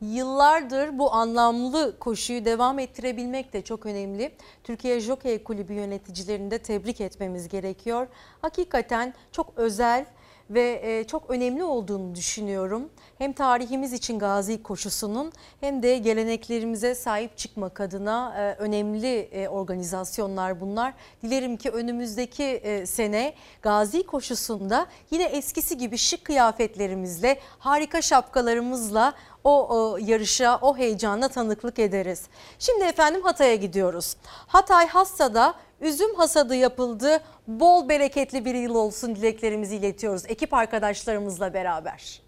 Yıllardır 0.01 0.97
bu 0.99 1.13
anlamlı 1.13 1.99
koşuyu 1.99 2.45
devam 2.45 2.79
ettirebilmek 2.79 3.53
de 3.53 3.61
çok 3.61 3.85
önemli. 3.85 4.31
Türkiye 4.63 4.99
Jokey 4.99 5.43
Kulübü 5.43 5.73
yöneticilerini 5.73 6.51
de 6.51 6.57
tebrik 6.57 7.01
etmemiz 7.01 7.47
gerekiyor. 7.47 8.07
Hakikaten 8.41 9.13
çok 9.31 9.53
özel 9.55 10.05
ve 10.49 10.81
e, 10.83 11.03
çok 11.03 11.29
önemli 11.29 11.63
olduğunu 11.63 12.15
düşünüyorum. 12.15 12.89
Hem 13.17 13.33
tarihimiz 13.33 13.93
için 13.93 14.19
Gazi 14.19 14.63
koşusunun 14.63 15.31
hem 15.59 15.83
de 15.83 15.97
geleneklerimize 15.97 16.95
sahip 16.95 17.37
çıkmak 17.37 17.81
adına 17.81 18.35
e, 18.37 18.61
önemli 18.61 19.19
e, 19.19 19.47
organizasyonlar 19.47 20.61
bunlar. 20.61 20.93
Dilerim 21.23 21.57
ki 21.57 21.69
önümüzdeki 21.69 22.83
sene 22.85 23.33
Gazi 23.61 24.05
koşusunda 24.05 24.87
yine 25.11 25.23
eskisi 25.23 25.77
gibi 25.77 25.97
şık 25.97 26.25
kıyafetlerimizle, 26.25 27.39
harika 27.59 28.01
şapkalarımızla 28.01 29.13
o, 29.43 29.67
o 29.77 29.97
yarışa, 29.97 30.59
o 30.61 30.77
heyecana 30.77 31.29
tanıklık 31.29 31.79
ederiz. 31.79 32.23
Şimdi 32.59 32.83
efendim 32.83 33.21
Hatay'a 33.21 33.55
gidiyoruz. 33.55 34.15
Hatay 34.47 34.87
Hassa'da 34.87 35.53
üzüm 35.81 36.15
hasadı 36.15 36.55
yapıldı. 36.55 37.19
Bol 37.47 37.89
bereketli 37.89 38.45
bir 38.45 38.55
yıl 38.55 38.75
olsun 38.75 39.15
dileklerimizi 39.15 39.75
iletiyoruz 39.75 40.23
ekip 40.27 40.53
arkadaşlarımızla 40.53 41.53
beraber. 41.53 42.21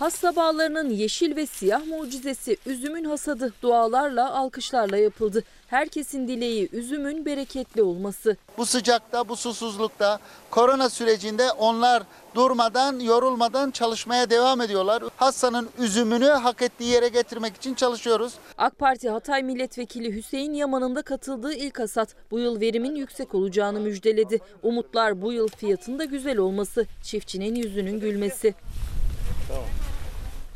Hassa 0.00 0.36
bağlarının 0.36 0.90
yeşil 0.90 1.36
ve 1.36 1.46
siyah 1.46 1.86
mucizesi 1.86 2.56
üzümün 2.66 3.04
hasadı 3.04 3.52
dualarla, 3.62 4.34
alkışlarla 4.34 4.96
yapıldı. 4.96 5.44
Herkesin 5.66 6.28
dileği 6.28 6.68
üzümün 6.72 7.26
bereketli 7.26 7.82
olması. 7.82 8.36
Bu 8.58 8.66
sıcakta, 8.66 9.28
bu 9.28 9.36
susuzlukta, 9.36 10.18
korona 10.50 10.88
sürecinde 10.88 11.52
onlar 11.52 12.02
durmadan, 12.34 13.00
yorulmadan 13.00 13.70
çalışmaya 13.70 14.30
devam 14.30 14.60
ediyorlar. 14.60 15.02
Hassa'nın 15.16 15.68
üzümünü 15.78 16.26
hak 16.26 16.62
ettiği 16.62 16.90
yere 16.90 17.08
getirmek 17.08 17.56
için 17.56 17.74
çalışıyoruz. 17.74 18.32
AK 18.58 18.78
Parti 18.78 19.10
Hatay 19.10 19.42
Milletvekili 19.42 20.16
Hüseyin 20.16 20.54
Yaman'ın 20.54 20.96
da 20.96 21.02
katıldığı 21.02 21.52
ilk 21.52 21.78
hasat 21.78 22.14
bu 22.30 22.38
yıl 22.38 22.60
verimin 22.60 22.94
yüksek 22.94 23.34
olacağını 23.34 23.80
müjdeledi. 23.80 24.38
Umutlar 24.62 25.22
bu 25.22 25.32
yıl 25.32 25.48
fiyatın 25.48 25.98
da 25.98 26.04
güzel 26.04 26.38
olması, 26.38 26.86
çiftçinin 27.02 27.54
yüzünün 27.54 28.00
gülmesi. 28.00 28.54
Tamam. 29.48 29.79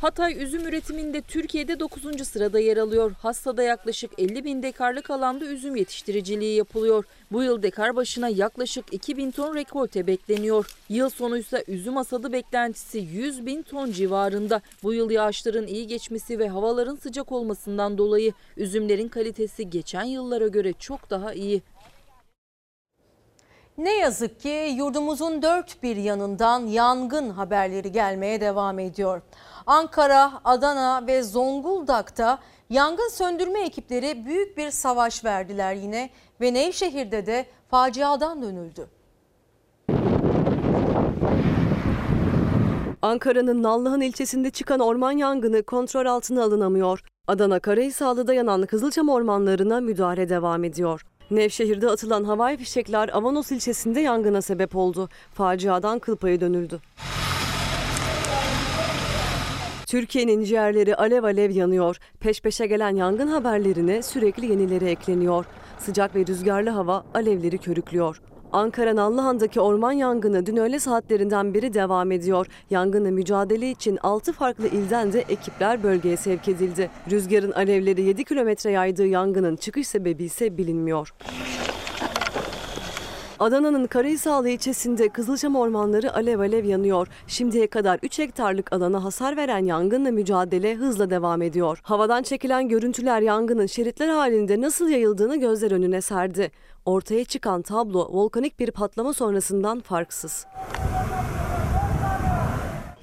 Hatay 0.00 0.42
üzüm 0.42 0.68
üretiminde 0.68 1.20
Türkiye'de 1.20 1.80
9. 1.80 2.28
sırada 2.28 2.60
yer 2.60 2.76
alıyor. 2.76 3.12
Hastada 3.18 3.62
yaklaşık 3.62 4.10
50 4.18 4.44
bin 4.44 4.62
dekarlık 4.62 5.10
alanda 5.10 5.44
üzüm 5.44 5.76
yetiştiriciliği 5.76 6.56
yapılıyor. 6.56 7.04
Bu 7.32 7.42
yıl 7.42 7.62
dekar 7.62 7.96
başına 7.96 8.28
yaklaşık 8.28 8.92
2 8.92 9.16
bin 9.16 9.30
ton 9.30 9.54
rekolte 9.54 10.06
bekleniyor. 10.06 10.76
Yıl 10.88 11.10
sonuysa 11.10 11.62
üzüm 11.68 11.96
hasadı 11.96 12.32
beklentisi 12.32 12.98
100 12.98 13.46
bin 13.46 13.62
ton 13.62 13.90
civarında. 13.90 14.60
Bu 14.82 14.94
yıl 14.94 15.10
yağışların 15.10 15.66
iyi 15.66 15.86
geçmesi 15.86 16.38
ve 16.38 16.48
havaların 16.48 16.96
sıcak 16.96 17.32
olmasından 17.32 17.98
dolayı 17.98 18.32
üzümlerin 18.56 19.08
kalitesi 19.08 19.70
geçen 19.70 20.04
yıllara 20.04 20.48
göre 20.48 20.72
çok 20.72 21.10
daha 21.10 21.34
iyi. 21.34 21.62
Ne 23.78 23.96
yazık 23.96 24.40
ki 24.40 24.74
yurdumuzun 24.76 25.42
dört 25.42 25.82
bir 25.82 25.96
yanından 25.96 26.66
yangın 26.66 27.30
haberleri 27.30 27.92
gelmeye 27.92 28.40
devam 28.40 28.78
ediyor. 28.78 29.22
Ankara, 29.66 30.32
Adana 30.44 31.06
ve 31.06 31.22
Zonguldak'ta 31.22 32.38
yangın 32.70 33.08
söndürme 33.08 33.60
ekipleri 33.60 34.26
büyük 34.26 34.56
bir 34.56 34.70
savaş 34.70 35.24
verdiler 35.24 35.74
yine 35.74 36.10
ve 36.40 36.54
Nevşehir'de 36.54 37.26
de 37.26 37.46
faciadan 37.70 38.42
dönüldü. 38.42 38.86
Ankara'nın 43.02 43.62
Nallıhan 43.62 44.00
ilçesinde 44.00 44.50
çıkan 44.50 44.80
orman 44.80 45.12
yangını 45.12 45.62
kontrol 45.62 46.06
altına 46.06 46.42
alınamıyor. 46.42 47.00
Adana 47.26 47.58
Karahisarlı'da 47.58 48.34
yanan 48.34 48.66
Kızılçam 48.66 49.08
ormanlarına 49.08 49.80
müdahale 49.80 50.28
devam 50.28 50.64
ediyor. 50.64 51.06
Nevşehir'de 51.30 51.90
atılan 51.90 52.24
havai 52.24 52.56
fişekler 52.56 53.08
Avanos 53.08 53.52
ilçesinde 53.52 54.00
yangına 54.00 54.42
sebep 54.42 54.76
oldu. 54.76 55.08
Faciadan 55.34 55.98
kıl 55.98 56.16
payı 56.16 56.40
dönüldü. 56.40 56.80
Türkiye'nin 59.86 60.44
ciğerleri 60.44 60.96
alev 60.96 61.22
alev 61.22 61.50
yanıyor. 61.50 61.96
Peş 62.20 62.40
peşe 62.40 62.66
gelen 62.66 62.96
yangın 62.96 63.28
haberlerine 63.28 64.02
sürekli 64.02 64.50
yenileri 64.50 64.84
ekleniyor. 64.84 65.44
Sıcak 65.78 66.16
ve 66.16 66.26
rüzgarlı 66.26 66.70
hava 66.70 67.04
alevleri 67.14 67.58
körüklüyor. 67.58 68.20
Ankara 68.52 68.96
Nallıhan'daki 68.96 69.60
orman 69.60 69.92
yangını 69.92 70.46
dün 70.46 70.56
öğle 70.56 70.78
saatlerinden 70.78 71.54
beri 71.54 71.74
devam 71.74 72.12
ediyor. 72.12 72.46
Yangınla 72.70 73.10
mücadele 73.10 73.70
için 73.70 73.98
6 74.02 74.32
farklı 74.32 74.68
ilden 74.68 75.12
de 75.12 75.20
ekipler 75.20 75.82
bölgeye 75.82 76.16
sevk 76.16 76.48
edildi. 76.48 76.90
Rüzgarın 77.10 77.52
alevleri 77.52 78.02
7 78.02 78.24
kilometre 78.24 78.70
yaydığı 78.70 79.06
yangının 79.06 79.56
çıkış 79.56 79.88
sebebi 79.88 80.24
ise 80.24 80.58
bilinmiyor. 80.58 81.14
Adana'nın 83.38 83.86
Karahisarlı 83.86 84.48
ilçesinde 84.48 85.08
Kızılçam 85.08 85.56
ormanları 85.56 86.14
alev 86.14 86.38
alev 86.38 86.64
yanıyor. 86.64 87.08
Şimdiye 87.26 87.66
kadar 87.66 87.98
3 88.02 88.18
hektarlık 88.18 88.72
alana 88.72 89.04
hasar 89.04 89.36
veren 89.36 89.64
yangınla 89.64 90.10
mücadele 90.10 90.74
hızla 90.74 91.10
devam 91.10 91.42
ediyor. 91.42 91.80
Havadan 91.82 92.22
çekilen 92.22 92.68
görüntüler 92.68 93.20
yangının 93.20 93.66
şeritler 93.66 94.08
halinde 94.08 94.60
nasıl 94.60 94.88
yayıldığını 94.88 95.36
gözler 95.36 95.70
önüne 95.70 96.00
serdi. 96.00 96.50
Ortaya 96.84 97.24
çıkan 97.24 97.62
tablo 97.62 98.08
volkanik 98.12 98.60
bir 98.60 98.70
patlama 98.70 99.12
sonrasından 99.12 99.80
farksız. 99.80 100.46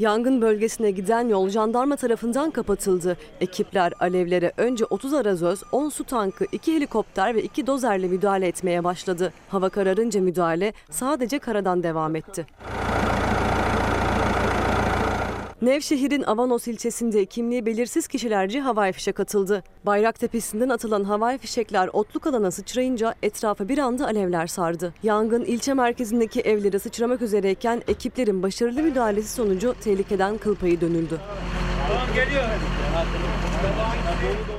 Yangın 0.02 0.42
bölgesine 0.42 0.92
giden 0.92 1.28
yol 1.28 1.50
jandarma 1.50 1.96
tarafından 1.96 2.52
kapatıldı. 2.52 3.18
Ekipler 3.42 3.94
alevlere 4.00 4.52
önce 4.58 4.86
30 4.86 5.14
arazöz, 5.14 5.64
10 5.72 5.90
su 5.90 6.04
tankı, 6.04 6.46
2 6.52 6.76
helikopter 6.76 7.36
ve 7.36 7.44
2 7.44 7.68
dozerle 7.68 8.08
müdahale 8.08 8.48
etmeye 8.48 8.84
başladı. 8.84 9.34
Hava 9.50 9.70
kararınca 9.70 10.22
müdahale 10.22 10.74
sadece 10.90 11.40
karadan 11.40 11.84
devam 11.84 12.16
etti. 12.16 12.46
Nevşehir'in 15.62 16.24
Avanos 16.24 16.68
ilçesinde 16.68 17.26
kimliği 17.26 17.66
belirsiz 17.66 18.08
kişilerce 18.08 18.60
havai 18.60 18.92
fişek 18.92 19.20
atıldı. 19.20 19.64
Bayraktepesi'nden 19.86 20.70
atılan 20.70 21.04
havai 21.04 21.38
fişekler 21.38 21.90
otluk 21.94 22.28
alana 22.28 22.52
sıçrayınca 22.52 23.16
etrafa 23.24 23.70
bir 23.70 23.78
anda 23.78 24.06
alevler 24.06 24.48
sardı. 24.48 24.94
Yangın 25.04 25.46
ilçe 25.46 25.74
merkezindeki 25.74 26.42
evlere 26.42 26.80
sıçramak 26.80 27.22
üzereyken 27.22 27.82
ekiplerin 27.88 28.44
başarılı 28.44 28.84
müdahalesi 28.84 29.34
sonucu 29.34 29.76
tehlikeden 29.82 30.38
kıl 30.38 30.56
payı 30.56 30.82
dönüldü. 30.82 31.20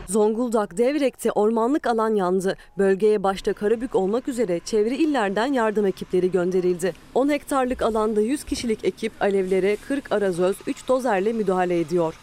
Zonguldak 0.09 0.77
Devrek'te 0.77 1.33
ormanlık 1.33 1.87
alan 1.87 2.15
yandı. 2.15 2.57
Bölgeye 2.79 3.23
başta 3.23 3.53
Karabük 3.53 3.95
olmak 3.95 4.29
üzere 4.29 4.61
çevre 4.65 4.97
illerden 4.97 5.53
yardım 5.53 5.87
ekipleri 5.87 6.31
gönderildi. 6.31 6.95
10 7.15 7.29
hektarlık 7.29 7.83
alanda 7.83 8.21
100 8.21 8.45
kişilik 8.45 8.85
ekip 8.85 9.13
alevlere 9.21 9.77
40 9.77 10.13
arazöz, 10.13 10.57
3 10.67 10.89
dozerle 10.89 11.33
müdahale 11.33 11.81
ediyor. 11.81 12.15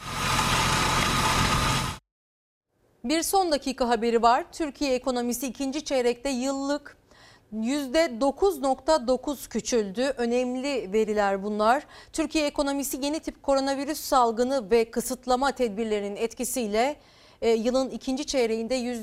Bir 3.04 3.22
son 3.24 3.52
dakika 3.52 3.90
haberi 3.90 4.22
var. 4.22 4.46
Türkiye 4.52 4.96
ekonomisi 4.96 5.48
ikinci 5.48 5.84
çeyrekte 5.84 6.30
yıllık 6.30 6.99
%9.9 7.56 9.50
küçüldü. 9.50 10.02
Önemli 10.02 10.94
veriler 10.94 11.44
bunlar. 11.44 11.84
Türkiye 12.14 12.46
ekonomisi 12.46 13.06
yeni 13.06 13.20
tip 13.20 13.44
koronavirüs 13.44 14.00
salgını 14.00 14.72
ve 14.72 14.92
kısıtlama 14.92 15.52
tedbirlerinin 15.52 16.16
etkisiyle 16.16 16.96
e, 17.42 17.50
yılın 17.50 17.90
ikinci 17.90 18.26
çeyreğinde 18.26 19.02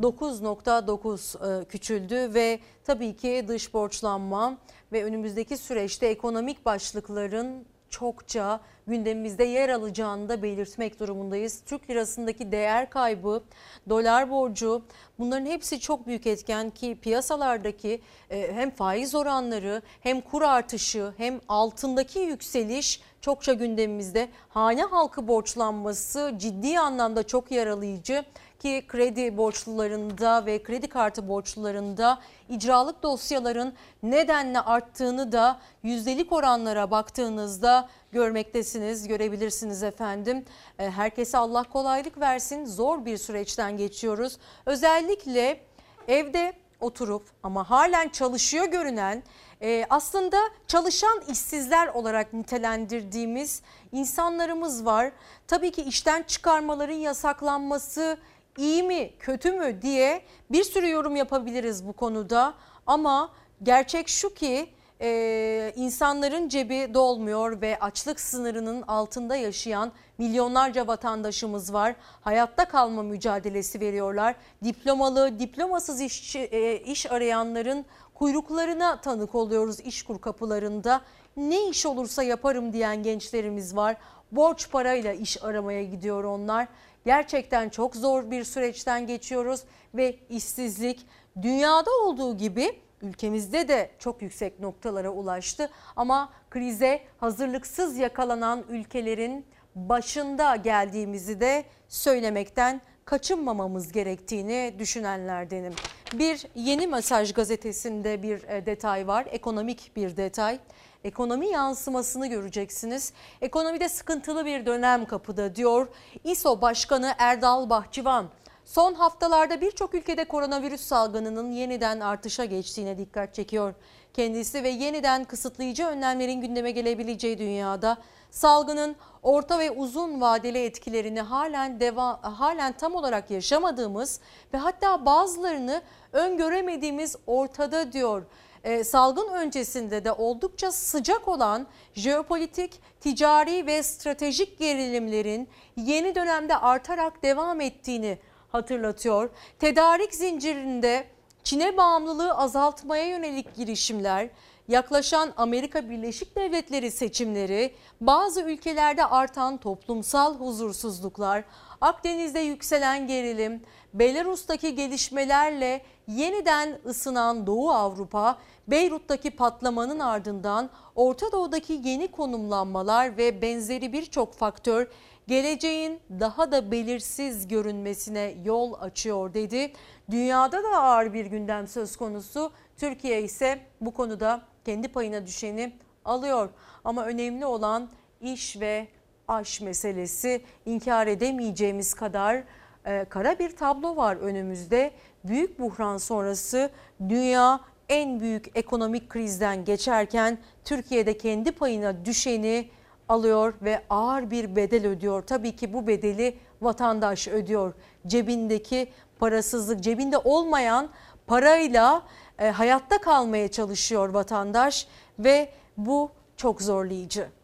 %9.9 0.00 1.62
e, 1.62 1.64
küçüldü 1.64 2.34
ve 2.34 2.60
tabii 2.84 3.16
ki 3.16 3.44
dış 3.48 3.74
borçlanma 3.74 4.58
ve 4.92 5.04
önümüzdeki 5.04 5.56
süreçte 5.56 6.06
ekonomik 6.06 6.66
başlıkların 6.66 7.64
çokça 7.90 8.60
gündemimizde 8.88 9.44
yer 9.44 9.68
alacağını 9.68 10.28
da 10.28 10.42
belirtmek 10.42 11.00
durumundayız. 11.00 11.62
Türk 11.66 11.90
lirasındaki 11.90 12.52
değer 12.52 12.90
kaybı, 12.90 13.42
dolar 13.88 14.30
borcu 14.30 14.82
bunların 15.18 15.46
hepsi 15.46 15.80
çok 15.80 16.06
büyük 16.06 16.26
etken 16.26 16.70
ki 16.70 16.98
piyasalardaki 17.02 18.00
e, 18.30 18.52
hem 18.52 18.70
faiz 18.70 19.14
oranları 19.14 19.82
hem 20.00 20.20
kur 20.20 20.42
artışı 20.42 21.12
hem 21.16 21.40
altındaki 21.48 22.18
yükseliş 22.18 23.00
çokça 23.20 23.52
gündemimizde. 23.52 24.28
Hane 24.48 24.82
halkı 24.82 25.28
borçlanması 25.28 26.34
ciddi 26.36 26.78
anlamda 26.78 27.22
çok 27.22 27.50
yaralayıcı 27.50 28.24
ki 28.58 28.84
kredi 28.88 29.36
borçlularında 29.36 30.46
ve 30.46 30.62
kredi 30.62 30.88
kartı 30.88 31.28
borçlularında 31.28 32.18
icralık 32.48 33.02
dosyaların 33.02 33.72
nedenle 34.02 34.60
arttığını 34.60 35.32
da 35.32 35.60
yüzdelik 35.82 36.32
oranlara 36.32 36.90
baktığınızda 36.90 37.88
görmektesiniz, 38.12 39.08
görebilirsiniz 39.08 39.82
efendim. 39.82 40.44
E, 40.78 40.90
herkese 40.90 41.38
Allah 41.38 41.62
kolaylık 41.62 42.20
versin. 42.20 42.66
Zor 42.66 43.04
bir 43.04 43.18
süreçten 43.18 43.76
geçiyoruz. 43.76 44.38
Özellikle 44.66 45.60
evde 46.08 46.52
oturup 46.80 47.22
ama 47.42 47.70
halen 47.70 48.08
çalışıyor 48.08 48.66
görünen 48.66 49.22
e, 49.62 49.86
aslında 49.90 50.36
çalışan 50.66 51.22
işsizler 51.28 51.88
olarak 51.88 52.32
nitelendirdiğimiz 52.32 53.62
insanlarımız 53.92 54.84
var. 54.84 55.12
Tabii 55.46 55.72
ki 55.72 55.82
işten 55.82 56.22
çıkarmaların 56.22 56.94
yasaklanması 56.94 58.18
iyi 58.58 58.82
mi 58.82 59.10
kötü 59.18 59.52
mü 59.52 59.82
diye 59.82 60.22
bir 60.50 60.64
sürü 60.64 60.90
yorum 60.90 61.16
yapabiliriz 61.16 61.86
bu 61.86 61.92
konuda. 61.92 62.54
Ama 62.86 63.30
gerçek 63.62 64.08
şu 64.08 64.34
ki 64.34 64.68
e, 65.00 65.72
insanların 65.76 66.48
cebi 66.48 66.94
dolmuyor 66.94 67.60
ve 67.60 67.78
açlık 67.80 68.20
sınırının 68.20 68.82
altında 68.82 69.36
yaşayan 69.36 69.92
milyonlarca 70.18 70.86
vatandaşımız 70.86 71.72
var. 71.72 71.94
Hayatta 72.20 72.64
kalma 72.64 73.02
mücadelesi 73.02 73.80
veriyorlar. 73.80 74.34
Diplomalı, 74.64 75.38
diplomasız 75.38 76.00
iş, 76.00 76.36
e, 76.36 76.78
iş 76.78 77.12
arayanların 77.12 77.84
kuyruklarına 78.14 79.00
tanık 79.00 79.34
oluyoruz 79.34 79.80
işkur 79.80 80.20
kapılarında. 80.20 81.00
Ne 81.36 81.68
iş 81.68 81.86
olursa 81.86 82.22
yaparım 82.22 82.72
diyen 82.72 83.02
gençlerimiz 83.02 83.76
var. 83.76 83.96
Borç 84.32 84.70
parayla 84.70 85.12
iş 85.12 85.44
aramaya 85.44 85.84
gidiyor 85.84 86.24
onlar. 86.24 86.68
Gerçekten 87.08 87.68
çok 87.68 87.96
zor 87.96 88.30
bir 88.30 88.44
süreçten 88.44 89.06
geçiyoruz 89.06 89.64
ve 89.94 90.16
işsizlik 90.28 91.06
dünyada 91.42 91.90
olduğu 91.90 92.36
gibi 92.36 92.80
ülkemizde 93.02 93.68
de 93.68 93.90
çok 93.98 94.22
yüksek 94.22 94.60
noktalara 94.60 95.10
ulaştı. 95.10 95.70
Ama 95.96 96.32
krize 96.50 97.00
hazırlıksız 97.18 97.96
yakalanan 97.96 98.64
ülkelerin 98.68 99.46
başında 99.74 100.56
geldiğimizi 100.56 101.40
de 101.40 101.64
söylemekten 101.88 102.80
kaçınmamamız 103.04 103.92
gerektiğini 103.92 104.74
düşünenlerdenim. 104.78 105.74
Bir 106.12 106.46
Yeni 106.54 106.86
Mesaj 106.86 107.32
gazetesinde 107.32 108.22
bir 108.22 108.42
e, 108.48 108.66
detay 108.66 109.06
var, 109.06 109.26
ekonomik 109.30 109.96
bir 109.96 110.16
detay. 110.16 110.58
Ekonomi 111.04 111.48
yansımasını 111.48 112.26
göreceksiniz. 112.26 113.12
Ekonomide 113.40 113.88
sıkıntılı 113.88 114.46
bir 114.46 114.66
dönem 114.66 115.06
kapıda 115.06 115.56
diyor 115.56 115.88
İSO 116.24 116.60
Başkanı 116.60 117.14
Erdal 117.18 117.70
Bahçıvan. 117.70 118.26
Son 118.64 118.94
haftalarda 118.94 119.60
birçok 119.60 119.94
ülkede 119.94 120.24
koronavirüs 120.24 120.80
salgınının 120.80 121.50
yeniden 121.50 122.00
artışa 122.00 122.44
geçtiğine 122.44 122.98
dikkat 122.98 123.34
çekiyor. 123.34 123.74
Kendisi 124.14 124.62
ve 124.62 124.68
yeniden 124.68 125.24
kısıtlayıcı 125.24 125.86
önlemlerin 125.86 126.40
gündeme 126.40 126.70
gelebileceği 126.70 127.38
dünyada 127.38 127.98
salgının 128.30 128.96
orta 129.22 129.58
ve 129.58 129.70
uzun 129.70 130.20
vadeli 130.20 130.64
etkilerini 130.64 131.20
halen 131.20 131.80
deva, 131.80 132.38
halen 132.38 132.72
tam 132.72 132.94
olarak 132.94 133.30
yaşamadığımız 133.30 134.20
ve 134.54 134.58
hatta 134.58 135.06
bazılarını 135.06 135.82
öngöremediğimiz 136.12 137.16
ortada 137.26 137.92
diyor. 137.92 138.22
E, 138.64 138.84
salgın 138.84 139.32
öncesinde 139.32 140.04
de 140.04 140.12
oldukça 140.12 140.72
sıcak 140.72 141.28
olan 141.28 141.66
jeopolitik, 141.94 142.80
ticari 143.00 143.66
ve 143.66 143.82
stratejik 143.82 144.58
gerilimlerin 144.58 145.48
yeni 145.76 146.14
dönemde 146.14 146.56
artarak 146.56 147.22
devam 147.22 147.60
ettiğini 147.60 148.18
hatırlatıyor. 148.52 149.30
Tedarik 149.58 150.14
zincirinde 150.14 151.06
Çin'e 151.44 151.76
bağımlılığı 151.76 152.34
azaltmaya 152.34 153.06
yönelik 153.06 153.56
girişimler, 153.56 154.28
yaklaşan 154.68 155.32
Amerika 155.36 155.90
Birleşik 155.90 156.36
Devletleri 156.36 156.90
seçimleri, 156.90 157.74
bazı 158.00 158.42
ülkelerde 158.42 159.04
artan 159.04 159.56
toplumsal 159.56 160.34
huzursuzluklar, 160.34 161.44
Akdeniz'de 161.80 162.40
yükselen 162.40 163.06
gerilim, 163.06 163.62
Belarus'taki 163.98 164.74
gelişmelerle 164.74 165.82
yeniden 166.08 166.78
ısınan 166.86 167.46
Doğu 167.46 167.70
Avrupa, 167.70 168.38
Beyrut'taki 168.68 169.30
patlamanın 169.30 169.98
ardından 169.98 170.70
Orta 170.94 171.32
Doğu'daki 171.32 171.80
yeni 171.84 172.08
konumlanmalar 172.10 173.16
ve 173.16 173.42
benzeri 173.42 173.92
birçok 173.92 174.34
faktör 174.34 174.86
geleceğin 175.26 176.00
daha 176.20 176.52
da 176.52 176.70
belirsiz 176.70 177.48
görünmesine 177.48 178.34
yol 178.44 178.72
açıyor 178.80 179.34
dedi. 179.34 179.72
Dünyada 180.10 180.62
da 180.62 180.68
ağır 180.68 181.12
bir 181.12 181.26
gündem 181.26 181.68
söz 181.68 181.96
konusu. 181.96 182.52
Türkiye 182.76 183.22
ise 183.22 183.60
bu 183.80 183.90
konuda 183.94 184.42
kendi 184.64 184.88
payına 184.88 185.26
düşeni 185.26 185.72
alıyor. 186.04 186.48
Ama 186.84 187.04
önemli 187.04 187.46
olan 187.46 187.88
iş 188.20 188.60
ve 188.60 188.88
aş 189.28 189.60
meselesi 189.60 190.42
inkar 190.66 191.06
edemeyeceğimiz 191.06 191.94
kadar 191.94 192.44
e, 192.86 193.04
kara 193.04 193.38
bir 193.38 193.56
tablo 193.56 193.96
var 193.96 194.16
önümüzde. 194.16 194.90
Büyük 195.24 195.58
buhran 195.58 195.96
sonrası 195.96 196.70
dünya 197.08 197.60
en 197.88 198.20
büyük 198.20 198.56
ekonomik 198.56 199.10
krizden 199.10 199.64
geçerken 199.64 200.38
Türkiye'de 200.64 201.18
kendi 201.18 201.52
payına 201.52 202.04
düşeni 202.04 202.68
alıyor 203.08 203.54
ve 203.62 203.82
ağır 203.90 204.30
bir 204.30 204.56
bedel 204.56 204.86
ödüyor. 204.86 205.22
Tabii 205.22 205.56
ki 205.56 205.72
bu 205.72 205.86
bedeli 205.86 206.38
vatandaş 206.62 207.28
ödüyor. 207.28 207.74
Cebindeki 208.06 208.88
parasızlık, 209.18 209.80
cebinde 209.80 210.18
olmayan 210.18 210.88
parayla 211.26 212.02
e, 212.38 212.50
hayatta 212.50 212.98
kalmaya 212.98 213.48
çalışıyor 213.50 214.08
vatandaş 214.08 214.88
ve 215.18 215.48
bu 215.76 216.10
çok 216.36 216.62
zorlayıcı. 216.62 217.37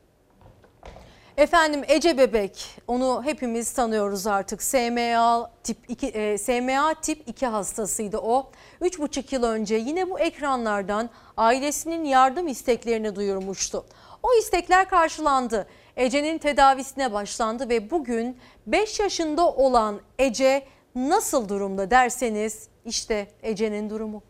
Efendim 1.36 1.82
Ece 1.89 2.19
Bebek 2.19 2.66
onu 2.89 3.23
hepimiz 3.24 3.73
tanıyoruz 3.73 4.27
artık. 4.27 4.62
SMA 4.62 5.51
tip 5.62 5.77
2 5.89 6.06
e, 6.06 6.39
SMA 6.39 6.94
tip 7.01 7.28
2 7.28 7.47
hastasıydı 7.47 8.19
o. 8.19 8.51
3,5 8.81 9.35
yıl 9.35 9.43
önce 9.43 9.74
yine 9.74 10.11
bu 10.11 10.20
ekranlardan 10.20 11.11
ailesinin 11.36 12.05
yardım 12.05 12.48
isteklerini 12.48 13.16
duyurmuştu. 13.16 13.86
O 14.23 14.35
istekler 14.39 14.89
karşılandı. 14.89 15.66
Ece'nin 15.97 16.39
tedavisine 16.39 17.12
başlandı 17.12 17.69
ve 17.69 17.90
bugün 17.90 18.39
5 18.66 19.01
yaşında 19.01 19.48
olan 19.48 20.01
Ece 20.19 20.66
nasıl 20.94 21.48
durumda 21.48 21.90
derseniz 21.90 22.69
işte 22.85 23.27
Ece'nin 23.43 23.90
durumu. 23.90 24.23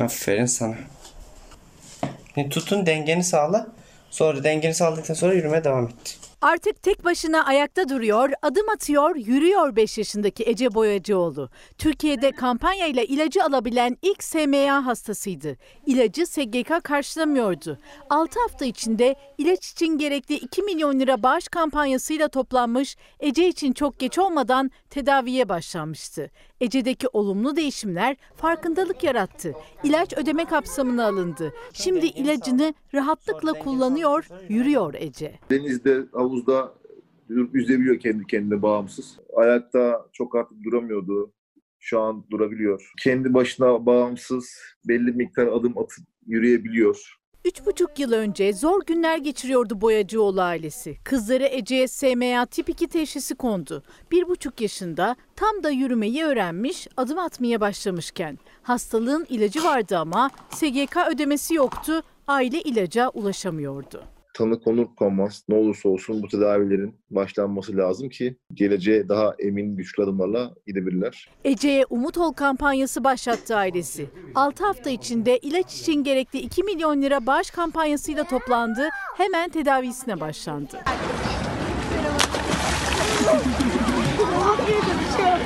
Aferin 0.00 0.46
sana. 0.46 0.74
Tutun 2.50 2.86
dengeni 2.86 3.24
sağla. 3.24 3.66
Sonra 4.14 4.44
dengeni 4.44 4.74
sağladıktan 4.74 5.14
sonra 5.14 5.34
yürümeye 5.34 5.64
devam 5.64 5.84
et. 5.84 6.18
Artık 6.40 6.82
tek 6.82 7.04
başına 7.04 7.44
ayakta 7.44 7.88
duruyor, 7.88 8.30
adım 8.42 8.68
atıyor, 8.68 9.16
yürüyor 9.16 9.76
5 9.76 9.98
yaşındaki 9.98 10.44
Ece 10.46 10.74
Boyacıoğlu. 10.74 11.50
Türkiye'de 11.78 12.32
kampanya 12.32 12.86
ile 12.86 13.06
ilacı 13.06 13.44
alabilen 13.44 13.96
ilk 14.02 14.24
SMA 14.24 14.86
hastasıydı. 14.86 15.56
İlacı 15.86 16.26
SGK 16.26 16.84
karşılamıyordu. 16.84 17.78
6 18.10 18.40
hafta 18.40 18.64
içinde 18.64 19.14
ilaç 19.38 19.70
için 19.70 19.98
gerekli 19.98 20.34
2 20.34 20.62
milyon 20.62 21.00
lira 21.00 21.22
bağış 21.22 21.48
kampanyasıyla 21.48 22.28
toplanmış, 22.28 22.96
Ece 23.20 23.48
için 23.48 23.72
çok 23.72 23.98
geç 23.98 24.18
olmadan 24.18 24.70
tedaviye 24.90 25.48
başlanmıştı. 25.48 26.30
Ece'deki 26.64 27.08
olumlu 27.12 27.56
değişimler 27.56 28.16
farkındalık 28.36 29.04
yarattı. 29.04 29.54
İlaç 29.84 30.18
ödeme 30.18 30.44
kapsamına 30.44 31.06
alındı. 31.06 31.52
Şimdi 31.72 32.06
ilacını 32.06 32.74
rahatlıkla 32.94 33.52
kullanıyor, 33.52 34.28
yürüyor 34.48 34.94
Ece. 34.94 35.38
Denizde, 35.50 36.04
havuzda 36.12 36.74
yüzebiliyor 37.28 37.98
kendi 37.98 38.26
kendine 38.26 38.62
bağımsız. 38.62 39.18
Ayakta 39.36 40.06
çok 40.12 40.36
artık 40.36 40.64
duramıyordu. 40.64 41.32
Şu 41.78 42.00
an 42.00 42.24
durabiliyor. 42.30 42.92
Kendi 43.02 43.34
başına 43.34 43.86
bağımsız 43.86 44.58
belli 44.88 45.12
miktar 45.12 45.46
adım 45.46 45.78
atıp 45.78 46.04
yürüyebiliyor. 46.26 47.16
Üç 47.44 47.66
buçuk 47.66 47.98
yıl 47.98 48.12
önce 48.12 48.52
zor 48.52 48.82
günler 48.86 49.18
geçiriyordu 49.18 49.80
Boyacıoğlu 49.80 50.42
ailesi. 50.42 50.96
Kızları 51.04 51.44
Ece'ye 51.44 51.88
SMA 51.88 52.46
tip 52.46 52.68
2 52.68 52.86
teşhisi 52.86 53.34
kondu. 53.34 53.82
Bir 54.10 54.28
buçuk 54.28 54.60
yaşında 54.60 55.16
tam 55.36 55.62
da 55.62 55.70
yürümeyi 55.70 56.24
öğrenmiş, 56.24 56.88
adım 56.96 57.18
atmaya 57.18 57.60
başlamışken. 57.60 58.38
Hastalığın 58.62 59.26
ilacı 59.28 59.64
vardı 59.64 59.98
ama 59.98 60.30
SGK 60.50 60.96
ödemesi 61.10 61.54
yoktu, 61.54 62.02
aile 62.28 62.60
ilaca 62.60 63.08
ulaşamıyordu. 63.08 64.02
Tanı 64.34 64.60
konur 64.60 64.86
konmaz 64.96 65.44
ne 65.48 65.54
olursa 65.54 65.88
olsun 65.88 66.22
bu 66.22 66.28
tedavilerin 66.28 66.94
başlanması 67.10 67.76
lazım 67.76 68.08
ki 68.08 68.36
geleceğe 68.54 69.08
daha 69.08 69.34
emin 69.38 69.76
güçlü 69.76 70.02
adımlarla 70.02 70.54
gidebilirler. 70.66 71.28
Ece'ye 71.44 71.84
Umut 71.90 72.18
Ol 72.18 72.32
kampanyası 72.32 73.04
başlattı 73.04 73.56
ailesi. 73.56 74.06
6 74.34 74.64
hafta 74.64 74.90
içinde 74.90 75.38
ilaç 75.38 75.80
için 75.80 76.04
gerekli 76.04 76.38
2 76.38 76.62
milyon 76.62 77.02
lira 77.02 77.26
bağış 77.26 77.50
kampanyasıyla 77.50 78.24
toplandı. 78.24 78.88
Hemen 79.16 79.48
tedavisine 79.48 80.20
başlandı. 80.20 80.80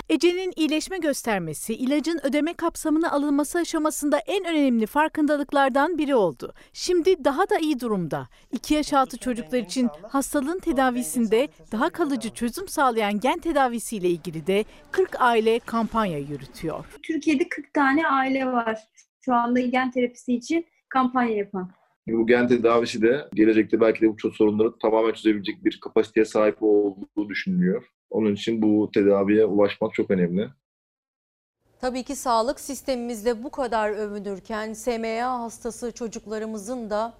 Ece'nin 0.09 0.52
iyileşme 0.56 0.98
göstermesi, 0.98 1.74
ilacın 1.74 2.20
ödeme 2.22 2.55
kapsamına 2.55 3.10
alınması 3.10 3.59
aşamasında 3.59 4.18
en 4.18 4.44
önemli 4.44 4.86
farkındalıklardan 4.86 5.98
biri 5.98 6.14
oldu. 6.14 6.55
Şimdi 6.72 7.24
daha 7.24 7.51
da 7.51 7.59
iyi 7.59 7.80
durumda. 7.80 8.28
2 8.52 8.74
yaş 8.74 8.93
altı 8.93 9.18
çocuklar 9.18 9.59
için 9.59 9.89
hastalığın 10.09 10.59
tedavisinde 10.59 11.48
daha 11.72 11.90
kalıcı 11.90 12.30
çözüm 12.30 12.68
sağlayan 12.68 13.20
gen 13.20 13.39
tedavisiyle 13.39 14.09
ilgili 14.09 14.47
de 14.47 14.64
40 14.90 15.20
aile 15.20 15.59
kampanya 15.59 16.18
yürütüyor. 16.18 16.85
Türkiye'de 17.02 17.48
40 17.48 17.74
tane 17.74 18.09
aile 18.09 18.47
var 18.47 18.78
şu 19.20 19.35
anda 19.35 19.60
gen 19.60 19.90
terapisi 19.90 20.35
için 20.35 20.66
kampanya 20.89 21.36
yapan. 21.36 21.70
Bu 22.09 22.26
gen 22.26 22.48
tedavisi 22.48 23.02
de 23.02 23.28
gelecekte 23.35 23.80
belki 23.80 24.01
de 24.01 24.09
bu 24.09 24.16
çok 24.16 24.36
sorunları 24.36 24.78
tamamen 24.78 25.12
çözebilecek 25.12 25.64
bir 25.64 25.80
kapasiteye 25.80 26.24
sahip 26.24 26.56
olduğu 26.60 27.28
düşünülüyor. 27.28 27.85
Onun 28.10 28.35
için 28.35 28.62
bu 28.62 28.90
tedaviye 28.94 29.44
ulaşmak 29.44 29.94
çok 29.94 30.10
önemli. 30.10 30.48
Tabii 31.80 32.02
ki 32.02 32.16
sağlık 32.16 32.60
sistemimizde 32.60 33.44
bu 33.44 33.51
kadar 33.51 33.90
övünürken 33.90 34.72
SMA 34.72 35.40
hastası 35.40 35.93
çocuklarımızın 35.93 36.90
da 36.90 37.14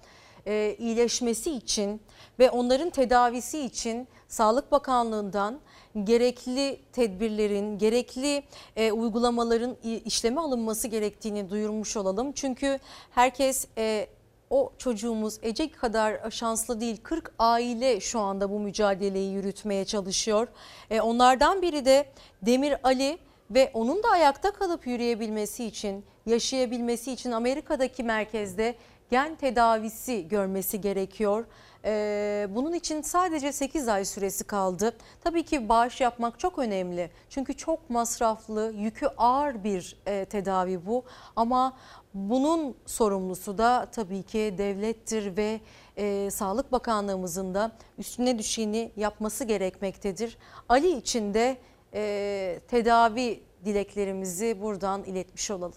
e, 0.47 0.75
iyileşmesi 0.79 1.51
için 1.51 2.01
ve 2.39 2.49
onların 2.49 2.89
tedavisi 2.89 3.59
için 3.59 4.07
Sağlık 4.27 4.71
Bakanlığı'ndan 4.71 5.59
gerekli 6.03 6.79
tedbirlerin, 6.93 7.77
gerekli 7.77 8.43
e, 8.75 8.91
uygulamaların 8.91 9.75
işleme 10.05 10.41
alınması 10.41 10.87
gerektiğini 10.87 11.49
duyurmuş 11.49 11.97
olalım. 11.97 12.31
Çünkü 12.31 12.79
herkes 13.11 13.67
e, 13.77 14.07
o 14.49 14.71
çocuğumuz 14.77 15.37
Ece 15.41 15.71
kadar 15.71 16.31
şanslı 16.31 16.81
değil. 16.81 16.97
40 17.03 17.31
aile 17.39 17.99
şu 17.99 18.19
anda 18.19 18.49
bu 18.49 18.59
mücadeleyi 18.59 19.33
yürütmeye 19.33 19.85
çalışıyor. 19.85 20.47
E, 20.89 21.01
onlardan 21.01 21.61
biri 21.61 21.85
de 21.85 22.05
Demir 22.41 22.75
Ali 22.83 23.17
ve 23.51 23.71
onun 23.73 24.03
da 24.03 24.09
ayakta 24.09 24.51
kalıp 24.51 24.87
yürüyebilmesi 24.87 25.65
için, 25.65 26.05
yaşayabilmesi 26.25 27.11
için 27.11 27.31
Amerika'daki 27.31 28.03
merkezde 28.03 28.75
gen 29.11 29.35
tedavisi 29.35 30.27
görmesi 30.27 30.81
gerekiyor. 30.81 31.45
Ee, 31.85 32.47
bunun 32.49 32.73
için 32.73 33.01
sadece 33.01 33.51
8 33.51 33.87
ay 33.87 34.05
süresi 34.05 34.43
kaldı. 34.43 34.97
Tabii 35.23 35.43
ki 35.43 35.69
bağış 35.69 36.01
yapmak 36.01 36.39
çok 36.39 36.59
önemli. 36.59 37.11
Çünkü 37.29 37.53
çok 37.53 37.89
masraflı, 37.89 38.73
yükü 38.75 39.07
ağır 39.17 39.63
bir 39.63 39.97
e, 40.05 40.25
tedavi 40.25 40.85
bu. 40.85 41.03
Ama 41.35 41.77
bunun 42.13 42.75
sorumlusu 42.85 43.57
da 43.57 43.87
tabii 43.91 44.23
ki 44.23 44.55
devlettir 44.57 45.37
ve 45.37 45.59
e, 45.97 46.29
Sağlık 46.31 46.71
Bakanlığımızın 46.71 47.53
da 47.53 47.71
üstüne 47.97 48.39
düşeni 48.39 48.91
yapması 48.97 49.43
gerekmektedir. 49.43 50.37
Ali 50.69 50.97
için 50.97 51.33
de 51.33 51.57
e, 51.93 52.59
tedavi 52.67 53.43
dileklerimizi 53.65 54.57
buradan 54.61 55.03
iletmiş 55.03 55.51
olalım. 55.51 55.73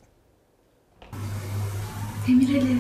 Demir 2.29 2.61
Ali. 2.61 2.77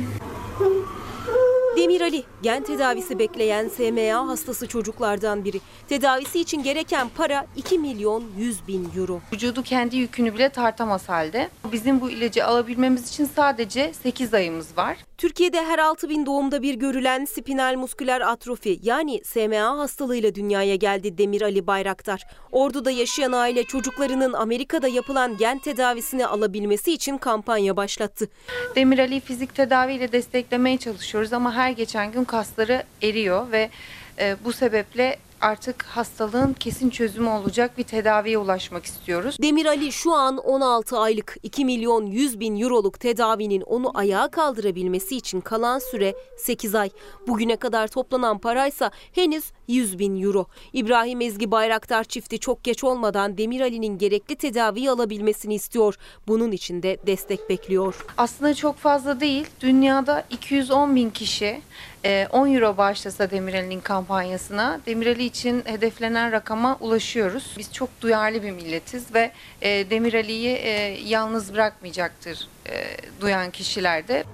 Demir 1.76 2.00
Ali, 2.00 2.24
gen 2.42 2.62
tedavisi 2.62 3.18
bekleyen 3.18 3.68
SMA 3.68 4.28
hastası 4.28 4.68
çocuklardan 4.68 5.44
biri. 5.44 5.60
Tedavisi 5.88 6.40
için 6.40 6.62
gereken 6.62 7.08
para 7.16 7.46
2 7.56 7.78
milyon 7.78 8.24
100 8.38 8.68
bin 8.68 8.88
euro. 8.96 9.20
Vücudu 9.32 9.62
kendi 9.62 9.96
yükünü 9.96 10.34
bile 10.34 10.48
tartamaz 10.48 11.08
halde. 11.08 11.48
Bizim 11.72 12.00
bu 12.00 12.10
ilacı 12.10 12.46
alabilmemiz 12.46 13.08
için 13.08 13.28
sadece 13.36 13.92
8 14.02 14.34
ayımız 14.34 14.76
var. 14.76 14.96
Türkiye'de 15.18 15.64
her 15.64 15.78
6 15.78 16.08
bin 16.08 16.26
doğumda 16.26 16.62
bir 16.62 16.74
görülen 16.74 17.24
spinal 17.24 17.74
musküler 17.76 18.20
atrofi 18.20 18.78
yani 18.82 19.20
SMA 19.24 19.78
hastalığıyla 19.78 20.34
dünyaya 20.34 20.76
geldi 20.76 21.18
Demir 21.18 21.42
Ali 21.42 21.66
Bayraktar. 21.66 22.22
Ordu'da 22.52 22.90
yaşayan 22.90 23.32
aile 23.32 23.64
çocuklarının 23.64 24.32
Amerika'da 24.32 24.88
yapılan 24.88 25.36
gen 25.36 25.58
tedavisini 25.58 26.26
alabilmesi 26.26 26.92
için 26.92 27.18
kampanya 27.18 27.76
başlattı. 27.76 28.28
Demir 28.76 28.98
Ali 28.98 29.20
fizik 29.20 29.54
tedaviyle 29.54 30.12
desteklemeye 30.12 30.78
çalışıyoruz 30.78 31.32
ama 31.32 31.52
her 31.54 31.61
geçen 31.70 32.12
gün 32.12 32.24
kasları 32.24 32.82
eriyor 33.02 33.52
ve 33.52 33.70
e, 34.18 34.36
bu 34.44 34.52
sebeple 34.52 35.18
artık 35.42 35.82
hastalığın 35.82 36.52
kesin 36.52 36.90
çözümü 36.90 37.28
olacak 37.28 37.78
bir 37.78 37.82
tedaviye 37.82 38.38
ulaşmak 38.38 38.84
istiyoruz. 38.84 39.36
Demir 39.42 39.66
Ali 39.66 39.92
şu 39.92 40.12
an 40.12 40.36
16 40.36 40.98
aylık 40.98 41.36
2 41.42 41.64
milyon 41.64 42.06
100 42.06 42.40
bin 42.40 42.60
euroluk 42.60 43.00
tedavinin 43.00 43.60
onu 43.60 43.98
ayağa 43.98 44.28
kaldırabilmesi 44.28 45.16
için 45.16 45.40
kalan 45.40 45.78
süre 45.78 46.14
8 46.38 46.74
ay. 46.74 46.90
Bugüne 47.28 47.56
kadar 47.56 47.88
toplanan 47.88 48.38
paraysa 48.38 48.90
henüz 49.12 49.52
100 49.68 49.98
bin 49.98 50.22
euro. 50.22 50.46
İbrahim 50.72 51.20
Ezgi 51.20 51.50
Bayraktar 51.50 52.04
çifti 52.04 52.38
çok 52.38 52.64
geç 52.64 52.84
olmadan 52.84 53.38
Demir 53.38 53.60
Ali'nin 53.60 53.98
gerekli 53.98 54.36
tedaviyi 54.36 54.90
alabilmesini 54.90 55.54
istiyor. 55.54 55.94
Bunun 56.28 56.52
için 56.52 56.82
de 56.82 56.96
destek 57.06 57.50
bekliyor. 57.50 58.06
Aslında 58.16 58.54
çok 58.54 58.76
fazla 58.76 59.20
değil. 59.20 59.46
Dünyada 59.60 60.24
210 60.30 60.96
bin 60.96 61.10
kişi 61.10 61.60
e, 62.04 62.28
10 62.32 62.54
euro 62.54 62.76
bağışlasa 62.76 63.30
Demirel'in 63.30 63.80
kampanyasına 63.80 64.80
Demireli 64.86 65.24
için 65.24 65.62
hedeflenen 65.64 66.32
rakama 66.32 66.76
ulaşıyoruz. 66.80 67.54
Biz 67.58 67.72
çok 67.72 67.88
duyarlı 68.00 68.42
bir 68.42 68.50
milletiz 68.50 69.14
ve 69.14 69.32
e, 69.62 69.90
Demireli'yi 69.90 70.54
e, 70.56 70.70
yalnız 71.04 71.54
bırakmayacaktır 71.54 72.48
e, 72.66 72.96
duyan 73.20 73.50
kişiler 73.50 74.08
de. 74.08 74.24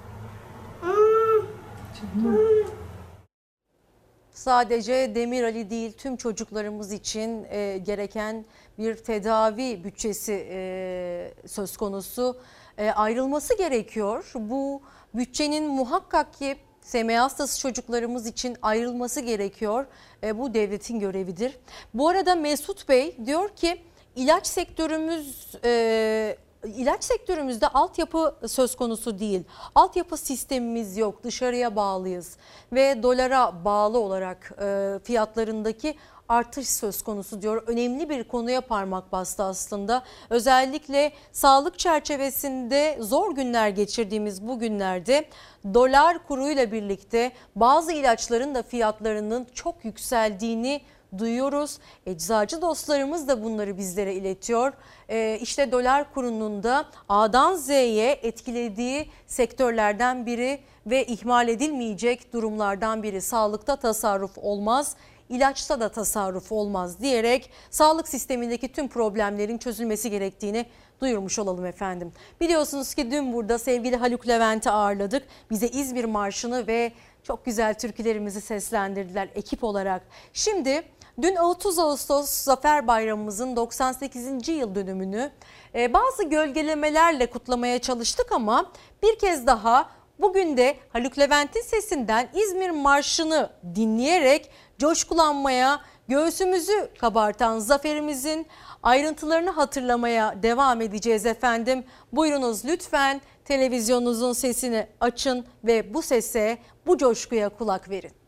Sadece 4.39 5.15
Demir 5.15 5.43
Ali 5.43 5.69
değil 5.69 5.93
tüm 5.97 6.17
çocuklarımız 6.17 6.91
için 6.91 7.45
e, 7.49 7.77
gereken 7.77 8.45
bir 8.77 8.95
tedavi 8.95 9.83
bütçesi 9.83 10.47
e, 10.51 11.33
söz 11.47 11.77
konusu. 11.77 12.37
E, 12.77 12.91
ayrılması 12.91 13.57
gerekiyor. 13.57 14.31
Bu 14.35 14.81
bütçenin 15.13 15.67
muhakkak 15.67 16.33
ki 16.33 16.55
SMA 16.81 17.23
hastası 17.23 17.59
çocuklarımız 17.59 18.27
için 18.27 18.57
ayrılması 18.61 19.21
gerekiyor. 19.21 19.85
E, 20.23 20.39
bu 20.39 20.53
devletin 20.53 20.99
görevidir. 20.99 21.59
Bu 21.93 22.09
arada 22.09 22.35
Mesut 22.35 22.89
Bey 22.89 23.15
diyor 23.25 23.49
ki 23.49 23.81
ilaç 24.15 24.47
sektörümüz 24.47 25.55
e, 25.65 26.37
ilaç 26.63 27.03
sektörümüzde 27.03 27.67
altyapı 27.67 28.35
söz 28.47 28.75
konusu 28.75 29.19
değil. 29.19 29.43
Altyapı 29.75 30.17
sistemimiz 30.17 30.97
yok. 30.97 31.23
Dışarıya 31.23 31.75
bağlıyız 31.75 32.37
ve 32.73 33.03
dolara 33.03 33.65
bağlı 33.65 33.99
olarak 33.99 34.51
e, 34.61 34.99
fiyatlarındaki 35.03 35.95
artış 36.29 36.69
söz 36.69 37.01
konusu 37.01 37.41
diyor. 37.41 37.63
Önemli 37.67 38.09
bir 38.09 38.23
konuya 38.23 38.61
parmak 38.61 39.11
bastı 39.11 39.43
aslında. 39.43 40.03
Özellikle 40.29 41.11
sağlık 41.31 41.79
çerçevesinde 41.79 42.97
zor 42.99 43.35
günler 43.35 43.69
geçirdiğimiz 43.69 44.47
bu 44.47 44.59
günlerde 44.59 45.25
dolar 45.73 46.27
kuruyla 46.27 46.71
birlikte 46.71 47.31
bazı 47.55 47.91
ilaçların 47.91 48.55
da 48.55 48.63
fiyatlarının 48.63 49.47
çok 49.53 49.85
yükseldiğini 49.85 50.81
duyuyoruz. 51.17 51.79
Eczacı 52.05 52.61
dostlarımız 52.61 53.27
da 53.27 53.43
bunları 53.43 53.77
bizlere 53.77 54.13
iletiyor. 54.13 54.73
Ee, 55.09 55.39
işte 55.41 55.71
dolar 55.71 56.13
kurunun 56.13 56.63
da 56.63 56.85
A'dan 57.09 57.55
Z'ye 57.55 58.11
etkilediği 58.11 59.09
sektörlerden 59.27 60.25
biri 60.25 60.59
ve 60.85 61.05
ihmal 61.05 61.47
edilmeyecek 61.47 62.33
durumlardan 62.33 63.03
biri. 63.03 63.21
Sağlıkta 63.21 63.75
tasarruf 63.75 64.37
olmaz 64.37 64.95
ilaçta 65.29 65.79
da 65.79 65.89
tasarruf 65.89 66.51
olmaz 66.51 67.01
diyerek 67.01 67.49
sağlık 67.69 68.07
sistemindeki 68.07 68.71
tüm 68.71 68.87
problemlerin 68.87 69.57
çözülmesi 69.57 70.09
gerektiğini 70.09 70.65
duyurmuş 71.01 71.39
olalım 71.39 71.65
efendim. 71.65 72.11
Biliyorsunuz 72.41 72.93
ki 72.93 73.11
dün 73.11 73.33
burada 73.33 73.57
sevgili 73.57 73.95
Haluk 73.95 74.27
Levent'i 74.27 74.71
ağırladık. 74.71 75.23
Bize 75.51 75.67
İzmir 75.67 76.05
Marşı'nı 76.05 76.67
ve 76.67 76.91
çok 77.23 77.45
güzel 77.45 77.73
türkülerimizi 77.73 78.41
seslendirdiler 78.41 79.29
ekip 79.35 79.63
olarak. 79.63 80.01
Şimdi 80.33 80.83
dün 81.21 81.35
30 81.35 81.79
Ağustos 81.79 82.29
Zafer 82.29 82.87
Bayramımızın 82.87 83.55
98. 83.55 84.47
yıl 84.47 84.75
dönümünü 84.75 85.31
e, 85.75 85.93
bazı 85.93 86.23
gölgelemelerle 86.23 87.25
kutlamaya 87.25 87.79
çalıştık 87.79 88.31
ama 88.31 88.71
bir 89.03 89.19
kez 89.19 89.47
daha 89.47 89.89
bugün 90.19 90.57
de 90.57 90.77
Haluk 90.93 91.19
Levent'in 91.19 91.61
sesinden 91.61 92.29
İzmir 92.33 92.69
Marşı'nı 92.69 93.49
dinleyerek 93.75 94.49
coşkulanmaya, 94.77 95.81
göğsümüzü 96.07 96.89
kabartan 96.99 97.59
zaferimizin 97.59 98.47
ayrıntılarını 98.83 99.49
hatırlamaya 99.49 100.43
devam 100.43 100.81
edeceğiz 100.81 101.25
efendim. 101.25 101.83
Buyurunuz 102.13 102.65
lütfen 102.65 103.21
televizyonunuzun 103.45 104.33
sesini 104.33 104.87
açın 104.99 105.45
ve 105.63 105.93
bu 105.93 106.01
sese, 106.01 106.57
bu 106.87 106.97
coşkuya 106.97 107.49
kulak 107.49 107.89
verin. 107.89 108.18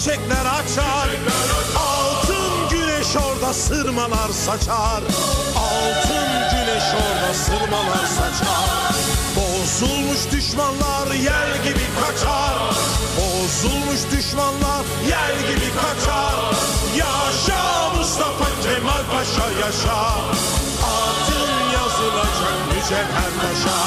Çiçekler 0.00 0.46
açar. 0.60 1.08
Altın 1.76 2.68
güneş 2.70 3.16
orada 3.16 3.54
sırmalar 3.54 4.28
saçar. 4.46 5.02
Altın 5.56 6.28
güneş 6.50 6.84
orada 6.94 7.34
sırmalar 7.34 8.06
saçar. 8.16 8.94
Bozulmuş 9.36 10.18
düşmanlar 10.32 11.14
yel 11.14 11.62
gibi 11.64 11.86
kaçar. 12.00 12.54
Bozulmuş 13.16 14.00
düşmanlar 14.12 14.84
yel 15.08 15.38
gibi 15.48 15.70
kaçar. 15.80 16.34
Yaşa 16.96 17.90
Mustafa 17.96 18.44
Kemal 18.62 19.04
Paşa 19.12 19.50
yaşa. 19.66 20.00
Adın 20.94 21.52
yazılacak 21.74 22.58
mücevher 22.74 23.32
taşa. 23.40 23.80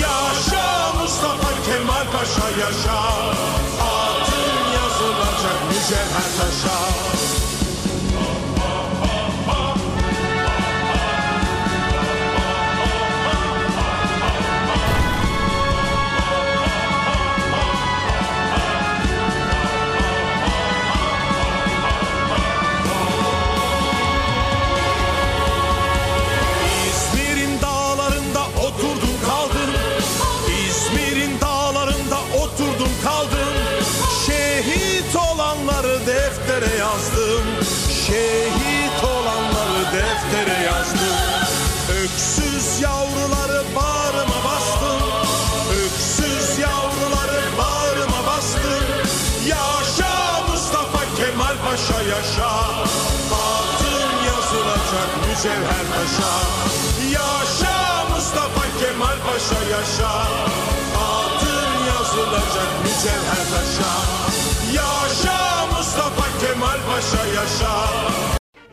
Yaşa 0.00 0.92
Mustafa 1.02 1.50
Kemal 1.66 2.06
Paşa 2.12 2.48
yaşa. 2.60 2.98
Adın 3.80 4.07
yazılacak 5.78 6.08
mücevher 6.16 7.37
mücevher 55.48 55.84
taşa. 55.94 56.32
Yaşa 57.12 58.04
Mustafa 58.14 58.62
Kemal 58.80 59.18
Paşa 59.26 59.62
yaşa. 59.70 60.10
Adın 60.98 61.86
yazılacak 61.88 62.70
mücevher 62.82 63.44
taşa. 63.52 63.92
Yaşa 64.74 65.66
Mustafa 65.76 66.24
Kemal 66.40 66.78
Paşa 66.88 67.26
yaşa. 67.26 67.88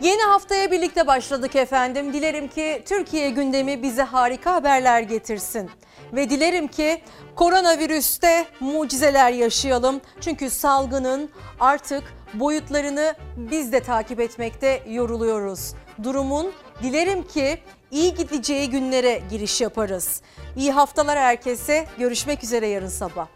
Yeni 0.01 0.21
haftaya 0.21 0.71
birlikte 0.71 1.07
başladık 1.07 1.55
efendim. 1.55 2.13
Dilerim 2.13 2.47
ki 2.47 2.83
Türkiye 2.85 3.29
gündemi 3.29 3.83
bize 3.83 4.03
harika 4.03 4.53
haberler 4.53 5.01
getirsin. 5.01 5.69
Ve 6.13 6.29
dilerim 6.29 6.67
ki 6.67 7.01
koronavirüste 7.35 8.45
mucizeler 8.59 9.31
yaşayalım. 9.31 10.01
Çünkü 10.21 10.49
salgının 10.49 11.29
artık 11.59 12.03
boyutlarını 12.33 13.15
biz 13.37 13.71
de 13.71 13.79
takip 13.79 14.19
etmekte 14.19 14.83
yoruluyoruz. 14.87 15.73
Durumun 16.03 16.51
dilerim 16.83 17.23
ki 17.27 17.57
iyi 17.91 18.13
gideceği 18.13 18.69
günlere 18.69 19.21
giriş 19.29 19.61
yaparız. 19.61 20.21
İyi 20.57 20.71
haftalar 20.71 21.19
herkese. 21.19 21.85
Görüşmek 21.99 22.43
üzere 22.43 22.67
yarın 22.67 22.87
sabah. 22.87 23.27